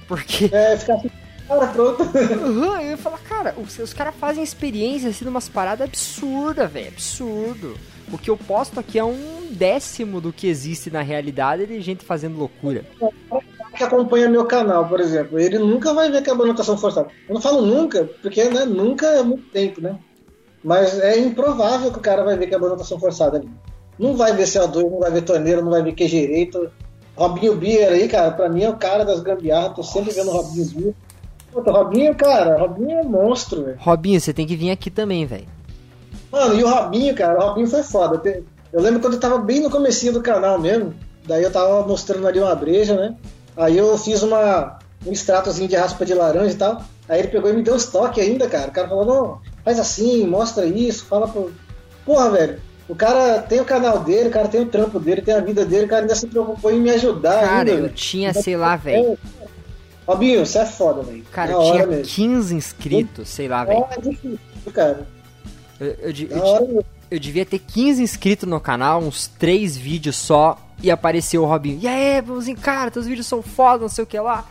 Porque. 0.08 0.48
É, 0.50 0.76
ficar 0.76 0.94
assim, 0.94 1.10
cara, 1.46 1.66
pronto. 1.68 2.02
Aham, 2.16 2.82
eu 2.82 2.90
ia 2.90 2.96
falar, 2.96 3.18
cara, 3.18 3.54
os, 3.58 3.78
os 3.78 3.92
caras 3.92 4.14
fazem 4.18 4.42
experiência 4.42 5.10
assim 5.10 5.24
numas 5.24 5.48
paradas 5.48 5.86
absurdas, 5.86 6.72
velho. 6.72 6.88
Absurdo. 6.88 7.76
O 8.10 8.16
que 8.16 8.30
eu 8.30 8.36
posto 8.38 8.80
aqui 8.80 8.98
é 8.98 9.04
um 9.04 9.48
décimo 9.50 10.18
do 10.18 10.32
que 10.32 10.48
existe 10.48 10.90
na 10.90 11.02
realidade 11.02 11.66
de 11.66 11.78
gente 11.82 12.04
fazendo 12.04 12.38
loucura. 12.38 12.84
que 13.76 13.84
acompanha 13.84 14.30
meu 14.30 14.46
canal, 14.46 14.88
por 14.88 14.98
exemplo, 14.98 15.38
ele 15.38 15.58
nunca 15.58 15.92
vai 15.92 16.10
ver 16.10 16.22
que 16.22 16.30
é 16.30 16.32
uma 16.32 16.44
anotação 16.44 16.78
forçada. 16.78 17.08
Eu 17.28 17.34
não 17.34 17.40
falo 17.40 17.60
nunca, 17.60 18.08
porque 18.22 18.42
né, 18.44 18.64
nunca 18.64 19.06
é 19.08 19.22
muito 19.22 19.50
tempo, 19.50 19.82
né? 19.82 19.98
Mas 20.64 20.98
é 20.98 21.18
improvável 21.18 21.92
que 21.92 21.98
o 21.98 22.02
cara 22.02 22.24
vai 22.24 22.36
ver 22.36 22.46
que 22.46 22.54
é 22.54 22.58
uma 22.58 22.66
anotação 22.66 22.98
forçada 22.98 23.36
ali. 23.36 23.48
Não 23.98 24.16
vai 24.16 24.32
ver 24.32 24.44
CO2, 24.44 24.90
não 24.90 25.00
vai 25.00 25.10
ver 25.10 25.22
torneira, 25.22 25.60
não 25.60 25.70
vai 25.70 25.82
ver 25.82 25.92
que 25.92 26.04
é 26.04 26.06
direito. 26.06 26.70
Robinho 27.18 27.56
Bier 27.56 27.90
aí, 27.90 28.08
cara, 28.08 28.30
pra 28.30 28.48
mim 28.48 28.62
é 28.62 28.70
o 28.70 28.76
cara 28.76 29.04
das 29.04 29.20
gambiarras, 29.20 29.74
tô 29.74 29.82
sempre 29.82 30.12
vendo 30.12 30.30
o 30.30 30.36
Robinho 30.36 30.66
Bier. 30.66 30.94
Puta, 31.50 31.72
Robinho, 31.72 32.14
cara, 32.14 32.56
Robinho 32.56 32.96
é 32.96 33.02
monstro, 33.02 33.64
velho. 33.64 33.76
Robinho, 33.80 34.20
você 34.20 34.32
tem 34.32 34.46
que 34.46 34.54
vir 34.54 34.70
aqui 34.70 34.88
também, 34.88 35.26
velho. 35.26 35.48
Mano, 36.30 36.54
e 36.54 36.62
o 36.62 36.68
Robinho, 36.68 37.12
cara, 37.16 37.36
o 37.36 37.48
Robinho 37.48 37.66
foi 37.66 37.82
foda. 37.82 38.22
Eu 38.72 38.80
lembro 38.80 39.00
quando 39.00 39.14
eu 39.14 39.20
tava 39.20 39.38
bem 39.38 39.60
no 39.60 39.68
comecinho 39.68 40.12
do 40.12 40.22
canal 40.22 40.60
mesmo, 40.60 40.94
daí 41.26 41.42
eu 41.42 41.50
tava 41.50 41.84
mostrando 41.84 42.28
ali 42.28 42.38
uma 42.38 42.54
breja, 42.54 42.94
né? 42.94 43.16
Aí 43.56 43.76
eu 43.76 43.98
fiz 43.98 44.22
uma, 44.22 44.78
um 45.04 45.10
extratozinho 45.10 45.68
de 45.68 45.74
raspa 45.74 46.04
de 46.04 46.14
laranja 46.14 46.52
e 46.52 46.56
tal. 46.56 46.82
Aí 47.08 47.18
ele 47.18 47.28
pegou 47.28 47.50
e 47.50 47.54
me 47.54 47.62
deu 47.62 47.74
uns 47.74 47.86
toques 47.86 48.22
ainda, 48.22 48.46
cara. 48.46 48.68
O 48.68 48.72
cara 48.72 48.88
falou, 48.88 49.04
não, 49.04 49.40
faz 49.64 49.80
assim, 49.80 50.24
mostra 50.24 50.66
isso, 50.66 51.04
fala 51.06 51.26
pro. 51.26 51.52
Porra, 52.04 52.30
velho. 52.30 52.67
O 52.88 52.94
cara 52.94 53.42
tem 53.42 53.60
o 53.60 53.64
canal 53.64 53.98
dele, 54.00 54.28
o 54.28 54.32
cara 54.32 54.48
tem 54.48 54.62
o 54.62 54.66
trampo 54.66 54.98
dele, 54.98 55.20
tem 55.20 55.34
a 55.34 55.40
vida 55.40 55.64
dele, 55.64 55.84
o 55.84 55.88
cara 55.88 56.02
ainda 56.02 56.14
se 56.14 56.26
preocupou 56.26 56.70
em 56.70 56.80
me 56.80 56.90
ajudar 56.90 57.40
Cara, 57.40 57.58
ainda. 57.58 57.70
eu 57.72 57.82
velho. 57.82 57.94
tinha, 57.94 58.32
sei 58.32 58.56
lá, 58.56 58.76
velho. 58.76 59.18
Robinho, 60.06 60.46
você 60.46 60.60
é 60.60 60.64
foda, 60.66 61.02
velho. 61.02 61.22
Cara, 61.30 61.52
eu 61.52 61.60
tinha 61.70 61.86
mesmo. 61.86 62.04
15 62.04 62.54
inscritos, 62.54 63.28
sei 63.28 63.46
lá, 63.46 63.62
velho. 63.62 63.84
É 63.90 64.00
difícil, 64.00 64.38
cara. 64.72 65.06
Eu, 65.78 65.86
eu, 66.00 66.12
eu, 66.30 66.84
eu 67.10 67.18
devia 67.20 67.44
ter 67.44 67.58
15 67.58 68.02
inscritos 68.02 68.48
no 68.48 68.58
canal, 68.58 69.00
uns 69.02 69.28
3 69.28 69.76
vídeos 69.76 70.16
só, 70.16 70.56
e 70.82 70.90
apareceu 70.90 71.42
o 71.42 71.46
Robinho. 71.46 71.78
E 71.82 71.86
aí, 71.86 72.22
Bruzinho, 72.22 72.56
cara, 72.56 72.90
teus 72.90 73.06
vídeos 73.06 73.26
são 73.26 73.42
foda, 73.42 73.82
não 73.82 73.88
sei 73.90 74.02
o 74.04 74.06
que 74.06 74.18
lá. 74.18 74.46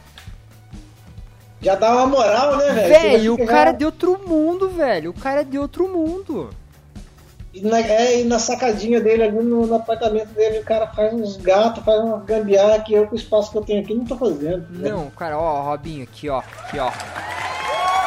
Já 1.59 1.73
dá 1.73 1.91
uma 1.91 2.05
moral, 2.05 2.55
né, 2.57 2.71
velho? 2.71 2.87
Velho, 2.87 3.33
o 3.33 3.45
cara 3.47 3.71
é 3.71 3.73
de 3.73 3.83
outro 3.83 4.21
mundo, 4.27 4.69
velho. 4.69 5.09
O 5.09 5.13
cara 5.13 5.41
é 5.41 5.43
de 5.43 5.57
outro 5.57 5.87
mundo. 5.87 6.51
E 7.57 7.61
na, 7.61 7.79
é, 7.79 8.21
e 8.21 8.23
na 8.23 8.37
sacadinha 8.37 9.01
dele 9.01 9.23
ali 9.23 9.43
no, 9.43 9.65
no 9.65 9.75
apartamento 9.75 10.27
dele, 10.29 10.59
o 10.59 10.63
cara 10.63 10.85
faz 10.87 11.11
uns 11.11 11.37
gatos, 11.37 11.83
faz 11.83 11.99
uma 12.03 12.19
gambiarra 12.19 12.79
que 12.81 12.93
eu 12.93 13.07
com 13.07 13.15
o 13.15 13.17
espaço 13.17 13.51
que 13.51 13.57
eu 13.57 13.63
tenho 13.63 13.81
aqui 13.81 13.95
não 13.95 14.05
tô 14.05 14.15
fazendo. 14.15 14.67
Não, 14.69 15.09
cara, 15.09 15.39
ó, 15.39 15.63
Robinho, 15.63 16.03
aqui, 16.03 16.29
ó. 16.29 16.37
Aqui, 16.37 16.77
ó. 16.77 16.91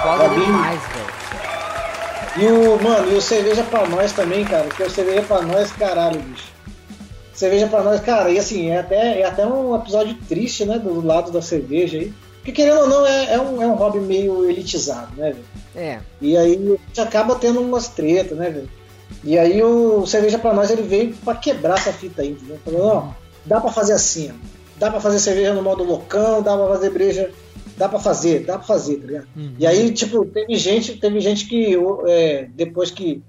Foda 0.03 0.29
Robinho. 0.29 0.47
demais, 0.47 0.81
velho. 0.81 1.21
E 2.39 2.47
o, 2.47 2.81
mano, 2.81 3.13
e 3.13 3.17
o 3.17 3.21
cerveja 3.21 3.65
pra 3.65 3.89
nós 3.89 4.13
também, 4.13 4.45
cara, 4.45 4.69
que 4.69 4.81
é 4.81 4.87
o 4.87 4.91
cerveja 4.91 5.23
pra 5.23 5.43
nós, 5.43 5.73
caralho, 5.73 6.21
bicho. 6.21 6.47
cerveja 7.35 7.67
pra 7.67 7.83
nós, 7.83 8.01
cara, 8.01 8.31
e 8.31 8.39
assim, 8.39 8.71
é 8.71 8.79
até, 8.79 9.21
é 9.21 9.27
até 9.27 9.45
um 9.45 9.75
episódio 9.75 10.15
triste, 10.29 10.65
né, 10.65 10.79
do 10.79 11.05
lado 11.05 11.33
da 11.33 11.43
cerveja 11.43 11.99
aí. 11.99 12.15
Porque 12.37 12.53
querendo 12.53 12.83
ou 12.83 12.89
não, 12.89 13.05
é, 13.05 13.35
é, 13.35 13.41
um, 13.41 13.61
é 13.61 13.67
um 13.67 13.75
hobby 13.75 13.99
meio 13.99 14.49
elitizado, 14.49 15.11
né, 15.17 15.33
velho? 15.33 15.45
É. 15.75 15.99
E 16.21 16.37
aí 16.37 16.55
a 16.55 16.59
gente 16.59 17.01
acaba 17.01 17.35
tendo 17.35 17.61
umas 17.61 17.89
tretas, 17.89 18.39
né, 18.39 18.49
velho? 18.49 18.80
E 19.23 19.39
aí 19.39 19.63
o 19.63 20.07
cerveja 20.07 20.39
pra 20.39 20.55
nós 20.55 20.71
ele 20.71 20.83
veio 20.83 21.15
pra 21.17 21.35
quebrar 21.35 21.79
essa 21.79 21.93
fita 21.93 22.23
aí, 22.23 22.31
entendeu? 22.31 22.59
Falou, 22.65 22.87
ó, 22.87 23.09
dá 23.45 23.61
pra 23.61 23.71
fazer 23.71 23.93
assim, 23.93 24.31
ó. 24.31 24.35
Dá 24.79 24.91
pra 24.91 25.01
fazer 25.01 25.19
cerveja 25.19 25.53
no 25.53 25.63
modo 25.63 25.85
loucão, 25.85 26.43
dá 26.43 26.57
pra 26.57 26.69
fazer 26.69 26.91
breja. 26.91 27.31
Dá 27.77 27.89
pra 27.89 27.99
fazer, 27.99 28.45
dá 28.45 28.59
pra 28.59 28.67
fazer, 28.67 28.97
tá 28.97 29.07
ligado? 29.07 29.27
E 29.59 29.67
aí, 29.67 29.91
tipo, 29.93 30.25
teve 30.27 30.55
gente, 30.57 30.97
teve 30.97 31.21
gente 31.21 31.47
que 31.47 31.75
é, 32.09 32.49
depois 32.55 32.91
que, 32.91 33.23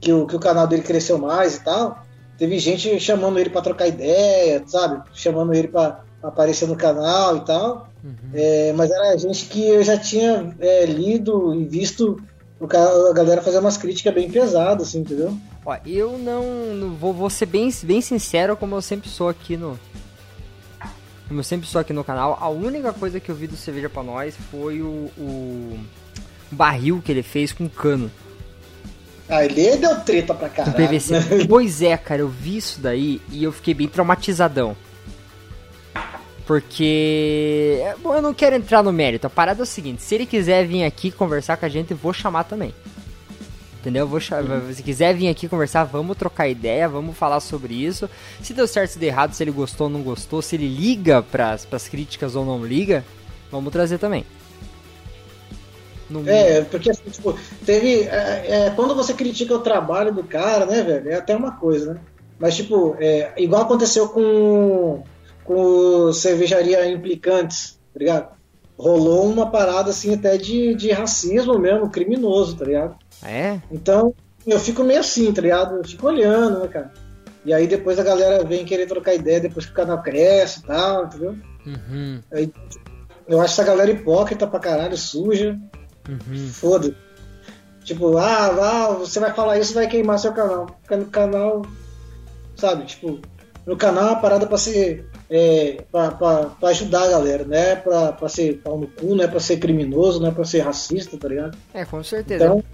que, 0.00 0.12
o, 0.12 0.26
que 0.26 0.36
o 0.36 0.40
canal 0.40 0.66
dele 0.66 0.82
cresceu 0.82 1.18
mais 1.18 1.56
e 1.56 1.64
tal, 1.64 2.04
teve 2.36 2.58
gente 2.58 2.98
chamando 3.00 3.38
ele 3.38 3.50
pra 3.50 3.60
trocar 3.60 3.88
ideia, 3.88 4.62
sabe? 4.66 5.02
Chamando 5.12 5.52
ele 5.52 5.68
pra 5.68 6.04
aparecer 6.22 6.68
no 6.68 6.76
canal 6.76 7.38
e 7.38 7.40
tal. 7.44 7.88
É, 8.32 8.72
mas 8.74 8.90
era 8.90 9.16
gente 9.18 9.46
que 9.46 9.66
eu 9.66 9.82
já 9.82 9.96
tinha 9.98 10.54
é, 10.60 10.86
lido 10.86 11.54
e 11.54 11.64
visto 11.64 12.20
a 12.60 13.12
galera 13.12 13.40
fazer 13.42 13.58
umas 13.58 13.76
críticas 13.76 14.12
bem 14.12 14.30
pesadas, 14.30 14.88
assim, 14.88 15.00
entendeu? 15.00 15.36
Ó, 15.64 15.76
eu 15.86 16.18
não, 16.18 16.74
não 16.74 16.94
vou, 16.94 17.12
vou 17.12 17.30
ser 17.30 17.46
bem, 17.46 17.72
bem 17.84 18.00
sincero, 18.00 18.56
como 18.56 18.74
eu 18.74 18.82
sempre 18.82 19.08
sou 19.08 19.28
aqui 19.28 19.56
no. 19.56 19.78
Como 21.28 21.40
eu 21.40 21.44
sempre 21.44 21.68
sou 21.68 21.80
aqui 21.80 21.92
no 21.92 22.02
canal, 22.02 22.38
a 22.40 22.48
única 22.48 22.92
coisa 22.92 23.20
que 23.20 23.30
eu 23.30 23.34
vi 23.34 23.46
do 23.46 23.56
Cerveja 23.56 23.90
pra 23.90 24.02
Nós 24.02 24.34
foi 24.50 24.80
o, 24.80 25.10
o 25.18 25.78
barril 26.50 27.02
que 27.04 27.12
ele 27.12 27.22
fez 27.22 27.52
com 27.52 27.68
cano 27.68 28.10
Ah, 29.28 29.44
ele 29.44 29.76
deu 29.76 30.00
treta 30.00 30.32
pra 30.32 30.48
caralho. 30.48 30.74
PVC. 30.74 31.14
Pois 31.46 31.82
é, 31.82 31.94
cara, 31.98 32.22
eu 32.22 32.28
vi 32.28 32.56
isso 32.56 32.80
daí 32.80 33.20
e 33.30 33.44
eu 33.44 33.52
fiquei 33.52 33.74
bem 33.74 33.86
traumatizadão. 33.86 34.74
Porque. 36.48 37.78
é, 37.82 37.94
Bom, 38.02 38.14
eu 38.14 38.22
não 38.22 38.32
quero 38.32 38.56
entrar 38.56 38.82
no 38.82 38.90
mérito. 38.90 39.26
A 39.26 39.30
parada 39.30 39.60
é 39.60 39.64
o 39.64 39.66
seguinte: 39.66 40.02
se 40.02 40.14
ele 40.14 40.24
quiser 40.24 40.66
vir 40.66 40.82
aqui 40.82 41.10
conversar 41.10 41.58
com 41.58 41.66
a 41.66 41.68
gente, 41.68 41.90
eu 41.90 41.96
vou 41.96 42.12
chamar 42.14 42.44
também. 42.44 42.74
Entendeu? 43.80 44.04
Eu 44.04 44.08
vou 44.08 44.18
chamar, 44.18 44.62
se 44.72 44.82
quiser 44.82 45.14
vir 45.14 45.28
aqui 45.28 45.46
conversar, 45.46 45.84
vamos 45.84 46.16
trocar 46.16 46.48
ideia, 46.48 46.88
vamos 46.88 47.16
falar 47.16 47.38
sobre 47.40 47.74
isso. 47.74 48.08
Se 48.42 48.54
deu 48.54 48.66
certo, 48.66 48.92
se 48.92 48.98
deu 48.98 49.08
errado, 49.08 49.34
se 49.34 49.42
ele 49.44 49.50
gostou 49.50 49.86
ou 49.86 49.92
não 49.92 50.02
gostou, 50.02 50.40
se 50.42 50.56
ele 50.56 50.66
liga 50.66 51.22
pras, 51.22 51.64
pras 51.66 51.86
críticas 51.86 52.34
ou 52.34 52.44
não 52.46 52.64
liga, 52.64 53.04
vamos 53.52 53.70
trazer 53.72 53.98
também. 53.98 54.24
No- 56.08 56.26
É, 56.28 56.62
porque 56.62 56.90
assim, 56.90 57.02
tipo, 57.10 57.38
teve. 57.66 58.04
é, 58.04 58.66
é, 58.66 58.72
quando 58.74 58.94
você 58.94 59.12
critica 59.12 59.54
o 59.54 59.58
trabalho 59.60 60.12
do 60.14 60.24
cara, 60.24 60.64
né, 60.64 60.82
velho? 60.82 61.10
É 61.10 61.16
até 61.16 61.36
uma 61.36 61.52
coisa, 61.52 61.92
né? 61.94 62.00
Mas, 62.40 62.56
tipo, 62.56 62.96
é, 62.98 63.32
igual 63.36 63.62
aconteceu 63.62 64.08
com, 64.08 65.04
com 65.48 66.12
cervejaria 66.12 66.86
implicantes, 66.86 67.80
tá 67.94 67.98
ligado? 67.98 68.28
Rolou 68.78 69.26
uma 69.26 69.50
parada 69.50 69.90
assim 69.90 70.14
até 70.14 70.36
de, 70.36 70.74
de 70.74 70.90
racismo 70.92 71.58
mesmo, 71.58 71.88
criminoso, 71.90 72.54
tá 72.54 72.66
ligado? 72.66 72.96
É? 73.24 73.58
Então, 73.72 74.14
eu 74.46 74.60
fico 74.60 74.84
meio 74.84 75.00
assim, 75.00 75.32
tá 75.32 75.40
ligado? 75.40 75.78
Eu 75.78 75.84
fico 75.84 76.06
olhando, 76.06 76.60
né, 76.60 76.68
cara? 76.68 76.92
E 77.44 77.52
aí 77.52 77.66
depois 77.66 77.98
a 77.98 78.04
galera 78.04 78.44
vem 78.44 78.66
querer 78.66 78.86
trocar 78.86 79.14
ideia 79.14 79.40
depois 79.40 79.64
que 79.64 79.72
o 79.72 79.74
canal 79.74 80.02
cresce 80.02 80.60
e 80.60 80.62
tal, 80.64 81.06
entendeu? 81.06 81.34
Uhum, 81.66 82.20
Aí, 82.30 82.52
eu 83.26 83.40
acho 83.40 83.54
essa 83.54 83.64
galera 83.64 83.90
hipócrita 83.90 84.46
pra 84.46 84.60
caralho, 84.60 84.96
suja. 84.96 85.58
uhum. 86.08 86.48
Foda. 86.48 86.94
Tipo, 87.84 88.18
ah, 88.18 88.48
ah, 88.48 88.88
você 88.92 89.18
vai 89.18 89.32
falar 89.32 89.58
isso 89.58 89.72
vai 89.72 89.88
queimar 89.88 90.18
seu 90.18 90.32
canal. 90.32 90.66
Porque 90.66 90.94
no 90.94 91.06
canal, 91.06 91.62
sabe, 92.54 92.84
tipo, 92.84 93.18
no 93.66 93.76
canal 93.76 94.04
é 94.04 94.10
uma 94.12 94.20
parada 94.20 94.46
pra 94.46 94.58
ser. 94.58 95.07
É, 95.30 95.84
pra 95.90 96.56
ajudar 96.70 97.02
a 97.04 97.08
galera, 97.08 97.44
não 97.44 97.54
é 97.56 97.76
pra, 97.76 98.12
pra 98.12 98.28
ser 98.30 98.62
pau 98.62 98.78
no 98.78 98.86
cu, 98.86 99.14
não 99.14 99.24
é 99.24 99.28
pra 99.28 99.38
ser 99.40 99.58
criminoso, 99.58 100.20
não 100.20 100.28
é 100.28 100.30
pra 100.30 100.44
ser 100.44 100.60
racista, 100.60 101.18
tá 101.18 101.28
ligado? 101.28 101.56
É, 101.74 101.84
com 101.84 102.02
certeza. 102.02 102.44
Então, 102.46 102.64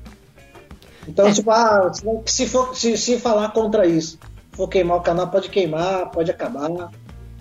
então 1.08 1.32
tipo, 1.32 1.50
ah, 1.50 1.90
se, 2.26 2.46
for, 2.46 2.76
se, 2.76 2.96
se 2.96 3.18
falar 3.18 3.52
contra 3.52 3.86
isso, 3.86 4.18
for 4.52 4.68
queimar 4.68 4.98
o 4.98 5.00
canal, 5.00 5.28
pode 5.28 5.48
queimar, 5.48 6.10
pode 6.10 6.30
acabar. 6.30 6.90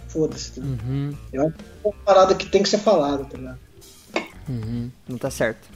Foda-se. 0.08 0.60
tá? 0.60 0.62
Uhum. 0.66 1.16
Eu 1.32 1.48
acho 1.48 1.54
que 1.58 1.64
é 1.64 1.88
uma 1.88 1.94
parada 2.06 2.36
que 2.36 2.46
tem 2.48 2.62
que 2.64 2.70
ser 2.70 2.78
falada, 2.80 3.24
tá 3.26 3.38
ligado? 3.38 3.60
Uhum, 4.50 4.92
não 5.08 5.18
tá 5.18 5.30
certo. 5.32 5.68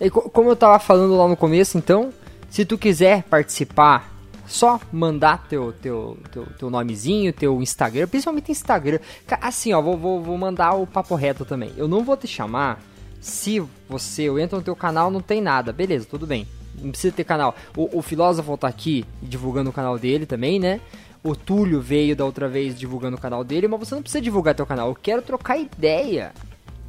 E 0.00 0.08
co- 0.10 0.30
como 0.30 0.50
eu 0.50 0.56
tava 0.56 0.78
falando 0.78 1.16
lá 1.16 1.28
no 1.28 1.36
começo, 1.36 1.76
então, 1.78 2.12
se 2.50 2.64
tu 2.64 2.78
quiser 2.78 3.22
participar, 3.24 4.12
só 4.46 4.80
mandar 4.92 5.46
teu, 5.48 5.72
teu, 5.72 6.18
teu, 6.30 6.46
teu 6.58 6.70
nomezinho, 6.70 7.32
teu 7.32 7.60
Instagram, 7.62 8.06
principalmente 8.08 8.52
Instagram. 8.52 8.98
Assim, 9.40 9.72
ó, 9.72 9.80
vou, 9.80 9.96
vou, 9.96 10.22
vou 10.22 10.38
mandar 10.38 10.74
o 10.74 10.86
papo 10.86 11.14
reto 11.14 11.44
também. 11.44 11.72
Eu 11.76 11.88
não 11.88 12.04
vou 12.04 12.16
te 12.16 12.26
chamar 12.26 12.80
se 13.20 13.62
você, 13.88 14.24
eu 14.24 14.38
entro 14.38 14.58
no 14.58 14.64
teu 14.64 14.76
canal 14.76 15.10
não 15.10 15.20
tem 15.20 15.40
nada. 15.40 15.72
Beleza, 15.72 16.06
tudo 16.08 16.26
bem. 16.26 16.46
Não 16.78 16.90
precisa 16.90 17.14
ter 17.14 17.24
canal. 17.24 17.54
O, 17.74 17.98
o 17.98 18.02
filósofo 18.02 18.56
tá 18.58 18.68
aqui 18.68 19.04
divulgando 19.22 19.70
o 19.70 19.72
canal 19.72 19.98
dele 19.98 20.26
também, 20.26 20.58
né? 20.58 20.80
O 21.22 21.34
Túlio 21.34 21.80
veio 21.80 22.14
da 22.14 22.24
outra 22.24 22.48
vez 22.48 22.78
divulgando 22.78 23.16
o 23.16 23.20
canal 23.20 23.42
dele, 23.42 23.66
mas 23.66 23.80
você 23.80 23.94
não 23.94 24.02
precisa 24.02 24.20
divulgar 24.20 24.54
teu 24.54 24.66
canal. 24.66 24.88
Eu 24.88 24.94
quero 24.94 25.22
trocar 25.22 25.56
ideia 25.56 26.34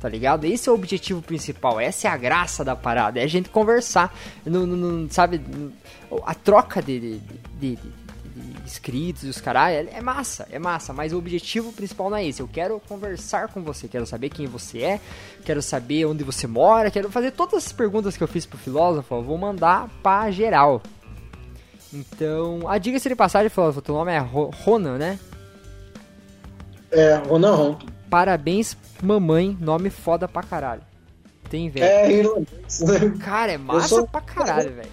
tá 0.05 0.09
ligado? 0.09 0.45
Esse 0.45 0.69
é 0.69 0.71
o 0.71 0.75
objetivo 0.75 1.19
principal, 1.19 1.79
essa 1.79 2.07
é 2.07 2.11
a 2.11 2.15
graça 2.15 2.63
da 2.63 2.75
parada, 2.75 3.19
é 3.19 3.23
a 3.23 3.27
gente 3.27 3.49
conversar, 3.49 4.15
não, 4.45 4.63
não- 4.67 4.77
não- 4.77 5.09
sabe? 5.09 5.41
A 6.23 6.35
troca 6.35 6.79
de, 6.79 6.99
de, 6.99 7.19
de- 7.59 7.75
de- 7.75 8.05
inscritos 8.63 9.23
e 9.23 9.27
os 9.27 9.41
caralho 9.41 9.89
é, 9.89 9.97
é 9.97 10.01
massa, 10.01 10.47
é 10.51 10.59
massa, 10.59 10.93
mas 10.93 11.11
o 11.11 11.17
objetivo 11.17 11.73
principal 11.73 12.11
não 12.11 12.17
é 12.17 12.27
esse. 12.27 12.39
Eu 12.39 12.47
quero 12.47 12.79
conversar 12.87 13.47
com 13.47 13.63
você, 13.63 13.87
quero 13.87 14.05
saber 14.05 14.29
quem 14.29 14.45
você 14.45 14.79
é, 14.81 15.01
quero 15.43 15.59
saber 15.59 16.05
onde 16.05 16.23
você 16.23 16.45
mora, 16.45 16.91
quero 16.91 17.09
fazer 17.09 17.31
todas 17.31 17.65
as 17.65 17.71
perguntas 17.73 18.15
que 18.15 18.21
eu 18.23 18.27
fiz 18.27 18.45
pro 18.45 18.59
filósofo, 18.59 19.15
eu 19.15 19.23
vou 19.23 19.39
mandar 19.39 19.89
pra 20.03 20.29
geral. 20.29 20.83
Então, 21.91 22.59
a 22.69 22.77
diga-se 22.77 23.09
de 23.09 23.15
passagem, 23.15 23.49
filósofo, 23.49 23.81
teu 23.81 23.95
nome 23.95 24.11
é 24.11 24.19
Ro- 24.19 24.51
Ronan, 24.63 24.99
né? 24.99 25.17
É, 26.91 27.15
Ronan 27.27 27.55
Ronk. 27.55 27.94
Parabéns, 28.09 28.77
mamãe, 29.01 29.57
nome 29.59 29.89
foda 29.89 30.27
pra 30.27 30.43
caralho. 30.43 30.81
Tem, 31.49 31.69
velho. 31.69 31.85
É 31.85 32.11
irlandês. 32.11 32.79
né? 32.81 33.13
Cara, 33.19 33.51
é 33.53 33.57
massa 33.57 33.87
sou- 33.87 34.07
pra 34.07 34.21
caralho, 34.21 34.73
velho. 34.73 34.89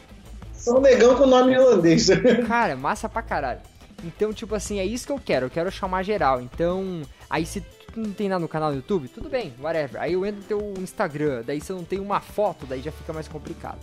Sou 0.55 0.79
um 0.79 0.81
negão 0.81 1.17
com 1.17 1.27
nome 1.27 1.53
irlandês. 1.53 2.09
Cara, 2.47 2.73
é 2.73 2.77
massa 2.77 3.09
pra 3.09 3.23
caralho. 3.23 3.61
Então, 4.05 4.33
tipo 4.33 4.55
assim, 4.55 4.79
é 4.79 4.85
isso 4.85 5.07
que 5.07 5.13
eu 5.13 5.19
quero. 5.19 5.47
Eu 5.47 5.51
quero 5.51 5.71
chamar 5.71 6.03
geral. 6.03 6.41
Então, 6.41 7.03
aí 7.31 7.45
se 7.47 7.61
tu 7.61 8.01
não 8.01 8.13
tem 8.13 8.29
nada 8.29 8.41
no 8.41 8.49
canal 8.49 8.71
do 8.71 8.77
YouTube, 8.77 9.09
tudo 9.09 9.29
bem, 9.29 9.53
whatever. 9.61 10.01
Aí 10.01 10.13
eu 10.13 10.25
entro 10.27 10.41
no 10.41 10.47
teu 10.47 10.75
Instagram, 10.83 11.43
daí 11.47 11.61
se 11.61 11.71
eu 11.71 11.77
não 11.77 11.85
tenho 11.85 12.03
uma 12.03 12.21
foto, 12.21 12.65
daí 12.67 12.81
já 12.81 12.93
fica 12.93 13.13
mais 13.13 13.29
complicado. 13.29 13.79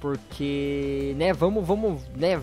Porque, 0.00 1.14
né, 1.16 1.32
vamos, 1.32 1.66
vamos, 1.66 2.02
né... 2.16 2.40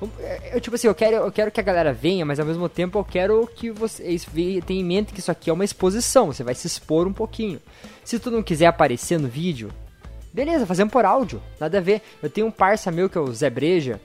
vamos- 0.00 0.14
é, 0.20 0.50
Eu, 0.54 0.60
tipo 0.60 0.74
assim, 0.76 0.86
eu 0.86 0.94
quero, 0.94 1.16
eu 1.16 1.32
quero 1.32 1.50
que 1.50 1.60
a 1.60 1.62
galera 1.62 1.92
venha, 1.92 2.24
mas 2.24 2.38
ao 2.40 2.46
mesmo 2.46 2.68
tempo 2.68 2.98
eu 2.98 3.04
quero 3.04 3.46
que 3.54 3.70
vocês 3.70 4.26
tenham 4.66 4.80
em 4.80 4.84
mente 4.84 5.12
que 5.12 5.20
isso 5.20 5.30
aqui 5.30 5.50
é 5.50 5.52
uma 5.52 5.64
exposição, 5.64 6.26
você 6.26 6.42
vai 6.42 6.54
se 6.54 6.66
expor 6.66 7.06
um 7.06 7.12
pouquinho. 7.12 7.60
Se 8.04 8.18
tu 8.18 8.30
não 8.30 8.42
quiser 8.42 8.66
aparecer 8.66 9.18
no 9.18 9.28
vídeo, 9.28 9.70
Beleza, 10.30 10.66
fazemos 10.66 10.92
por 10.92 11.04
áudio, 11.06 11.42
nada 11.58 11.78
a 11.78 11.80
ver. 11.80 12.02
Eu 12.22 12.28
tenho 12.30 12.46
um 12.46 12.50
parça 12.50 12.90
meu 12.92 13.08
que 13.08 13.16
é 13.16 13.20
o 13.20 13.32
Zé 13.32 13.48
Breja. 13.50 13.98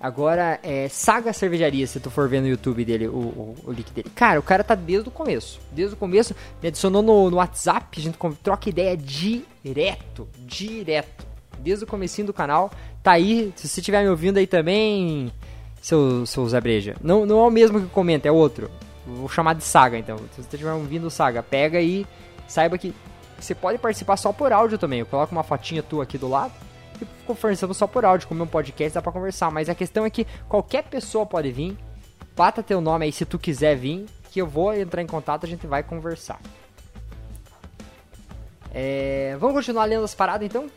Agora 0.00 0.58
é 0.62 0.88
Saga 0.88 1.32
Cervejaria, 1.32 1.86
se 1.86 2.00
tu 2.00 2.08
for 2.10 2.26
ver 2.28 2.40
no 2.40 2.48
YouTube 2.48 2.82
dele, 2.84 3.08
o, 3.08 3.12
o, 3.18 3.56
o 3.66 3.72
link 3.72 3.90
dele. 3.92 4.10
Cara, 4.14 4.38
o 4.40 4.42
cara 4.42 4.64
tá 4.64 4.74
desde 4.74 5.08
o 5.08 5.12
começo. 5.12 5.60
Desde 5.72 5.94
o 5.94 5.98
começo, 5.98 6.34
me 6.62 6.68
adicionou 6.68 7.02
no, 7.02 7.28
no 7.30 7.36
WhatsApp, 7.36 8.00
a 8.00 8.02
gente 8.02 8.16
troca 8.42 8.70
ideia 8.70 8.96
direto. 8.96 10.26
Direto. 10.38 11.26
Desde 11.62 11.84
o 11.84 11.86
comecinho 11.86 12.26
do 12.26 12.32
canal. 12.32 12.70
Tá 13.02 13.12
aí, 13.12 13.52
se 13.56 13.68
você 13.68 13.80
estiver 13.80 14.02
me 14.02 14.08
ouvindo 14.08 14.38
aí 14.38 14.46
também, 14.46 15.32
seu, 15.80 16.24
seu 16.26 16.48
Zé 16.48 16.60
Breja. 16.60 16.96
Não, 17.02 17.24
não 17.24 17.40
é 17.40 17.46
o 17.46 17.50
mesmo 17.50 17.80
que 17.80 17.86
comenta, 17.88 18.28
é 18.28 18.32
outro. 18.32 18.70
Vou 19.06 19.28
chamar 19.28 19.54
de 19.54 19.64
Saga 19.64 19.98
então. 19.98 20.16
Se 20.18 20.42
você 20.42 20.56
estiver 20.56 20.72
ouvindo 20.72 21.10
Saga, 21.10 21.42
pega 21.42 21.78
aí, 21.78 22.06
saiba 22.46 22.78
que 22.78 22.94
você 23.38 23.54
pode 23.54 23.78
participar 23.78 24.16
só 24.16 24.32
por 24.32 24.52
áudio 24.52 24.78
também. 24.78 25.00
Eu 25.00 25.06
coloco 25.06 25.32
uma 25.32 25.42
fotinha 25.42 25.82
tua 25.82 26.04
aqui 26.04 26.18
do 26.18 26.28
lado 26.28 26.52
e 27.00 27.06
conversamos 27.26 27.76
só 27.76 27.86
por 27.86 28.04
áudio. 28.04 28.28
Como 28.28 28.40
é 28.40 28.44
um 28.44 28.48
podcast, 28.48 28.94
dá 28.94 29.02
pra 29.02 29.12
conversar. 29.12 29.50
Mas 29.50 29.68
a 29.68 29.74
questão 29.74 30.04
é 30.04 30.10
que 30.10 30.26
qualquer 30.48 30.84
pessoa 30.84 31.24
pode 31.24 31.50
vir. 31.50 31.76
Bata 32.36 32.62
teu 32.62 32.80
nome 32.80 33.06
aí 33.06 33.12
se 33.12 33.24
tu 33.24 33.38
quiser 33.38 33.76
vir, 33.76 34.06
que 34.30 34.40
eu 34.40 34.46
vou 34.46 34.72
entrar 34.74 35.02
em 35.02 35.06
contato, 35.06 35.44
a 35.44 35.48
gente 35.48 35.66
vai 35.66 35.82
conversar. 35.82 36.40
É, 38.72 39.36
vamos 39.40 39.56
continuar 39.56 39.84
lendo 39.84 40.04
as 40.04 40.14
paradas 40.14 40.46
então? 40.46 40.70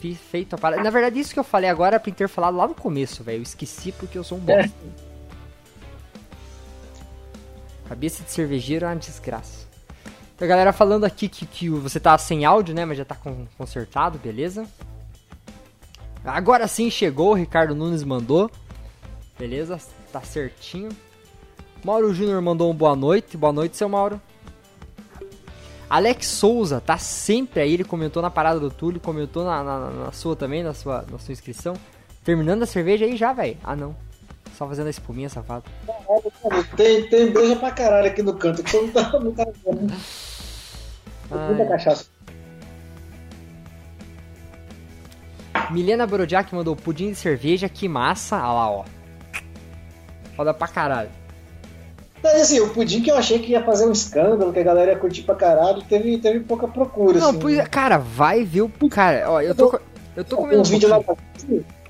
Fiz 0.00 0.18
feito 0.18 0.54
a 0.54 0.58
parada. 0.58 0.82
Na 0.82 0.90
verdade, 0.90 1.20
isso 1.20 1.32
que 1.34 1.38
eu 1.38 1.44
falei 1.44 1.68
agora 1.68 1.96
é 1.96 1.98
pra 1.98 2.12
ter 2.12 2.28
falado 2.28 2.56
lá 2.56 2.66
no 2.66 2.74
começo, 2.74 3.22
velho. 3.22 3.38
Eu 3.38 3.42
esqueci 3.42 3.92
porque 3.92 4.16
eu 4.16 4.24
sou 4.24 4.38
um 4.38 4.40
bosta. 4.40 4.72
Cabeça 7.88 8.22
de 8.24 8.30
cervejeiro 8.30 8.86
é 8.86 8.88
uma 8.88 8.96
desgraça. 8.96 9.66
Então, 10.34 10.48
galera 10.48 10.72
falando 10.72 11.04
aqui 11.04 11.28
que, 11.28 11.44
que 11.44 11.68
você 11.68 12.00
tá 12.00 12.16
sem 12.16 12.44
áudio, 12.44 12.74
né? 12.74 12.84
Mas 12.84 12.96
já 12.96 13.04
tá 13.04 13.14
con- 13.14 13.46
consertado, 13.58 14.18
beleza? 14.18 14.66
Agora 16.24 16.66
sim 16.68 16.88
chegou, 16.90 17.30
o 17.32 17.34
Ricardo 17.34 17.74
Nunes 17.74 18.02
mandou. 18.04 18.50
Beleza? 19.38 19.78
Tá 20.12 20.20
certinho. 20.22 20.90
Mauro 21.84 22.14
Júnior 22.14 22.40
mandou 22.40 22.70
um 22.70 22.74
boa 22.74 22.94
noite. 22.96 23.36
Boa 23.36 23.52
noite, 23.52 23.76
seu 23.76 23.88
Mauro. 23.88 24.20
Alex 25.90 26.28
Souza 26.28 26.80
tá 26.80 26.96
sempre 26.96 27.60
aí, 27.60 27.74
ele 27.74 27.82
comentou 27.82 28.22
na 28.22 28.30
parada 28.30 28.60
do 28.60 28.70
Túlio, 28.70 29.00
comentou 29.00 29.44
na, 29.44 29.64
na, 29.64 29.90
na 29.90 30.12
sua 30.12 30.36
também, 30.36 30.62
na 30.62 30.72
sua, 30.72 31.04
na 31.10 31.18
sua 31.18 31.32
inscrição. 31.32 31.74
Terminando 32.22 32.62
a 32.62 32.66
cerveja 32.66 33.04
aí 33.04 33.16
já, 33.16 33.32
velho. 33.32 33.56
Ah, 33.64 33.74
não. 33.74 33.96
Só 34.56 34.68
fazendo 34.68 34.86
a 34.86 34.90
espuminha, 34.90 35.28
safado. 35.28 35.64
Tem, 36.76 37.08
tem 37.08 37.32
breja 37.32 37.56
pra 37.56 37.72
caralho 37.72 38.06
aqui 38.06 38.22
no 38.22 38.34
canto, 38.34 38.62
você 38.62 38.80
não 38.80 38.88
tá, 38.92 39.18
não 39.18 39.32
tá 39.32 39.46
vendo. 39.66 39.92
Muita 41.48 41.66
cachaça. 41.66 42.06
Milena 45.72 46.06
Borodiak 46.06 46.54
mandou 46.54 46.76
pudim 46.76 47.10
de 47.10 47.16
cerveja, 47.16 47.68
que 47.68 47.88
massa. 47.88 48.36
Ah 48.36 48.52
lá, 48.52 48.70
ó. 48.70 48.84
Foda 50.36 50.54
pra 50.54 50.68
caralho. 50.68 51.10
Mas 52.22 52.42
assim, 52.42 52.60
o 52.60 52.68
pudim 52.70 53.02
que 53.02 53.10
eu 53.10 53.16
achei 53.16 53.38
que 53.38 53.52
ia 53.52 53.64
fazer 53.64 53.86
um 53.86 53.92
escândalo, 53.92 54.52
que 54.52 54.58
a 54.58 54.62
galera 54.62 54.92
ia 54.92 54.98
curtir 54.98 55.22
pra 55.22 55.34
caralho, 55.34 55.82
teve, 55.82 56.18
teve 56.18 56.40
pouca 56.40 56.68
procura. 56.68 57.18
Não, 57.18 57.30
assim. 57.30 57.38
pois, 57.38 57.68
cara, 57.68 57.96
vai 57.96 58.44
ver 58.44 58.62
o. 58.62 58.68
Cara, 58.90 59.30
ó, 59.30 59.40
eu 59.40 59.54
tô. 59.54 59.80
Eu 60.16 60.24
tô 60.24 60.36
comendo. 60.36 60.58
um 60.58 60.60
Um 60.60 60.64
vídeo 60.64 60.88
lá 60.88 61.02
pra 61.02 61.16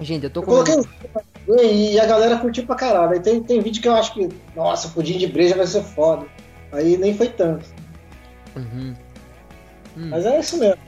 Gente, 0.01 0.24
eu 0.24 0.31
tô 0.31 0.40
Eu 0.40 0.44
coloquei 0.44 0.74
comendo. 0.74 0.89
um 0.89 0.93
vídeo 0.93 1.11
pra 1.12 1.23
ver 1.57 1.74
e 1.74 2.01
a 2.01 2.07
galera 2.07 2.39
curtiu 2.39 2.65
pra 2.65 2.77
caralho. 2.77 3.12
Aí 3.12 3.20
tem, 3.20 3.43
tem 3.43 3.61
vídeo 3.61 3.82
que 3.82 3.89
eu 3.89 3.94
acho 3.94 4.15
que, 4.15 4.28
nossa, 4.55 4.89
pudim 4.89 5.19
de 5.19 5.27
breja 5.27 5.57
vai 5.57 5.66
ser 5.66 5.82
foda. 5.82 6.27
Aí 6.73 6.97
nem 6.97 7.12
foi 7.15 7.28
tanto. 7.28 7.66
Uhum. 8.55 8.94
Hum. 9.97 10.09
Mas 10.11 10.24
é 10.27 10.39
isso 10.39 10.59
mesmo. 10.59 10.78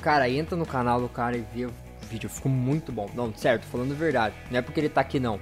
Cara, 0.00 0.28
entra 0.28 0.56
no 0.56 0.66
canal 0.66 1.00
do 1.00 1.08
cara 1.08 1.36
e 1.36 1.44
vê 1.54 1.66
o 1.66 1.72
vídeo, 2.10 2.28
ficou 2.28 2.50
muito 2.50 2.90
bom. 2.90 3.08
Não, 3.14 3.32
certo, 3.36 3.64
falando 3.66 3.94
verdade. 3.94 4.34
Não 4.50 4.58
é 4.58 4.62
porque 4.62 4.80
ele 4.80 4.88
tá 4.88 5.00
aqui, 5.00 5.20
não. 5.20 5.38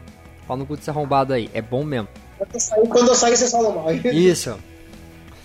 Fala 0.51 0.59
no 0.59 0.66
cu 0.66 0.77
desse 0.77 0.90
arrombado 0.90 1.32
aí, 1.32 1.48
é 1.55 1.62
bom 1.62 1.85
mesmo. 1.85 2.09
Quando 2.36 2.55
eu 2.55 2.59
sair, 2.60 2.89
quando 2.89 3.09
eu 3.09 3.14
sair 3.14 3.36
vocês 3.36 3.52
falam 3.52 3.70
mal. 3.72 3.93
Isso. 4.10 4.51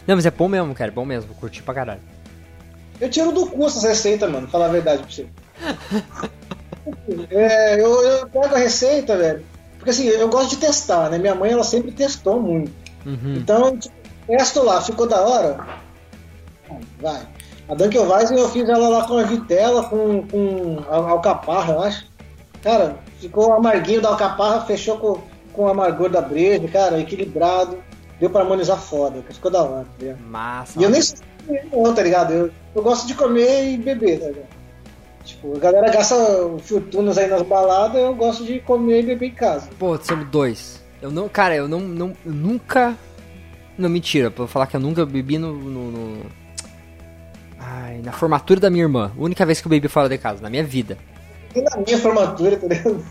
Não, 0.08 0.16
mas 0.16 0.26
é 0.26 0.32
bom 0.32 0.48
mesmo, 0.48 0.74
cara, 0.74 0.90
é 0.90 0.94
bom 0.94 1.06
mesmo, 1.06 1.32
curti 1.36 1.62
pra 1.62 1.76
caralho. 1.76 2.02
Eu 3.00 3.08
tiro 3.08 3.32
do 3.32 3.46
cu 3.46 3.68
essas 3.68 3.84
receitas, 3.84 4.32
mano, 4.32 4.48
falar 4.48 4.66
a 4.66 4.70
verdade 4.70 5.04
pra 5.04 5.12
você. 5.12 5.28
É, 7.30 7.80
eu, 7.82 8.02
eu 8.02 8.28
pego 8.30 8.56
a 8.56 8.58
receita, 8.60 9.16
velho. 9.16 9.44
Porque 9.78 9.90
assim, 9.92 10.06
eu 10.08 10.28
gosto 10.30 10.52
de 10.52 10.58
testar, 10.58 11.10
né? 11.10 11.18
Minha 11.20 11.36
mãe, 11.36 11.52
ela 11.52 11.64
sempre 11.64 11.92
testou 11.92 12.40
muito. 12.42 12.72
Uhum. 13.06 13.36
Então, 13.38 13.78
tipo, 13.78 13.94
testo 14.28 14.64
lá, 14.64 14.82
ficou 14.82 15.08
da 15.08 15.22
hora? 15.22 15.66
Vai. 17.00 17.22
A 17.70 17.74
Dunkelweizen 17.76 18.38
eu 18.40 18.50
fiz 18.50 18.68
ela 18.70 18.88
lá 18.90 19.08
com 19.08 19.18
a 19.18 19.24
vitela, 19.24 19.84
com, 19.84 20.28
com 20.28 20.84
al- 20.90 21.10
alcaparra, 21.10 21.74
eu 21.74 21.82
acho. 21.82 22.06
Cara, 22.62 22.98
ficou 23.28 23.54
amarguinho 23.54 24.02
da 24.02 24.10
alcaparra, 24.10 24.62
fechou 24.66 24.98
com, 24.98 25.20
com 25.54 25.64
o 25.64 25.68
amargor 25.68 26.10
da 26.10 26.22
breja, 26.22 26.68
cara, 26.68 27.00
equilibrado. 27.00 27.78
Deu 28.20 28.30
pra 28.30 28.42
harmonizar 28.42 28.78
foda, 28.78 29.22
cara, 29.22 29.34
ficou 29.34 29.52
da 29.52 29.62
hora, 29.64 29.84
tá 29.84 29.90
ligado? 30.00 30.20
Massa. 30.22 30.80
E 30.80 30.84
eu 30.84 30.90
nem 30.90 31.02
sou 31.02 31.18
não, 31.72 31.94
tá 31.94 32.02
ligado? 32.02 32.34
Eu, 32.34 32.52
eu 32.76 32.82
gosto 32.82 33.06
de 33.06 33.14
comer 33.14 33.72
e 33.74 33.78
beber, 33.78 34.20
tá 34.20 34.28
ligado? 34.28 34.56
Tipo, 35.24 35.56
a 35.56 35.60
galera 35.60 35.92
gasta 35.92 36.16
fortunas 36.64 37.18
aí 37.18 37.28
nas 37.28 37.42
baladas, 37.42 38.02
eu 38.02 38.16
gosto 38.16 38.44
de 38.46 38.60
comer 38.62 39.00
e 39.02 39.06
beber 39.08 39.28
em 39.28 39.34
casa. 39.34 39.68
Pô, 39.78 39.98
somos 40.02 40.28
dois. 40.30 40.82
Eu 41.02 41.12
não, 41.12 41.28
cara, 41.28 41.56
eu 41.56 41.68
não, 41.68 41.80
não 41.82 42.14
eu 42.26 42.32
nunca. 42.32 42.96
Não, 43.78 43.90
mentira, 43.90 44.32
pra 44.32 44.48
falar 44.48 44.68
que 44.68 44.76
eu 44.76 44.80
nunca 44.80 45.06
bebi 45.06 45.38
no, 45.38 45.52
no, 45.54 45.92
no- 45.92 46.26
Ai, 47.60 48.02
na 48.04 48.12
formatura 48.12 48.60
da 48.60 48.70
minha 48.70 48.84
irmã. 48.86 49.12
Única 49.18 49.46
vez 49.46 49.60
que 49.60 49.68
eu 49.68 49.70
bebi 49.70 49.88
fora 49.88 50.08
de 50.08 50.18
casa, 50.18 50.42
na 50.42 50.50
minha 50.50 50.64
vida. 50.64 50.98
E 51.56 51.62
na 51.62 51.78
minha 51.78 51.98
formatura, 51.98 52.58
tá 52.58 52.68
ligado? 52.68 53.04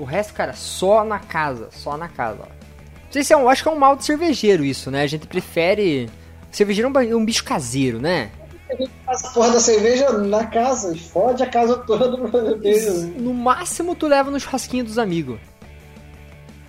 O 0.00 0.04
resto, 0.04 0.32
cara, 0.32 0.54
só 0.54 1.04
na 1.04 1.18
casa, 1.18 1.68
só 1.70 1.94
na 1.94 2.08
casa, 2.08 2.38
ó. 2.40 2.46
Não 2.46 3.12
sei 3.12 3.22
se 3.22 3.34
é 3.34 3.36
um, 3.36 3.50
acho 3.50 3.62
que 3.62 3.68
é 3.68 3.72
um 3.72 3.78
mal 3.78 3.94
de 3.94 4.04
cervejeiro 4.04 4.64
isso, 4.64 4.90
né? 4.90 5.02
A 5.02 5.06
gente 5.06 5.26
prefere. 5.26 6.08
Cervejeiro 6.50 6.90
é 6.96 7.14
um, 7.14 7.18
um 7.18 7.24
bicho 7.24 7.44
caseiro, 7.44 8.00
né? 8.00 8.30
A 8.70 8.74
gente 8.76 8.90
faz 9.04 9.22
a 9.22 9.28
porra 9.28 9.50
da 9.50 9.60
cerveja 9.60 10.10
na 10.12 10.46
casa 10.46 10.96
fode 10.96 11.42
a 11.42 11.46
casa 11.46 11.76
toda 11.76 12.56
deles. 12.56 13.14
No 13.16 13.34
máximo 13.34 13.94
tu 13.94 14.06
leva 14.06 14.30
no 14.30 14.40
churrasquinho 14.40 14.84
dos 14.84 14.96
amigos. 14.96 15.38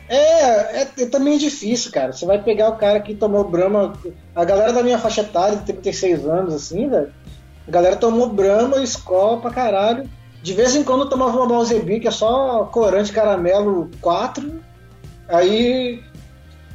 É, 0.10 0.82
é, 0.82 0.90
é 0.99 1.06
também 1.06 1.38
difícil, 1.38 1.90
cara. 1.90 2.12
Você 2.12 2.26
vai 2.26 2.44
pegar 2.44 2.68
o 2.68 2.76
cara 2.76 2.99
que 2.99 3.16
tomou 3.16 3.45
Brahma. 3.45 3.94
A 4.36 4.44
galera 4.44 4.74
da 4.74 4.84
minha 4.84 4.99
faixa 4.99 5.22
etária, 5.22 5.56
de 5.56 5.64
36 5.64 6.26
anos, 6.26 6.53
assim, 6.53 6.90
velho. 6.90 7.14
A 7.66 7.72
galera 7.72 7.95
tomou 7.95 8.28
Brahma, 8.28 8.84
Skol 8.84 9.40
pra 9.40 9.52
caralho. 9.52 10.10
De 10.41 10.53
vez 10.53 10.76
em 10.76 10.84
quando 10.84 11.07
tomava 11.09 11.38
uma 11.38 11.45
Malzebi, 11.45 11.99
que 11.99 12.07
é 12.07 12.11
só 12.11 12.65
corante 12.65 13.11
caramelo 13.11 13.89
4. 14.01 14.59
Aí, 15.27 16.03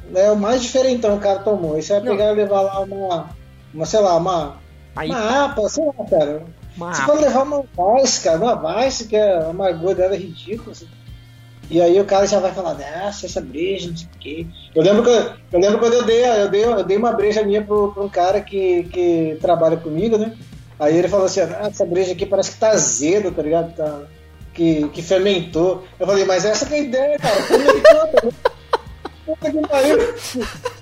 né, 0.09 0.31
o 0.31 0.37
mais 0.37 0.61
diferentão 0.63 1.15
o 1.15 1.19
cara 1.19 1.39
tomou. 1.39 1.75
Aí 1.75 1.81
você 1.81 1.93
vai 1.93 2.03
Não. 2.03 2.11
pegar 2.17 2.31
e 2.31 2.35
levar 2.35 2.61
lá 2.61 2.79
uma, 2.79 3.29
uma 3.73 3.85
sei 3.85 3.99
lá, 3.99 4.15
uma, 4.15 4.57
Aí, 4.95 5.09
uma 5.09 5.45
APA, 5.45 5.69
sei 5.69 5.85
lá, 5.85 6.05
cara. 6.09 6.43
uma 6.75 6.93
Você 6.93 7.01
pode 7.03 7.21
levar 7.21 7.43
uma 7.43 7.63
Vice, 8.01 8.21
cara, 8.21 8.37
uma 8.37 8.83
Vice, 8.83 9.07
que 9.07 9.15
é, 9.15 9.37
a 9.37 9.49
amargor 9.49 9.93
dela 9.95 10.15
é 10.15 10.17
ridícula. 10.17 10.71
assim. 10.71 10.87
E 11.69 11.81
aí 11.81 11.99
o 11.99 12.05
cara 12.05 12.25
já 12.25 12.39
vai 12.39 12.53
falar, 12.53 12.75
nossa, 12.75 13.25
essa 13.25 13.41
breja, 13.41 13.89
não 13.89 13.97
sei 13.97 14.07
o 14.07 14.17
quê. 14.19 14.47
Eu 14.73 14.81
lembro, 14.81 15.03
que, 15.03 15.09
eu 15.51 15.59
lembro 15.59 15.79
quando 15.79 15.93
eu 15.95 16.05
dei, 16.05 16.23
eu 16.25 16.49
dei, 16.49 16.63
eu 16.63 16.83
dei 16.83 16.95
uma 16.95 17.11
breja 17.11 17.43
minha 17.43 17.61
pro, 17.61 17.91
pra 17.91 18.03
um 18.03 18.09
cara 18.09 18.39
que, 18.39 18.83
que 18.85 19.37
trabalha 19.41 19.75
comigo, 19.75 20.17
né? 20.17 20.33
Aí 20.79 20.97
ele 20.97 21.07
falou 21.07 21.25
assim, 21.25 21.41
ah, 21.41 21.67
essa 21.67 21.85
breja 21.85 22.11
aqui 22.11 22.25
parece 22.25 22.51
que 22.51 22.59
tá 22.59 22.69
azeda, 22.69 23.31
tá 23.31 23.41
ligado? 23.41 23.75
Tá, 23.75 24.03
que, 24.53 24.87
que 24.89 25.01
fermentou. 25.01 25.85
Eu 25.99 26.05
falei, 26.05 26.25
mas 26.25 26.45
essa 26.45 26.65
que 26.65 26.73
é 26.73 26.77
a 26.77 26.81
ideia, 26.81 27.19
cara. 27.19 27.41
Fermentou, 27.43 28.07
tá? 28.07 28.27
Puta 29.25 29.51
que 29.51 29.67
pariu. 29.67 29.97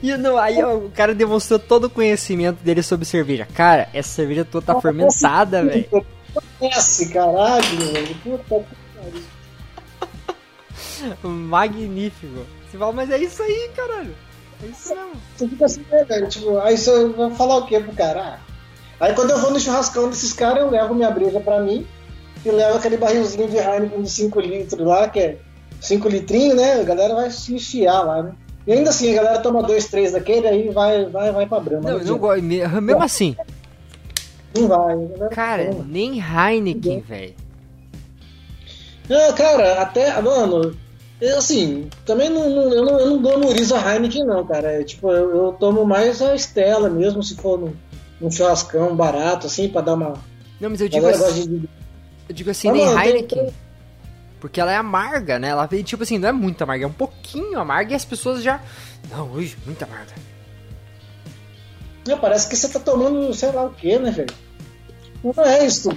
E 0.00 0.16
não, 0.16 0.36
aí 0.36 0.62
ó, 0.62 0.76
o 0.76 0.90
cara 0.90 1.12
demonstrou 1.12 1.58
todo 1.58 1.84
o 1.84 1.90
conhecimento 1.90 2.62
dele 2.62 2.82
sobre 2.82 3.04
cerveja. 3.04 3.48
Cara, 3.52 3.88
essa 3.92 4.10
cerveja 4.10 4.44
toda 4.44 4.74
tá 4.74 4.80
fermentada, 4.80 5.64
velho. 5.64 6.06
Esse 6.60 7.08
caralho, 7.08 7.92
velho. 7.92 8.14
Puta 8.16 8.44
que 8.44 8.76
pariu. 8.94 9.22
Magnífico. 11.30 12.46
Você 12.70 12.78
fala, 12.78 12.92
mas 12.92 13.10
é 13.10 13.18
isso 13.18 13.42
aí, 13.42 13.70
caralho. 13.74 14.14
É 14.62 14.66
isso. 14.66 14.94
Você 15.36 15.48
fica 15.48 15.64
assim, 15.66 15.84
né, 15.90 16.04
velho? 16.04 16.28
Tipo, 16.28 16.58
aí 16.58 16.76
você 16.76 17.08
vai 17.10 17.30
falar 17.30 17.56
o 17.58 17.66
quê 17.66 17.80
pro 17.80 17.92
cara? 17.92 18.20
Ah. 18.20 18.38
Aí 19.00 19.14
quando 19.14 19.30
eu 19.30 19.38
vou 19.40 19.50
no 19.52 19.60
churrascão 19.60 20.08
desses 20.08 20.32
caras, 20.32 20.62
eu 20.62 20.70
levo 20.70 20.94
minha 20.94 21.10
breja 21.10 21.38
pra 21.40 21.60
mim 21.60 21.86
e 22.44 22.50
levo 22.50 22.78
aquele 22.78 22.96
barrilzinho 22.96 23.48
de 23.48 23.56
Heineken 23.56 24.02
de 24.02 24.10
5 24.10 24.40
litros 24.40 24.84
lá, 24.86 25.08
que 25.08 25.20
é 25.20 25.36
5 25.80 26.08
litrinhos, 26.08 26.56
né? 26.56 26.80
A 26.80 26.82
galera 26.84 27.14
vai 27.14 27.30
se 27.30 27.54
enfiar 27.54 28.02
lá, 28.02 28.22
né? 28.24 28.32
E 28.66 28.72
ainda 28.72 28.90
assim, 28.90 29.10
a 29.12 29.22
galera 29.22 29.38
toma 29.40 29.62
dois, 29.62 29.86
três 29.86 30.12
daquele, 30.12 30.46
aí 30.48 30.68
vai, 30.70 31.06
vai, 31.06 31.30
vai 31.32 31.46
pra 31.46 31.60
Brahma. 31.60 31.90
Não, 31.90 31.98
eu 31.98 32.04
não 32.04 32.18
gosto. 32.18 32.42
me- 32.42 32.66
Mesmo 32.80 33.02
assim, 33.02 33.36
Não 34.56 34.66
vai. 34.68 34.96
galera 34.96 35.28
cara, 35.28 35.66
toma. 35.70 35.84
nem 35.88 36.18
Heineken, 36.20 37.00
velho. 37.00 37.34
Não, 39.08 39.32
cara, 39.34 39.80
até, 39.80 40.20
mano, 40.20 40.76
assim, 41.36 41.88
também 42.06 42.28
não, 42.30 42.48
não- 42.48 42.72
eu, 42.72 42.84
não, 42.84 43.00
eu 43.00 43.10
não 43.10 43.22
glamorizo 43.22 43.74
a 43.74 43.94
Heineken, 43.94 44.24
não, 44.24 44.46
cara. 44.46 44.80
É, 44.80 44.84
tipo, 44.84 45.10
eu, 45.10 45.30
eu 45.46 45.52
tomo 45.52 45.84
mais 45.84 46.22
a 46.22 46.34
Estela 46.34 46.88
mesmo, 46.88 47.22
se 47.22 47.34
for 47.36 47.58
num, 47.58 47.74
num 48.20 48.30
churrascão 48.30 48.94
barato, 48.94 49.46
assim, 49.46 49.68
pra 49.68 49.80
dar 49.80 49.94
uma. 49.94 50.14
Não, 50.60 50.70
mas 50.70 50.80
eu 50.80 50.88
digo 50.88 51.06
assim, 51.06 51.58
de. 51.58 51.68
eu 52.28 52.34
digo 52.34 52.50
assim 52.50 52.68
Ah, 52.68 52.72
nem 52.72 52.86
tem- 52.86 52.98
Heineken. 53.06 53.52
Porque 54.40 54.60
ela 54.60 54.70
é 54.72 54.76
amarga, 54.76 55.36
né? 55.38 55.48
Ela 55.48 55.66
vem, 55.66 55.82
tipo 55.82 56.04
assim, 56.04 56.16
não 56.18 56.28
é 56.28 56.32
muito 56.32 56.62
amarga, 56.62 56.84
é 56.84 56.86
um 56.88 56.92
pouquinho 56.92 57.58
amarga 57.58 57.92
e 57.92 57.96
as 57.96 58.04
pessoas 58.04 58.40
já. 58.42 58.60
Não, 59.10 59.28
ui, 59.32 59.52
muito 59.66 59.82
amarga. 59.82 60.12
Não, 62.06 62.18
parece 62.18 62.48
que 62.48 62.56
você 62.56 62.68
tá 62.68 62.78
tomando 62.78 63.34
sei 63.34 63.50
lá 63.52 63.64
o 63.64 63.70
que, 63.70 63.98
né, 63.98 64.10
velho? 64.12 64.32
Não 65.24 65.44
é 65.44 65.66
isso. 65.66 65.90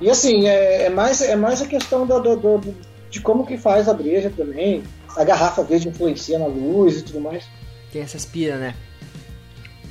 E 0.00 0.10
assim, 0.10 0.46
é, 0.46 0.84
é 0.84 0.90
mais, 0.90 1.22
é 1.22 1.34
mais 1.34 1.62
a 1.62 1.66
questão 1.66 2.06
do, 2.06 2.20
do- 2.20 2.36
do- 2.36 2.74
de 3.16 3.22
como 3.22 3.46
que 3.46 3.56
faz 3.56 3.88
a 3.88 3.94
breja 3.94 4.30
também. 4.34 4.82
A 5.16 5.24
garrafa 5.24 5.62
verde 5.62 5.88
influencia 5.88 6.38
na 6.38 6.46
luz 6.46 6.98
e 6.98 7.02
tudo 7.02 7.20
mais. 7.20 7.44
Tem 7.90 8.02
essas 8.02 8.26
pira, 8.26 8.56
né? 8.56 8.74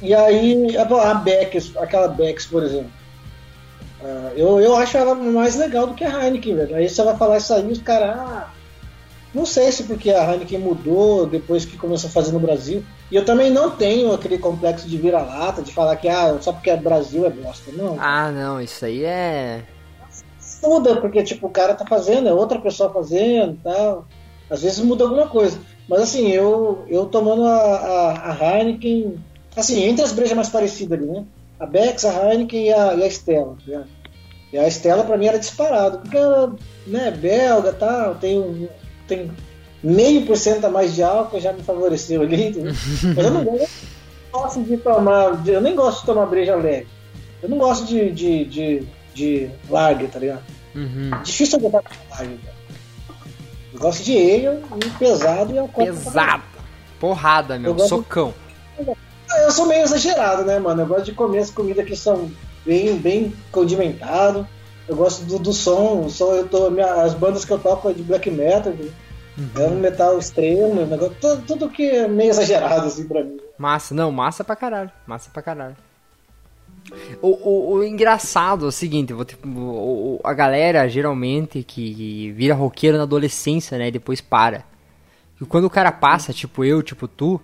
E 0.02 0.14
aí, 0.14 0.78
a, 0.78 0.84
a 0.84 1.14
Becks, 1.16 1.76
aquela 1.78 2.08
Becks, 2.08 2.46
por 2.46 2.62
exemplo. 2.62 2.92
ah, 4.04 4.32
eu, 4.36 4.60
eu 4.62 4.76
acho 4.76 4.96
ela 4.96 5.16
mais 5.16 5.56
legal 5.56 5.88
do 5.88 5.96
que 5.96 6.04
a 6.04 6.24
Heineken, 6.24 6.56
velho. 6.56 6.76
Aí 6.76 6.88
você 6.88 7.04
vai 7.04 7.18
falar 7.18 7.38
isso 7.38 7.54
aí, 7.54 7.66
os 7.66 7.82
caras. 7.82 8.10
Ah, 8.10 8.52
não 9.34 9.46
sei 9.46 9.72
se 9.72 9.84
porque 9.84 10.12
a 10.12 10.32
Heineken 10.32 10.60
mudou 10.60 11.26
depois 11.26 11.66
que 11.66 11.78
começou 11.78 12.10
a 12.10 12.14
fazer 12.14 12.32
no 12.32 12.40
Brasil. 12.40 12.84
E 13.10 13.16
eu 13.16 13.26
também 13.26 13.50
não 13.50 13.72
tenho 13.72 14.14
aquele 14.14 14.38
complexo 14.38 14.88
de 14.88 14.98
vira-lata, 14.98 15.64
de 15.64 15.74
falar 15.74 15.96
que 15.96 16.08
ah, 16.08 16.38
só 16.40 16.54
porque 16.54 16.70
é 16.70 16.78
Brasil 16.78 17.26
é 17.26 17.30
bosta. 17.32 17.72
Não. 17.72 17.98
Ah, 18.00 18.32
não, 18.32 18.62
isso 18.62 18.86
aí 18.86 19.04
é. 19.04 19.64
Muda, 20.68 20.96
porque 20.98 21.24
tipo, 21.24 21.48
o 21.48 21.50
cara 21.52 21.74
tá 21.74 21.86
fazendo, 21.86 22.28
é 22.30 22.34
outra 22.34 22.60
pessoa 22.60 22.90
fazendo 22.92 23.54
e 23.54 23.58
tal. 23.64 24.06
Às 24.50 24.62
vezes 24.62 24.80
muda 24.80 25.04
alguma 25.04 25.28
coisa. 25.28 25.58
Mas 25.88 26.02
assim, 26.02 26.30
eu, 26.30 26.84
eu 26.88 27.06
tomando 27.06 27.46
a, 27.46 27.56
a, 27.56 28.32
a 28.32 28.58
Heineken, 28.60 29.16
assim, 29.56 29.84
entre 29.84 30.04
as 30.04 30.12
brejas 30.12 30.36
mais 30.36 30.50
parecidas 30.50 30.98
ali, 31.00 31.08
né? 31.08 31.24
A 31.60 31.66
Bex, 31.66 32.06
a 32.06 32.32
Heineken 32.32 32.66
e 32.66 32.74
a, 32.74 32.94
e 32.96 33.04
a 33.04 33.08
Stella. 33.08 33.56
tá 33.56 33.64
ligado? 33.66 33.88
E 34.54 34.58
a 34.58 34.68
Stella 34.70 35.04
pra 35.04 35.18
mim 35.18 35.26
era 35.28 35.40
disparado, 35.40 36.00
porque 36.00 36.18
ela, 36.18 36.56
né, 36.88 37.12
belga 37.12 37.70
e 37.70 37.74
tal, 37.74 38.16
tem, 38.16 38.40
um- 38.40 38.68
tem 39.08 39.30
meio 39.84 40.26
por 40.26 40.38
cento 40.38 40.66
a 40.66 40.70
mais 40.70 40.96
de 40.96 41.04
álcool 41.04 41.40
já 41.40 41.52
me 41.54 41.62
favoreceu 41.64 42.22
ali. 42.22 42.48
entendeu? 42.50 42.74
Mas 43.16 43.26
eu 43.26 43.32
não 43.32 43.44
gosto, 44.32 44.64
de 44.64 44.78
tomar. 44.78 45.48
Eu 45.48 45.62
nem 45.62 45.76
gosto 45.76 46.00
de 46.02 46.06
tomar 46.08 46.26
breja 46.26 46.56
leve. 46.56 46.88
Eu 47.44 47.50
não 47.50 47.58
gosto 47.58 47.86
de, 47.86 48.12
de, 48.12 48.46
de, 48.46 48.84
de 49.14 49.50
lager, 49.70 50.10
tá 50.10 50.20
ligado? 50.20 50.42
Uhum. 50.76 51.22
Difícil 51.24 51.60
eu 51.60 51.70
de 51.70 51.76
lager, 51.76 51.90
cara. 52.10 52.56
Eu 53.74 53.80
gosto 53.80 54.04
de 54.04 54.18
ale 54.48 54.60
e 54.86 54.90
pesado 54.92 55.54
e 55.54 55.58
alcoólico. 55.58 55.96
Pesado. 55.98 56.44
Porrada, 57.00 57.60
meu. 57.60 57.72
Eu 57.78 57.80
Socão. 57.88 58.34
Eu 59.38 59.52
sou 59.52 59.66
meio 59.68 59.84
exagerado, 59.84 60.44
né, 60.44 60.60
mano? 60.60 60.82
Eu 60.84 60.88
gosto 60.88 61.06
de 61.06 61.12
comer 61.14 61.40
as 61.40 61.50
comidas 61.50 61.86
que 61.86 61.96
são 61.96 62.32
bem, 62.66 62.96
bem 62.98 63.34
condimentadas. 63.52 64.46
Eu 64.88 64.96
gosto 64.96 65.26
do, 65.26 65.40
do 65.40 65.52
som. 65.54 66.02
O 66.06 66.10
som 66.10 66.34
eu 66.34 66.48
tô, 66.48 66.70
minha- 66.70 67.02
as 67.04 67.14
bandas 67.14 67.44
que 67.44 67.52
eu 67.52 67.60
toco 67.60 67.90
é 67.90 67.94
de 67.94 68.04
black 68.04 68.30
metal. 68.32 68.72
de- 68.74 68.92
É 69.56 69.68
um 69.68 69.76
metal 69.80 70.18
extremo, 70.18 70.82
um 70.82 70.86
negócio, 70.86 71.14
tudo, 71.20 71.42
tudo 71.46 71.70
que 71.70 71.84
é 71.90 72.08
meio 72.08 72.30
exagerado, 72.30 72.88
assim, 72.88 73.06
pra 73.06 73.22
mim. 73.22 73.38
Massa, 73.58 73.94
não, 73.94 74.10
massa 74.10 74.46
pra 74.46 74.56
caralho. 74.56 74.90
Massa 75.06 75.30
pra 75.34 75.42
caralho. 75.42 75.76
O, 77.22 77.28
o, 77.30 77.74
o 77.76 77.84
engraçado 77.84 78.66
é 78.66 78.68
o 78.68 78.72
seguinte, 78.72 79.12
vou 79.14 79.26
ter- 79.26 79.38
o- 79.44 79.50
o- 80.18 80.20
a 80.24 80.34
galera 80.34 80.88
geralmente 80.88 81.64
que 81.64 82.32
vira 82.34 82.54
roqueiro 82.54 82.98
na 82.98 83.04
adolescência, 83.04 83.78
né, 83.78 83.88
e 83.88 83.92
depois 83.92 84.22
para. 84.22 84.64
E 85.42 85.46
quando 85.46 85.66
o 85.66 85.70
cara 85.70 85.92
passa, 85.92 86.32
tipo 86.32 86.64
eu, 86.64 86.84
tipo 86.84 87.08
tu, 87.08 87.42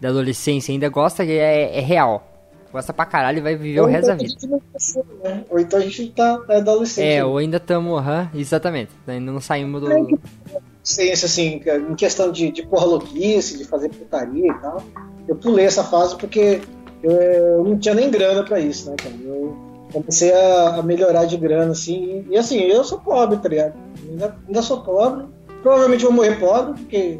da 0.00 0.08
adolescência, 0.08 0.72
ainda 0.72 0.88
gosta, 0.88 1.24
é, 1.24 1.78
é 1.78 1.80
real. 1.80 2.24
Gosta 2.70 2.92
pra 2.92 3.06
caralho 3.06 3.38
e 3.38 3.40
vai 3.40 3.56
viver 3.56 3.80
o 3.80 3.84
Ou 3.84 3.88
resto 3.88 4.08
da 4.08 4.14
então 4.16 4.26
a 4.26 4.28
vida. 4.58 4.62
cresceu, 4.72 5.06
né? 5.24 5.44
Ou 5.48 5.58
então 5.58 5.78
a 5.78 5.82
gente 5.82 6.10
tá 6.10 6.44
é 6.50 6.56
adolescente. 6.58 7.06
É, 7.08 7.24
ou 7.24 7.38
ainda 7.38 7.58
tamo, 7.58 7.96
aham, 7.96 8.28
exatamente. 8.34 8.90
Ainda 9.06 9.32
não 9.32 9.40
saímos 9.40 9.80
do. 9.80 9.86
Adolescência, 9.90 11.26
assim, 11.26 11.62
em 11.90 11.94
questão 11.94 12.30
de, 12.30 12.50
de 12.50 12.62
porra 12.66 12.84
louquice, 12.84 13.56
de 13.56 13.64
fazer 13.64 13.88
putaria 13.88 14.50
e 14.52 14.54
tal. 14.60 14.82
Eu 15.26 15.36
pulei 15.36 15.64
essa 15.64 15.82
fase 15.82 16.16
porque 16.16 16.60
eu, 17.02 17.12
eu 17.12 17.64
não 17.64 17.78
tinha 17.78 17.94
nem 17.94 18.10
grana 18.10 18.42
pra 18.42 18.60
isso, 18.60 18.90
né, 18.90 18.96
cara? 18.96 19.14
Eu 19.24 19.56
comecei 19.92 20.32
a, 20.32 20.76
a 20.76 20.82
melhorar 20.82 21.24
de 21.24 21.36
grana, 21.36 21.72
assim, 21.72 22.24
e, 22.28 22.34
e, 22.34 22.36
assim, 22.38 22.58
eu 22.60 22.84
sou 22.84 22.98
pobre, 22.98 23.38
tá 23.38 23.48
ligado? 23.48 23.74
Ainda, 24.08 24.36
ainda 24.46 24.62
sou 24.62 24.82
pobre. 24.82 25.26
Provavelmente 25.62 26.04
vou 26.04 26.12
morrer 26.12 26.38
pobre, 26.38 26.80
porque 26.80 27.18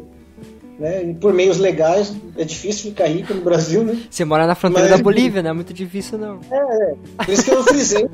né, 0.79 1.13
por 1.19 1.33
meios 1.33 1.57
legais 1.57 2.13
é 2.37 2.43
difícil 2.45 2.91
ficar 2.91 3.07
rico 3.07 3.33
no 3.33 3.41
Brasil, 3.41 3.83
né? 3.83 4.01
Você 4.09 4.23
mora 4.23 4.47
na 4.47 4.55
fronteira 4.55 4.89
Mas- 4.89 4.97
da 4.97 5.03
Bolívia, 5.03 5.43
não 5.43 5.49
é 5.49 5.53
muito 5.53 5.73
difícil 5.73 6.17
não. 6.17 6.39
Por 6.39 7.29
isso 7.29 7.43
que 7.43 7.51
eu 7.51 7.63
frisei. 7.63 8.09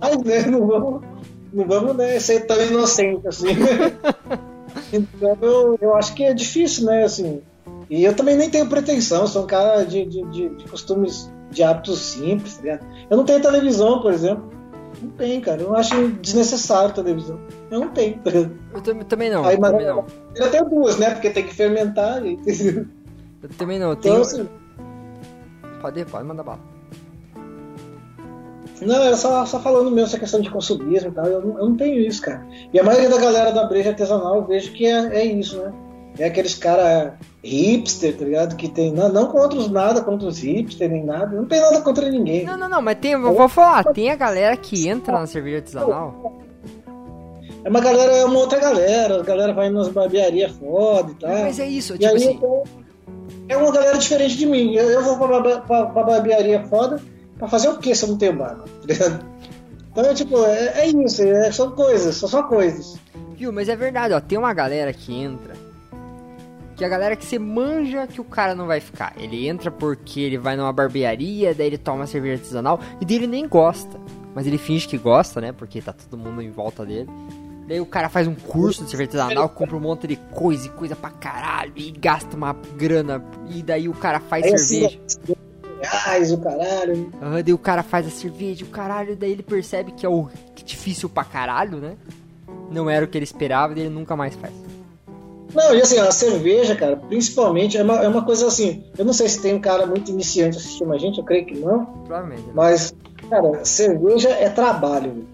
Mas, 0.00 0.16
né, 0.24 0.46
não 0.46 0.66
vamos, 0.66 1.02
não 1.52 1.64
vamos 1.64 1.96
né, 1.96 2.18
ser 2.18 2.40
tão 2.46 2.60
inocente 2.60 3.26
assim. 3.28 3.46
então, 4.92 5.38
eu, 5.40 5.78
eu 5.80 5.94
acho 5.96 6.12
que 6.14 6.24
é 6.24 6.34
difícil, 6.34 6.86
né, 6.86 7.04
assim. 7.04 7.40
E 7.90 8.04
eu 8.04 8.14
também 8.14 8.36
nem 8.36 8.50
tenho 8.50 8.68
pretensão, 8.68 9.26
sou 9.26 9.44
um 9.44 9.46
cara 9.46 9.84
de, 9.84 10.04
de, 10.04 10.22
de, 10.24 10.48
de 10.50 10.64
costumes, 10.68 11.32
de 11.50 11.62
hábitos 11.62 11.98
simples, 12.00 12.56
tá 12.56 12.62
ligado? 12.62 12.86
Eu 13.08 13.16
não 13.16 13.24
tenho 13.24 13.40
televisão, 13.40 14.02
por 14.02 14.12
exemplo. 14.12 14.50
Não 15.02 15.10
tem, 15.10 15.40
cara. 15.40 15.62
Eu 15.62 15.74
acho 15.76 16.08
desnecessário 16.20 16.92
televisão. 16.94 17.38
Eu 17.70 17.80
não 17.80 17.88
tenho. 17.90 18.20
Eu 18.74 18.80
tam- 18.82 18.98
também 19.00 19.30
não, 19.30 19.44
Aí, 19.44 19.54
eu 19.54 19.60
mas- 19.60 19.70
também 19.70 19.86
não. 19.86 20.04
Eu 20.34 20.50
tenho 20.50 20.64
duas, 20.68 20.98
né? 20.98 21.10
Porque 21.10 21.30
tem 21.30 21.44
que 21.46 21.54
fermentar. 21.54 22.24
E... 22.26 22.38
Eu 23.42 23.48
também 23.56 23.78
não, 23.78 23.88
eu 23.88 23.92
Então, 23.92 24.02
tenho... 24.02 24.20
assim, 24.22 24.48
Pode, 25.80 26.04
pode 26.06 26.24
mandar 26.26 26.42
bala. 26.42 26.58
Não, 28.80 28.94
era 29.02 29.16
só, 29.16 29.44
só 29.44 29.58
falando 29.60 29.90
mesmo 29.90 30.06
essa 30.06 30.18
questão 30.18 30.40
de 30.40 30.50
consumismo 30.50 31.10
e 31.10 31.12
tal. 31.12 31.26
Eu 31.26 31.40
não, 31.40 31.58
eu 31.58 31.68
não 31.70 31.76
tenho 31.76 31.98
isso, 32.00 32.22
cara. 32.22 32.46
E 32.72 32.78
a 32.78 32.84
maioria 32.84 33.08
da 33.08 33.18
galera 33.18 33.50
da 33.52 33.64
breja 33.64 33.90
artesanal 33.90 34.36
eu 34.36 34.44
vejo 34.46 34.72
que 34.72 34.86
é, 34.86 35.16
é 35.20 35.24
isso, 35.24 35.58
né? 35.60 35.72
É 36.18 36.26
aqueles 36.26 36.54
cara 36.54 37.16
hipster, 37.42 38.16
tá 38.16 38.24
ligado? 38.24 38.56
Que 38.56 38.68
tem. 38.68 38.92
Não, 38.92 39.08
não 39.08 39.26
contra 39.26 39.58
os 39.58 39.70
nada, 39.70 40.00
contra 40.00 40.26
os 40.26 40.38
hipster, 40.38 40.90
nem 40.90 41.04
nada. 41.04 41.36
Não 41.36 41.46
tem 41.46 41.60
nada 41.60 41.80
contra 41.80 42.10
ninguém. 42.10 42.44
Não, 42.44 42.56
não, 42.56 42.68
não, 42.68 42.82
mas 42.82 42.98
tem, 42.98 43.12
eu 43.12 43.34
vou 43.34 43.48
falar, 43.48 43.84
tem 43.84 44.10
a 44.10 44.16
galera 44.16 44.56
que 44.56 44.88
entra 44.88 45.12
na 45.12 45.26
cerveja 45.26 45.58
artesanal. 45.58 46.42
É 47.64 47.68
uma 47.68 47.80
galera, 47.80 48.12
é 48.12 48.24
uma 48.24 48.38
outra 48.38 48.58
galera. 48.58 49.20
A 49.20 49.22
galera 49.22 49.52
vai 49.52 49.70
nas 49.70 49.88
barbearias 49.88 50.52
foda 50.52 51.12
e 51.12 51.14
tal. 51.14 51.30
Mas 51.30 51.58
é 51.60 51.66
isso, 51.66 51.94
E 51.94 51.98
tipo 51.98 52.10
aí 52.10 52.16
assim, 52.16 52.30
então, 52.32 52.62
é 53.48 53.56
uma 53.56 53.72
galera 53.72 53.98
diferente 53.98 54.36
de 54.36 54.46
mim. 54.46 54.74
Eu, 54.74 54.88
eu 54.90 55.02
vou 55.02 55.18
pra, 55.18 55.60
pra, 55.60 55.86
pra 55.86 56.02
barbearia 56.02 56.64
foda 56.64 57.00
pra 57.38 57.48
fazer 57.48 57.68
o 57.68 57.78
quê 57.78 57.94
se 57.94 58.04
eu 58.04 58.10
não 58.10 58.18
tenho 58.18 58.32
barba? 58.34 58.64
tá 58.64 58.86
ligado? 58.86 59.24
Então 59.90 60.10
é 60.10 60.14
tipo, 60.14 60.44
é, 60.44 60.82
é 60.82 60.86
isso, 60.86 61.22
é, 61.24 61.50
são 61.50 61.72
coisas, 61.72 62.14
são 62.14 62.28
só 62.28 62.44
coisas. 62.44 62.96
viu, 63.36 63.50
mas 63.52 63.68
é 63.68 63.74
verdade, 63.74 64.14
ó, 64.14 64.20
tem 64.20 64.38
uma 64.38 64.54
galera 64.54 64.92
que 64.92 65.12
entra, 65.12 65.54
que 66.78 66.84
a 66.84 66.88
galera 66.88 67.16
que 67.16 67.26
você 67.26 67.40
manja 67.40 68.06
que 68.06 68.20
o 68.20 68.24
cara 68.24 68.54
não 68.54 68.68
vai 68.68 68.78
ficar. 68.78 69.12
Ele 69.18 69.48
entra 69.48 69.68
porque 69.68 70.20
ele 70.20 70.38
vai 70.38 70.56
numa 70.56 70.72
barbearia, 70.72 71.52
daí 71.52 71.66
ele 71.66 71.76
toma 71.76 72.06
cerveja 72.06 72.34
artesanal, 72.34 72.78
e 73.00 73.04
dele 73.04 73.26
nem 73.26 73.48
gosta. 73.48 73.98
Mas 74.32 74.46
ele 74.46 74.58
finge 74.58 74.86
que 74.86 74.96
gosta, 74.96 75.40
né, 75.40 75.50
porque 75.50 75.82
tá 75.82 75.92
todo 75.92 76.16
mundo 76.16 76.40
em 76.40 76.52
volta 76.52 76.86
dele. 76.86 77.10
Daí 77.66 77.80
o 77.80 77.86
cara 77.86 78.08
faz 78.08 78.28
um 78.28 78.34
curso 78.34 78.84
de 78.84 78.90
cerveja 78.90 79.08
artesanal, 79.10 79.48
compra 79.48 79.76
um 79.76 79.80
monte 79.80 80.06
de 80.06 80.14
coisa 80.16 80.68
e 80.68 80.70
coisa 80.70 80.94
pra 80.94 81.10
caralho, 81.10 81.72
e 81.74 81.90
gasta 81.90 82.36
uma 82.36 82.54
grana, 82.76 83.22
e 83.50 83.60
daí 83.60 83.88
o 83.88 83.94
cara 83.94 84.20
faz 84.20 84.44
Aí 84.44 84.56
cerveja. 84.56 85.00
assim, 85.04 85.34
reais, 85.82 86.30
o 86.30 86.38
caralho. 86.38 87.12
Aham, 87.20 87.42
daí 87.42 87.52
o 87.52 87.58
cara 87.58 87.82
faz 87.82 88.06
a 88.06 88.10
cerveja, 88.10 88.64
o 88.64 88.68
caralho, 88.68 89.16
daí 89.16 89.32
ele 89.32 89.42
percebe 89.42 89.90
que 89.90 90.06
é 90.06 90.08
o 90.08 90.28
difícil 90.64 91.08
pra 91.08 91.24
caralho, 91.24 91.78
né? 91.78 91.96
Não 92.70 92.88
era 92.88 93.04
o 93.04 93.08
que 93.08 93.18
ele 93.18 93.24
esperava, 93.24 93.74
daí 93.74 93.82
ele 93.82 93.94
nunca 93.94 94.14
mais 94.14 94.36
faz. 94.36 94.67
Não, 95.54 95.74
e 95.74 95.80
assim, 95.80 95.98
a 95.98 96.10
cerveja, 96.10 96.76
cara, 96.76 96.96
principalmente, 96.96 97.78
é 97.78 97.82
uma, 97.82 97.96
é 98.02 98.08
uma 98.08 98.22
coisa 98.24 98.46
assim. 98.46 98.84
Eu 98.98 99.04
não 99.04 99.12
sei 99.12 99.28
se 99.28 99.40
tem 99.40 99.54
um 99.54 99.60
cara 99.60 99.86
muito 99.86 100.10
iniciante 100.10 100.58
assistindo 100.58 100.92
a 100.92 100.98
gente, 100.98 101.18
eu 101.18 101.24
creio 101.24 101.46
que 101.46 101.58
não. 101.58 101.86
Provavelmente. 101.86 102.42
né? 102.42 102.52
Mas, 102.54 102.94
cara, 103.30 103.64
cerveja 103.64 104.28
é 104.28 104.48
trabalho. 104.50 105.26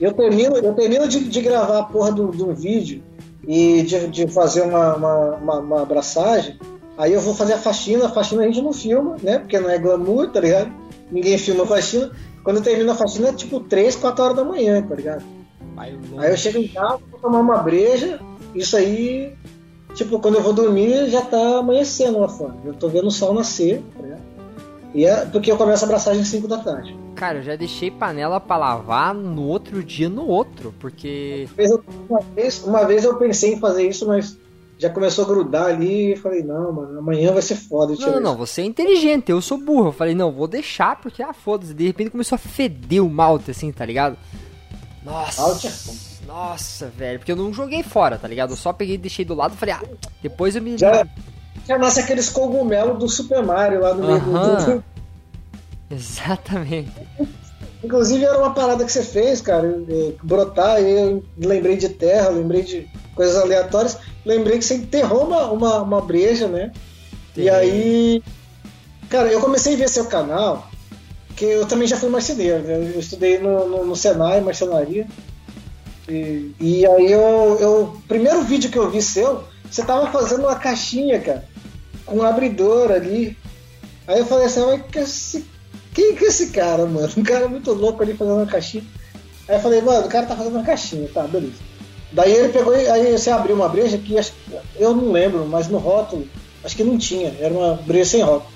Eu 0.00 0.12
termino, 0.12 0.56
eu 0.56 0.74
termino 0.74 1.08
de, 1.08 1.20
de 1.28 1.40
gravar 1.40 1.78
a 1.78 1.82
porra 1.84 2.12
do- 2.12 2.30
de 2.30 2.42
um 2.42 2.54
vídeo 2.54 3.02
e 3.46 3.82
de, 3.82 4.06
de 4.08 4.28
fazer 4.28 4.62
uma, 4.62 4.94
uma, 4.94 5.14
uma, 5.36 5.58
uma 5.60 5.82
abraçagem. 5.82 6.58
Aí 6.96 7.12
eu 7.12 7.20
vou 7.20 7.34
fazer 7.34 7.54
a 7.54 7.58
faxina. 7.58 8.06
A 8.06 8.10
faxina 8.10 8.42
a 8.42 8.46
gente 8.46 8.60
não 8.62 8.72
filma, 8.72 9.16
né? 9.22 9.38
Porque 9.38 9.58
não 9.58 9.70
é 9.70 9.78
glamour, 9.78 10.30
tá 10.30 10.40
ligado? 10.40 10.70
Ninguém 11.10 11.38
filma 11.38 11.64
a 11.64 11.66
faxina. 11.66 12.10
Quando 12.44 12.56
eu 12.58 12.62
termino 12.62 12.90
a 12.90 12.94
faxina 12.94 13.28
é 13.28 13.32
tipo 13.32 13.60
3, 13.60 13.96
4 13.96 14.24
horas 14.24 14.36
da 14.36 14.44
manhã, 14.44 14.82
tá 14.82 14.94
ligado? 14.94 15.22
Aí 16.18 16.30
eu 16.30 16.36
chego 16.36 16.58
em 16.58 16.68
casa, 16.68 16.98
vou 17.10 17.20
tomar 17.20 17.40
uma 17.40 17.58
breja. 17.58 18.20
Isso 18.58 18.76
aí, 18.76 19.32
tipo, 19.94 20.18
quando 20.18 20.34
eu 20.34 20.42
vou 20.42 20.52
dormir 20.52 21.08
já 21.08 21.22
tá 21.22 21.58
amanhecendo 21.58 22.18
lá 22.18 22.28
fora. 22.28 22.54
Eu 22.64 22.74
tô 22.74 22.88
vendo 22.88 23.06
o 23.06 23.10
sol 23.10 23.32
nascer, 23.32 23.82
ligado? 24.00 24.28
E 24.94 25.04
é 25.04 25.24
porque 25.26 25.52
eu 25.52 25.56
começo 25.56 25.84
a 25.84 25.86
abraçagem 25.86 26.22
às 26.22 26.28
5 26.28 26.48
da 26.48 26.58
tarde. 26.58 26.96
Cara, 27.14 27.38
eu 27.38 27.42
já 27.42 27.56
deixei 27.56 27.90
panela 27.90 28.40
pra 28.40 28.56
lavar 28.56 29.14
no 29.14 29.42
outro 29.42 29.82
dia 29.82 30.08
no 30.08 30.26
outro, 30.26 30.74
porque. 30.78 31.46
Uma 31.48 31.56
vez, 31.56 31.70
eu, 31.70 31.84
uma, 32.08 32.20
vez, 32.20 32.64
uma 32.64 32.84
vez 32.84 33.04
eu 33.04 33.16
pensei 33.16 33.54
em 33.54 33.60
fazer 33.60 33.88
isso, 33.88 34.06
mas 34.06 34.38
já 34.78 34.88
começou 34.88 35.24
a 35.24 35.28
grudar 35.28 35.66
ali 35.66 36.12
e 36.12 36.16
falei, 36.16 36.42
não, 36.42 36.72
mano, 36.72 36.98
amanhã 36.98 37.32
vai 37.32 37.42
ser 37.42 37.56
foda. 37.56 37.94
Não, 37.98 38.12
não, 38.14 38.20
não, 38.20 38.36
você 38.36 38.62
é 38.62 38.64
inteligente, 38.64 39.30
eu 39.30 39.42
sou 39.42 39.58
burro. 39.58 39.88
Eu 39.88 39.92
falei, 39.92 40.14
não, 40.14 40.32
vou 40.32 40.46
deixar, 40.46 41.00
porque, 41.00 41.22
ah, 41.22 41.32
foda-se. 41.32 41.74
De 41.74 41.86
repente 41.86 42.10
começou 42.10 42.36
a 42.36 42.38
feder 42.38 43.04
o 43.04 43.10
malte, 43.10 43.50
assim, 43.50 43.70
tá 43.72 43.84
ligado? 43.84 44.16
Nossa. 45.04 45.42
Malte 45.42 45.66
é. 45.66 46.07
Nossa, 46.28 46.88
velho, 46.88 47.18
porque 47.18 47.32
eu 47.32 47.36
não 47.36 47.54
joguei 47.54 47.82
fora, 47.82 48.18
tá 48.18 48.28
ligado? 48.28 48.50
Eu 48.50 48.56
só 48.56 48.70
peguei 48.70 48.96
e 48.96 48.98
deixei 48.98 49.24
do 49.24 49.34
lado 49.34 49.54
e 49.54 49.56
falei, 49.56 49.74
ah, 49.76 49.82
depois 50.22 50.54
eu 50.54 50.60
me. 50.60 50.76
Já, 50.76 51.06
já 51.66 51.78
nasce 51.78 52.00
aqueles 52.00 52.28
cogumelos 52.28 52.98
do 52.98 53.08
Super 53.08 53.42
Mario 53.42 53.80
lá 53.80 53.94
no 53.94 54.06
meio 54.06 54.20
do-. 54.20 54.84
Exatamente. 55.90 56.92
Inclusive 57.82 58.22
era 58.26 58.36
uma 58.36 58.52
parada 58.52 58.84
que 58.84 58.92
você 58.92 59.02
fez, 59.02 59.40
cara, 59.40 59.74
brotar, 60.22 60.82
e 60.82 60.90
eu 60.90 61.24
lembrei 61.38 61.78
de 61.78 61.88
terra, 61.88 62.28
lembrei 62.28 62.62
de 62.62 62.86
coisas 63.14 63.36
aleatórias, 63.40 63.96
lembrei 64.22 64.58
que 64.58 64.66
você 64.66 64.74
enterrou 64.74 65.26
uma, 65.26 65.50
uma, 65.50 65.80
uma 65.80 66.00
breja, 66.02 66.46
né? 66.46 66.72
E 67.34 67.48
Enterrei. 67.48 67.50
aí, 67.50 68.22
cara, 69.08 69.32
eu 69.32 69.40
comecei 69.40 69.72
a 69.72 69.78
ver 69.78 69.88
seu 69.88 70.04
canal, 70.04 70.68
que 71.34 71.46
eu 71.46 71.64
também 71.64 71.88
já 71.88 71.96
fui 71.96 72.10
marceneiro, 72.10 72.64
né? 72.64 72.92
Eu 72.94 73.00
estudei 73.00 73.38
no, 73.38 73.66
no, 73.66 73.86
no 73.86 73.96
Senai, 73.96 74.42
marcenaria. 74.42 75.06
E, 76.08 76.86
aí 76.86 77.12
eu, 77.12 77.58
eu. 77.60 77.96
Primeiro 78.08 78.42
vídeo 78.42 78.70
que 78.70 78.78
eu 78.78 78.90
vi 78.90 79.02
seu, 79.02 79.44
você 79.70 79.84
tava 79.84 80.10
fazendo 80.10 80.40
uma 80.40 80.56
caixinha, 80.56 81.20
cara, 81.20 81.44
com 82.06 82.16
um 82.16 82.22
abridor 82.22 82.90
ali. 82.90 83.36
Aí 84.06 84.18
eu 84.18 84.26
falei 84.26 84.46
assim, 84.46 84.64
mas 84.64 84.82
que 84.90 84.98
esse, 84.98 85.46
quem 85.92 86.14
que 86.14 86.24
é 86.24 86.28
esse 86.28 86.48
cara, 86.48 86.86
mano? 86.86 87.10
Um 87.16 87.22
cara 87.22 87.48
muito 87.48 87.72
louco 87.72 88.02
ali 88.02 88.14
fazendo 88.14 88.36
uma 88.36 88.46
caixinha. 88.46 88.84
Aí 89.46 89.56
eu 89.56 89.60
falei, 89.60 89.82
mano, 89.82 90.06
o 90.06 90.08
cara 90.08 90.26
tá 90.26 90.36
fazendo 90.36 90.56
uma 90.56 90.64
caixinha, 90.64 91.08
tá, 91.12 91.22
beleza. 91.26 91.68
Daí 92.10 92.32
ele 92.32 92.48
pegou, 92.48 92.72
aí 92.74 93.12
você 93.12 93.30
abriu 93.30 93.54
uma 93.54 93.68
breja 93.68 93.98
que 93.98 94.16
eu 94.76 94.94
não 94.94 95.12
lembro, 95.12 95.46
mas 95.46 95.68
no 95.68 95.76
rótulo, 95.76 96.26
acho 96.64 96.74
que 96.74 96.84
não 96.84 96.96
tinha, 96.96 97.34
era 97.38 97.52
uma 97.52 97.74
breja 97.74 98.10
sem 98.10 98.22
rótulo. 98.22 98.50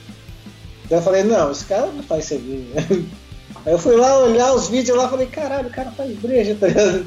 Daí 0.89 0.99
eu 0.99 1.03
falei, 1.03 1.23
não, 1.23 1.53
esse 1.53 1.67
cara 1.67 1.87
não 1.89 2.03
faz 2.03 2.25
cerveja. 2.25 2.65
Aí 3.65 3.73
eu 3.73 3.79
fui 3.79 3.95
lá 3.95 4.19
olhar 4.19 4.53
os 4.55 4.69
vídeos 4.69 4.97
lá 4.97 5.09
falei, 5.09 5.27
caralho, 5.27 5.69
o 5.69 5.73
cara 5.73 5.91
faz 5.93 6.11
breja, 6.19 6.57
tá 6.59 6.67
ligado? 6.67 7.07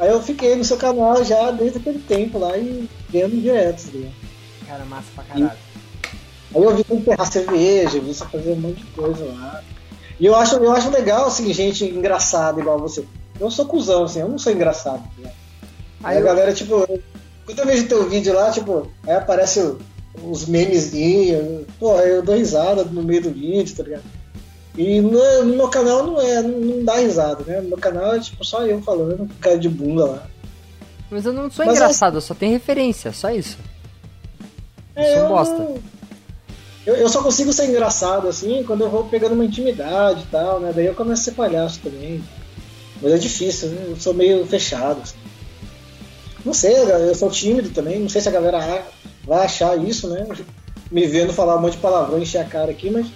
Aí 0.00 0.08
eu 0.08 0.20
fiquei 0.22 0.56
no 0.56 0.64
seu 0.64 0.76
canal 0.78 1.22
já 1.22 1.50
desde 1.50 1.78
aquele 1.78 1.98
tempo 1.98 2.38
lá 2.38 2.56
e 2.56 2.88
vendo 3.10 3.40
direto, 3.40 3.84
tá 3.84 3.90
ligado? 3.92 4.14
Cara, 4.66 4.84
massa 4.86 5.08
pra 5.14 5.24
caralho. 5.24 5.50
Aí 6.54 6.62
eu 6.62 6.74
vi 6.76 6.82
você 6.88 6.94
enterrar 6.94 7.30
cerveja, 7.30 8.00
vi 8.00 8.14
você 8.14 8.24
fazer 8.24 8.52
um 8.52 8.56
monte 8.56 8.78
de 8.78 8.86
coisa 8.92 9.24
lá. 9.26 9.62
E 10.18 10.26
eu 10.26 10.34
acho, 10.34 10.56
eu 10.56 10.72
acho 10.72 10.90
legal, 10.90 11.26
assim, 11.26 11.52
gente 11.52 11.84
engraçada 11.84 12.60
igual 12.60 12.78
você. 12.78 13.04
Eu 13.38 13.50
sou 13.50 13.66
cuzão, 13.66 14.04
assim, 14.04 14.20
eu 14.20 14.28
não 14.28 14.38
sou 14.38 14.52
engraçado. 14.52 15.02
Né? 15.18 15.30
Aí, 16.02 16.12
Aí 16.12 16.16
a 16.16 16.20
eu- 16.20 16.24
galera, 16.24 16.52
tipo, 16.54 16.86
quando 17.44 17.58
eu 17.58 17.66
vejo 17.66 17.86
teu 17.88 18.08
vídeo 18.08 18.34
lá, 18.34 18.50
tipo, 18.50 18.90
aí 19.06 19.14
aparece 19.14 19.76
os 20.22 20.46
memezinhos, 20.46 21.66
pô, 21.78 21.98
eu 22.00 22.22
dou 22.22 22.36
risada 22.36 22.84
no 22.84 23.02
meio 23.02 23.22
do 23.22 23.30
vídeo, 23.30 23.76
tá 23.76 23.82
ligado? 23.82 24.02
E 24.76 25.00
no, 25.00 25.44
no 25.44 25.56
meu 25.56 25.68
canal 25.68 26.04
não 26.06 26.20
é, 26.20 26.42
não, 26.42 26.60
não 26.60 26.84
dá 26.84 26.96
risada, 26.96 27.44
né? 27.44 27.60
No 27.60 27.70
meu 27.70 27.78
canal 27.78 28.14
é 28.14 28.20
tipo 28.20 28.44
só 28.44 28.64
eu 28.64 28.80
falando, 28.82 29.28
cara 29.40 29.58
de 29.58 29.68
bunda 29.68 30.04
lá. 30.04 30.26
Mas 31.10 31.26
eu 31.26 31.32
não 31.32 31.50
sou 31.50 31.66
Mas 31.66 31.76
engraçado, 31.76 32.16
eu 32.18 32.20
só 32.20 32.34
tenho 32.34 32.52
referência, 32.52 33.12
só 33.12 33.30
isso. 33.30 33.58
É, 34.94 35.14
Sou 35.14 35.22
eu 35.22 35.28
bosta. 35.28 35.68
Eu, 36.86 36.96
eu 36.96 37.08
só 37.08 37.22
consigo 37.22 37.52
ser 37.52 37.66
engraçado 37.68 38.28
assim 38.28 38.62
quando 38.64 38.82
eu 38.82 38.90
vou 38.90 39.04
pegando 39.04 39.34
uma 39.34 39.44
intimidade 39.44 40.22
e 40.22 40.26
tal, 40.26 40.60
né? 40.60 40.72
Daí 40.74 40.86
eu 40.86 40.94
começo 40.94 41.22
a 41.22 41.24
ser 41.24 41.32
palhaço 41.32 41.80
também. 41.80 42.22
Mas 43.02 43.12
é 43.12 43.18
difícil, 43.18 43.68
né? 43.70 43.86
Eu 43.88 43.96
sou 43.96 44.14
meio 44.14 44.46
fechado. 44.46 45.00
assim. 45.00 45.16
Não 46.44 46.54
sei, 46.54 46.74
eu 46.74 47.14
sou 47.14 47.30
tímido 47.30 47.70
também. 47.70 47.98
Não 47.98 48.08
sei 48.08 48.20
se 48.20 48.28
a 48.28 48.32
galera 48.32 48.84
vai 49.24 49.44
achar 49.44 49.76
isso, 49.76 50.08
né? 50.08 50.26
Me 50.90 51.06
vendo 51.06 51.32
falar 51.32 51.56
um 51.56 51.60
monte 51.60 51.72
de 51.72 51.78
palavrão, 51.78 52.18
encher 52.18 52.38
a 52.38 52.44
cara 52.44 52.70
aqui, 52.70 52.90
mas 52.90 53.06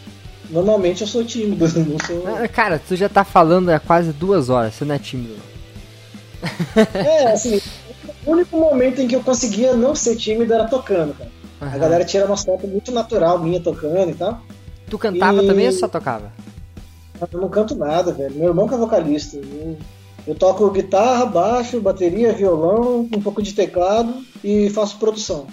normalmente 0.51 1.03
eu 1.03 1.07
sou 1.07 1.25
tímido. 1.25 1.67
Não 1.81 1.97
sou... 2.07 2.25
Ah, 2.27 2.47
Cara, 2.49 2.79
tu 2.79 2.95
já 2.97 3.09
tá 3.09 3.25
falando 3.25 3.69
há 3.71 3.79
quase 3.81 4.13
duas 4.13 4.49
horas, 4.51 4.75
você 4.75 4.85
não 4.85 4.95
é 4.95 4.99
tímido. 4.99 5.37
É, 6.95 7.33
assim, 7.33 7.61
o 8.27 8.33
único 8.33 8.57
momento 8.59 9.01
em 9.01 9.09
que 9.09 9.17
eu 9.17 9.23
conseguia 9.23 9.75
não 9.75 9.95
ser 9.95 10.17
tímido 10.17 10.53
era 10.53 10.65
tocando, 10.67 11.15
cara. 11.15 11.31
A 11.61 11.67
Aham. 11.67 11.79
galera 11.79 12.05
tira 12.05 12.27
uma 12.27 12.37
foto 12.37 12.67
muito 12.67 12.91
natural 12.93 13.39
minha 13.39 13.61
tocando 13.61 14.11
e 14.11 14.15
tal. 14.15 14.41
Tu 14.91 14.99
cantava 14.99 15.43
E- 15.43 15.47
também 15.47 15.67
ou 15.67 15.73
só 15.73 15.89
tocava? 15.89 16.31
Eu 17.33 17.41
não 17.41 17.49
canto 17.49 17.75
nada, 17.77 18.13
velho. 18.13 18.35
Meu 18.35 18.49
irmão 18.49 18.69
que 18.69 18.75
é 18.75 18.77
vocalista. 18.77 19.37
Eu, 19.39 19.79
eu 20.27 20.35
toco 20.35 20.69
guitarra, 20.71 21.25
baixo, 21.25 21.81
bateria, 21.81 22.33
violão, 22.35 23.09
um 23.13 23.23
pouco 23.23 23.41
de 23.43 23.53
teclado 23.55 24.15
e 24.43 24.69
faço 24.71 24.99
produção. 24.99 25.47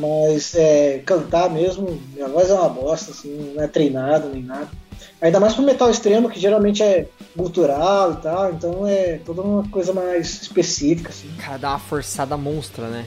Mas 0.00 0.54
é, 0.54 1.02
cantar 1.04 1.50
mesmo, 1.50 2.00
minha 2.14 2.26
voz 2.28 2.48
é 2.48 2.54
uma 2.54 2.68
bosta, 2.70 3.10
assim, 3.10 3.52
não 3.54 3.62
é 3.62 3.68
treinado 3.68 4.28
nem 4.30 4.42
nada. 4.42 4.68
Ainda 5.20 5.38
mais 5.38 5.52
pro 5.54 5.62
metal 5.62 5.90
extremo, 5.90 6.30
que 6.30 6.40
geralmente 6.40 6.82
é 6.82 7.06
cultural 7.36 8.12
e 8.12 8.16
tal, 8.16 8.52
então 8.52 8.86
é 8.86 9.18
toda 9.24 9.42
uma 9.42 9.68
coisa 9.68 9.92
mais 9.92 10.40
específica, 10.42 11.10
assim. 11.10 11.28
Cara, 11.38 11.58
dá 11.58 11.68
uma 11.70 11.78
forçada 11.78 12.36
monstra, 12.38 12.86
né? 12.88 13.06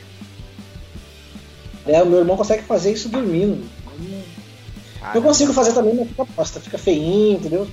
É, 1.88 2.02
o 2.04 2.06
meu 2.06 2.20
irmão 2.20 2.38
consegue 2.38 2.62
fazer 2.64 2.92
isso 2.94 3.10
dormindo. 3.10 3.68
Cara, 5.00 5.18
Eu 5.18 5.22
consigo 5.24 5.52
fazer 5.52 5.74
também, 5.74 5.96
mas 5.96 6.08
fica 6.08 6.24
bosta, 6.26 6.60
fica 6.60 6.78
feinho, 6.78 7.38
entendeu? 7.38 7.68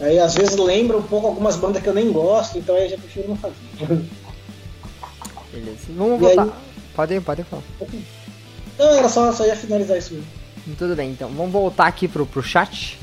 Aí 0.00 0.18
às 0.18 0.34
vezes 0.34 0.56
lembra 0.56 0.96
um 0.98 1.02
pouco 1.02 1.26
algumas 1.26 1.56
bandas 1.56 1.82
que 1.82 1.88
eu 1.88 1.94
nem 1.94 2.12
gosto, 2.12 2.58
então 2.58 2.76
aí 2.76 2.84
eu 2.84 2.90
já 2.90 2.98
prefiro 2.98 3.28
não 3.28 3.36
fazer. 3.36 3.54
Beleza. 5.52 5.78
Vamos 5.90 6.20
E 6.22 6.26
aí- 6.26 6.36
voltar. 6.36 6.58
Pode 6.94 7.14
ir, 7.14 7.20
pode 7.20 7.40
ir 7.40 7.44
falar. 7.44 7.62
Não, 8.78 8.90
era 8.92 9.08
só, 9.08 9.32
só 9.32 9.44
ia 9.44 9.56
finalizar 9.56 9.98
isso 9.98 10.14
mesmo. 10.14 10.28
Tudo 10.78 10.94
bem, 10.94 11.10
então. 11.10 11.30
Vamos 11.30 11.52
voltar 11.52 11.86
aqui 11.86 12.06
pro, 12.06 12.26
pro 12.26 12.42
chat. 12.42 12.98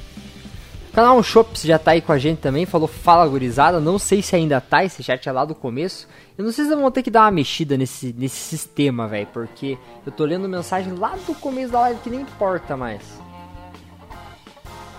O 0.89 0.93
canal 0.95 1.21
Shops 1.21 1.63
já 1.63 1.77
tá 1.77 1.91
aí 1.91 2.01
com 2.01 2.13
a 2.13 2.17
gente 2.17 2.37
também, 2.37 2.65
falou 2.65 2.87
fala 2.87 3.27
gurizada. 3.27 3.79
Não 3.79 3.99
sei 3.99 4.21
se 4.21 4.35
ainda 4.35 4.61
tá, 4.61 4.85
esse 4.85 5.03
chat 5.03 5.27
é 5.27 5.31
lá 5.31 5.43
do 5.43 5.53
começo. 5.53 6.07
Eu 6.37 6.45
não 6.45 6.51
sei 6.51 6.65
se 6.65 6.75
vou 6.75 6.91
ter 6.91 7.03
que 7.03 7.11
dar 7.11 7.23
uma 7.23 7.31
mexida 7.31 7.77
nesse, 7.77 8.13
nesse 8.17 8.37
sistema, 8.37 9.07
velho, 9.07 9.27
porque 9.33 9.77
eu 10.05 10.11
tô 10.11 10.23
lendo 10.23 10.47
mensagem 10.47 10.93
lá 10.93 11.17
do 11.27 11.33
começo 11.35 11.71
da 11.73 11.81
live 11.81 11.99
que 12.01 12.09
nem 12.09 12.21
importa 12.21 12.77
mais. 12.77 13.01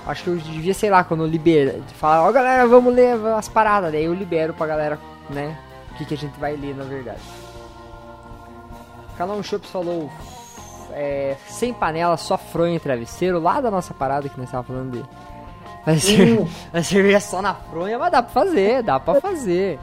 Acho 0.07 0.23
que 0.23 0.31
eu 0.31 0.37
devia, 0.37 0.73
sei 0.73 0.89
lá, 0.89 1.03
quando 1.03 1.25
eu 1.25 1.27
libero, 1.27 1.83
falar, 1.99 2.29
ó 2.29 2.31
galera, 2.31 2.67
vamos 2.67 2.95
ler 2.95 3.17
as 3.37 3.49
paradas, 3.49 3.91
daí 3.91 4.05
eu 4.05 4.15
libero 4.15 4.55
pra 4.55 4.67
galera, 4.67 5.01
né, 5.29 5.59
o 5.91 5.95
que, 5.97 6.05
que 6.05 6.15
a 6.15 6.17
gente 6.17 6.39
vai 6.39 6.55
ler 6.55 6.77
na 6.77 6.85
verdade. 6.85 7.21
O 9.13 9.17
canal 9.17 9.43
Shops 9.43 9.69
falou 9.69 10.11
é, 10.99 11.37
sem 11.47 11.75
panela, 11.75 12.17
só 12.17 12.39
fronha 12.39 12.77
e 12.77 12.81
travesseiro, 12.81 13.39
lá 13.39 13.61
da 13.61 13.71
nossa 13.71 13.93
parada 13.93 14.29
que 14.31 14.41
nós 14.41 14.51
tava 14.51 14.65
falando 14.65 14.93
de. 14.93 15.05
Fazer, 15.85 16.41
Hum. 16.41 16.47
fazer 16.73 16.85
cerveja 16.85 17.21
só 17.21 17.43
na 17.43 17.55
fronha, 17.55 17.99
mas 17.99 18.11
dá 18.11 18.23
pra 18.23 18.33
fazer, 18.33 18.83
dá 18.83 18.99
pra 18.99 19.21
fazer. 19.21 19.79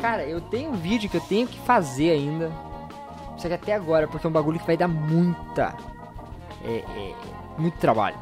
Cara, 0.00 0.24
eu 0.24 0.40
tenho 0.40 0.70
um 0.70 0.74
vídeo 0.74 1.08
que 1.10 1.16
eu 1.16 1.20
tenho 1.20 1.46
que 1.46 1.58
fazer 1.60 2.10
ainda. 2.10 2.50
Só 3.36 3.48
que 3.48 3.54
até 3.54 3.74
agora, 3.74 4.08
porque 4.08 4.26
é 4.26 4.30
um 4.30 4.32
bagulho 4.32 4.58
que 4.58 4.66
vai 4.66 4.76
dar 4.76 4.88
muita. 4.88 5.74
É, 6.64 6.78
é, 6.78 7.14
muito 7.58 7.76
trabalho. 7.78 8.16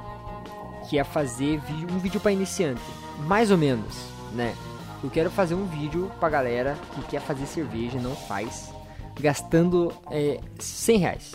Que 0.90 0.98
é 0.98 1.04
fazer 1.04 1.62
um 1.90 1.98
vídeo 1.98 2.20
pra 2.20 2.32
iniciante. 2.32 2.82
Mais 3.20 3.50
ou 3.50 3.56
menos, 3.56 4.04
né? 4.32 4.54
Eu 5.02 5.08
quero 5.10 5.30
fazer 5.30 5.54
um 5.54 5.64
vídeo 5.66 6.10
pra 6.18 6.28
galera 6.28 6.76
que 6.94 7.02
quer 7.02 7.20
fazer 7.20 7.46
cerveja 7.46 7.96
e 7.98 8.00
não 8.00 8.14
faz. 8.14 8.72
Gastando 9.20 9.92
é, 10.10 10.40
100 10.58 10.98
reais. 10.98 11.32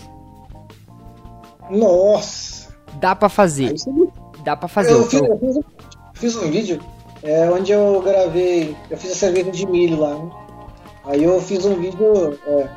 Nossa! 1.70 2.68
Dá 2.96 3.16
pra 3.16 3.30
fazer. 3.30 3.76
Dá 4.44 4.56
pra 4.56 4.68
fazer. 4.68 4.92
eu, 4.92 5.00
Eu 5.00 5.04
fiz, 5.06 5.22
eu 5.22 5.38
fiz 5.40 5.58
um- 5.58 5.64
fiz 6.14 6.36
um 6.36 6.50
vídeo 6.50 6.80
é, 7.24 7.50
onde 7.50 7.72
eu 7.72 8.02
gravei, 8.02 8.76
eu 8.90 8.98
fiz 8.98 9.12
a 9.12 9.16
cerveja 9.16 9.52
de 9.52 9.66
milho 9.68 10.00
lá. 10.00 10.16
né? 10.16 10.30
Aí 11.06 11.24
eu 11.24 11.40
fiz 11.42 11.64
um 11.66 11.76
vídeo, 11.76 12.38
é, 12.48 12.68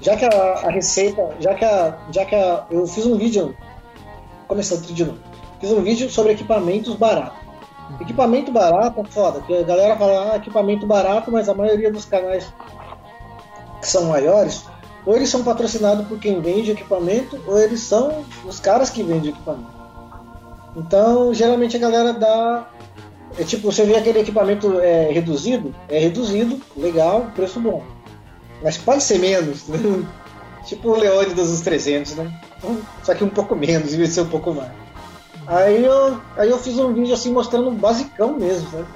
já 0.00 0.16
que 0.16 0.24
a, 0.24 0.28
a 0.66 0.70
receita, 0.70 1.28
já 1.40 1.54
que 1.54 1.64
a, 1.64 1.98
já 2.10 2.24
que 2.24 2.34
a, 2.34 2.64
eu 2.70 2.86
fiz 2.86 3.06
um 3.06 3.16
vídeo, 3.16 3.56
começando 4.48 4.82
tudo 4.82 4.94
de 4.94 5.04
novo, 5.04 5.18
fiz 5.60 5.70
um 5.72 5.82
vídeo 5.82 6.08
sobre 6.10 6.32
equipamentos 6.32 6.94
baratos. 6.94 7.38
Equipamento 8.00 8.50
barato 8.50 9.00
é 9.00 9.04
foda, 9.04 9.38
porque 9.38 9.54
a 9.54 9.62
galera 9.62 9.96
fala, 9.96 10.32
ah, 10.32 10.36
equipamento 10.36 10.86
barato, 10.86 11.30
mas 11.30 11.48
a 11.48 11.54
maioria 11.54 11.90
dos 11.90 12.04
canais 12.04 12.52
que 13.80 13.86
são 13.88 14.06
maiores, 14.06 14.64
ou 15.06 15.16
eles 15.16 15.30
são 15.30 15.42
patrocinados 15.44 16.06
por 16.08 16.18
quem 16.18 16.40
vende 16.40 16.72
equipamento, 16.72 17.40
ou 17.46 17.58
eles 17.58 17.80
são 17.80 18.24
os 18.44 18.58
caras 18.60 18.90
que 18.90 19.02
vendem 19.02 19.30
equipamento. 19.30 19.70
Então, 20.76 21.32
geralmente 21.32 21.76
a 21.76 21.80
galera 21.80 22.12
dá. 22.12 22.68
É 23.38 23.44
tipo, 23.44 23.70
você 23.70 23.84
vê 23.84 23.96
aquele 23.96 24.20
equipamento 24.20 24.80
é, 24.80 25.10
reduzido, 25.12 25.74
é 25.88 25.98
reduzido, 25.98 26.60
legal, 26.76 27.26
preço 27.34 27.60
bom. 27.60 27.82
Mas 28.62 28.76
pode 28.76 29.02
ser 29.02 29.18
menos, 29.18 29.66
né? 29.68 29.78
tipo 30.66 30.90
o 30.90 30.96
Leônidas 30.96 31.50
dos 31.50 31.60
300, 31.60 32.16
né? 32.16 32.40
Só 33.02 33.14
que 33.14 33.22
um 33.24 33.28
pouco 33.28 33.54
menos, 33.54 33.92
em 33.92 33.96
vez 33.96 34.08
de 34.10 34.14
ser 34.16 34.20
um 34.22 34.28
pouco 34.28 34.52
mais. 34.52 34.70
Aí 35.46 35.84
eu, 35.84 36.18
aí 36.36 36.50
eu 36.50 36.58
fiz 36.58 36.78
um 36.78 36.92
vídeo 36.92 37.14
assim 37.14 37.30
mostrando 37.32 37.68
o 37.68 37.72
basicão 37.72 38.32
mesmo, 38.36 38.68
sabe? 38.70 38.86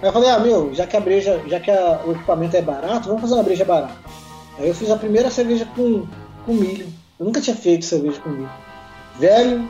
Aí 0.00 0.08
eu 0.08 0.12
falei, 0.12 0.30
ah 0.30 0.38
meu, 0.38 0.72
já 0.72 0.86
que 0.86 0.96
a 0.96 1.00
breja, 1.00 1.42
já 1.46 1.58
que 1.58 1.70
a- 1.70 2.00
o 2.06 2.12
equipamento 2.12 2.56
é 2.56 2.62
barato, 2.62 3.08
vamos 3.08 3.22
fazer 3.22 3.34
uma 3.34 3.42
breja 3.42 3.64
barata. 3.64 3.94
Aí 4.58 4.68
eu 4.68 4.74
fiz 4.74 4.90
a 4.90 4.96
primeira 4.96 5.30
cerveja 5.30 5.66
com, 5.74 6.06
com 6.44 6.54
milho. 6.54 6.86
Eu 7.18 7.26
nunca 7.26 7.40
tinha 7.40 7.56
feito 7.56 7.84
cerveja 7.84 8.20
com 8.20 8.30
milho. 8.30 8.50
Velho, 9.18 9.68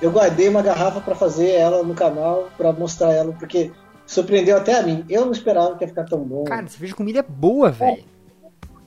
eu 0.00 0.10
guardei 0.10 0.48
uma 0.48 0.62
garrafa 0.62 1.00
pra 1.00 1.14
fazer 1.14 1.50
ela 1.50 1.82
no 1.82 1.94
canal, 1.94 2.48
pra 2.56 2.72
mostrar 2.72 3.12
ela, 3.12 3.32
porque 3.32 3.70
surpreendeu 4.06 4.56
até 4.56 4.78
a 4.78 4.82
mim. 4.82 5.04
Eu 5.08 5.24
não 5.24 5.32
esperava 5.32 5.76
que 5.76 5.84
ia 5.84 5.88
ficar 5.88 6.04
tão 6.04 6.20
bom. 6.20 6.44
Cara, 6.44 6.66
cerveja 6.68 6.94
com 6.94 7.02
milho 7.02 7.18
é 7.18 7.22
boa, 7.22 7.70
velho. 7.70 8.04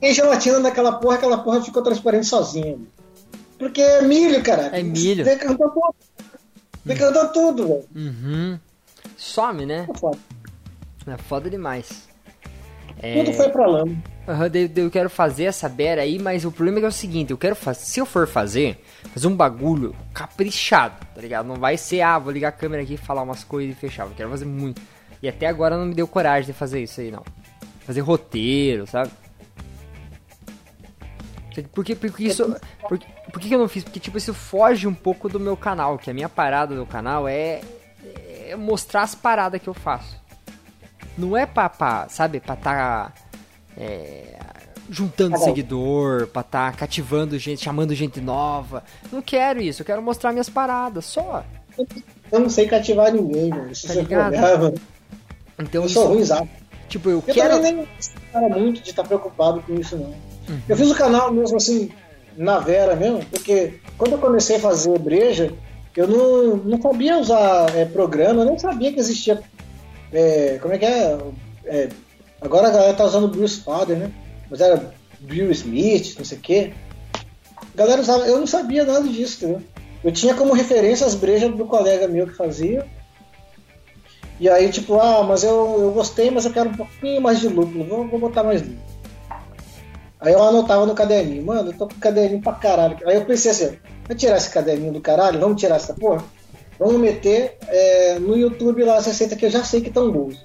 Tem 0.00 0.14
gelatina 0.14 0.58
naquela 0.58 0.92
porra, 0.92 1.16
aquela 1.16 1.38
porra 1.38 1.60
ficou 1.60 1.82
transparente 1.82 2.26
sozinha. 2.26 2.78
Porque 3.58 3.82
é 3.82 4.00
milho, 4.02 4.42
cara. 4.42 4.68
É 4.68 4.82
milho. 4.82 5.24
Decantou 5.24 5.68
tudo. 5.68 5.94
Decantou 6.84 7.28
tudo, 7.28 7.68
velho. 7.68 7.84
Uhum. 7.94 8.58
Some, 9.16 9.66
né? 9.66 9.86
Tá 9.86 9.98
foda. 9.98 10.18
É 11.06 11.16
foda 11.18 11.50
demais. 11.50 12.08
Tudo 13.00 13.32
foi 13.34 13.48
pra 13.50 13.66
lama. 13.66 13.96
Daí 14.50 14.70
eu 14.76 14.90
quero 14.90 15.10
fazer 15.10 15.44
essa 15.44 15.68
beira 15.68 16.02
aí, 16.02 16.18
mas 16.18 16.44
o 16.44 16.52
problema 16.52 16.78
é, 16.78 16.80
que 16.80 16.84
é 16.86 16.88
o 16.88 16.92
seguinte, 16.92 17.30
eu 17.30 17.38
quero 17.38 17.56
fazer, 17.56 17.80
se 17.84 17.98
eu 18.00 18.06
for 18.06 18.26
fazer, 18.28 18.82
fazer 19.12 19.26
um 19.26 19.34
bagulho 19.36 19.94
caprichado, 20.14 20.94
tá 21.14 21.20
ligado? 21.20 21.46
Não 21.46 21.56
vai 21.56 21.76
ser, 21.76 22.00
ah, 22.02 22.18
vou 22.18 22.32
ligar 22.32 22.48
a 22.48 22.52
câmera 22.52 22.82
aqui, 22.82 22.96
falar 22.96 23.22
umas 23.22 23.42
coisas 23.44 23.74
e 23.76 23.78
fechar, 23.78 24.04
eu 24.06 24.12
quero 24.16 24.30
fazer 24.30 24.44
muito. 24.44 24.80
E 25.22 25.28
até 25.28 25.46
agora 25.46 25.76
não 25.76 25.86
me 25.86 25.94
deu 25.94 26.06
coragem 26.08 26.46
de 26.46 26.52
fazer 26.52 26.82
isso 26.82 27.00
aí, 27.00 27.10
não. 27.10 27.22
Fazer 27.86 28.00
roteiro, 28.00 28.86
sabe? 28.86 29.10
Por 31.74 31.84
que, 31.84 31.94
por 31.96 32.12
que 32.12 32.24
isso, 32.26 32.56
por, 32.88 32.98
que- 32.98 33.06
por 33.32 33.40
que 33.40 33.48
que 33.48 33.54
eu 33.54 33.58
não 33.58 33.68
fiz? 33.68 33.82
Porque, 33.84 33.98
tipo, 34.00 34.16
isso 34.16 34.32
foge 34.32 34.86
um 34.86 34.94
pouco 34.94 35.28
do 35.28 35.38
meu 35.40 35.56
canal, 35.56 35.98
que 35.98 36.08
a 36.10 36.14
minha 36.14 36.28
parada 36.28 36.74
do 36.74 36.86
canal 36.86 37.26
é, 37.28 37.60
é 38.46 38.54
mostrar 38.56 39.02
as 39.02 39.14
paradas 39.14 39.60
que 39.60 39.68
eu 39.68 39.74
faço. 39.74 40.18
Não 41.18 41.36
é 41.36 41.44
pra, 41.44 41.68
pra 41.68 42.08
sabe, 42.08 42.40
pra 42.40 42.54
tá 42.56 43.12
é, 43.80 44.34
juntando 44.90 45.32
Tá 45.38 45.38
seguidor, 45.44 46.26
pra 46.26 46.42
tá 46.42 46.70
cativando 46.72 47.38
gente, 47.38 47.64
chamando 47.64 47.94
gente 47.94 48.20
nova. 48.20 48.84
Não 49.10 49.22
quero 49.22 49.60
isso, 49.60 49.82
eu 49.82 49.86
quero 49.86 50.02
mostrar 50.02 50.32
minhas 50.32 50.50
paradas, 50.50 51.06
só. 51.06 51.42
Eu 52.30 52.40
não 52.40 52.50
sei 52.50 52.66
cativar 52.66 53.10
ninguém, 53.12 53.50
velho. 53.50 53.74
Se 53.74 53.86
Tá 53.88 53.94
ligado? 53.94 54.34
mano, 54.36 54.74
Então 55.58 55.82
eu 55.84 55.88
sou 55.88 56.02
isso, 56.02 56.12
ruim, 56.12 56.20
exato. 56.20 56.48
Tipo, 56.88 57.08
eu, 57.08 57.24
Eu 57.26 57.34
quero. 57.34 57.54
também 57.56 57.72
nem 57.76 57.88
cara 58.32 58.48
muito 58.48 58.82
de 58.82 58.90
estar 58.90 59.04
preocupado 59.04 59.62
com 59.62 59.74
isso, 59.74 59.96
não. 59.96 60.12
Eu 60.68 60.76
fiz 60.76 60.90
o 60.90 60.94
canal 60.94 61.32
mesmo 61.32 61.56
assim, 61.56 61.90
na 62.36 62.58
Vera 62.58 62.96
mesmo, 62.96 63.24
porque 63.26 63.74
quando 63.96 64.12
eu 64.12 64.18
comecei 64.18 64.56
a 64.56 64.60
fazer 64.60 64.98
breja, 64.98 65.54
eu 65.96 66.08
não, 66.08 66.56
não 66.56 66.82
sabia 66.82 67.18
usar 67.18 67.74
é, 67.76 67.84
programa, 67.84 68.42
eu 68.42 68.46
nem 68.46 68.58
sabia 68.58 68.92
que 68.92 68.98
existia. 68.98 69.40
é, 70.12 70.58
como 70.60 70.74
é 70.74 70.78
que 70.78 70.84
é? 70.84 71.18
É, 71.66 71.88
Agora 72.40 72.68
a 72.68 72.70
galera 72.70 72.94
tá 72.94 73.04
usando 73.04 73.28
Bruce 73.28 73.60
Father, 73.60 73.96
né? 73.96 74.10
Mas 74.50 74.60
era 74.60 74.92
Bill 75.20 75.50
Smith, 75.50 76.16
não 76.18 76.24
sei 76.24 76.38
o 76.38 76.40
quê. 76.40 76.72
A 77.74 77.76
galera 77.76 78.00
usava, 78.00 78.26
eu 78.26 78.38
não 78.38 78.46
sabia 78.46 78.84
nada 78.84 79.06
disso, 79.06 79.44
entendeu? 79.44 79.62
Eu 80.02 80.10
tinha 80.10 80.34
como 80.34 80.54
referência 80.54 81.06
as 81.06 81.14
brejas 81.14 81.54
do 81.54 81.66
colega 81.66 82.08
meu 82.08 82.26
que 82.26 82.34
fazia. 82.34 82.86
E 84.38 84.48
aí, 84.48 84.70
tipo, 84.70 84.98
ah, 84.98 85.22
mas 85.22 85.44
eu, 85.44 85.76
eu 85.78 85.92
gostei, 85.92 86.30
mas 86.30 86.46
eu 86.46 86.52
quero 86.52 86.70
um 86.70 86.74
pouquinho 86.74 87.20
mais 87.20 87.40
de 87.40 87.48
lúpulo, 87.48 87.84
vou, 87.84 88.08
vou 88.08 88.18
botar 88.18 88.42
mais 88.42 88.62
lúpulo. 88.62 88.80
Aí 90.18 90.32
eu 90.32 90.42
anotava 90.42 90.86
no 90.86 90.94
caderninho, 90.94 91.44
mano, 91.44 91.70
eu 91.70 91.76
tô 91.76 91.86
com 91.86 91.94
caderninho 92.00 92.42
pra 92.42 92.54
caralho. 92.54 92.96
Aí 93.06 93.16
eu 93.16 93.24
pensei 93.24 93.50
assim, 93.50 93.78
vamos 94.06 94.20
tirar 94.20 94.38
esse 94.38 94.50
caderninho 94.50 94.92
do 94.92 95.00
caralho, 95.00 95.38
vamos 95.38 95.60
tirar 95.60 95.76
essa 95.76 95.94
porra? 95.94 96.24
Vamos 96.78 96.98
meter 96.98 97.58
é, 97.68 98.18
no 98.18 98.36
YouTube 98.36 98.82
lá 98.84 98.96
as 98.96 99.06
receitas 99.06 99.38
que 99.38 99.44
eu 99.44 99.50
já 99.50 99.62
sei 99.62 99.82
que 99.82 99.88
estão 99.88 100.10
boas. 100.10 100.38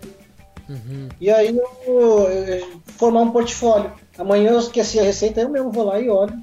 E 1.20 1.30
aí 1.30 1.56
eu, 1.56 2.30
eu 2.30 2.82
formar 2.98 3.22
um 3.22 3.32
portfólio. 3.32 3.92
Amanhã 4.18 4.52
eu 4.52 4.60
esqueci 4.60 5.00
a 5.00 5.04
receita, 5.04 5.42
eu 5.42 5.50
mesmo 5.50 5.72
vou 5.72 5.86
lá 5.86 6.00
e 6.00 6.10
olho. 6.10 6.42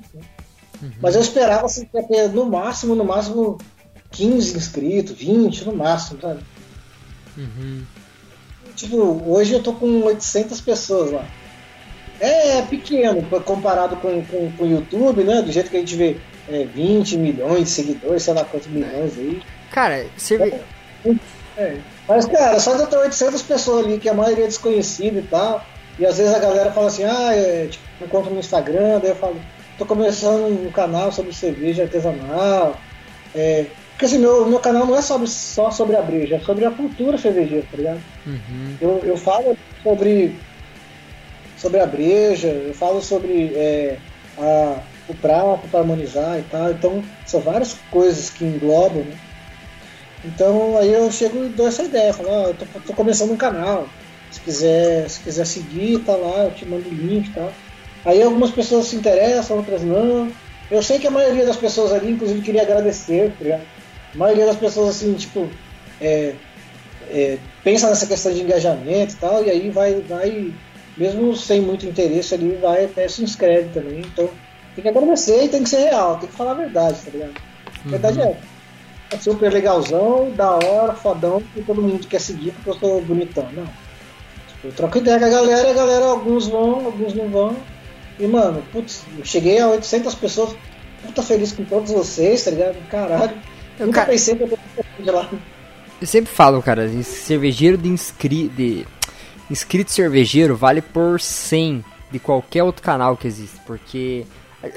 Mas 1.01 1.15
eu 1.15 1.21
esperava 1.21 1.67
assim, 1.67 1.85
ter 1.87 2.29
no 2.29 2.47
máximo, 2.47 2.95
no 2.95 3.05
máximo 3.05 3.59
15 4.11 4.57
inscritos, 4.57 5.17
20 5.17 5.65
no 5.67 5.77
máximo, 5.77 6.21
sabe? 6.21 6.41
Tipo, 8.75 9.23
hoje 9.27 9.55
eu 9.55 9.63
tô 9.63 9.73
com 9.73 10.03
800 10.03 10.61
pessoas 10.61 11.13
lá. 11.13 11.25
É 12.21 12.63
pequeno 12.63 13.23
comparado 13.41 13.97
com, 13.97 14.25
com, 14.25 14.53
com 14.53 14.65
o 14.65 14.69
YouTube, 14.69 15.25
né? 15.25 15.43
Do 15.43 15.51
jeito 15.51 15.71
que 15.71 15.77
a 15.77 15.81
gente 15.81 15.97
vê 15.97 16.17
é, 16.49 16.65
20 16.65 17.17
milhões 17.17 17.65
de 17.65 17.71
seguidores, 17.71 18.23
sei 18.23 18.35
lá 18.35 18.45
quantos 18.45 18.69
milhões 18.69 19.19
aí. 19.19 19.43
Cara, 19.71 20.07
você. 20.17 20.61
É. 21.57 21.79
Mas, 22.09 22.27
cara, 22.27 22.59
só 22.59 22.75
de 22.75 22.83
eu 22.83 22.87
ter 22.87 22.97
800 22.97 23.43
pessoas 23.43 23.85
ali, 23.85 23.99
que 23.99 24.09
a 24.09 24.15
maioria 24.15 24.45
é 24.45 24.49
desconhecida 24.49 25.21
e 25.21 25.23
tal. 25.23 25.65
E 25.99 26.07
às 26.07 26.19
vezes 26.19 26.35
a 26.35 26.39
galera 26.39 26.73
fala 26.73 26.89
assim, 26.89 27.05
ah, 27.05 27.35
é, 27.35 27.67
tipo, 27.67 27.85
me 28.01 28.07
encontro 28.07 28.33
no 28.33 28.41
Instagram, 28.41 28.99
daí 29.01 29.11
eu 29.11 29.17
falo, 29.17 29.37
tô 29.79 29.87
começando 29.87 30.47
um 30.47 30.71
canal 30.71 31.13
sobre 31.13 31.33
cerveja 31.33 31.85
artesanal. 31.85 32.77
É, 33.35 33.67
porque 33.91 34.07
assim, 34.07 34.19
meu, 34.19 34.47
meu 34.47 34.59
canal 34.59 34.87
não 34.87 34.97
é 34.97 35.03
sobre, 35.03 35.29
só 35.29 35.71
sobre 35.71 35.97
a 35.97 36.03
breja, 36.03 36.37
é 36.37 36.41
sobre 36.41 36.65
a 36.65 36.71
cultura 36.71 37.19
cervejeira, 37.19 37.65
tá 37.71 37.77
ligado? 37.77 38.01
Eu, 38.81 39.01
eu 39.05 39.17
falo 39.17 39.57
sobre, 39.83 40.35
sobre 41.57 41.79
a 41.79 41.87
breja, 41.87 42.49
eu 42.49 42.75
falo 42.75 43.01
sobre 43.01 43.53
é, 43.55 43.99
a, 44.39 44.79
o 45.09 45.15
prato 45.15 45.69
para 45.69 45.81
harmonizar 45.81 46.39
e 46.39 46.43
tal. 46.43 46.71
Então, 46.71 47.05
são 47.27 47.41
várias 47.41 47.77
coisas 47.91 48.31
que 48.31 48.45
englobam, 48.45 49.05
né? 49.05 49.17
Então 50.25 50.79
aí 50.79 50.93
eu 50.93 51.11
chego 51.11 51.45
e 51.45 51.49
dou 51.49 51.67
essa 51.67 51.83
ideia, 51.83 52.13
falo, 52.13 52.31
ó, 52.31 52.47
eu 52.49 52.55
tô, 52.55 52.67
tô 52.87 52.93
começando 52.93 53.33
um 53.33 53.37
canal. 53.37 53.89
Se 54.31 54.41
quiser, 54.41 55.11
se 55.11 55.21
quiser 55.21 55.47
seguir, 55.47 55.99
tá 56.01 56.17
lá, 56.17 56.45
eu 56.45 56.51
te 56.53 56.65
mando 56.65 56.89
o 56.89 56.95
link 56.95 57.29
e 57.29 57.33
tal. 57.33 57.53
Aí 58.05 58.23
algumas 58.23 58.51
pessoas 58.51 58.87
se 58.87 58.97
interessam, 58.97 59.59
outras 59.59 59.83
não. 59.83 60.31
Eu 60.71 60.83
sei 60.83 60.99
que 60.99 61.07
a 61.07 61.11
maioria 61.11 61.45
das 61.45 61.57
pessoas 61.57 61.93
ali, 61.93 62.13
inclusive, 62.13 62.41
queria 62.41 62.63
agradecer, 62.63 63.31
tá 63.39 63.45
ligado? 63.45 63.63
A 64.15 64.19
maioria 64.19 64.47
das 64.47 64.57
pessoas, 64.57 64.97
assim, 64.97 65.13
tipo, 65.15 65.49
é, 66.01 66.35
é, 67.11 67.39
pensa 67.63 67.89
nessa 67.89 68.07
questão 68.07 68.33
de 68.33 68.43
engajamento 68.43 69.15
e 69.15 69.17
tal, 69.17 69.45
e 69.45 69.51
aí 69.51 69.71
vai, 69.71 70.01
vai, 70.01 70.53
mesmo 70.97 71.37
sem 71.37 71.61
muito 71.61 71.85
interesse 71.85 72.35
ali, 72.35 72.57
vai 72.61 72.87
até 72.87 73.07
se 73.09 73.23
inscreve 73.23 73.69
também. 73.69 74.01
Então 74.01 74.31
tem 74.75 74.83
que 74.83 74.89
agradecer 74.89 75.45
e 75.45 75.49
tem 75.49 75.63
que 75.63 75.69
ser 75.69 75.91
real, 75.91 76.19
tem 76.19 76.29
que 76.29 76.35
falar 76.35 76.53
a 76.53 76.55
verdade, 76.55 76.99
tá 77.05 77.11
ligado? 77.11 77.35
A 77.85 77.89
verdade 77.89 78.21
é 78.21 78.25
é 78.25 78.37
super 79.21 79.53
legalzão, 79.53 80.31
da 80.35 80.51
hora, 80.55 80.93
fodão, 80.95 81.43
e 81.57 81.63
todo 81.63 81.83
mundo 81.83 82.07
quer 82.07 82.21
seguir 82.21 82.53
porque 82.53 82.71
eu 82.71 82.75
sou 82.75 83.01
bonitão. 83.03 83.49
Não. 83.53 83.65
Tipo, 83.65 84.67
eu 84.69 84.73
troco 84.73 84.99
ideia 84.99 85.19
com 85.19 85.25
a 85.25 85.29
galera, 85.29 85.71
a 85.71 85.75
galera, 85.75 86.05
alguns 86.07 86.49
vão, 86.49 86.87
alguns 86.87 87.15
não 87.15 87.29
vão. 87.29 87.57
E, 88.19 88.27
mano, 88.27 88.63
putz, 88.73 89.05
eu 89.19 89.25
cheguei 89.25 89.59
a 89.59 89.69
800 89.69 90.15
pessoas, 90.15 90.55
puta 91.05 91.23
feliz 91.23 91.53
com 91.53 91.65
todos 91.65 91.91
vocês, 91.91 92.45
tá 92.45 92.51
ligado? 92.51 92.77
Caralho. 92.89 93.37
Eu, 93.79 93.87
Nunca 93.87 94.01
cara- 94.01 94.13
pensei 94.13 94.37
que 94.37 94.43
eu 94.43 94.59
de 94.99 95.11
lá. 95.11 95.29
Eu 96.01 96.07
sempre 96.07 96.33
falo, 96.33 96.63
cara, 96.63 96.89
cervejeiro 97.03 97.77
de, 97.79 97.89
inscri... 97.89 98.49
de 98.49 98.87
inscrito 99.51 99.91
cervejeiro 99.91 100.57
vale 100.57 100.81
por 100.83 101.21
100 101.21 101.85
de 102.11 102.19
qualquer 102.19 102.63
outro 102.63 102.83
canal 102.83 103.17
que 103.17 103.27
existe, 103.27 103.57
porque 103.67 104.25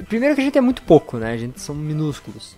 primeiro 0.07 0.35
que 0.35 0.41
a 0.41 0.43
gente 0.43 0.57
é 0.57 0.61
muito 0.61 0.81
pouco, 0.83 1.17
né? 1.17 1.33
A 1.33 1.37
gente 1.37 1.59
são 1.59 1.75
minúsculos. 1.75 2.55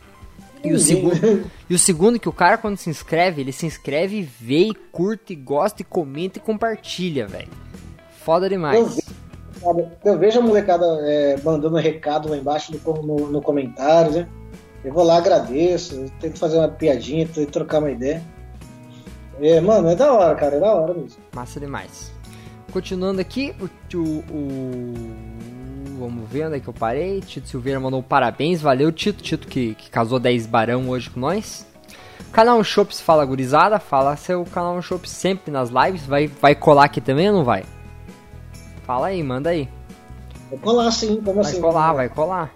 E 0.64 0.74
o, 0.74 0.80
segundo, 0.80 1.50
e 1.70 1.74
o 1.76 1.80
segundo 1.80 2.20
que 2.20 2.28
o 2.30 2.34
cara 2.34 2.58
quando 2.58 2.78
se 2.78 2.90
inscreve, 2.90 3.42
ele 3.42 3.52
se 3.52 3.66
inscreve, 3.66 4.22
vê, 4.40 4.70
e 4.70 4.74
curte, 4.92 5.34
e 5.34 5.36
gosta, 5.36 5.82
e 5.82 5.86
comenta 5.86 6.40
e 6.40 6.42
compartilha, 6.42 7.28
velho. 7.28 7.50
Foda 8.24 8.46
Eu, 8.48 8.50
demais. 8.50 8.96
ve- 8.96 9.02
sabe, 9.62 9.88
eu 10.04 10.18
vejo 10.20 10.40
a 10.40 10.42
molecada 10.42 10.86
é, 11.02 11.36
mandando 11.44 11.76
recado 11.78 12.30
lá 12.30 12.38
embaixo 12.38 12.74
no, 12.86 12.94
no, 13.04 13.28
no 13.32 13.42
comentário, 13.42 14.12
né? 14.12 14.28
Eu 14.84 14.94
vou 14.94 15.04
lá, 15.04 15.18
agradeço, 15.18 15.96
eu 15.96 16.10
tento 16.20 16.40
fazer 16.40 16.58
uma 16.58 16.68
piadinha, 16.70 17.28
tento 17.28 17.52
trocar 17.52 17.80
uma 17.80 17.92
ideia. 17.92 18.22
É, 19.40 19.60
mano, 19.62 19.90
é 19.90 19.96
da 19.96 20.12
hora, 20.14 20.36
cara, 20.36 20.56
é 20.56 20.60
da 20.60 20.74
hora 20.74 20.94
mesmo. 20.94 21.18
Massa 21.34 21.60
demais. 21.60 22.12
Continuando 22.72 23.22
aqui, 23.22 23.54
o, 23.62 23.98
o, 23.98 24.24
o- 24.32 25.16
Vamos 25.98 26.30
ver 26.30 26.46
onde 26.48 26.58
é 26.58 26.60
que 26.60 26.68
eu 26.68 26.74
parei. 26.74 27.22
Tito 27.22 27.48
Silveira 27.48 27.80
mandou 27.80 28.00
um 28.00 28.04
parabéns. 28.04 28.62
Valeu, 28.62 28.92
Tito. 28.92 29.24
Tito 29.24 29.48
que, 29.48 29.74
que 29.76 29.90
casou 29.90 30.20
10 30.20 30.46
barão 30.46 30.90
hoje 30.90 31.10
com 31.10 31.20
nós. 31.20 31.66
Canal 32.32 32.64
Shops 32.64 33.02
Fala 33.02 33.26
Gurizada. 33.26 33.80
Fala 33.80 34.16
seu 34.16 34.46
canal 34.46 34.82
Shops 34.82 35.10
sempre 35.10 35.52
nas 35.52 35.70
lives. 35.70 36.06
Vai, 36.06 36.28
vai 36.28 36.54
colar 36.54 36.86
aqui 36.86 37.02
também 37.02 37.30
ou 37.30 37.38
não 37.38 37.44
vai? 37.44 37.64
Fala 38.86 39.08
aí, 39.08 39.24
manda 39.24 39.50
aí. 39.50 39.68
Vou 40.50 40.60
colar 40.60 40.92
sim, 40.92 41.16
como 41.22 41.42
Vai 41.42 41.52
assim? 41.52 41.62
colar, 41.62 41.94
vai 41.94 42.10
colar. 42.10 42.54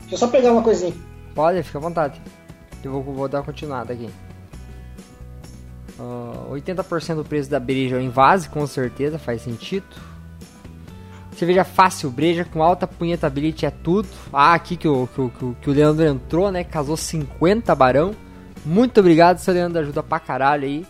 Deixa 0.00 0.14
eu 0.14 0.18
só 0.18 0.26
pegar 0.26 0.52
uma 0.52 0.62
coisinha. 0.62 0.94
Pode, 1.34 1.62
fica 1.62 1.78
à 1.78 1.80
vontade. 1.80 2.20
Eu 2.82 2.90
vou, 2.92 3.02
vou 3.14 3.28
dar 3.28 3.42
continuada 3.42 3.92
aqui. 3.92 4.10
Ah, 5.98 6.46
80% 6.50 7.16
do 7.16 7.24
preço 7.24 7.50
da 7.50 7.60
breja 7.60 7.96
é 7.96 7.98
o 7.98 8.02
invase, 8.02 8.48
com 8.48 8.66
certeza, 8.66 9.18
faz 9.18 9.42
sentido. 9.42 9.86
Cerveja 11.40 11.64
fácil, 11.64 12.10
breja 12.10 12.44
com 12.44 12.62
alta 12.62 12.86
punhetability 12.86 13.64
é 13.64 13.70
tudo. 13.70 14.06
Ah, 14.30 14.52
aqui 14.52 14.76
que 14.76 14.86
o, 14.86 15.06
que, 15.06 15.20
o- 15.22 15.56
que 15.58 15.70
o- 15.70 15.72
Leandro 15.72 16.04
entrou, 16.06 16.50
né? 16.52 16.62
Casou 16.62 16.98
50 16.98 17.74
barão. 17.74 18.14
Muito 18.62 19.00
obrigado, 19.00 19.38
seu 19.38 19.54
Leandro, 19.54 19.80
ajuda 19.80 20.02
pra 20.02 20.20
caralho 20.20 20.64
aí. 20.64 20.86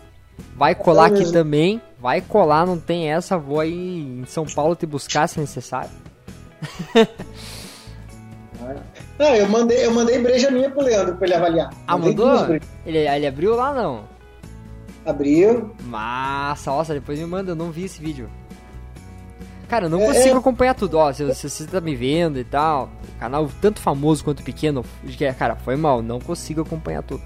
Vai 0.57 0.75
colar 0.75 1.05
aqui 1.05 1.19
mesmo. 1.19 1.31
também. 1.31 1.81
Vai 2.01 2.19
colar, 2.19 2.65
não 2.67 2.77
tem 2.77 3.09
essa. 3.09 3.37
Vou 3.37 3.61
aí 3.61 3.73
em 4.21 4.25
São 4.25 4.45
Paulo 4.45 4.75
te 4.75 4.85
buscar 4.85 5.27
se 5.27 5.39
necessário. 5.39 5.89
Ah, 9.19 9.35
eu 9.37 9.47
mandei, 9.49 9.85
eu 9.85 9.91
mandei 9.91 10.19
breja 10.21 10.49
minha 10.51 10.69
pro 10.69 10.81
Leandro 10.83 11.15
pra 11.15 11.25
ele 11.27 11.35
avaliar. 11.35 11.69
Ah, 11.87 11.97
Mandei 11.97 12.13
brejas. 12.47 12.67
Ele, 12.85 12.97
ele 12.99 13.27
abriu 13.27 13.55
lá 13.55 13.73
não? 13.73 14.03
Abriu. 15.05 15.71
Massa, 15.83 16.69
nossa, 16.71 16.93
depois 16.93 17.19
me 17.19 17.25
manda, 17.25 17.51
eu 17.51 17.55
não 17.55 17.71
vi 17.71 17.85
esse 17.85 17.99
vídeo. 18.01 18.29
Cara, 19.71 19.85
eu 19.85 19.89
não 19.89 20.01
É, 20.01 20.05
consigo 20.07 20.35
é. 20.35 20.37
acompanhar 20.37 20.75
tudo, 20.75 20.97
ó, 20.97 21.13
se, 21.13 21.33
se 21.33 21.49
você 21.49 21.65
tá 21.65 21.79
me 21.79 21.95
vendo 21.95 22.37
e 22.37 22.43
tal, 22.43 22.89
canal 23.17 23.49
tanto 23.61 23.79
famoso 23.79 24.21
quanto 24.21 24.43
pequeno, 24.43 24.83
que, 25.17 25.31
cara, 25.31 25.55
foi 25.55 25.77
mal, 25.77 26.01
não 26.01 26.19
consigo 26.19 26.59
acompanhar 26.59 27.01
tudo. 27.03 27.23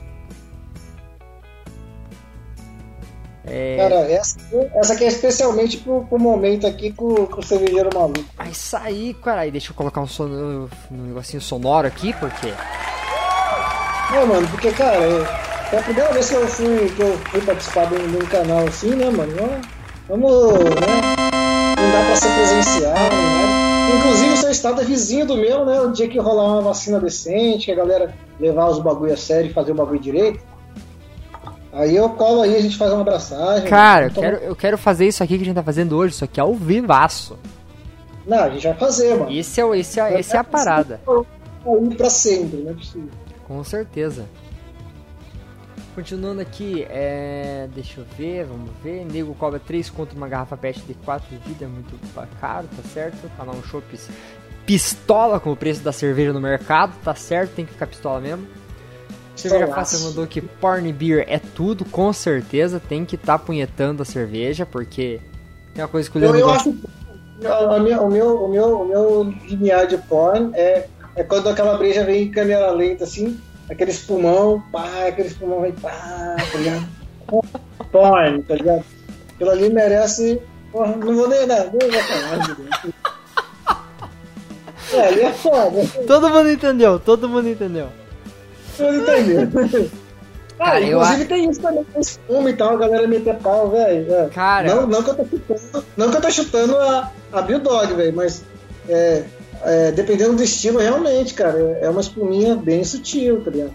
É, 3.47 3.77
Cara, 3.77 3.95
essa, 4.11 4.37
essa 4.75 4.93
aqui 4.93 5.05
é 5.05 5.07
especialmente 5.07 5.77
pro, 5.77 6.05
pro 6.05 6.19
momento 6.19 6.67
aqui 6.67 6.91
com, 6.91 7.25
com 7.25 7.39
o 7.39 7.43
cervejeiro 7.43 7.89
maluco. 7.91 8.23
mas 8.37 8.57
isso 8.57 8.77
aí, 8.77 9.15
cara, 9.23 9.41
aí 9.41 9.49
deixa 9.49 9.71
eu 9.71 9.75
colocar 9.75 10.01
um, 10.01 10.07
sono, 10.07 10.69
um 10.91 10.95
negocinho 10.95 11.41
sonoro 11.41 11.87
aqui, 11.87 12.13
porque... 12.13 12.53
É, 14.13 14.23
mano, 14.23 14.47
porque, 14.49 14.71
cara, 14.71 14.97
é, 14.97 15.77
a 15.79 15.81
primeira 15.81 16.13
vez 16.13 16.29
que 16.29 16.35
eu 16.35 16.47
fui, 16.47 16.89
que 16.95 17.01
eu 17.01 17.17
fui 17.31 17.41
participar 17.41 17.85
de 17.85 17.95
um, 17.95 18.19
canal 18.27 18.67
assim, 18.67 18.91
né, 18.91 19.09
mano? 19.09 19.33
Vamos, 20.07 20.53
né? 20.53 21.24
Não 21.85 21.91
dá 21.91 22.05
pra 22.05 22.15
ser 22.15 22.33
presencial, 22.33 22.93
né? 22.93 23.97
Inclusive, 23.99 24.33
o 24.33 24.37
seu 24.37 24.49
estado 24.51 24.81
é 24.81 24.83
vizinho 24.83 25.25
do 25.25 25.37
meu, 25.37 25.65
né? 25.65 25.79
O 25.81 25.91
dia 25.91 26.07
que 26.07 26.17
rolar 26.19 26.45
uma 26.53 26.61
vacina 26.61 26.99
decente, 26.99 27.65
que 27.65 27.71
a 27.71 27.75
galera 27.75 28.13
levar 28.39 28.67
os 28.69 28.79
bagulho 28.79 29.13
a 29.13 29.17
sério 29.17 29.49
e 29.51 29.53
fazer 29.53 29.71
o 29.71 29.75
bagulho 29.75 29.99
direito. 29.99 30.39
Aí 31.71 31.95
eu 31.95 32.09
colo 32.09 32.41
aí, 32.41 32.55
a 32.55 32.61
gente 32.61 32.77
faz 32.77 32.91
uma 32.91 33.01
abraçagem. 33.01 33.69
Cara, 33.69 34.05
eu 34.07 34.11
Toma- 34.13 34.27
quero, 34.29 34.43
eu 34.43 34.55
quero 34.55 34.77
fazer 34.77 35.07
isso 35.07 35.21
aqui 35.23 35.35
que 35.37 35.43
a 35.43 35.45
gente 35.45 35.55
tá 35.55 35.63
fazendo 35.63 35.95
hoje, 35.95 36.13
isso 36.13 36.23
aqui 36.23 36.39
é 36.39 36.43
ao 36.43 36.53
vivaço. 36.53 37.37
Não, 38.25 38.39
a 38.39 38.49
gente 38.49 38.63
vai 38.65 38.75
fazer, 38.77 39.15
mano. 39.15 39.31
Esse 39.31 39.61
é, 39.61 39.77
esse 39.77 39.99
é, 39.99 40.19
esse 40.19 40.35
é 40.35 40.39
a 40.39 40.43
parada. 40.43 40.99
Aí 41.07 41.95
pra 41.95 42.09
sempre, 42.09 42.61
não 42.61 42.71
é 42.71 42.73
possível. 42.73 43.09
Com 43.47 43.63
certeza. 43.63 44.25
Continuando 45.95 46.41
aqui, 46.41 46.85
é... 46.89 47.69
deixa 47.73 48.01
eu 48.01 48.05
ver, 48.17 48.43
vamos 48.43 48.69
ver. 48.83 49.05
Nego 49.05 49.33
cobra 49.33 49.59
3 49.59 49.89
contra 49.89 50.15
uma 50.15 50.27
garrafa 50.27 50.57
PET 50.57 50.81
de 50.81 50.93
4 50.93 51.25
de 51.29 51.37
vida, 51.47 51.63
é 51.63 51.67
muito 51.67 51.97
caro, 52.39 52.67
tá 52.67 52.83
certo? 52.93 53.31
Canal 53.37 53.55
Shops 53.63 54.09
pistola 54.65 55.39
com 55.39 55.51
o 55.51 55.55
preço 55.55 55.81
da 55.81 55.91
cerveja 55.91 56.33
no 56.33 56.41
mercado, 56.41 56.93
tá 57.03 57.15
certo? 57.15 57.51
Tem 57.55 57.65
que 57.65 57.71
ficar 57.71 57.87
pistola 57.87 58.19
mesmo. 58.19 58.45
Cerveja 59.35 59.67
Fácil 59.67 59.99
mandou 60.01 60.25
que 60.25 60.41
porn 60.41 60.91
beer 60.91 61.25
é 61.27 61.39
tudo, 61.39 61.85
com 61.85 62.11
certeza. 62.11 62.79
Tem 62.79 63.05
que 63.05 63.15
estar 63.15 63.37
tá 63.37 63.43
punhetando 63.43 64.01
a 64.01 64.05
cerveja, 64.05 64.65
porque 64.65 65.19
é 65.75 65.81
uma 65.81 65.87
coisa 65.87 66.09
que 66.09 66.17
o 66.17 66.21
Leandro 66.21 66.39
eu, 66.39 66.47
eu 66.47 66.53
acho 66.53 66.75
a 67.43 67.79
minha, 67.79 68.01
o, 68.01 68.09
meu, 68.09 68.43
o, 68.43 68.47
meu, 68.47 68.81
o 68.81 68.87
meu 68.87 69.23
limiar 69.47 69.87
de 69.87 69.97
porn 69.97 70.51
é, 70.53 70.87
é 71.15 71.23
quando 71.23 71.49
aquela 71.49 71.77
breja 71.77 72.03
vem 72.03 72.23
em 72.23 72.31
câmera 72.31 72.71
lenta, 72.71 73.03
assim, 73.03 73.39
aquele 73.69 73.91
espumão, 73.91 74.63
pá, 74.71 75.07
aquele 75.07 75.27
espumão 75.27 75.61
vem, 75.61 75.71
pá, 75.73 76.35
tá 76.51 76.57
ligado? 76.57 76.87
porn, 77.91 78.41
tá 78.43 78.55
ligado? 78.55 78.83
Aquilo 79.33 79.49
ali 79.49 79.69
merece. 79.69 80.41
Porra, 80.71 80.95
não 80.95 81.15
vou 81.15 81.27
nem 81.27 81.47
dar, 81.47 81.65
não 81.65 81.71
vou 81.71 81.91
falar, 81.91 82.85
É, 84.93 85.07
ali 85.07 85.21
é 85.21 85.31
foda. 85.31 85.81
Todo 86.05 86.29
mundo 86.29 86.49
entendeu, 86.49 86.99
todo 86.99 87.29
mundo 87.29 87.49
entendeu. 87.49 87.87
Todo 88.77 88.93
mundo 88.93 89.41
entendeu. 89.41 89.89
Ah, 90.57 90.65
Cara, 90.65 90.81
inclusive 90.81 91.21
eu... 91.21 91.27
tem 91.27 91.49
isso 91.49 91.61
também, 91.61 91.83
tem 91.83 92.47
e 92.47 92.53
tal, 92.53 92.73
a 92.75 92.77
galera 92.77 93.07
meter 93.07 93.35
pau, 93.35 93.69
velho. 93.69 94.13
É. 94.13 94.29
Cara. 94.29 94.73
Não, 94.73 94.87
não, 94.87 95.03
que 95.03 95.09
eu 95.09 95.15
tô 95.15 95.25
chutando, 95.25 95.85
não 95.97 96.09
que 96.11 96.17
eu 96.17 96.21
tô 96.21 96.31
chutando 96.31 96.77
a, 96.77 97.11
a 97.33 97.41
Bill 97.41 97.59
Dog, 97.59 97.93
velho, 97.93 98.15
mas 98.15 98.43
é, 98.87 99.23
é, 99.65 99.91
dependendo 99.91 100.35
do 100.35 100.43
estilo, 100.43 100.79
realmente, 100.79 101.33
cara, 101.33 101.57
é 101.81 101.89
uma 101.89 102.01
espuminha 102.01 102.55
bem 102.55 102.83
sutil, 102.83 103.43
tá 103.43 103.51
ligado? 103.51 103.73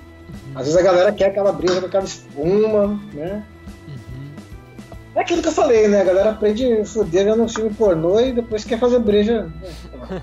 Às 0.54 0.66
vezes 0.66 0.76
a 0.76 0.82
galera 0.82 1.12
quer 1.12 1.26
aquela 1.26 1.52
brisa 1.52 1.80
com 1.80 1.86
aquela 1.86 2.04
espuma, 2.04 3.00
né? 3.12 3.44
Uhum. 3.88 4.30
É 5.14 5.20
aquilo 5.20 5.42
que 5.42 5.48
eu 5.48 5.52
falei, 5.52 5.88
né? 5.88 6.00
A 6.00 6.04
galera 6.04 6.30
aprende 6.30 6.72
a 6.72 6.84
foder 6.84 7.24
vendo 7.24 7.42
um 7.42 7.48
filme 7.48 7.74
pornô 7.74 8.20
e 8.20 8.32
depois 8.32 8.64
quer 8.64 8.78
fazer 8.78 9.00
breja. 9.00 9.42
Né? 9.42 10.22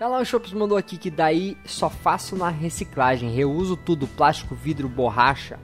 Ela 0.00 0.24
Shops 0.24 0.52
mandou 0.52 0.78
aqui 0.78 0.96
que 0.96 1.10
daí 1.10 1.56
só 1.64 1.90
faço 1.90 2.36
na 2.36 2.48
reciclagem, 2.48 3.34
reuso 3.34 3.76
tudo, 3.76 4.06
plástico, 4.06 4.54
vidro, 4.54 4.88
borracha. 4.88 5.58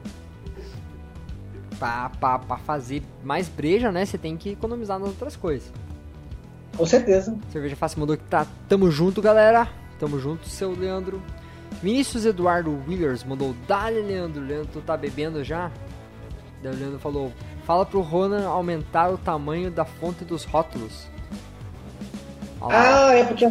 Pra, 1.79 2.09
pra, 2.09 2.39
pra 2.39 2.57
fazer 2.59 3.03
mais 3.23 3.49
breja, 3.49 3.93
né? 3.93 4.05
Você 4.05 4.19
tem 4.19 4.37
que 4.37 4.51
economizar 4.51 4.99
nas 4.99 5.09
outras 5.09 5.37
coisas. 5.37 5.73
Com 6.77 6.87
certeza. 6.87 7.37
Cerveja 7.51 7.77
Fácil 7.77 8.01
mandou 8.01 8.17
que 8.17 8.25
tá. 8.25 8.47
Tamo 8.69 8.91
junto, 8.91 9.23
galera. 9.23 9.69
Tamo 9.99 10.19
junto, 10.19 10.49
seu 10.49 10.73
Leandro. 10.73 11.23
Vinícius 11.83 12.25
Eduardo 12.25 12.83
Willers 12.89 13.25
mandou. 13.25 13.55
Dale, 13.67 14.01
Leandro. 14.01 14.43
Leandro, 14.43 14.69
tu 14.73 14.81
tá 14.81 14.97
bebendo 14.97 15.45
já? 15.45 15.71
Daí 16.63 16.73
o 16.73 16.77
Leandro 16.77 16.99
falou. 16.99 17.33
Fala 17.65 17.87
pro 17.87 18.01
Ronan 18.01 18.47
aumentar 18.47 19.11
o 19.11 19.19
tamanho 19.19 19.71
da 19.71 19.85
fonte 19.85 20.25
dos 20.25 20.45
rótulos. 20.45 21.07
Ah, 22.61 23.15
é 23.15 23.25
porque 23.25 23.45
a 23.45 23.51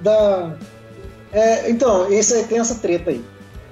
da. 0.00 0.56
É, 1.32 1.70
então, 1.70 2.10
esse 2.12 2.34
aí 2.34 2.44
tem 2.44 2.58
essa 2.58 2.74
treta 2.74 3.10
aí. 3.10 3.24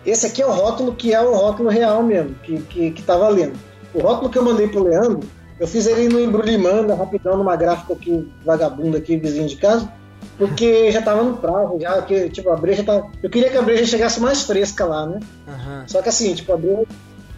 Esse 0.06 0.26
aqui 0.26 0.40
é 0.40 0.46
o 0.46 0.52
rótulo 0.52 0.94
que 0.94 1.12
é 1.12 1.20
o 1.20 1.34
rótulo 1.34 1.68
real 1.68 2.02
mesmo, 2.02 2.34
que, 2.36 2.60
que, 2.62 2.90
que 2.92 3.02
tá 3.02 3.16
valendo. 3.16 3.58
O 3.92 4.00
rótulo 4.00 4.30
que 4.30 4.38
eu 4.38 4.44
mandei 4.44 4.68
pro 4.68 4.84
Leandro, 4.84 5.20
eu 5.58 5.66
fiz 5.66 5.86
ele 5.86 6.08
no 6.08 6.20
embrulhimanda, 6.20 6.94
rapidão, 6.94 7.36
numa 7.36 7.56
gráfica 7.56 7.92
aqui, 7.92 8.30
vagabunda 8.44 8.98
aqui, 8.98 9.16
vizinho 9.16 9.48
de 9.48 9.56
casa, 9.56 9.92
porque 10.36 10.90
já 10.92 11.02
tava 11.02 11.22
no 11.22 11.36
prazo, 11.36 11.78
já 11.80 12.00
que, 12.02 12.28
tipo, 12.30 12.50
a 12.50 12.56
breja 12.56 12.84
tá. 12.84 13.02
Eu 13.22 13.28
queria 13.28 13.50
que 13.50 13.56
a 13.56 13.62
breja 13.62 13.84
chegasse 13.84 14.20
mais 14.20 14.42
fresca 14.42 14.84
lá, 14.84 15.06
né? 15.06 15.20
Uhum. 15.46 15.88
Só 15.88 16.00
que 16.00 16.08
assim, 16.08 16.34
tipo, 16.34 16.52
a 16.52 16.56
breja, 16.56 16.86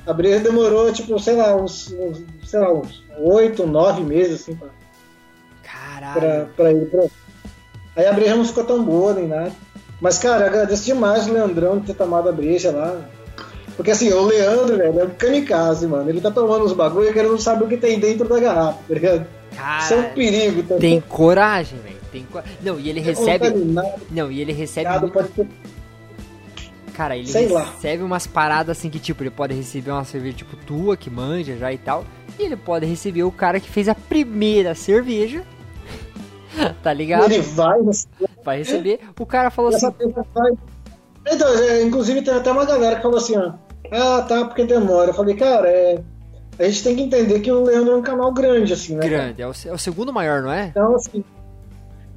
a 0.06 0.12
breja 0.12 0.40
demorou, 0.40 0.92
tipo, 0.92 1.18
sei 1.18 1.36
lá, 1.36 1.56
uns, 1.56 1.92
uns 1.92 2.22
sei 2.44 2.60
lá, 2.60 2.72
uns 2.72 3.02
oito, 3.18 3.66
nove 3.66 4.02
meses, 4.02 4.42
assim, 4.42 4.54
pra, 4.54 4.68
Caralho. 5.62 6.20
pra, 6.20 6.46
pra 6.56 6.72
ir 6.72 6.90
pra. 6.90 7.06
Aí 7.96 8.06
a 8.06 8.12
breja 8.12 8.36
não 8.36 8.44
ficou 8.44 8.64
tão 8.64 8.84
boa 8.84 9.14
nem 9.14 9.26
nada. 9.26 9.52
Mas, 10.00 10.18
cara, 10.18 10.46
agradeço 10.46 10.84
demais 10.84 11.26
o 11.26 11.32
Leandrão 11.32 11.78
de 11.78 11.86
ter 11.86 11.94
tomado 11.94 12.28
a 12.28 12.32
breja 12.32 12.70
lá. 12.70 12.98
Porque 13.80 13.92
assim, 13.92 14.12
o 14.12 14.26
Leandro, 14.26 14.76
velho, 14.76 15.00
é 15.00 15.04
um 15.04 15.10
kamikaze, 15.10 15.86
mano. 15.86 16.06
Ele 16.10 16.20
tá 16.20 16.30
tomando 16.30 16.66
uns 16.66 16.74
bagulho 16.74 17.10
que 17.10 17.18
ele 17.18 17.28
não 17.28 17.38
sabe 17.38 17.64
o 17.64 17.66
que 17.66 17.78
tem 17.78 17.98
dentro 17.98 18.28
da 18.28 18.38
garrafa, 18.38 18.78
tá 18.86 18.92
ligado? 18.94 19.26
Cara, 19.56 19.82
Isso 19.82 19.94
é 19.94 19.96
um 19.96 20.02
perigo 20.12 20.62
também. 20.64 20.78
Tem 20.78 21.00
coragem, 21.00 21.78
velho. 21.78 21.96
Tem. 22.12 22.26
Não, 22.60 22.78
e 22.78 22.90
ele 22.90 23.00
recebe. 23.00 23.48
Não, 24.10 24.30
e 24.30 24.38
ele 24.42 24.52
recebe. 24.52 24.90
Muito... 25.00 25.48
Cara, 26.92 27.16
ele 27.16 27.26
Sei 27.26 27.46
recebe 27.46 28.02
lá. 28.02 28.04
umas 28.04 28.26
paradas 28.26 28.76
assim 28.76 28.90
que, 28.90 28.98
tipo, 28.98 29.22
ele 29.22 29.30
pode 29.30 29.54
receber 29.54 29.92
uma 29.92 30.04
cerveja 30.04 30.36
tipo 30.36 30.54
tua, 30.56 30.94
que 30.94 31.08
manja 31.08 31.56
já 31.56 31.72
e 31.72 31.78
tal. 31.78 32.04
E 32.38 32.42
ele 32.42 32.56
pode 32.56 32.84
receber 32.84 33.22
o 33.22 33.32
cara 33.32 33.58
que 33.58 33.70
fez 33.70 33.88
a 33.88 33.94
primeira 33.94 34.74
cerveja 34.74 35.42
tá 36.82 36.92
ligado? 36.92 37.32
Ele 37.32 37.40
vai 37.40 37.80
receber. 37.80 38.30
Vai 38.44 38.58
receber. 38.58 39.00
O 39.18 39.24
cara 39.24 39.50
falou 39.50 39.74
assim. 39.74 39.88
Vai... 40.34 40.52
Então, 41.26 41.48
é, 41.48 41.82
inclusive 41.82 42.20
tem 42.20 42.34
até 42.34 42.52
uma 42.52 42.66
galera 42.66 42.96
que 42.96 43.02
falou 43.02 43.16
assim, 43.16 43.38
ó. 43.38 43.54
Ah, 43.90 44.22
tá, 44.22 44.44
porque 44.44 44.64
demora. 44.64 45.10
Eu 45.10 45.14
falei, 45.14 45.34
cara, 45.34 45.68
é. 45.68 46.00
A 46.58 46.64
gente 46.64 46.82
tem 46.82 46.96
que 46.96 47.02
entender 47.02 47.40
que 47.40 47.50
o 47.50 47.64
Leandro 47.64 47.94
é 47.94 47.96
um 47.96 48.02
canal 48.02 48.32
grande, 48.32 48.74
assim, 48.74 48.94
né? 48.94 49.08
Grande, 49.08 49.40
é 49.40 49.46
o, 49.46 49.52
é 49.66 49.72
o 49.72 49.78
segundo 49.78 50.12
maior, 50.12 50.42
não 50.42 50.52
é? 50.52 50.66
Então, 50.66 50.94
assim, 50.94 51.24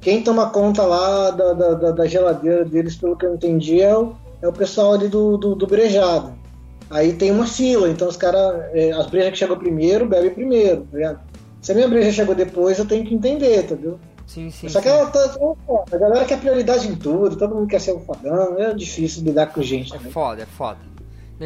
quem 0.02 0.22
toma 0.22 0.50
conta 0.50 0.82
lá 0.82 1.30
da, 1.30 1.54
da, 1.54 1.90
da, 1.92 2.06
geladeira 2.06 2.62
deles, 2.62 2.94
pelo 2.94 3.16
que 3.16 3.24
eu 3.24 3.34
entendi, 3.34 3.80
é 3.80 3.96
o, 3.96 4.14
é 4.42 4.46
o 4.46 4.52
pessoal 4.52 4.92
ali 4.92 5.08
do, 5.08 5.38
do, 5.38 5.54
do 5.54 5.66
brejado. 5.66 6.34
Aí 6.90 7.14
tem 7.14 7.30
uma 7.30 7.46
fila, 7.46 7.88
então 7.88 8.06
os 8.06 8.16
caras, 8.16 8.66
é, 8.74 8.92
as 8.92 9.06
brejas 9.06 9.30
que 9.30 9.38
chegou 9.38 9.56
primeiro, 9.56 10.06
bebe 10.06 10.28
primeiro, 10.28 10.82
tá 10.82 10.96
ligado? 10.98 11.20
Se 11.62 11.72
a 11.72 11.74
minha 11.74 11.88
breja 11.88 12.12
chegou 12.12 12.34
depois, 12.34 12.78
eu 12.78 12.84
tenho 12.84 13.06
que 13.06 13.14
entender, 13.14 13.64
entendeu? 13.64 13.98
Sim, 14.26 14.50
sim. 14.50 14.68
Só 14.68 14.82
que 14.82 14.88
ela 14.88 15.06
tá, 15.06 15.34
a 15.90 15.96
galera 15.96 16.26
quer 16.26 16.38
prioridade 16.38 16.86
em 16.86 16.94
tudo, 16.94 17.36
todo 17.36 17.54
mundo 17.54 17.66
quer 17.66 17.80
ser 17.80 17.94
um 17.94 18.00
fodão, 18.00 18.58
é 18.58 18.74
difícil 18.74 19.24
lidar 19.24 19.46
com 19.46 19.62
gente. 19.62 19.94
É 19.94 19.98
foda, 19.98 20.42
é 20.42 20.46
foda. 20.46 20.78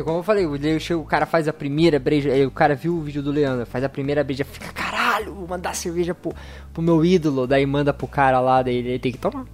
Como 0.04 0.18
eu 0.18 0.22
falei, 0.22 0.46
o 0.46 1.04
cara 1.04 1.26
faz 1.26 1.48
a 1.48 1.52
primeira 1.52 1.98
breja, 1.98 2.30
o 2.46 2.50
cara 2.50 2.74
viu 2.74 2.94
o 2.94 3.00
vídeo 3.00 3.22
do 3.22 3.30
Leandro, 3.30 3.66
faz 3.66 3.82
a 3.82 3.88
primeira 3.88 4.22
breja, 4.22 4.44
fica 4.44 4.72
caralho, 4.72 5.34
vou 5.34 5.48
mandar 5.48 5.74
cerveja 5.74 6.14
pro, 6.14 6.32
pro 6.72 6.82
meu 6.82 7.04
ídolo, 7.04 7.46
daí 7.46 7.64
manda 7.64 7.92
pro 7.92 8.06
cara 8.06 8.38
lá, 8.40 8.62
daí 8.62 8.76
ele 8.76 8.98
tem 8.98 9.12
que 9.12 9.18
tomar. 9.18 9.46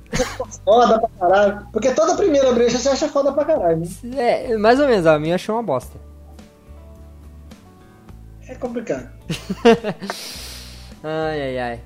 Foda 0.65 0.98
pra 0.98 1.09
caralho, 1.20 1.66
porque 1.73 1.93
toda 1.93 2.16
primeira 2.16 2.52
breja 2.52 2.78
você 2.78 2.89
acha 2.89 3.09
foda 3.09 3.32
pra 3.32 3.44
caralho, 3.44 3.78
né? 3.78 3.89
É, 4.16 4.56
mais 4.56 4.81
ou 4.81 4.89
menos, 4.89 5.06
a 5.06 5.19
minha 5.19 5.36
achou 5.36 5.55
uma 5.55 5.62
bosta. 5.62 5.98
É 8.48 8.55
complicado. 8.56 9.09
ai, 11.02 11.43
ai, 11.43 11.59
ai 11.59 11.81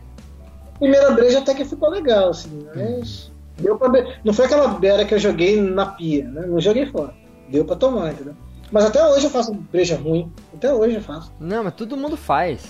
primeira 0.79 1.11
breja 1.11 1.39
até 1.39 1.55
que 1.55 1.65
ficou 1.65 1.91
legal, 1.91 2.31
assim, 2.31 2.67
mas. 2.75 3.31
Deu 3.59 3.77
pra 3.77 3.89
be... 3.89 4.07
Não 4.25 4.33
foi 4.33 4.47
aquela 4.47 4.69
beira 4.69 5.05
que 5.05 5.13
eu 5.13 5.19
joguei 5.19 5.61
na 5.61 5.87
pia, 5.87 6.25
né? 6.29 6.47
Não 6.47 6.61
joguei 6.61 6.87
fora. 6.87 7.13
Deu 7.49 7.65
pra 7.65 7.77
tomar, 7.77 8.13
entendeu? 8.13 8.35
Mas 8.71 8.85
até 8.85 9.05
hoje 9.07 9.25
eu 9.25 9.31
faço 9.31 9.55
breja 9.55 9.97
ruim. 9.97 10.31
Até 10.55 10.73
hoje 10.73 10.97
eu 10.97 11.03
faço. 11.03 11.33
Não, 11.41 11.65
mas 11.65 11.75
todo 11.75 11.97
mundo 11.97 12.17
faz. 12.17 12.61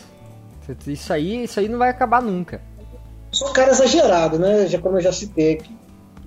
Isso 0.87 1.13
aí, 1.13 1.45
isso 1.45 1.59
aí 1.59 1.69
não 1.69 1.79
vai 1.79 1.89
acabar 1.89 2.23
nunca. 2.23 2.61
Sou 3.33 3.49
um 3.49 3.53
cara 3.53 3.71
exagerado, 3.71 4.39
né? 4.39 4.67
Já 4.67 4.79
como 4.79 4.97
eu 4.97 5.01
já 5.01 5.13
citei 5.13 5.55
aqui. 5.55 5.77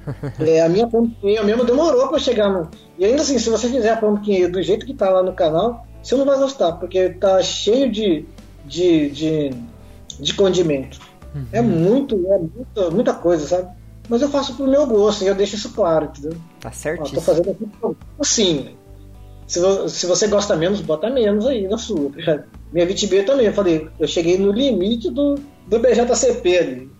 é, 0.40 0.62
a 0.62 0.70
minha 0.70 0.88
pumpkinha 0.88 1.44
mesmo 1.44 1.64
demorou 1.64 2.08
pra 2.08 2.20
chegar 2.20 2.50
no. 2.50 2.70
E 2.98 3.06
ainda 3.06 3.22
assim, 3.22 3.38
se 3.38 3.50
você 3.50 3.70
fizer 3.70 3.92
a 3.92 3.98
pumpkinha 3.98 4.50
do 4.50 4.62
jeito 4.62 4.86
que 4.86 4.94
tá 4.94 5.10
lá 5.10 5.22
no 5.24 5.34
canal, 5.34 5.86
você 6.02 6.16
não 6.16 6.26
vai 6.26 6.38
gostar, 6.38 6.74
porque 6.74 7.10
tá 7.10 7.42
cheio 7.42 7.92
de, 7.92 8.26
de, 8.66 9.10
de, 9.12 9.50
de 10.20 10.34
condimento. 10.34 11.00
Uhum. 11.34 11.46
É 11.52 11.62
muito, 11.62 12.16
é 12.16 12.38
muita, 12.40 12.92
muita 12.92 13.14
coisa, 13.14 13.48
sabe? 13.48 13.70
Mas 14.12 14.22
eu 14.22 14.28
faço 14.28 14.56
pro 14.56 14.68
meu 14.68 14.86
gosto, 14.86 15.24
e 15.24 15.28
eu 15.28 15.34
deixo 15.34 15.56
isso 15.56 15.72
claro, 15.72 16.08
entendeu? 16.08 16.38
Tá 16.60 16.70
certo. 16.70 17.14
Tô 17.14 17.22
fazendo 17.22 17.52
aqui 17.52 17.66
assim. 18.20 18.76
Se, 19.48 19.62
se 19.88 20.06
você 20.06 20.28
gosta 20.28 20.54
menos, 20.54 20.82
bota 20.82 21.10
menos 21.10 21.46
aí 21.46 21.66
na 21.66 21.78
sua. 21.78 22.12
Minha 22.74 22.86
VTB 22.86 23.24
também, 23.24 23.46
eu 23.46 23.54
falei, 23.54 23.88
eu 23.98 24.08
cheguei 24.10 24.38
no 24.38 24.52
limite 24.52 25.10
do, 25.10 25.36
do 25.66 25.80
BJCP 25.80 26.58
ali, 26.58 26.92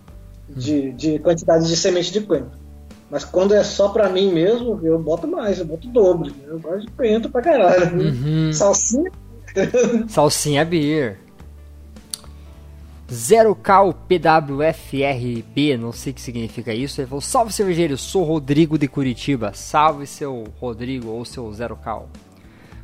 de, 0.48 0.74
uhum. 0.74 0.96
de 0.96 1.18
quantidade 1.18 1.68
de 1.68 1.76
semente 1.76 2.10
de 2.10 2.22
coentro. 2.22 2.58
Mas 3.10 3.24
quando 3.24 3.52
é 3.52 3.62
só 3.62 3.90
pra 3.90 4.08
mim 4.08 4.32
mesmo, 4.32 4.80
eu 4.82 4.98
boto 4.98 5.28
mais, 5.28 5.58
eu 5.58 5.66
boto 5.66 5.88
o 5.88 5.92
dobro. 5.92 6.32
Eu 6.46 6.58
gosto 6.60 6.86
de 6.86 6.92
coentro 6.92 7.30
pra 7.30 7.42
caralho. 7.42 7.94
Uhum. 7.94 8.50
Salsinha. 8.54 9.12
Salsinha 10.08 10.64
beer. 10.64 11.18
0K 13.12 13.94
PWFRB, 14.08 15.76
não 15.76 15.92
sei 15.92 16.12
o 16.12 16.14
que 16.14 16.20
significa 16.20 16.72
isso. 16.72 17.00
Ele 17.00 17.08
falou: 17.08 17.20
Salve 17.20 17.52
cervejeiro, 17.52 17.98
sou 17.98 18.24
Rodrigo 18.24 18.78
de 18.78 18.88
Curitiba. 18.88 19.52
Salve 19.52 20.06
seu 20.06 20.44
Rodrigo 20.58 21.10
ou 21.10 21.22
seu 21.24 21.44
0K. 21.44 22.04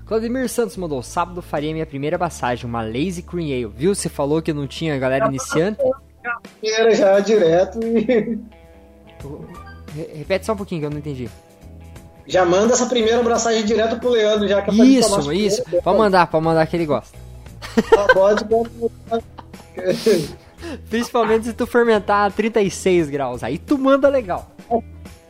Claudemir 0.05 0.49
Santos 0.51 0.77
mandou: 0.77 1.03
Sábado 1.03 1.41
faria 1.41 1.73
minha 1.73 1.87
primeira 1.87 2.19
passagem, 2.19 2.67
uma 2.67 2.83
Lazy 2.83 3.23
Cream 3.23 3.47
Ale. 3.47 3.73
Viu? 3.75 3.95
Você 3.95 4.11
falou 4.11 4.43
que 4.43 4.53
não 4.53 4.67
tinha 4.67 4.99
galera 4.99 5.27
iniciante? 5.29 5.81
Era 6.63 6.95
já 6.95 7.19
direto 7.21 7.81
e. 7.83 8.39
Repete 10.15 10.45
só 10.45 10.53
um 10.53 10.57
pouquinho 10.57 10.83
que 10.83 10.87
eu 10.87 10.91
não 10.91 10.99
entendi. 10.99 11.29
Já 12.27 12.45
manda 12.45 12.75
essa 12.75 12.85
primeira 12.85 13.21
abraçagem 13.21 13.65
direto 13.65 13.99
pro 13.99 14.11
Leandro, 14.11 14.47
já 14.47 14.61
que 14.61 14.71
é 14.71 14.75
pra 14.75 14.85
Isso, 14.85 15.33
isso. 15.33 15.63
Pode 15.83 15.99
mandar, 15.99 16.27
pode 16.27 16.45
mandar 16.45 16.67
que 16.67 16.77
ele 16.77 16.85
gosta. 16.85 17.17
Tá, 17.91 18.07
Pode, 18.13 18.45
pode. 18.45 18.71
Principalmente 20.91 21.47
se 21.47 21.53
tu 21.53 21.67
fermentar 21.67 22.27
a 22.27 22.31
36 22.31 23.09
graus. 23.09 23.43
Aí 23.43 23.59
tu 23.59 23.79
manda 23.79 24.09
legal. 24.09 24.51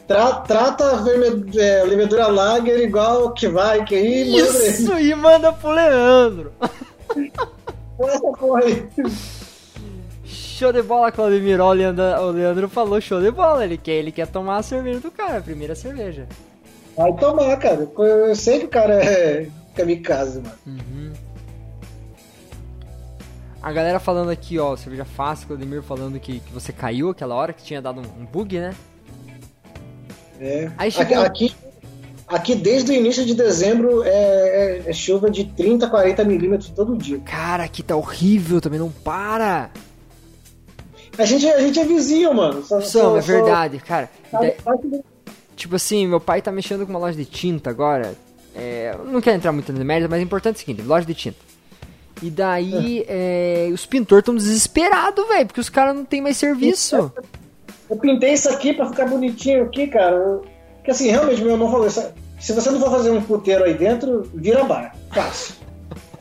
Tra- 0.07 0.41
trata 0.41 0.91
a 0.93 0.97
verme- 1.03 1.51
é, 1.59 1.85
levedura 1.85 2.29
lager 2.29 2.79
igual 2.81 3.33
que 3.35 3.47
vai, 3.49 3.85
que 3.85 3.95
aí 3.95 4.31
manda. 4.31 4.43
Isso, 4.43 4.97
e 4.99 5.15
manda 5.15 5.53
pro 5.53 5.71
Leandro. 5.71 6.53
Essa 8.01 8.21
porra 8.39 8.61
aí. 8.65 8.87
Show 10.25 10.73
de 10.73 10.83
bola, 10.83 11.13
Claudemir. 11.13 11.61
Ó, 11.61 11.69
o 11.69 11.73
Leandro, 11.73 12.05
o 12.05 12.31
Leandro 12.31 12.69
falou 12.69 13.01
show 13.01 13.21
de 13.21 13.31
bola. 13.31 13.65
Ele 13.65 13.77
quer, 13.77 13.93
ele 13.97 14.11
quer 14.13 14.27
tomar 14.27 14.57
a 14.59 14.63
cerveja 14.63 15.01
do 15.01 15.11
cara, 15.11 15.39
a 15.39 15.43
primeira 15.43 15.75
cerveja. 15.75 16.27
Vai 16.97 17.13
tomar, 17.15 17.57
cara. 17.59 17.89
Eu 17.99 18.35
sei 18.35 18.61
que 18.61 18.65
o 18.65 18.69
cara 18.69 18.95
é 19.05 19.47
kamikaze, 19.75 20.41
mano. 20.41 20.55
Uhum. 20.67 21.13
A 23.69 23.73
galera 23.73 24.01
falando 24.01 24.31
aqui, 24.31 24.59
ó, 24.59 24.75
cerveja 24.77 25.05
fácil, 25.05 25.47
Claudemir 25.47 25.83
falando 25.83 26.19
que, 26.19 26.41
que 26.41 26.53
você 26.55 26.73
caiu 26.73 27.11
aquela 27.11 27.35
hora, 27.35 27.53
que 27.53 27.63
tinha 27.63 27.83
dado 27.83 28.01
um, 28.01 28.23
um 28.23 28.25
bug, 28.25 28.59
né? 28.59 28.75
É. 30.41 30.71
Aí 30.79 30.89
Aqui, 30.89 30.91
chegou- 30.91 31.23
aqui, 31.23 31.55
aqui 32.27 32.55
desde 32.55 32.91
o 32.91 32.95
início 32.95 33.27
de 33.27 33.35
dezembro 33.35 34.03
é, 34.05 34.09
é- 34.09 34.83
é 34.87 34.93
chuva 34.95 35.31
de 35.31 35.45
30, 35.45 35.87
40 35.87 36.25
milímetros 36.25 36.71
todo 36.71 36.97
dia. 36.97 37.19
Cara, 37.21 37.65
aqui 37.65 37.83
tá 37.83 37.95
horrível, 37.95 38.59
também 38.59 38.79
não 38.79 38.91
para. 38.91 39.71
A 41.19 41.25
gente, 41.27 41.47
a 41.47 41.61
gente 41.61 41.79
é 41.79 41.85
vizinho, 41.85 42.33
mano. 42.33 42.65
Só, 42.65 42.81
São, 42.81 43.17
é 43.19 43.21
verdade, 43.21 43.79
cara. 43.81 44.09
só- 44.31 44.39
só- 44.41 44.79
Tipo 45.57 45.77
assim, 45.77 46.07
meu 46.07 46.21
pai 46.21 46.41
tá 46.41 46.51
mexendo 46.51 46.87
com 46.87 46.91
uma 46.91 47.01
loja 47.01 47.19
de 47.19 47.27
tinta 47.27 47.69
agora. 47.69 48.15
É, 48.55 48.97
não 49.05 49.21
quero 49.21 49.37
entrar 49.37 49.53
muito 49.53 49.71
na 49.75 49.85
merda, 49.85 50.09
mas 50.09 50.21
o 50.21 50.25
importante 50.25 50.55
é 50.55 50.57
o 50.57 50.61
seguinte, 50.61 50.83
loja 50.87 51.05
de 51.05 51.15
tinta. 51.15 51.48
E 52.23 52.31
daí, 52.31 53.05
é, 53.09 53.71
os 53.73 53.87
pintores 53.87 54.25
tão 54.25 54.35
desesperados, 54.35 55.27
velho, 55.29 55.47
porque 55.47 55.61
os 55.61 55.69
caras 55.69 55.95
não 55.95 56.05
tem 56.05 56.21
mais 56.21 56.37
serviço. 56.37 57.13
Eu 57.89 57.97
pintei 57.97 58.33
isso 58.33 58.49
aqui 58.51 58.75
pra 58.75 58.89
ficar 58.89 59.07
bonitinho 59.07 59.65
aqui, 59.65 59.87
cara. 59.87 60.41
Porque 60.77 60.91
assim, 60.91 61.09
realmente, 61.09 61.41
meu 61.43 61.53
irmão 61.53 61.71
falou. 61.71 61.89
Se 61.89 62.53
você 62.53 62.71
não 62.71 62.81
for 62.81 62.91
fazer 62.91 63.11
um 63.11 63.23
puteiro 63.23 63.65
aí 63.65 63.75
dentro, 63.75 64.31
vira 64.35 64.65
bar. 64.65 64.95
Fácil. 65.13 65.55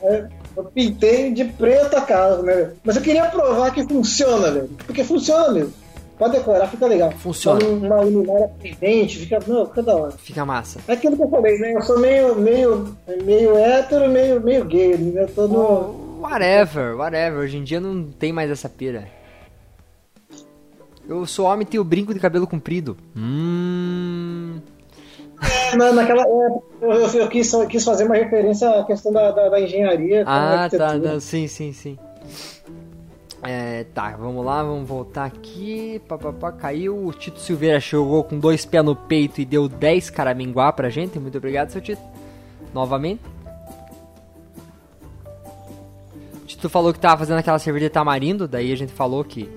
É, 0.02 0.28
eu 0.56 0.64
pintei 0.66 1.32
de 1.32 1.46
preto 1.46 1.96
a 1.96 2.02
casa, 2.02 2.42
né? 2.42 2.72
Mas 2.84 2.96
eu 2.96 3.02
queria 3.02 3.26
provar 3.26 3.72
que 3.72 3.84
funciona, 3.84 4.52
velho. 4.52 4.70
Porque 4.86 5.04
funciona 5.04 5.52
mesmo. 5.52 5.74
Pode 6.18 6.34
decorar, 6.38 6.68
fica 6.68 6.88
legal. 6.88 7.12
Funciona. 7.12 7.62
Só 7.62 7.68
Uma 7.68 8.02
luminária 8.02 8.50
pendente, 8.60 9.20
fica, 9.20 9.40
não, 9.46 9.68
fica 9.68 9.84
da 9.84 9.96
hora. 9.96 10.12
Fica 10.14 10.46
massa. 10.46 10.80
É 10.88 10.94
aquilo 10.94 11.16
que 11.16 11.24
eu 11.24 11.30
falei, 11.30 11.60
né? 11.60 11.74
Eu 11.76 11.82
sou 11.84 12.00
meio, 12.00 12.36
meio, 12.36 12.98
meio 13.24 13.56
hétero, 13.56 14.10
meio, 14.10 14.42
meio 14.42 14.66
gay. 14.66 14.98
né? 14.98 15.24
Eu 15.24 15.28
tô 15.28 15.48
no... 15.48 16.20
Whatever, 16.20 16.98
whatever. 16.98 17.40
Hoje 17.40 17.58
em 17.58 17.64
dia 17.64 17.80
não 17.80 18.04
tem 18.06 18.34
mais 18.34 18.50
essa 18.50 18.68
pira. 18.68 19.08
Eu 21.08 21.26
sou 21.26 21.46
homem 21.46 21.62
e 21.62 21.66
tenho 21.70 21.84
brinco 21.84 22.14
de 22.14 22.20
cabelo 22.20 22.48
comprido. 22.48 22.98
Hum. 23.16 24.60
Na, 25.78 25.92
naquela 25.94 26.24
época, 26.24 26.66
eu, 26.82 26.92
eu, 27.22 27.28
quis, 27.30 27.54
eu 27.54 27.68
quis 27.68 27.84
fazer 27.84 28.06
uma 28.06 28.16
referência 28.16 28.68
à 28.70 28.84
questão 28.84 29.14
da, 29.14 29.32
da, 29.32 29.50
da 29.50 29.62
engenharia. 29.62 30.24
Ah, 30.26 30.68
tá, 30.70 31.00
tá. 31.00 31.20
Sim, 31.20 31.48
sim, 31.48 31.72
sim. 31.72 31.98
É, 33.44 33.84
tá, 33.94 34.16
vamos 34.18 34.44
lá, 34.44 34.64
vamos 34.64 34.88
voltar 34.88 35.26
aqui. 35.26 36.02
Papapá, 36.08 36.52
caiu. 36.52 37.06
O 37.06 37.14
Tito 37.14 37.40
Silveira 37.40 37.80
chegou 37.80 38.24
com 38.24 38.40
dois 38.40 38.66
pés 38.66 38.84
no 38.84 38.96
peito 38.96 39.40
e 39.40 39.46
deu 39.46 39.68
10 39.68 40.10
caraminguá 40.10 40.72
pra 40.72 40.90
gente. 40.90 41.20
Muito 41.20 41.38
obrigado, 41.38 41.70
seu 41.70 41.82
Tito. 41.82 42.02
Novamente. 42.74 43.22
O 46.44 46.46
Tito 46.46 46.70
falou 46.70 46.92
que 46.92 47.00
tava 47.00 47.20
fazendo 47.20 47.38
aquela 47.38 47.60
cerveja 47.60 47.86
de 47.86 47.92
tamarindo. 47.92 48.48
Daí 48.48 48.72
a 48.72 48.78
gente 48.78 48.92
falou 48.92 49.24
que 49.24 49.50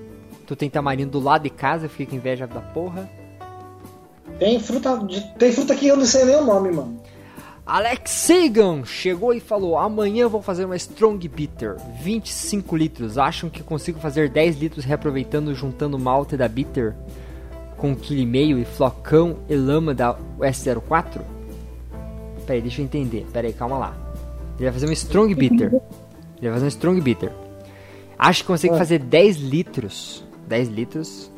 tu 0.45 0.55
tem 0.55 0.69
tamarindo 0.69 1.11
do 1.11 1.19
lado 1.19 1.43
de 1.43 1.49
casa. 1.49 1.85
Eu 1.85 1.89
fiquei 1.89 2.05
com 2.05 2.15
inveja 2.15 2.45
da 2.45 2.61
porra. 2.61 3.09
Tem 4.37 4.59
fruta, 4.59 4.99
tem 5.37 5.51
fruta 5.51 5.75
que 5.75 5.87
eu 5.87 5.97
não 5.97 6.05
sei 6.05 6.25
nem 6.25 6.35
o 6.35 6.45
nome, 6.45 6.71
mano. 6.71 7.01
Alex 7.71 8.11
Sagan 8.11 8.83
chegou 8.83 9.33
e 9.33 9.39
falou: 9.39 9.77
Amanhã 9.77 10.27
vou 10.27 10.41
fazer 10.41 10.65
uma 10.65 10.75
Strong 10.75 11.25
Bitter, 11.29 11.77
25 12.03 12.75
litros. 12.75 13.17
Acham 13.17 13.49
que 13.49 13.63
consigo 13.63 13.97
fazer 13.97 14.27
10 14.27 14.57
litros 14.57 14.83
reaproveitando, 14.83 15.55
juntando 15.55 15.97
malte 15.97 16.35
da 16.35 16.49
Bitter 16.49 16.93
com 17.77 17.95
1,5 17.95 18.01
kg 18.01 18.59
e 18.59 18.65
flocão 18.65 19.37
e 19.47 19.55
lama 19.55 19.93
da 19.93 20.17
S04? 20.41 21.21
Pera 22.45 22.55
aí, 22.55 22.61
deixa 22.61 22.81
eu 22.81 22.85
entender. 22.85 23.25
Pera 23.31 23.47
aí, 23.47 23.53
calma 23.53 23.77
lá. 23.77 23.95
Ele 24.57 24.65
vai 24.65 24.73
fazer 24.73 24.87
uma 24.87 24.93
Strong 24.93 25.33
Bitter. 25.33 25.67
Ele 25.67 25.81
vai 26.41 26.51
fazer 26.51 26.65
uma 26.65 26.67
Strong 26.71 26.99
Bitter. 26.99 27.31
Acho 28.19 28.41
que 28.41 28.47
consegue 28.47 28.77
fazer 28.77 28.99
10 28.99 29.37
litros. 29.37 30.25
10 30.45 30.67
litros. 30.67 31.31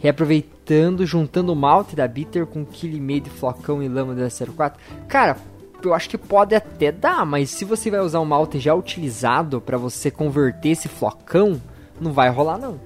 Reaproveitando, 0.00 1.06
juntando 1.06 1.52
o 1.52 1.56
malte 1.56 1.94
da 1.94 2.08
Bitter 2.08 2.46
com 2.46 2.64
1,5 2.64 2.98
kg 2.98 3.20
de 3.20 3.30
flocão 3.30 3.82
e 3.82 3.88
lama 3.88 4.14
da 4.14 4.28
04. 4.28 4.80
Cara, 5.06 5.36
eu 5.82 5.94
acho 5.94 6.08
que 6.08 6.18
pode 6.18 6.54
até 6.54 6.90
dar, 6.90 7.24
mas 7.24 7.50
se 7.50 7.64
você 7.64 7.90
vai 7.90 8.00
usar 8.00 8.20
um 8.20 8.24
malte 8.24 8.58
já 8.58 8.74
utilizado 8.74 9.60
para 9.60 9.78
você 9.78 10.10
converter 10.10 10.70
esse 10.70 10.88
flocão, 10.88 11.60
não 12.00 12.12
vai 12.12 12.28
rolar 12.28 12.58
não. 12.58 12.80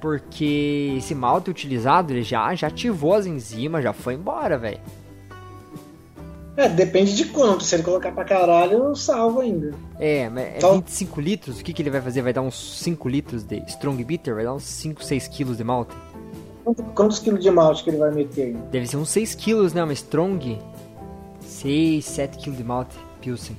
Porque 0.00 0.94
esse 0.96 1.14
malte 1.14 1.50
utilizado, 1.50 2.12
ele 2.12 2.22
já, 2.22 2.54
já 2.54 2.68
ativou 2.68 3.14
as 3.14 3.26
enzimas, 3.26 3.82
já 3.82 3.92
foi 3.92 4.14
embora, 4.14 4.56
velho. 4.56 4.80
É, 6.60 6.68
depende 6.68 7.14
de 7.16 7.24
quanto. 7.26 7.64
Se 7.64 7.74
ele 7.74 7.82
colocar 7.82 8.12
pra 8.12 8.24
caralho, 8.24 8.94
salva 8.94 9.42
ainda. 9.42 9.72
É, 9.98 10.28
mas 10.28 10.44
é 10.44 10.56
Então- 10.58 10.74
25 10.74 11.20
litros, 11.20 11.60
o 11.60 11.64
que, 11.64 11.72
que 11.72 11.80
ele 11.80 11.88
vai 11.90 12.00
fazer? 12.02 12.20
Vai 12.20 12.32
dar 12.34 12.42
uns 12.42 12.80
5 12.80 13.08
litros 13.08 13.42
de 13.44 13.62
Strong 13.68 14.04
Bitter? 14.04 14.34
Vai 14.34 14.44
dar 14.44 14.52
uns 14.54 14.64
5, 14.64 15.02
6 15.02 15.26
quilos 15.28 15.56
de 15.56 15.64
malte? 15.64 15.94
Quanto- 16.64 16.82
quantos 16.94 17.18
quilos 17.18 17.42
de 17.42 17.50
malte 17.50 17.82
que 17.82 17.90
ele 17.90 17.96
vai 17.96 18.10
meter 18.10 18.42
aí? 18.46 18.52
Deve 18.70 18.86
ser 18.86 18.96
uns 18.98 19.08
6 19.10 19.34
quilos, 19.34 19.72
né? 19.72 19.82
Uma 19.82 19.92
Strong. 19.94 20.58
6, 21.40 22.04
7 22.04 22.36
quilos 22.38 22.58
de 22.58 22.64
malte. 22.64 22.94
Pilsen. 23.22 23.56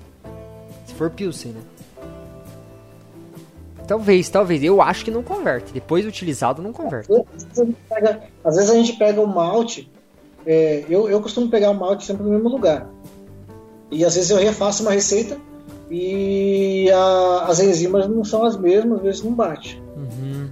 Se 0.86 0.94
for 0.94 1.10
Pilsen, 1.10 1.52
né? 1.54 1.62
Talvez, 3.88 4.30
talvez. 4.30 4.64
Eu 4.64 4.82
acho 4.82 5.04
que 5.04 5.12
não 5.12 5.22
converte. 5.24 5.74
Depois 5.74 6.06
utilizado, 6.06 6.62
não 6.62 6.72
converte. 6.72 7.12
Às 7.12 7.26
vezes 7.28 7.60
a 7.60 7.66
gente 7.66 7.78
pega, 7.90 8.22
às 8.44 8.56
vezes 8.56 8.70
a 8.70 8.76
gente 8.76 8.94
pega 8.94 9.22
o 9.22 9.28
malte. 9.28 9.91
É, 10.46 10.84
eu, 10.90 11.10
eu 11.10 11.22
costumo 11.22 11.50
pegar 11.50 11.70
o 11.72 11.74
malte 11.76 12.06
sempre 12.06 12.24
no 12.24 12.30
mesmo 12.30 12.50
lugar. 12.50 12.88
E 13.92 14.06
às 14.06 14.16
vezes 14.16 14.30
eu 14.30 14.38
refaço 14.38 14.84
uma 14.84 14.92
receita 14.92 15.38
e 15.90 16.90
a- 16.92 17.46
as 17.48 17.60
enzimas 17.60 18.08
não 18.08 18.24
são 18.24 18.44
as 18.46 18.56
mesmas, 18.58 18.98
às 19.00 19.04
vezes 19.04 19.24
não 19.24 19.34
bate. 19.34 19.82
Uhum. 19.98 20.50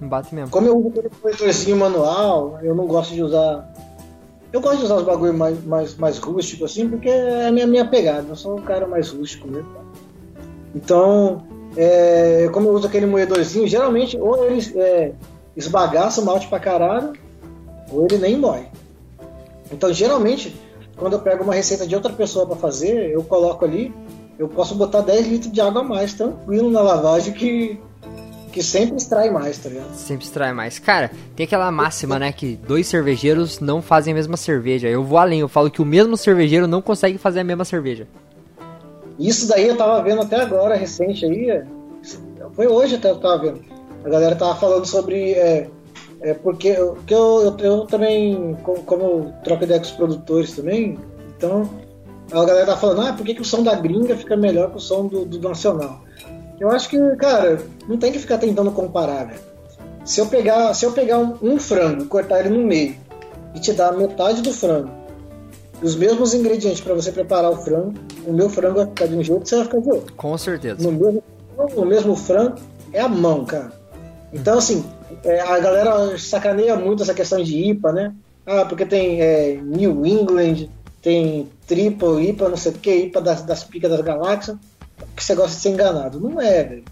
Não 0.00 0.08
bate 0.08 0.34
mesmo. 0.34 0.50
Como 0.50 0.66
eu 0.66 0.76
uso 0.78 0.88
aquele 0.90 1.10
coletorzinho 1.20 1.76
manual, 1.76 2.58
eu 2.62 2.74
não 2.74 2.86
gosto 2.86 3.14
de 3.14 3.22
usar. 3.22 3.66
Eu 4.52 4.60
gosto 4.60 4.78
de 4.78 4.84
usar 4.84 4.96
os 4.96 5.02
bagulho 5.04 5.34
mais, 5.34 5.62
mais, 5.64 5.94
mais 5.96 6.18
rústico 6.18 6.64
assim, 6.64 6.88
porque 6.88 7.08
é 7.08 7.46
a 7.48 7.52
minha, 7.52 7.66
minha 7.66 7.86
pegada. 7.86 8.26
Eu 8.28 8.36
sou 8.36 8.58
um 8.58 8.62
cara 8.62 8.86
mais 8.86 9.10
rústico 9.10 9.48
mesmo. 9.48 9.68
Então, 10.74 11.42
é, 11.76 12.48
como 12.52 12.68
eu 12.68 12.74
uso 12.74 12.86
aquele 12.86 13.06
moedorzinho, 13.06 13.66
geralmente 13.66 14.16
ou 14.18 14.44
ele 14.44 14.60
é, 14.78 15.12
esbagaça 15.56 16.20
o 16.20 16.24
malte 16.24 16.46
pra 16.48 16.60
caralho, 16.60 17.12
ou 17.90 18.06
ele 18.06 18.18
nem 18.18 18.36
mói. 18.36 18.66
Então, 19.70 19.92
geralmente, 19.92 20.54
quando 20.96 21.14
eu 21.14 21.20
pego 21.20 21.44
uma 21.44 21.54
receita 21.54 21.86
de 21.86 21.94
outra 21.94 22.12
pessoa 22.12 22.46
pra 22.46 22.56
fazer, 22.56 23.10
eu 23.10 23.22
coloco 23.22 23.64
ali, 23.64 23.94
eu 24.38 24.48
posso 24.48 24.74
botar 24.74 25.00
10 25.00 25.26
litros 25.26 25.52
de 25.52 25.60
água 25.60 25.82
a 25.82 25.84
mais, 25.84 26.14
tranquilo 26.14 26.70
na 26.70 26.80
lavagem, 26.80 27.32
que, 27.32 27.78
que 28.52 28.62
sempre 28.62 28.96
extrai 28.96 29.30
mais, 29.30 29.58
tá 29.58 29.68
ligado? 29.68 29.92
Sempre 29.94 30.24
extrai 30.24 30.52
mais. 30.52 30.78
Cara, 30.78 31.10
tem 31.36 31.44
aquela 31.44 31.70
máxima, 31.70 32.18
né? 32.18 32.32
Que 32.32 32.56
dois 32.56 32.86
cervejeiros 32.86 33.60
não 33.60 33.82
fazem 33.82 34.12
a 34.12 34.16
mesma 34.16 34.36
cerveja. 34.36 34.88
Eu 34.88 35.04
vou 35.04 35.18
além, 35.18 35.40
eu 35.40 35.48
falo 35.48 35.70
que 35.70 35.82
o 35.82 35.86
mesmo 35.86 36.16
cervejeiro 36.16 36.66
não 36.66 36.80
consegue 36.80 37.18
fazer 37.18 37.40
a 37.40 37.44
mesma 37.44 37.64
cerveja. 37.64 38.06
Isso 39.18 39.48
daí 39.48 39.66
eu 39.66 39.76
tava 39.76 40.00
vendo 40.02 40.22
até 40.22 40.36
agora, 40.40 40.76
recente 40.76 41.24
aí, 41.24 41.50
é, 41.50 41.66
foi 42.52 42.66
hoje 42.66 42.96
até 42.96 43.10
eu 43.10 43.18
tava 43.18 43.38
vendo. 43.38 43.60
A 44.04 44.08
galera 44.08 44.36
tava 44.36 44.54
falando 44.56 44.86
sobre. 44.86 45.32
É, 45.32 45.68
é 46.20 46.34
porque 46.34 46.68
eu, 46.68 46.96
que 47.06 47.14
eu, 47.14 47.42
eu, 47.42 47.56
eu 47.64 47.86
também, 47.86 48.56
co- 48.62 48.82
como 48.84 49.02
eu 49.02 49.32
troco 49.44 49.64
ideia 49.64 49.78
com 49.80 49.86
os 49.86 49.92
produtores 49.92 50.52
também, 50.54 50.98
então 51.36 51.68
a 52.30 52.44
galera 52.44 52.66
tava 52.66 52.80
falando, 52.80 53.00
ah, 53.02 53.12
por 53.12 53.24
que, 53.24 53.34
que 53.34 53.40
o 53.42 53.44
som 53.44 53.62
da 53.62 53.74
gringa 53.74 54.16
fica 54.16 54.36
melhor 54.36 54.70
que 54.70 54.76
o 54.76 54.80
som 54.80 55.06
do, 55.06 55.24
do 55.24 55.40
nacional? 55.48 56.00
Eu 56.60 56.70
acho 56.70 56.88
que, 56.88 56.98
cara, 57.16 57.60
não 57.88 57.96
tem 57.96 58.10
que 58.12 58.18
ficar 58.18 58.38
tentando 58.38 58.70
comparar, 58.72 59.26
velho. 59.26 59.40
Se 60.04 60.20
eu 60.20 60.26
pegar, 60.26 60.74
se 60.74 60.84
eu 60.84 60.92
pegar 60.92 61.18
um, 61.18 61.36
um 61.40 61.58
frango, 61.58 62.06
cortar 62.06 62.40
ele 62.40 62.48
no 62.50 62.66
meio 62.66 62.96
e 63.54 63.60
te 63.60 63.72
dar 63.72 63.92
metade 63.92 64.42
do 64.42 64.52
frango, 64.52 64.90
os 65.80 65.94
mesmos 65.94 66.34
ingredientes 66.34 66.80
para 66.80 66.94
você 66.94 67.12
preparar 67.12 67.50
o 67.52 67.56
frango, 67.56 67.94
o 68.26 68.32
meu 68.32 68.50
frango 68.50 68.76
vai 68.78 68.86
ficar 68.86 69.06
de 69.06 69.14
um 69.14 69.22
jeito, 69.22 69.48
você 69.48 69.54
vai 69.56 69.64
ficar 69.66 69.80
de 69.80 69.90
outro. 69.90 70.12
Com 70.14 70.36
certeza. 70.36 70.82
No 70.82 70.90
mesmo, 70.92 71.22
no 71.76 71.86
mesmo 71.86 72.16
frango 72.16 72.56
é 72.92 73.00
a 73.00 73.08
mão, 73.08 73.44
cara. 73.44 73.70
Então, 74.32 74.58
assim, 74.58 74.84
é, 75.24 75.40
a 75.40 75.58
galera 75.58 76.18
sacaneia 76.18 76.76
muito 76.76 77.02
essa 77.02 77.14
questão 77.14 77.42
de 77.42 77.56
IPA, 77.70 77.92
né? 77.92 78.14
Ah, 78.46 78.64
porque 78.64 78.86
tem 78.86 79.20
é, 79.20 79.54
New 79.62 80.06
England, 80.06 80.68
tem 81.02 81.48
Triple, 81.66 82.28
IPA, 82.30 82.48
não 82.48 82.56
sei 82.56 82.72
o 82.72 82.74
que, 82.76 82.94
IPA 82.94 83.20
das, 83.20 83.42
das 83.42 83.64
picas 83.64 83.90
das 83.90 84.00
galáxias, 84.00 84.56
que 85.14 85.22
você 85.22 85.34
gosta 85.34 85.54
de 85.54 85.62
ser 85.62 85.70
enganado. 85.70 86.20
Não 86.20 86.40
é, 86.40 86.64
velho. 86.64 86.84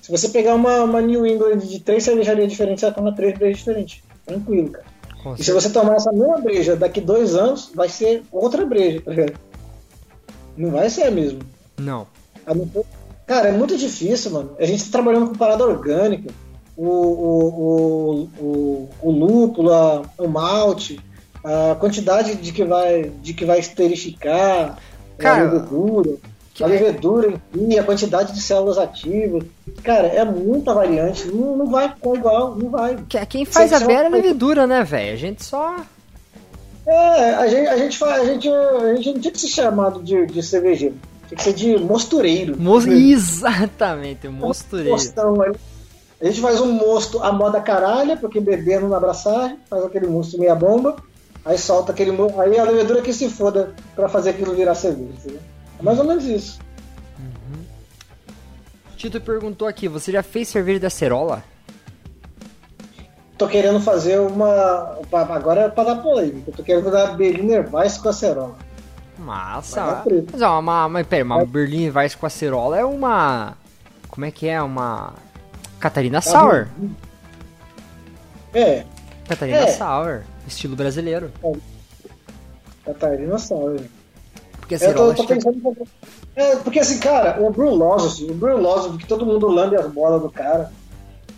Se 0.00 0.10
você 0.10 0.28
pegar 0.28 0.54
uma, 0.54 0.82
uma 0.82 1.00
New 1.00 1.26
England 1.26 1.58
de 1.58 1.78
três 1.80 2.02
cervejarias 2.02 2.50
diferentes, 2.50 2.80
você 2.80 2.86
vai 2.86 2.94
tomar 2.94 3.12
três 3.12 3.38
brejas 3.38 3.58
diferentes. 3.58 4.02
Tranquilo, 4.26 4.70
cara. 4.70 4.86
Com 5.22 5.34
E 5.34 5.44
se 5.44 5.52
você 5.52 5.70
tomar 5.70 5.94
essa 5.94 6.12
mesma 6.12 6.38
breja 6.38 6.74
daqui 6.74 7.00
dois 7.00 7.36
anos, 7.36 7.70
vai 7.74 7.88
ser 7.88 8.22
outra 8.32 8.64
breja, 8.66 9.00
tá 9.00 9.10
ligado? 9.12 9.34
Não 10.56 10.70
vai 10.70 10.90
ser 10.90 11.10
mesmo. 11.10 11.40
Não. 11.78 12.06
Cara, 13.26 13.48
é 13.48 13.52
muito 13.52 13.76
difícil, 13.76 14.32
mano. 14.32 14.56
A 14.58 14.64
gente 14.64 14.84
tá 14.84 14.90
trabalhando 14.90 15.28
com 15.28 15.34
parada 15.34 15.64
orgânica. 15.64 16.30
O, 16.76 16.86
o, 16.86 18.28
o, 18.40 18.88
o, 19.02 19.10
lúpulo, 19.10 19.72
a- 19.72 20.02
o 20.18 20.26
malte, 20.26 20.98
a 21.44 21.74
quantidade 21.78 22.34
de 22.36 22.50
que 22.52 22.64
vai, 22.64 23.12
de 23.22 23.34
que 23.34 23.44
vai 23.44 23.58
esterificar, 23.58 24.78
Cara, 25.18 25.42
a 25.42 25.44
levedura, 25.52 26.16
que- 26.54 26.64
a 26.64 26.66
levedura 26.66 27.34
em 27.54 27.70
si, 27.70 27.78
a 27.78 27.84
quantidade 27.84 28.32
de 28.32 28.40
células 28.40 28.78
ativas. 28.78 29.44
Cara, 29.82 30.06
é 30.08 30.24
muita 30.24 30.72
variante. 30.72 31.26
Não, 31.28 31.56
não 31.58 31.66
vai 31.66 31.88
ficar 31.90 32.14
igual, 32.14 32.56
não 32.56 32.70
vai. 32.70 32.96
Que- 33.08 33.26
Quem 33.26 33.44
faz 33.44 33.70
Você 33.70 33.76
a 33.76 33.86
Vera 33.86 34.06
é 34.06 34.08
levedura, 34.08 34.66
né, 34.66 34.82
velho? 34.82 35.12
A 35.12 35.16
gente 35.16 35.44
só. 35.44 35.76
É, 36.86 37.34
a 37.34 37.46
gente, 37.46 37.68
a 37.68 37.76
gente, 37.76 37.98
faz, 37.98 38.22
a 38.22 38.24
gente, 38.24 38.48
a 38.48 38.94
gente 38.96 39.12
não 39.12 39.20
tinha 39.20 39.32
que 39.32 39.40
ser 39.40 39.48
chamado 39.48 40.02
de, 40.02 40.26
de 40.26 40.42
cervejeiro. 40.42 40.96
Tinha 41.28 41.36
que 41.36 41.42
ser 41.44 41.52
de 41.52 41.78
mostureiro. 41.78 42.60
Mo- 42.60 42.80
Exatamente, 42.80 44.26
mostureiro. 44.28 44.90
Mostão. 44.90 45.36
A 46.22 46.26
gente 46.26 46.40
faz 46.40 46.60
um 46.60 46.70
mosto 46.70 47.20
à 47.20 47.32
moda 47.32 47.60
caralha, 47.60 48.16
porque 48.16 48.38
bebendo 48.38 48.88
na 48.88 48.96
abraçagem, 48.96 49.58
faz 49.68 49.84
aquele 49.84 50.06
mosto 50.06 50.38
meia 50.38 50.54
bomba, 50.54 50.94
aí 51.44 51.58
solta 51.58 51.90
aquele 51.90 52.12
mosto, 52.12 52.40
aí 52.40 52.56
a 52.56 52.62
levedura 52.62 53.02
que 53.02 53.12
se 53.12 53.28
foda 53.28 53.74
pra 53.96 54.08
fazer 54.08 54.30
aquilo 54.30 54.54
virar 54.54 54.76
cerveja. 54.76 55.10
entendeu? 55.18 55.40
É 55.80 55.82
mais 55.82 55.98
ou 55.98 56.04
menos 56.04 56.24
isso. 56.24 56.60
Tito 58.96 59.20
perguntou 59.20 59.66
aqui: 59.66 59.88
você 59.88 60.12
já 60.12 60.22
fez 60.22 60.46
cerveja 60.46 60.78
da 60.78 60.90
cerola? 60.90 61.42
Tô 63.36 63.48
querendo 63.48 63.80
fazer 63.80 64.20
uma. 64.20 64.96
Agora 65.10 65.62
é 65.62 65.68
pra 65.68 65.82
dar 65.82 65.96
polêmica. 65.96 66.52
Tô 66.56 66.62
querendo 66.62 66.88
dar 66.88 67.16
Berliner 67.16 67.68
Weiss 67.74 67.98
com 67.98 68.08
acerola. 68.08 68.54
Massa. 69.18 70.04
Mas, 70.32 70.40
ó, 70.40 70.60
uma, 70.60 70.88
mas 70.88 71.04
pera, 71.04 71.24
uma 71.24 71.44
Berlim 71.44 71.90
Weiss 71.90 72.14
com 72.14 72.26
acerola 72.26 72.78
é 72.78 72.84
uma. 72.84 73.56
Como 74.08 74.24
é 74.24 74.30
que 74.30 74.46
é? 74.46 74.62
Uma. 74.62 75.14
Catarina 75.82 76.22
Tá 76.22 76.30
Sour. 76.30 76.68
É, 78.54 78.84
Catarina 79.28 79.58
É. 79.58 79.66
Sour. 79.72 80.22
Estilo 80.46 80.76
brasileiro. 80.76 81.32
Catarina 82.84 83.36
Sauer. 83.38 83.82
Porque 84.60 84.76
a 84.76 84.78
Eu 84.78 84.94
tô, 84.94 85.14
tô 85.14 85.22
que- 85.26 85.34
pensando. 85.34 85.60
fazer- 85.60 85.88
É, 86.36 86.56
porque 86.56 86.78
assim, 86.78 86.98
cara, 87.00 87.40
o 87.42 87.50
Brulose, 87.50 88.24
o 88.24 88.34
Brulose, 88.34 88.96
que 88.96 89.06
todo 89.06 89.26
mundo 89.26 89.48
lambe 89.48 89.74
as 89.76 89.90
bolas 89.90 90.22
do 90.22 90.30
cara, 90.30 90.72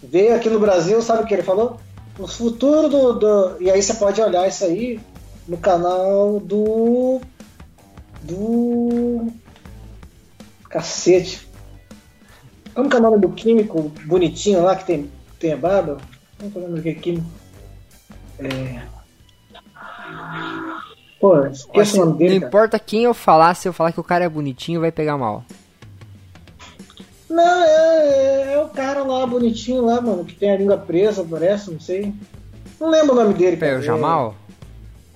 veio 0.02 0.34
aqui 0.36 0.48
no 0.50 0.60
Brasil, 0.60 1.00
sabe 1.00 1.22
o 1.22 1.26
que 1.26 1.32
ele 1.34 1.42
falou? 1.42 1.80
O 2.18 2.26
futuro 2.28 2.88
do, 2.88 3.12
do- 3.14 3.56
E 3.62 3.70
aí 3.70 3.82
você 3.82 3.94
pode 3.94 4.20
olhar 4.20 4.46
isso 4.46 4.64
aí 4.64 5.00
no 5.48 5.56
canal 5.56 6.38
do. 6.38 7.20
Do. 8.22 9.26
Cacete. 10.68 11.46
Como 12.74 12.88
que 12.90 12.96
é 12.96 12.98
o 12.98 13.02
nome 13.02 13.18
do 13.18 13.28
químico 13.30 13.92
bonitinho 14.04 14.62
lá 14.62 14.74
que 14.76 14.84
tem, 14.84 15.10
tem 15.38 15.52
a 15.52 15.56
barba? 15.56 15.98
Como 16.38 16.50
que 16.50 16.58
é 16.58 16.60
o 16.60 16.64
nome 16.64 16.76
daquele 16.76 17.00
químico? 17.00 17.26
É. 18.40 18.82
Pô, 21.20 21.46
esqueci 21.46 21.80
Assim, 21.80 21.96
o 21.96 22.00
nome 22.00 22.10
não 22.12 22.18
dele. 22.18 22.34
cara. 22.40 22.48
importa 22.48 22.78
quem 22.78 23.04
eu 23.04 23.14
falar, 23.14 23.54
se 23.54 23.66
eu 23.68 23.72
falar 23.72 23.92
que 23.92 24.00
o 24.00 24.04
cara 24.04 24.24
é 24.24 24.28
bonitinho, 24.28 24.80
vai 24.80 24.92
pegar 24.92 25.16
mal. 25.16 25.44
Não, 27.30 27.64
é, 27.64 27.66
é- 27.68 28.52
é 28.54 28.58
o 28.58 28.68
cara 28.68 29.02
lá, 29.02 29.26
bonitinho 29.26 29.84
lá, 29.84 30.00
mano, 30.00 30.24
que 30.24 30.34
tem 30.34 30.52
a 30.52 30.56
língua 30.56 30.76
presa, 30.76 31.24
parece, 31.28 31.70
não 31.70 31.80
sei. 31.80 32.12
Não 32.80 32.90
lembro 32.90 33.12
o 33.12 33.16
nome 33.16 33.34
dele. 33.34 33.56
Pera, 33.56 33.72
cara. 33.72 33.80
o 33.80 33.84
Jamal? 33.84 34.34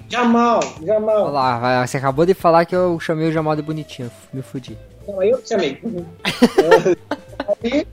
É, 0.08 0.10
Jamal, 0.10 0.60
Jamal. 0.82 1.22
Olha 1.24 1.30
lá, 1.30 1.86
você 1.86 1.96
acabou 1.98 2.24
de 2.24 2.32
falar 2.34 2.64
que 2.64 2.74
eu 2.74 2.98
chamei 2.98 3.28
o 3.28 3.32
Jamal 3.32 3.54
de 3.54 3.62
bonitinho. 3.62 4.10
Me 4.32 4.40
fudi. 4.42 4.78
Não, 5.06 5.22
eu 5.22 5.40
te 5.42 5.50
chamei. 5.50 5.80
Aí, 7.48 7.86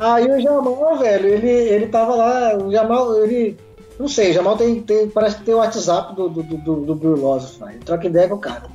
aí 0.00 0.30
o 0.30 0.40
Jamal, 0.40 0.98
velho, 0.98 1.26
ele, 1.28 1.48
ele 1.50 1.86
tava 1.88 2.14
lá, 2.14 2.56
o 2.56 2.70
Jamal, 2.70 3.22
ele. 3.24 3.56
Não 3.98 4.08
sei, 4.08 4.30
o 4.30 4.34
Jamal 4.34 4.56
tem, 4.56 4.80
tem- 4.82 5.08
parece 5.10 5.38
que 5.38 5.44
tem 5.44 5.54
o 5.54 5.58
WhatsApp 5.58 6.14
do, 6.14 6.28
do, 6.28 6.42
do, 6.42 6.76
do, 6.86 6.94
Brulose, 6.94 7.58
ele 7.68 7.78
troca 7.80 8.06
ideia 8.06 8.28
com 8.28 8.36
o 8.36 8.38
cara. 8.38 8.70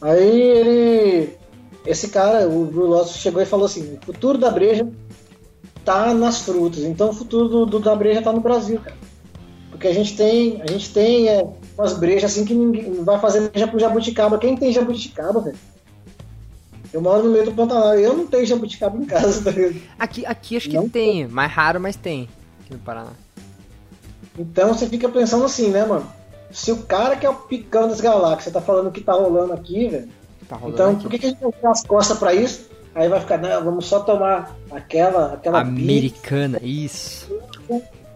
Aí 0.00 0.40
ele. 0.40 1.36
Esse 1.86 2.08
cara, 2.08 2.48
o 2.48 2.66
Brulose, 2.66 3.14
chegou 3.18 3.40
e 3.42 3.46
falou 3.46 3.66
assim: 3.66 3.94
o 4.02 4.04
futuro 4.04 4.36
da 4.38 4.50
breja 4.50 4.86
tá 5.84 6.12
nas 6.14 6.40
frutas, 6.42 6.80
então 6.84 7.10
o 7.10 7.12
futuro 7.14 7.48
do, 7.48 7.66
do- 7.66 7.80
da 7.80 7.94
breja 7.96 8.22
tá 8.22 8.32
no 8.32 8.40
Brasil, 8.40 8.80
cara. 8.80 8.96
Porque 9.70 9.88
a 9.88 9.94
gente 9.94 10.16
tem, 10.16 10.60
a 10.62 10.66
gente 10.66 10.92
tem 10.92 11.28
é, 11.28 11.46
umas 11.78 11.94
brejas 11.94 12.30
assim 12.32 12.44
que 12.44 12.54
ninguém 12.54 13.02
vai 13.04 13.18
fazer 13.20 13.48
breja 13.50 13.68
pro 13.68 13.78
jabuticaba. 13.78 14.38
Quem 14.38 14.56
tem 14.56 14.72
jabuticaba, 14.72 15.40
velho? 15.40 15.58
Eu 16.92 17.00
moro 17.00 17.24
no 17.24 17.30
meio 17.30 17.44
do 17.44 17.52
Pantanal 17.52 17.98
e 17.98 18.02
eu 18.02 18.16
não 18.16 18.26
tenho 18.26 18.44
jabuticaba 18.46 18.96
em 18.98 19.04
casa, 19.04 19.42
tá 19.44 19.50
ligado? 19.50 19.76
Aqui, 19.98 20.26
aqui 20.26 20.56
acho 20.56 20.68
que 20.68 20.76
Não 20.76 20.88
tem. 20.88 21.26
Mais 21.28 21.50
raro, 21.52 21.80
mas 21.80 21.94
tem. 21.96 22.28
Aqui 22.64 22.72
no 22.74 22.80
Paraná. 22.80 23.10
Então 24.38 24.68
você 24.74 24.86
fica 24.86 25.08
pensando 25.08 25.44
assim, 25.44 25.68
né, 25.70 25.84
mano? 25.84 26.06
Se 26.50 26.72
o 26.72 26.78
cara 26.78 27.14
que 27.16 27.24
é 27.24 27.30
o 27.30 27.34
picão 27.34 27.86
das 27.88 28.00
galáxias 28.00 28.52
tá 28.52 28.60
falando 28.60 28.88
o 28.88 28.90
que 28.92 29.00
tá 29.00 29.12
rolando 29.12 29.52
aqui, 29.52 29.88
velho, 29.88 30.08
Tá 30.48 30.56
rolando 30.56 30.74
então 30.74 30.90
aqui. 30.92 31.02
por 31.02 31.10
que, 31.10 31.18
que 31.20 31.26
a 31.26 31.28
gente 31.28 31.40
vai 31.40 31.52
virar 31.52 31.70
as 31.70 31.84
costas 31.84 32.18
pra 32.18 32.34
isso? 32.34 32.68
Aí 32.92 33.08
vai 33.08 33.20
ficar, 33.20 33.38
não, 33.38 33.64
vamos 33.64 33.86
só 33.86 34.00
tomar 34.00 34.56
aquela, 34.72 35.34
aquela 35.34 35.60
Americana, 35.60 36.58
isso. 36.60 37.28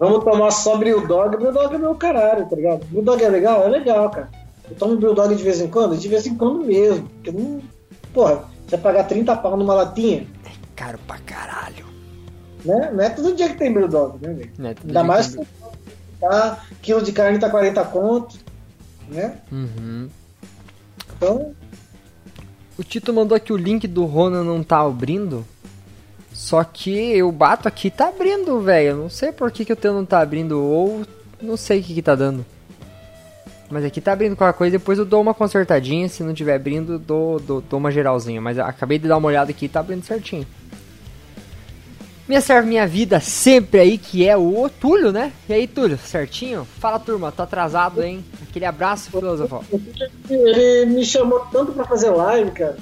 vamos 0.01 0.25
tomar 0.25 0.51
só 0.51 0.77
Brewdog. 0.77 1.37
Brewdog 1.37 1.75
é 1.75 1.79
meu 1.79 1.95
caralho, 1.95 2.49
tá 2.49 2.57
ligado? 2.57 2.85
Brewdog 2.87 3.23
é 3.23 3.29
legal? 3.29 3.63
É 3.65 3.69
legal, 3.69 4.11
cara. 4.11 4.29
Eu 4.69 4.75
tomo 4.75 4.97
Brewdog 4.97 5.33
de 5.37 5.43
vez 5.45 5.61
em 5.61 5.69
quando? 5.69 5.97
De 5.97 6.09
vez 6.09 6.27
em 6.27 6.35
quando 6.35 6.65
mesmo. 6.65 7.09
Porque 7.09 7.31
não. 7.31 7.61
Porra, 8.13 8.45
você 8.67 8.77
vai 8.77 8.81
pagar 8.93 9.05
30 9.05 9.37
pau 9.37 9.57
numa 9.57 9.75
latinha, 9.75 10.27
Caro 10.77 10.99
pra 11.07 11.19
caralho. 11.19 11.85
né? 12.65 12.91
Não 12.93 13.05
é 13.05 13.11
todo 13.11 13.35
dia 13.35 13.49
que 13.49 13.57
tem 13.59 13.73
Brewdog, 13.73 14.19
né, 14.21 14.33
velho? 14.35 14.75
Tudo 14.75 14.87
Ainda 14.89 15.05
mais 15.05 15.29
que- 15.35 15.39
que 15.45 15.47
tá, 16.21 16.65
quilo 16.83 17.03
de 17.03 17.13
carne 17.13 17.39
tá 17.39 17.49
40 17.49 17.85
conto, 17.85 18.37
né? 19.09 19.39
Uhum. 19.53 20.09
Então, 21.17 21.55
O 22.77 22.83
Tito 22.83 23.13
mandou 23.15 23.37
aqui 23.37 23.53
o 23.53 23.57
link 23.57 23.87
do 23.87 24.05
Ronan 24.05 24.43
não 24.43 24.65
tá 24.65 24.81
abrindo. 24.81 25.47
Só 26.33 26.65
que 26.65 26.91
eu 27.17 27.31
bato 27.31 27.69
aqui 27.69 27.89
tá 27.89 28.09
abrindo, 28.09 28.61
velho. 28.61 28.97
Não 28.97 29.09
sei 29.09 29.31
por 29.31 29.53
que, 29.53 29.65
que 29.65 29.73
o 29.73 29.77
teu 29.77 29.95
não 29.95 30.05
tá 30.05 30.21
abrindo. 30.21 30.61
Ou 30.61 31.03
não 31.41 31.57
sei 31.57 31.79
o 31.79 31.83
que, 31.85 31.95
que 31.95 32.03
tá 32.03 32.17
dando. 32.17 32.45
Mas 33.71 33.85
aqui 33.85 34.01
tá 34.01 34.13
abrindo 34.13 34.37
qualquer 34.37 34.57
coisa. 34.57 34.79
Depois 34.79 34.99
eu 34.99 35.05
dou 35.05 35.21
uma 35.21 35.35
consertadinha. 35.35 36.09
Se 36.09 36.23
não 36.23 36.35
tiver 36.35 36.55
abrindo, 36.55 36.99
dou, 36.99 37.41
dou, 37.41 37.61
dou 37.61 37.79
uma 37.79 37.91
geralzinha. 37.91 38.41
Mas 38.41 38.59
acabei 38.59 38.99
de 38.99 39.09
dar 39.09 39.17
uma 39.17 39.29
olhada 39.29 39.51
aqui 39.51 39.67
e 39.67 39.69
tá 39.69 39.81
abrindo 39.81 40.05
certinho. 40.05 40.47
Minha 42.27 42.41
serve 42.41 42.67
minha 42.69 42.87
vida 42.87 43.21
sempre 43.21 43.81
aí, 43.81 43.99
que 43.99 44.27
é 44.27 44.35
o 44.35 44.69
Túlio, 44.69 45.13
né? 45.13 45.31
E 45.47 45.53
aí, 45.53 45.67
Túlio, 45.67 45.99
certinho? 45.99 46.67
Fala 46.81 46.99
turma, 46.99 47.31
tô 47.31 47.43
atrasado, 47.43 48.03
hein? 48.03 48.25
Aquele 48.49 48.65
abraço, 48.65 49.11
filósofo. 49.11 49.63
ele 50.31 50.87
me 50.87 51.05
chamou 51.05 51.41
tanto 51.53 51.73
pra 51.73 51.85
fazer 51.85 52.09
live, 52.09 52.51
cara. 52.53 52.79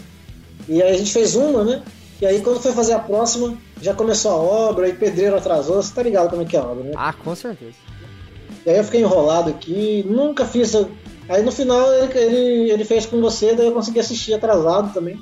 E 0.68 0.80
aí 0.80 0.94
a 0.94 0.96
gente 0.96 1.12
fez 1.12 1.34
uma, 1.34 1.64
né? 1.64 1.82
E 2.20 2.26
aí 2.26 2.40
quando 2.40 2.60
foi 2.60 2.70
fazer 2.72 2.92
a 2.92 3.00
próxima, 3.00 3.58
já 3.80 3.92
começou 3.92 4.30
a 4.30 4.36
obra, 4.36 4.88
e 4.88 4.92
pedreiro 4.92 5.36
atrasou, 5.36 5.82
você 5.82 5.92
tá 5.92 6.04
ligado 6.04 6.30
como 6.30 6.42
é 6.42 6.44
que 6.44 6.56
é 6.56 6.60
a 6.60 6.64
obra, 6.64 6.84
né? 6.84 6.92
Ah, 6.94 7.12
com 7.12 7.34
certeza. 7.34 7.74
E 8.64 8.70
aí 8.70 8.76
eu 8.76 8.84
fiquei 8.84 9.00
enrolado 9.00 9.50
aqui, 9.50 10.04
nunca 10.08 10.44
fiz. 10.44 10.74
Aí 11.28 11.42
no 11.42 11.52
final 11.52 11.92
ele, 11.94 12.18
ele, 12.18 12.70
ele 12.70 12.84
fez 12.84 13.06
com 13.06 13.20
você, 13.20 13.54
daí 13.54 13.66
eu 13.66 13.72
consegui 13.72 14.00
assistir 14.00 14.34
atrasado 14.34 14.92
também. 14.92 15.18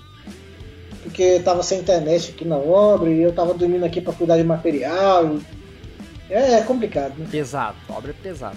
Porque 1.03 1.41
tava 1.41 1.63
sem 1.63 1.81
internet 1.81 2.33
aqui 2.33 2.45
na 2.45 2.57
obra 2.57 3.11
e 3.11 3.23
eu 3.23 3.33
tava 3.33 3.55
dormindo 3.55 3.85
aqui 3.85 4.01
pra 4.01 4.13
cuidar 4.13 4.37
de 4.37 4.45
material. 4.45 5.39
É, 6.29 6.55
é 6.55 6.63
complicado, 6.63 7.19
né? 7.19 7.27
Pesado, 7.31 7.77
obra 7.89 8.15
pesada. 8.23 8.57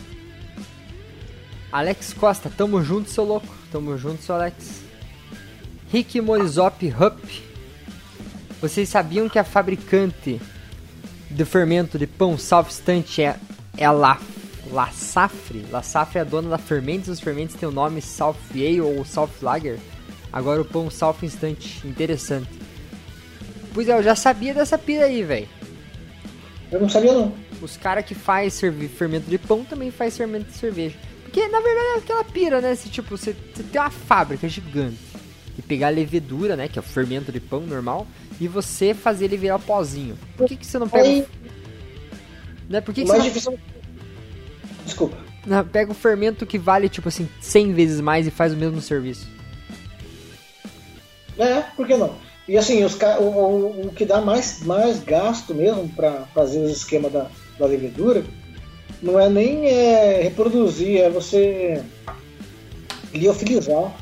Alex 1.72 2.14
Costa, 2.14 2.52
tamo 2.56 2.84
junto, 2.84 3.10
seu 3.10 3.24
louco. 3.24 3.48
Tamo 3.72 3.98
junto, 3.98 4.22
seu 4.22 4.36
Alex. 4.36 4.84
Rick 5.92 6.22
Morizop 6.22 6.88
Hup. 6.88 7.20
Vocês 8.62 8.88
sabiam 8.88 9.28
que 9.28 9.40
a 9.40 9.44
fabricante 9.44 10.40
do 11.32 11.46
fermento 11.46 11.98
de 11.98 12.06
pão 12.06 12.38
salvo-estante 12.38 13.24
é, 13.24 13.36
é 13.76 13.86
a 13.86 13.92
La 14.74 14.90
Safre? 14.92 15.64
La 15.72 15.84
Safre 15.84 16.18
é 16.18 16.22
a 16.22 16.26
dona 16.26 16.50
da 16.50 16.58
Fermentes. 16.58 17.08
Os 17.08 17.20
fermentos 17.20 17.56
têm 17.56 17.70
o 17.70 17.72
nome 17.72 18.02
South 18.02 18.36
Ale 18.52 18.82
ou 18.82 19.06
South 19.06 19.30
Lager. 19.40 19.78
Agora 20.32 20.60
o 20.60 20.66
pão 20.66 20.90
salvo 20.90 21.24
instante. 21.26 21.86
Interessante. 21.88 22.50
Pois 23.72 23.88
é, 23.88 23.96
eu 23.96 24.02
já 24.02 24.16
sabia 24.16 24.52
dessa 24.52 24.76
pira 24.78 25.06
aí, 25.06 25.24
velho. 25.24 25.48
Eu 26.72 26.82
não 26.82 26.90
sabia 26.90 27.14
não. 27.14 27.32
Os 27.62 27.78
caras 27.78 28.04
que 28.04 28.16
faz 28.16 28.60
fermento 28.60 29.30
de 29.30 29.38
pão 29.38 29.64
também 29.64 29.92
faz 29.92 30.18
fermento 30.18 30.46
de 30.46 30.58
cerveja. 30.58 30.98
Porque 31.24 31.48
na 31.48 31.60
verdade 31.60 31.88
é 31.88 31.98
aquela 31.98 32.24
pira, 32.24 32.60
né? 32.60 32.74
Se, 32.74 32.90
tipo, 32.90 33.16
você, 33.16 33.36
você 33.54 33.62
tem 33.62 33.80
uma 33.80 33.92
fábrica 33.92 34.50
gigante 34.50 34.98
e 35.56 35.62
pegar 35.62 35.88
a 35.88 35.92
levedura, 35.92 36.56
né? 36.56 36.68
Que 36.68 36.80
é 36.80 36.82
o 36.82 36.84
fermento 36.84 37.32
de 37.32 37.40
pão 37.40 37.62
normal, 37.62 38.08
e 38.42 38.48
você 38.48 38.96
fazer 38.96 39.26
ele 39.26 39.38
virar 39.38 39.60
pozinho. 39.60 40.18
Por 40.36 40.48
que, 40.48 40.56
que 40.56 40.66
você 40.66 40.80
não 40.80 40.90
pega. 40.90 41.08
Aí, 41.08 41.26
Né? 42.68 42.82
Por 42.82 42.94
que, 42.94 43.04
que 43.04 43.08
você 43.08 43.18
não, 43.18 43.26
difícil. 43.26 43.60
Desculpa. 44.86 45.18
não 45.46 45.66
pega 45.66 45.92
o 45.92 45.96
fermento 45.96 46.46
que 46.46 46.58
vale, 46.58 46.90
tipo 46.90 47.08
assim, 47.08 47.30
100 47.40 47.74
vezes 47.74 48.02
mais 48.02 48.28
e 48.28 48.32
faz 48.32 48.54
o 48.54 48.58
mesmo 48.58 48.82
serviço? 48.82 49.28
É, 51.38 51.62
por 51.76 51.88
que 51.88 51.96
não? 51.96 52.16
E 52.48 52.58
assim, 52.58 52.84
os, 52.84 52.96
o, 52.96 53.24
o, 53.24 53.88
o 53.88 53.94
que 53.94 54.06
dá 54.06 54.20
mais, 54.20 54.62
mais 54.64 55.02
gasto 55.04 55.56
mesmo 55.56 55.88
para 55.90 56.26
fazer 56.34 56.60
o 56.60 56.70
esquema 56.70 57.10
da, 57.10 57.28
da 57.58 57.66
levedura 57.66 58.24
não 59.02 59.20
é 59.20 59.30
nem 59.30 59.68
é, 59.68 60.22
reproduzir, 60.22 61.02
é 61.02 61.10
você 61.10 61.82
liofilizar. 63.14 63.94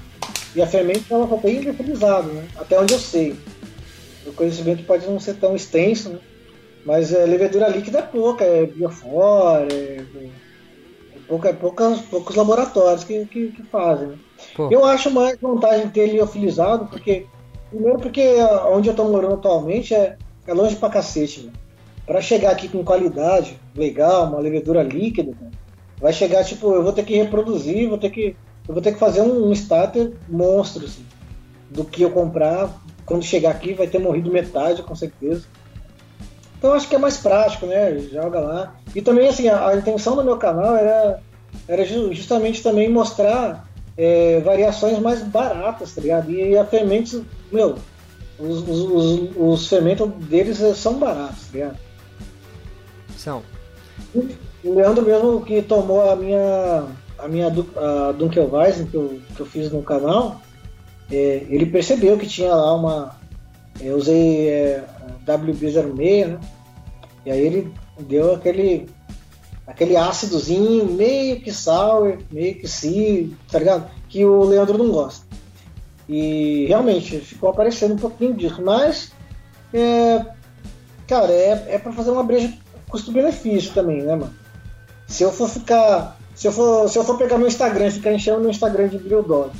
E 0.56 0.62
a 0.62 0.68
fermento 0.68 1.06
ela 1.10 1.28
só 1.28 1.38
tem 1.38 1.60
liofilizado, 1.60 2.32
né? 2.32 2.48
Até 2.56 2.80
onde 2.80 2.94
eu 2.94 3.00
sei. 3.00 3.36
O 4.26 4.34
conhecimento 4.34 4.84
pode 4.84 5.08
não 5.08 5.20
ser 5.20 5.36
tão 5.36 5.56
extenso, 5.56 6.10
né? 6.10 6.20
Mas 6.86 7.12
é, 7.14 7.26
levedura 7.26 7.68
líquida 7.68 8.00
é 8.00 8.04
pouca, 8.04 8.44
é 8.44 8.66
biofora, 8.66 9.68
é, 9.72 10.02
é, 10.16 10.30
pouca, 11.32 11.54
poucas, 11.54 12.02
poucos 12.02 12.36
laboratórios 12.36 13.06
que, 13.06 13.26
que, 13.28 13.52
que 13.52 13.64
fazem. 13.64 14.10
Né? 14.10 14.18
Pô. 14.54 14.68
Eu 14.70 14.84
acho 14.84 15.10
mais 15.10 15.40
vantagem 15.40 15.90
ter 15.90 16.08
liofilizado, 16.08 16.88
porque. 16.88 17.26
Primeiro 17.70 18.00
porque 18.00 18.22
ah, 18.22 18.68
onde 18.70 18.90
eu 18.90 18.94
tô 18.94 19.06
morando 19.06 19.36
atualmente 19.36 19.96
é, 19.96 20.18
é 20.46 20.54
longe 20.54 20.76
pra 20.76 20.90
cacete, 20.90 21.44
né? 21.44 21.54
Pra 22.06 22.20
chegar 22.20 22.52
aqui 22.52 22.68
com 22.68 22.84
qualidade, 22.84 23.58
legal, 23.74 24.28
uma 24.28 24.40
levedura 24.40 24.84
líquida, 24.84 25.32
cara, 25.32 25.52
vai 26.02 26.12
chegar, 26.12 26.44
tipo, 26.44 26.74
eu 26.74 26.84
vou 26.84 26.92
ter 26.92 27.06
que 27.06 27.16
reproduzir, 27.16 27.88
vou 27.88 27.98
ter 27.98 28.10
que. 28.10 28.36
Eu 28.68 28.74
vou 28.74 28.84
ter 28.84 28.92
que 28.92 29.00
fazer 29.00 29.22
um, 29.22 29.48
um 29.48 29.54
starter 29.54 30.12
monstro, 30.28 30.86
assim, 30.86 31.06
do 31.70 31.86
que 31.86 32.02
eu 32.02 32.12
comprar. 32.12 32.78
Quando 33.06 33.24
chegar 33.24 33.52
aqui 33.52 33.74
vai 33.74 33.88
ter 33.88 34.00
morrido 34.00 34.30
metade, 34.30 34.84
com 34.84 34.96
certeza. 34.96 35.46
Então 36.62 36.74
acho 36.74 36.88
que 36.88 36.94
é 36.94 37.00
mais 37.00 37.18
prático, 37.18 37.66
né? 37.66 37.98
Joga 38.14 38.40
lá. 38.40 38.76
E 38.94 39.02
também, 39.02 39.28
assim, 39.28 39.48
a, 39.48 39.70
a 39.70 39.76
intenção 39.76 40.16
do 40.16 40.24
meu 40.24 40.38
canal 40.38 40.76
era, 40.76 41.20
era 41.68 41.84
ju- 41.84 42.14
justamente 42.14 42.62
também 42.62 42.88
mostrar 42.88 43.68
é, 43.98 44.40
variações 44.42 45.00
mais 45.00 45.24
baratas, 45.24 45.96
tá 45.96 46.02
ligado? 46.02 46.30
E 46.30 46.56
a 46.56 46.64
fermentos, 46.64 47.20
meu, 47.52 47.80
os, 48.38 48.60
os, 48.62 48.80
os, 48.80 49.30
os 49.36 49.68
fermentos 49.68 50.08
deles 50.26 50.62
eh, 50.62 50.76
são 50.76 51.00
baratos, 51.00 51.48
tá 51.48 51.54
ligado? 51.54 51.78
São. 53.18 53.42
O 54.64 54.76
Leandro 54.76 55.04
mesmo 55.04 55.42
que 55.42 55.64
tomou 55.64 56.12
a 56.12 56.16
minha 56.16 56.84
a 57.18 57.28
minha 57.28 57.48
a 57.48 58.12
Dunkelweizen 58.12 58.86
que 58.86 58.96
eu, 58.96 59.20
que 59.36 59.40
eu 59.40 59.46
fiz 59.48 59.72
no 59.72 59.82
canal, 59.82 60.40
é, 61.12 61.44
ele 61.50 61.66
percebeu 61.66 62.20
que 62.20 62.28
tinha 62.28 62.54
lá 62.54 62.76
uma. 62.76 63.21
Eu 63.80 63.98
usei 63.98 64.50
é, 64.50 64.84
a 65.28 65.38
WB06, 65.38 66.28
né? 66.28 66.40
E 67.26 67.32
aí 67.32 67.40
ele 67.40 67.74
deu 68.00 68.36
aquele 68.36 68.90
aquele 69.66 69.96
ácidozinho, 69.96 70.86
meio 70.86 71.40
que 71.40 71.52
sour, 71.52 72.18
meio 72.32 72.56
que 72.56 72.68
sim, 72.68 73.36
tá 73.50 73.60
ligado? 73.60 73.90
Que 74.10 74.26
o 74.26 74.44
Leandro 74.44 74.78
não 74.78 74.92
gosta. 74.92 75.26
E 76.10 76.66
realmente 76.68 77.20
ficou 77.20 77.50
aparecendo 77.50 77.94
um 77.94 77.98
pouquinho 77.98 78.34
disso, 78.34 78.62
mas 78.62 79.14
é, 79.74 80.26
cara, 81.08 81.32
é, 81.32 81.76
é 81.76 81.80
para 81.80 81.94
fazer 81.94 82.12
uma 82.12 82.24
breja 82.24 82.54
custo-benefício 82.90 83.74
também, 83.74 84.02
né, 84.02 84.16
mano? 84.16 84.34
Se 85.08 85.24
eu 85.24 85.32
for 85.32 85.50
ficar. 85.50 86.18
Se 86.36 86.48
eu 86.48 86.52
for, 86.52 86.90
se 86.90 86.98
eu 86.98 87.04
for 87.04 87.18
pegar 87.18 87.38
meu 87.38 87.48
Instagram 87.48 87.88
e 87.88 87.92
ficar 87.92 88.14
enchendo 88.14 88.40
meu 88.40 88.50
Instagram 88.50 88.88
de 88.88 88.98
Grill 88.98 89.24
Dog 89.24 89.52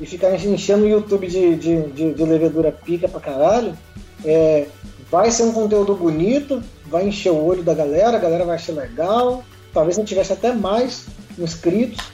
e 0.00 0.06
ficar 0.06 0.34
enchendo 0.34 0.84
o 0.84 0.88
YouTube 0.88 1.26
de, 1.26 1.56
de, 1.56 1.82
de, 1.90 2.14
de 2.14 2.24
levedura 2.24 2.70
pica 2.72 3.08
pra 3.08 3.20
caralho, 3.20 3.76
é, 4.24 4.66
vai 5.10 5.30
ser 5.30 5.44
um 5.44 5.52
conteúdo 5.52 5.94
bonito, 5.94 6.62
vai 6.86 7.06
encher 7.06 7.30
o 7.30 7.44
olho 7.44 7.62
da 7.62 7.74
galera, 7.74 8.16
a 8.16 8.20
galera 8.20 8.44
vai 8.44 8.56
achar 8.56 8.72
legal. 8.72 9.44
Talvez 9.72 9.96
não 9.96 10.04
tivesse 10.04 10.32
até 10.32 10.52
mais 10.52 11.06
inscritos, 11.38 12.04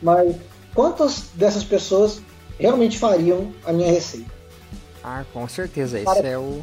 mas 0.00 0.36
quantas 0.74 1.26
dessas 1.34 1.64
pessoas 1.64 2.20
realmente 2.58 2.98
fariam 2.98 3.52
a 3.64 3.72
minha 3.72 3.90
receita? 3.90 4.30
Ah, 5.02 5.24
com 5.32 5.46
certeza. 5.48 5.96
Esse 5.96 6.06
Cara, 6.06 6.26
é 6.26 6.38
o. 6.38 6.62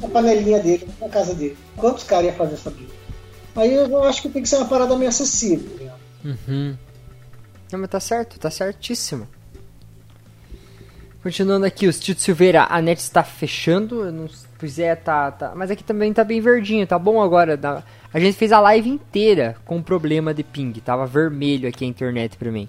na 0.00 0.08
panelinha 0.08 0.58
dele, 0.58 0.88
na 1.00 1.08
casa 1.08 1.34
dele. 1.34 1.56
Quantos 1.76 2.04
caras 2.04 2.26
iam 2.26 2.34
fazer 2.34 2.54
essa 2.54 2.70
briga? 2.70 2.92
Aí 3.54 3.74
eu 3.74 4.04
acho 4.04 4.22
que 4.22 4.28
tem 4.28 4.42
que 4.42 4.48
ser 4.48 4.56
uma 4.56 4.66
parada 4.66 4.96
meio 4.96 5.08
acessível. 5.08 5.70
ligado? 5.78 6.00
Uhum. 6.24 6.76
Não, 7.70 7.78
mas 7.78 7.90
tá 7.90 8.00
certo, 8.00 8.38
tá 8.38 8.50
certíssimo. 8.50 9.28
Continuando 11.22 11.64
aqui, 11.64 11.86
o 11.86 11.92
Tito 11.92 12.20
Silveira, 12.20 12.66
a 12.68 12.82
net 12.82 12.98
está 12.98 13.22
fechando. 13.22 14.04
Eu 14.04 14.12
não, 14.12 14.28
pois 14.58 14.78
é, 14.78 14.94
tá, 14.96 15.30
tá. 15.30 15.52
Mas 15.54 15.70
aqui 15.70 15.84
também 15.84 16.12
tá 16.12 16.24
bem 16.24 16.40
verdinho, 16.40 16.86
tá 16.86 16.98
bom 16.98 17.22
agora. 17.22 17.56
dá- 17.56 17.82
A 18.12 18.18
gente 18.18 18.36
fez 18.36 18.50
a 18.50 18.58
live 18.60 18.88
inteira 18.90 19.54
com 19.64 19.80
problema 19.80 20.34
de 20.34 20.42
ping. 20.42 20.72
Tava 20.80 21.06
vermelho 21.06 21.68
aqui 21.68 21.84
a 21.84 21.88
internet 21.88 22.36
pra 22.36 22.50
mim. 22.50 22.68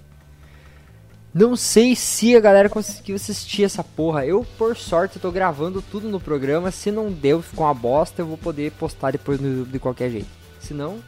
Não 1.34 1.56
sei 1.56 1.96
se 1.96 2.36
a 2.36 2.40
galera 2.40 2.68
conseguiu 2.68 3.16
assistir 3.16 3.64
essa 3.64 3.82
porra. 3.82 4.24
Eu, 4.24 4.46
por 4.56 4.76
sorte, 4.76 5.18
tô 5.18 5.32
gravando 5.32 5.82
tudo 5.82 6.08
no 6.08 6.20
programa. 6.20 6.70
Se 6.70 6.92
não 6.92 7.10
deu, 7.10 7.42
ficou 7.42 7.66
uma 7.66 7.74
bosta, 7.74 8.22
eu 8.22 8.26
vou 8.26 8.38
poder 8.38 8.70
postar 8.72 9.10
depois 9.10 9.40
no 9.40 9.48
YouTube 9.48 9.72
de 9.72 9.78
qualquer 9.80 10.10
jeito. 10.10 10.28
Se 10.60 10.72
não, 10.72 11.00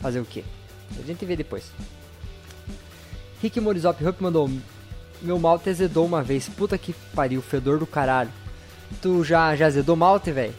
fazer 0.00 0.18
o 0.18 0.24
quê? 0.24 0.42
A 1.00 1.06
gente 1.06 1.24
vê 1.24 1.36
depois. 1.36 1.70
Rick 3.40 3.60
Morizop 3.60 4.04
Hup 4.04 4.20
mandou. 4.20 4.50
Meu 5.20 5.38
malte 5.38 5.70
azedou 5.70 6.06
uma 6.06 6.22
vez. 6.22 6.48
Puta 6.48 6.78
que 6.78 6.94
pariu, 7.14 7.42
fedor 7.42 7.78
do 7.78 7.86
caralho. 7.86 8.30
Tu 9.02 9.24
já, 9.24 9.54
já 9.56 9.66
azedou 9.66 9.96
malte, 9.96 10.30
velho? 10.30 10.54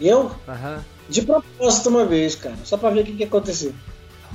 Eu, 0.00 0.30
Aham. 0.46 0.84
de 1.08 1.22
propósito, 1.22 1.88
uma 1.88 2.04
vez, 2.04 2.34
cara, 2.34 2.54
só 2.64 2.76
pra 2.76 2.90
ver 2.90 3.00
o 3.00 3.04
que, 3.04 3.16
que 3.16 3.24
aconteceu. 3.24 3.72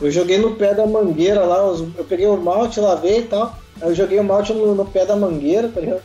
Eu 0.01 0.11
joguei 0.11 0.37
no 0.37 0.55
pé 0.55 0.73
da 0.73 0.85
mangueira 0.85 1.45
lá, 1.45 1.57
eu 1.57 2.03
peguei 2.03 2.25
o 2.25 2.35
malte, 2.35 2.79
lavei 2.79 3.19
e 3.19 3.23
tal. 3.23 3.57
Aí 3.81 3.89
eu 3.89 3.95
joguei 3.95 4.19
o 4.19 4.23
malte 4.23 4.53
no, 4.53 4.73
no 4.75 4.85
pé 4.85 5.05
da 5.05 5.15
mangueira, 5.15 5.69
tá 5.69 5.79
ligado? 5.79 6.01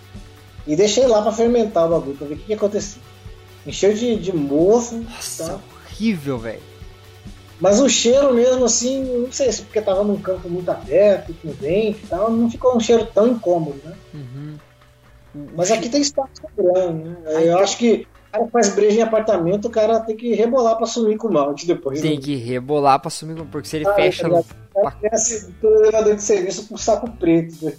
E 0.67 0.77
deixei 0.77 1.07
lá 1.07 1.23
pra 1.23 1.33
fermentar 1.33 1.87
o 1.87 1.91
bagulho, 1.91 2.17
pra 2.17 2.27
ver 2.27 2.35
o 2.35 2.37
que, 2.37 2.45
que 2.45 2.55
aconteceu. 2.55 3.01
Encheu 3.67 3.93
de, 3.95 4.17
de 4.17 4.33
mofo. 4.35 4.97
Nossa, 4.97 5.55
tá? 5.55 5.61
horrível, 5.91 6.39
velho. 6.39 6.61
Mas 7.61 7.81
o 7.81 7.89
cheiro 7.89 8.33
mesmo, 8.35 8.65
assim, 8.65 9.05
não 9.05 9.33
sei 9.33 9.51
se 9.51 9.63
porque 9.63 9.81
tava 9.81 10.05
num 10.05 10.19
campo 10.19 10.49
muito 10.49 10.71
aberto, 10.71 11.35
com 11.43 11.51
vento 11.51 11.99
e 12.05 12.07
tal, 12.07 12.31
não 12.31 12.49
ficou 12.51 12.77
um 12.77 12.81
cheiro 12.81 13.07
tão 13.13 13.27
incômodo, 13.27 13.81
né? 13.85 13.95
Uhum. 14.15 14.55
Mas 15.57 15.71
aqui 15.71 15.89
tem 15.89 16.01
espaço 16.01 16.31
sobrando, 16.41 17.11
né? 17.11 17.17
Aí 17.37 17.49
Eu 17.49 17.59
acho 17.59 17.77
que 17.77 18.07
o 18.29 18.33
cara 18.33 18.49
faz 18.49 18.69
breja 18.75 19.01
em 19.01 19.03
apartamento, 19.03 19.67
o 19.67 19.71
cara 19.71 20.01
tem 20.01 20.17
que 20.17 20.35
rebolar 20.35 20.77
pra 20.77 20.87
sumir 20.87 21.17
com 21.17 21.29
o 21.29 21.33
malte 21.33 21.67
depois. 21.67 22.01
Tem 22.01 22.17
né? 22.17 22.23
que 22.23 22.37
rebolar 22.37 23.01
pra 23.01 23.11
sumir, 23.11 23.43
porque 23.47 23.69
se 23.69 23.77
ele 23.77 23.89
Ah, 23.89 23.95
fecha 23.95 24.23
tá 24.23 24.29
no... 24.29 24.37
ligado? 24.37 24.57
O 24.75 24.83
cara 24.83 24.97
desce 25.03 25.51
do 25.61 25.69
elevador 25.69 26.15
de 26.15 26.23
serviço 26.23 26.69
com 26.69 26.77
saco 26.77 27.11
preto. 27.13 27.65
né? 27.65 27.73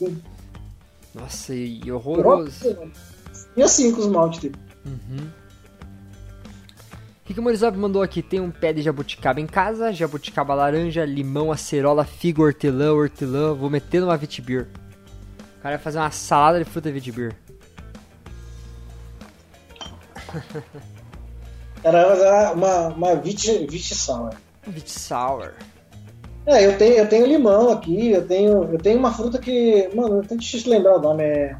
Nossa, 1.15 1.53
e 1.53 1.91
horroroso. 1.91 2.77
E 3.55 3.63
assim 3.63 3.91
com 3.93 4.01
os 4.01 4.07
maltes 4.07 4.41
dele. 4.41 4.55
Uhum. 4.85 5.27
Rick 7.29 7.39
Morizop 7.39 7.77
mandou 7.77 8.01
aqui, 8.01 8.23
tem 8.23 8.39
um 8.39 8.49
pé 8.49 8.73
de 8.73 8.81
jabuticaba 8.81 9.39
em 9.39 9.45
casa, 9.45 9.93
jabuticaba 9.93 10.55
laranja, 10.55 11.05
limão, 11.05 11.51
acerola, 11.51 12.03
figo, 12.03 12.41
hortelã, 12.41 12.91
hortelã, 12.91 13.53
vou 13.53 13.69
meter 13.69 14.01
numa 14.01 14.17
vitibir. 14.17 14.67
O 15.59 15.61
cara 15.61 15.75
vai 15.75 15.83
fazer 15.83 15.99
uma 15.99 16.09
salada 16.09 16.57
de 16.57 16.65
fruta 16.65 16.91
vitibir. 16.91 17.35
O 21.77 21.81
cara 21.83 22.07
vai 22.07 22.17
fazer 22.17 22.55
uma, 22.55 22.87
uma 22.87 23.15
vit, 23.15 23.67
vit 23.67 23.93
sour. 23.93 24.31
Vit 24.65 24.89
sour. 24.89 25.53
É, 26.47 26.65
eu 26.65 26.79
tenho, 26.79 26.95
eu 26.95 27.07
tenho 27.07 27.27
limão 27.27 27.69
aqui, 27.69 28.09
eu 28.09 28.25
tenho, 28.27 28.63
eu 28.73 28.79
tenho 28.79 28.97
uma 28.97 29.13
fruta 29.13 29.37
que. 29.37 29.87
Mano, 29.93 30.17
eu 30.17 30.23
tenho 30.23 30.41
difícil 30.41 30.71
lembrar 30.71 30.97
o 30.97 31.01
nome. 31.01 31.23
É, 31.23 31.55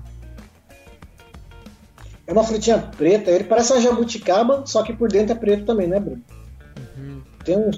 é 2.30 2.32
uma 2.32 2.44
frutinha 2.44 2.78
preta, 2.78 3.32
ele 3.32 3.46
parece 3.46 3.74
uma 3.74 3.82
jabuticaba, 3.82 4.64
só 4.64 4.84
que 4.84 4.94
por 4.94 5.10
dentro 5.10 5.34
é 5.34 5.36
preto 5.36 5.66
também, 5.66 5.88
né, 5.88 6.00
Bruno? 6.00 6.22
Tem 7.44 7.58
um, 7.58 7.72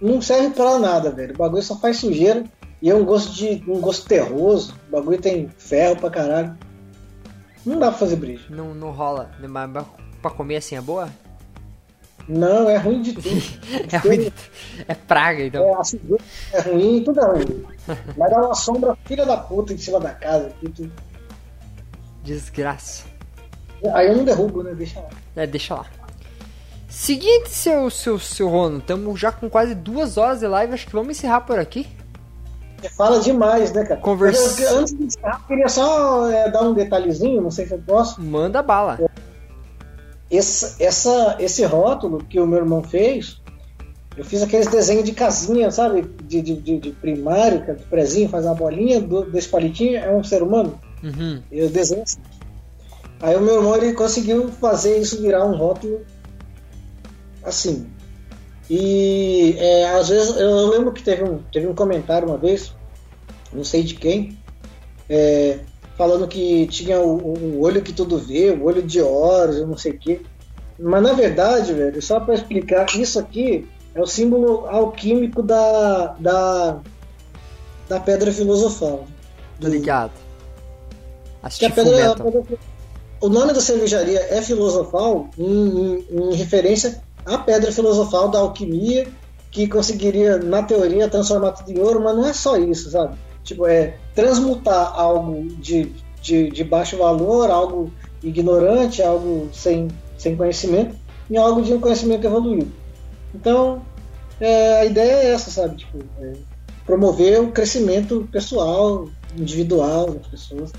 não 0.00 0.22
serve 0.22 0.54
pra 0.54 0.78
nada, 0.78 1.10
velho. 1.10 1.34
O 1.34 1.36
bagulho 1.36 1.62
só 1.62 1.78
faz 1.78 1.98
sujeira 1.98 2.44
e 2.80 2.88
é 2.88 2.94
um 2.94 3.04
gosto 3.04 3.34
de. 3.34 3.62
um 3.68 3.80
gosto 3.82 4.06
terroso. 4.06 4.74
O 4.88 4.92
bagulho 4.92 5.20
tem 5.20 5.48
ferro 5.58 5.96
pra 5.96 6.08
caralho. 6.08 6.56
Não 7.64 7.78
dá 7.78 7.88
pra 7.88 7.98
fazer 7.98 8.16
breja. 8.16 8.46
Não, 8.48 8.74
não 8.74 8.90
rola, 8.90 9.30
mas 9.38 9.70
mas 9.70 9.84
pra 10.22 10.30
comer 10.30 10.56
assim 10.56 10.76
é 10.76 10.80
boa? 10.80 11.10
Não, 12.26 12.70
é 12.70 12.78
ruim 12.78 13.02
de 13.02 13.12
tudo. 13.12 13.28
É 13.92 13.96
ruim, 13.98 14.32
é 14.88 14.94
praga 14.94 15.44
então. 15.44 15.62
É, 15.62 15.74
a 15.74 15.84
sujeira 15.84 16.24
é 16.54 16.60
ruim, 16.62 17.04
tudo 17.04 17.20
é 17.20 17.26
ruim. 17.26 17.64
Vai 18.16 18.30
dar 18.30 18.40
uma 18.40 18.54
sombra 18.54 18.96
filha 19.04 19.26
da 19.26 19.36
puta 19.36 19.74
em 19.74 19.78
cima 19.78 20.00
da 20.00 20.14
casa 20.14 20.46
aqui. 20.46 20.70
Tudo. 20.70 20.90
Desgraça. 22.22 23.13
Aí 23.92 24.08
eu 24.08 24.16
não 24.16 24.24
derrubo, 24.24 24.62
né? 24.62 24.72
Deixa 24.74 25.00
lá. 25.00 25.08
É, 25.36 25.46
deixa 25.46 25.74
lá. 25.74 25.86
Seguinte, 26.88 27.50
seu, 27.50 27.90
seu, 27.90 28.18
seu 28.18 28.48
Rono, 28.48 28.78
estamos 28.78 29.18
já 29.18 29.32
com 29.32 29.50
quase 29.50 29.74
duas 29.74 30.16
horas 30.16 30.40
de 30.40 30.46
live, 30.46 30.72
acho 30.74 30.86
que 30.86 30.92
vamos 30.92 31.16
encerrar 31.18 31.40
por 31.40 31.58
aqui. 31.58 31.86
Fala 32.96 33.18
demais, 33.18 33.72
né, 33.72 33.82
cara? 33.84 34.00
Conversa- 34.00 34.62
Eu- 34.62 34.78
antes 34.78 34.94
de 34.96 35.04
encerrar, 35.04 35.40
eu 35.42 35.46
queria 35.48 35.68
só 35.68 36.30
é, 36.30 36.50
dar 36.50 36.62
um 36.62 36.74
detalhezinho, 36.74 37.40
não 37.42 37.50
sei 37.50 37.66
se 37.66 37.72
eu 37.72 37.78
posso. 37.84 38.20
Manda 38.22 38.62
bala. 38.62 38.98
Esse, 40.30 40.82
essa, 40.82 41.36
esse 41.38 41.64
rótulo 41.64 42.18
que 42.24 42.38
o 42.40 42.46
meu 42.46 42.58
irmão 42.58 42.82
fez, 42.82 43.40
eu 44.16 44.24
fiz 44.24 44.42
aqueles 44.42 44.66
desenhos 44.66 45.04
de 45.04 45.12
casinha, 45.12 45.70
sabe? 45.70 46.02
De, 46.24 46.40
de, 46.42 46.56
de, 46.56 46.78
de 46.78 46.90
primário, 46.92 47.64
que 47.64 47.70
é 47.70 47.74
de 47.74 47.84
prezinho, 47.84 48.28
faz 48.28 48.44
uma 48.44 48.54
bolinha, 48.54 49.00
do, 49.00 49.24
desse 49.30 49.48
palitinho, 49.48 49.96
é 49.98 50.10
um 50.10 50.22
ser 50.24 50.42
humano. 50.42 50.78
Uhum. 51.02 51.42
Eu 51.50 51.68
desenho 51.70 52.02
assim. 52.02 52.20
Aí 53.24 53.34
o 53.36 53.40
meu 53.40 53.54
irmão 53.56 53.74
ele 53.74 53.94
conseguiu 53.94 54.48
fazer 54.50 54.98
isso 54.98 55.22
virar 55.22 55.46
um 55.46 55.56
rótulo 55.56 56.02
assim. 57.42 57.86
E 58.68 59.56
é, 59.58 59.90
às 59.96 60.10
vezes 60.10 60.36
eu 60.36 60.68
lembro 60.68 60.92
que 60.92 61.02
teve 61.02 61.24
um, 61.24 61.38
teve 61.50 61.66
um 61.66 61.74
comentário 61.74 62.28
uma 62.28 62.36
vez, 62.36 62.74
não 63.50 63.64
sei 63.64 63.82
de 63.82 63.94
quem, 63.94 64.38
é, 65.08 65.60
falando 65.96 66.28
que 66.28 66.66
tinha 66.66 67.00
o, 67.00 67.16
o 67.34 67.60
olho 67.62 67.80
que 67.80 67.94
tudo 67.94 68.18
vê, 68.18 68.50
o 68.50 68.64
olho 68.64 68.82
de 68.82 69.00
Horus, 69.00 69.56
eu 69.56 69.66
não 69.66 69.78
sei 69.78 69.92
o 69.92 69.98
quê. 69.98 70.20
Mas 70.78 71.02
na 71.02 71.14
verdade, 71.14 71.72
velho, 71.72 72.02
só 72.02 72.20
para 72.20 72.34
explicar, 72.34 72.84
isso 72.94 73.18
aqui 73.18 73.66
é 73.94 74.02
o 74.02 74.06
símbolo 74.06 74.66
alquímico 74.66 75.42
da, 75.42 76.08
da, 76.20 76.78
da 77.88 78.00
pedra 78.00 78.30
filosofal. 78.30 79.06
Tô 79.58 79.68
ligado. 79.68 80.12
Que 80.12 81.46
Assisti 81.46 81.64
a 81.66 81.70
pedra, 81.70 82.12
a 82.12 82.16
Fullmetal. 82.16 82.42
pedra- 82.44 82.73
o 83.20 83.28
nome 83.28 83.52
da 83.52 83.60
cervejaria 83.60 84.20
é 84.30 84.42
filosofal 84.42 85.28
em, 85.38 85.44
em- 85.44 86.04
em 86.10 86.34
referência 86.34 87.02
à 87.24 87.38
pedra 87.38 87.72
filosofal 87.72 88.28
da 88.28 88.38
alquimia 88.38 89.06
que 89.50 89.68
conseguiria, 89.68 90.36
na 90.38 90.62
teoria, 90.62 91.08
transformar 91.08 91.52
tudo 91.52 91.70
em 91.70 91.78
ouro, 91.80 92.02
mas 92.02 92.16
não 92.16 92.26
é 92.26 92.32
só 92.32 92.56
isso, 92.56 92.90
sabe? 92.90 93.16
Tipo, 93.44 93.66
é 93.66 93.96
transmutar 94.14 94.92
algo 94.98 95.46
de, 95.58 95.92
de, 96.20 96.50
de 96.50 96.64
baixo 96.64 96.96
valor, 96.96 97.50
algo 97.50 97.92
ignorante, 98.22 99.00
algo 99.02 99.48
sem, 99.52 99.88
sem 100.18 100.36
conhecimento, 100.36 100.96
em 101.30 101.36
algo 101.36 101.62
de 101.62 101.72
um 101.72 101.80
conhecimento 101.80 102.26
evoluído. 102.26 102.72
Então, 103.34 103.82
é, 104.40 104.80
a 104.80 104.84
ideia 104.84 105.12
é 105.12 105.30
essa, 105.32 105.50
sabe? 105.50 105.76
Tipo, 105.76 105.98
é, 106.20 106.32
promover 106.84 107.40
o 107.40 107.52
crescimento 107.52 108.28
pessoal, 108.32 109.08
individual 109.38 110.10
das 110.14 110.26
pessoas. 110.26 110.72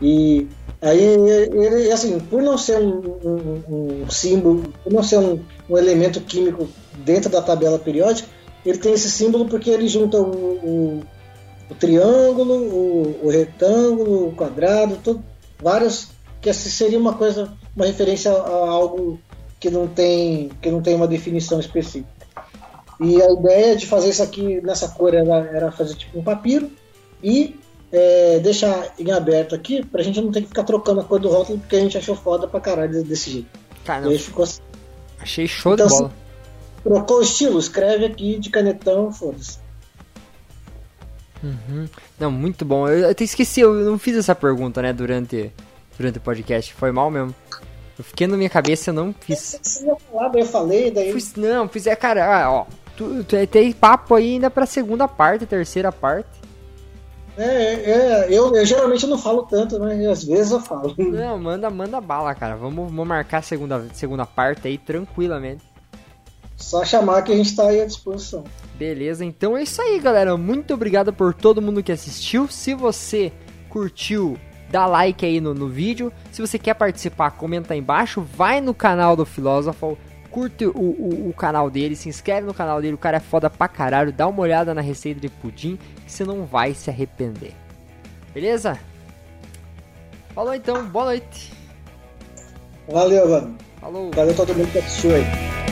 E 0.00 0.46
aí, 0.80 1.00
ele, 1.02 1.90
assim, 1.90 2.18
por 2.20 2.40
não 2.42 2.56
ser 2.56 2.78
um, 2.78 2.98
um- 3.24 4.02
um 4.04 4.10
símbolo, 4.10 4.72
por 4.84 4.92
não 4.92 5.02
ser 5.02 5.18
um, 5.18 5.40
um 5.68 5.76
elemento 5.76 6.20
químico 6.20 6.68
dentro 7.04 7.28
da 7.30 7.42
tabela 7.42 7.78
periódica, 7.78 8.28
ele 8.64 8.78
tem 8.78 8.92
esse 8.92 9.10
símbolo 9.10 9.46
porque 9.46 9.70
ele 9.70 9.88
junta 9.88 10.18
o, 10.20 10.30
o- 10.30 11.02
o 11.70 11.74
triângulo, 11.74 12.54
o, 12.54 13.20
o 13.24 13.28
retângulo, 13.30 14.28
o 14.28 14.32
quadrado, 14.32 14.96
tudo, 15.02 15.22
vários, 15.60 16.08
que 16.40 16.48
assim 16.48 16.70
seria 16.70 16.98
uma 16.98 17.14
coisa, 17.14 17.52
uma 17.76 17.84
referência 17.86 18.30
a 18.32 18.68
algo 18.70 19.18
que 19.60 19.68
não 19.70 19.86
tem, 19.88 20.50
que 20.62 20.70
não 20.70 20.80
tem 20.80 20.94
uma 20.94 21.06
definição 21.08 21.58
específica. 21.58 22.08
E 23.00 23.20
a 23.22 23.30
ideia 23.32 23.76
de 23.76 23.86
fazer 23.86 24.08
isso 24.10 24.22
aqui 24.22 24.60
nessa 24.62 24.88
cor 24.88 25.14
era, 25.14 25.36
era 25.52 25.70
fazer 25.72 25.94
tipo 25.94 26.18
um 26.18 26.22
papiro 26.22 26.70
e 27.22 27.54
é, 27.92 28.38
deixar 28.40 28.92
em 28.98 29.10
aberto 29.12 29.54
aqui 29.54 29.84
pra 29.84 30.02
gente 30.02 30.20
não 30.20 30.30
ter 30.30 30.42
que 30.42 30.48
ficar 30.48 30.64
trocando 30.64 31.00
a 31.00 31.04
cor 31.04 31.18
do 31.18 31.28
rótulo 31.28 31.58
porque 31.58 31.76
a 31.76 31.80
gente 31.80 31.96
achou 31.96 32.14
foda 32.14 32.46
pra 32.46 32.60
caralho 32.60 33.02
desse- 33.04 33.30
jeito. 33.30 33.48
Cara, 33.84 34.00
E 34.00 34.04
não, 34.04 34.10
aí 34.10 34.18
ficou 34.18 34.42
assim. 34.44 34.60
achei 35.20 35.46
show 35.46 35.74
Então, 35.74 35.86
de 35.86 35.92
bola. 35.94 36.12
Trocou 36.84 37.18
o 37.18 37.22
estilo? 37.22 37.58
Escreve 37.58 38.04
aqui 38.06 38.38
de 38.38 38.50
canetão, 38.50 39.10
foda-se. 39.12 39.58
Não, 42.18 42.30
muito 42.30 42.64
bom. 42.64 42.88
Eu, 42.88 42.98
eu 43.00 43.10
até 43.10 43.24
esqueci, 43.24 43.60
eu 43.60 43.72
não 43.74 43.98
fiz 43.98 44.16
essa 44.16 44.34
pergunta, 44.34 44.82
né, 44.82 44.92
durante, 44.92 45.52
durante 45.96 46.18
o 46.18 46.20
podcast. 46.20 46.74
Foi 46.74 46.90
mal 46.92 47.10
mesmo. 47.10 47.34
Eu 47.98 48.04
fiquei 48.04 48.26
na 48.26 48.36
minha 48.36 48.50
cabeça, 48.50 48.90
eu 48.90 48.94
não 48.94 49.14
fiz. 49.18 49.58
Você 49.62 49.84
ia 49.86 49.96
falar, 49.96 50.28
daí 50.28 50.42
eu 50.42 50.46
falei, 50.46 50.90
daí. 50.90 51.12
Fiz- 51.12 51.34
não, 51.34 51.68
fiz 51.68 51.86
é, 51.86 51.96
cara, 51.96 52.44
ah, 52.44 52.52
ó. 52.52 52.66
Tu, 52.96 53.24
tu, 53.24 53.46
tem 53.46 53.72
papo 53.72 54.14
aí 54.14 54.34
ainda 54.34 54.50
pra 54.50 54.66
segunda 54.66 55.06
parte, 55.08 55.46
terceira 55.46 55.90
parte. 55.92 56.28
É, 57.38 57.44
é, 57.44 58.26
eu, 58.30 58.52
eu 58.52 58.66
geralmente 58.66 59.06
não 59.06 59.16
falo 59.16 59.44
tanto, 59.44 59.78
mas 59.78 60.04
às 60.04 60.24
vezes 60.24 60.50
eu 60.50 60.60
falo. 60.60 60.92
Não, 60.98 61.38
manda, 61.38 61.70
manda 61.70 62.00
bala, 62.00 62.34
cara. 62.34 62.56
Vamos, 62.56 62.90
vamos 62.90 63.06
marcar 63.06 63.38
a 63.38 63.42
segunda, 63.42 63.86
segunda 63.94 64.26
parte 64.26 64.66
aí 64.66 64.76
tranquilamente. 64.76 65.62
Só 66.56 66.84
chamar 66.84 67.22
que 67.22 67.32
a 67.32 67.36
gente 67.36 67.54
tá 67.54 67.68
aí 67.68 67.80
à 67.80 67.86
disposição. 67.86 68.42
Beleza, 68.76 69.24
então 69.24 69.56
é 69.56 69.62
isso 69.62 69.80
aí, 69.80 70.00
galera. 70.00 70.36
Muito 70.36 70.74
obrigado 70.74 71.12
por 71.12 71.32
todo 71.32 71.62
mundo 71.62 71.80
que 71.80 71.92
assistiu. 71.92 72.48
Se 72.48 72.74
você 72.74 73.32
curtiu, 73.68 74.36
dá 74.68 74.84
like 74.86 75.24
aí 75.24 75.40
no, 75.40 75.54
no 75.54 75.68
vídeo. 75.68 76.12
Se 76.32 76.40
você 76.40 76.58
quer 76.58 76.74
participar, 76.74 77.30
comenta 77.30 77.72
aí 77.72 77.78
embaixo. 77.78 78.20
Vai 78.20 78.60
no 78.60 78.74
canal 78.74 79.14
do 79.14 79.24
Filósofo, 79.24 79.96
curte 80.28 80.66
o, 80.66 80.72
o, 80.72 81.28
o 81.28 81.32
canal 81.32 81.70
dele, 81.70 81.94
se 81.94 82.08
inscreve 82.08 82.48
no 82.48 82.54
canal 82.54 82.82
dele. 82.82 82.94
O 82.94 82.98
cara 82.98 83.18
é 83.18 83.20
foda 83.20 83.48
pra 83.48 83.68
caralho. 83.68 84.12
Dá 84.12 84.26
uma 84.26 84.42
olhada 84.42 84.74
na 84.74 84.80
receita 84.80 85.20
de 85.20 85.28
pudim 85.28 85.78
você 86.08 86.24
não 86.24 86.44
vai 86.44 86.74
se 86.74 86.90
arrepender. 86.90 87.54
Beleza? 88.32 88.78
Falou 90.34 90.54
então, 90.54 90.86
boa 90.86 91.06
noite. 91.06 91.52
Valeu, 92.88 93.28
mano. 93.28 93.58
Falou. 93.80 94.10
Valeu 94.14 94.34
todo 94.34 94.54
mundo 94.54 94.70
que 94.72 94.78
assistiu 94.78 95.14
aí. 95.14 95.67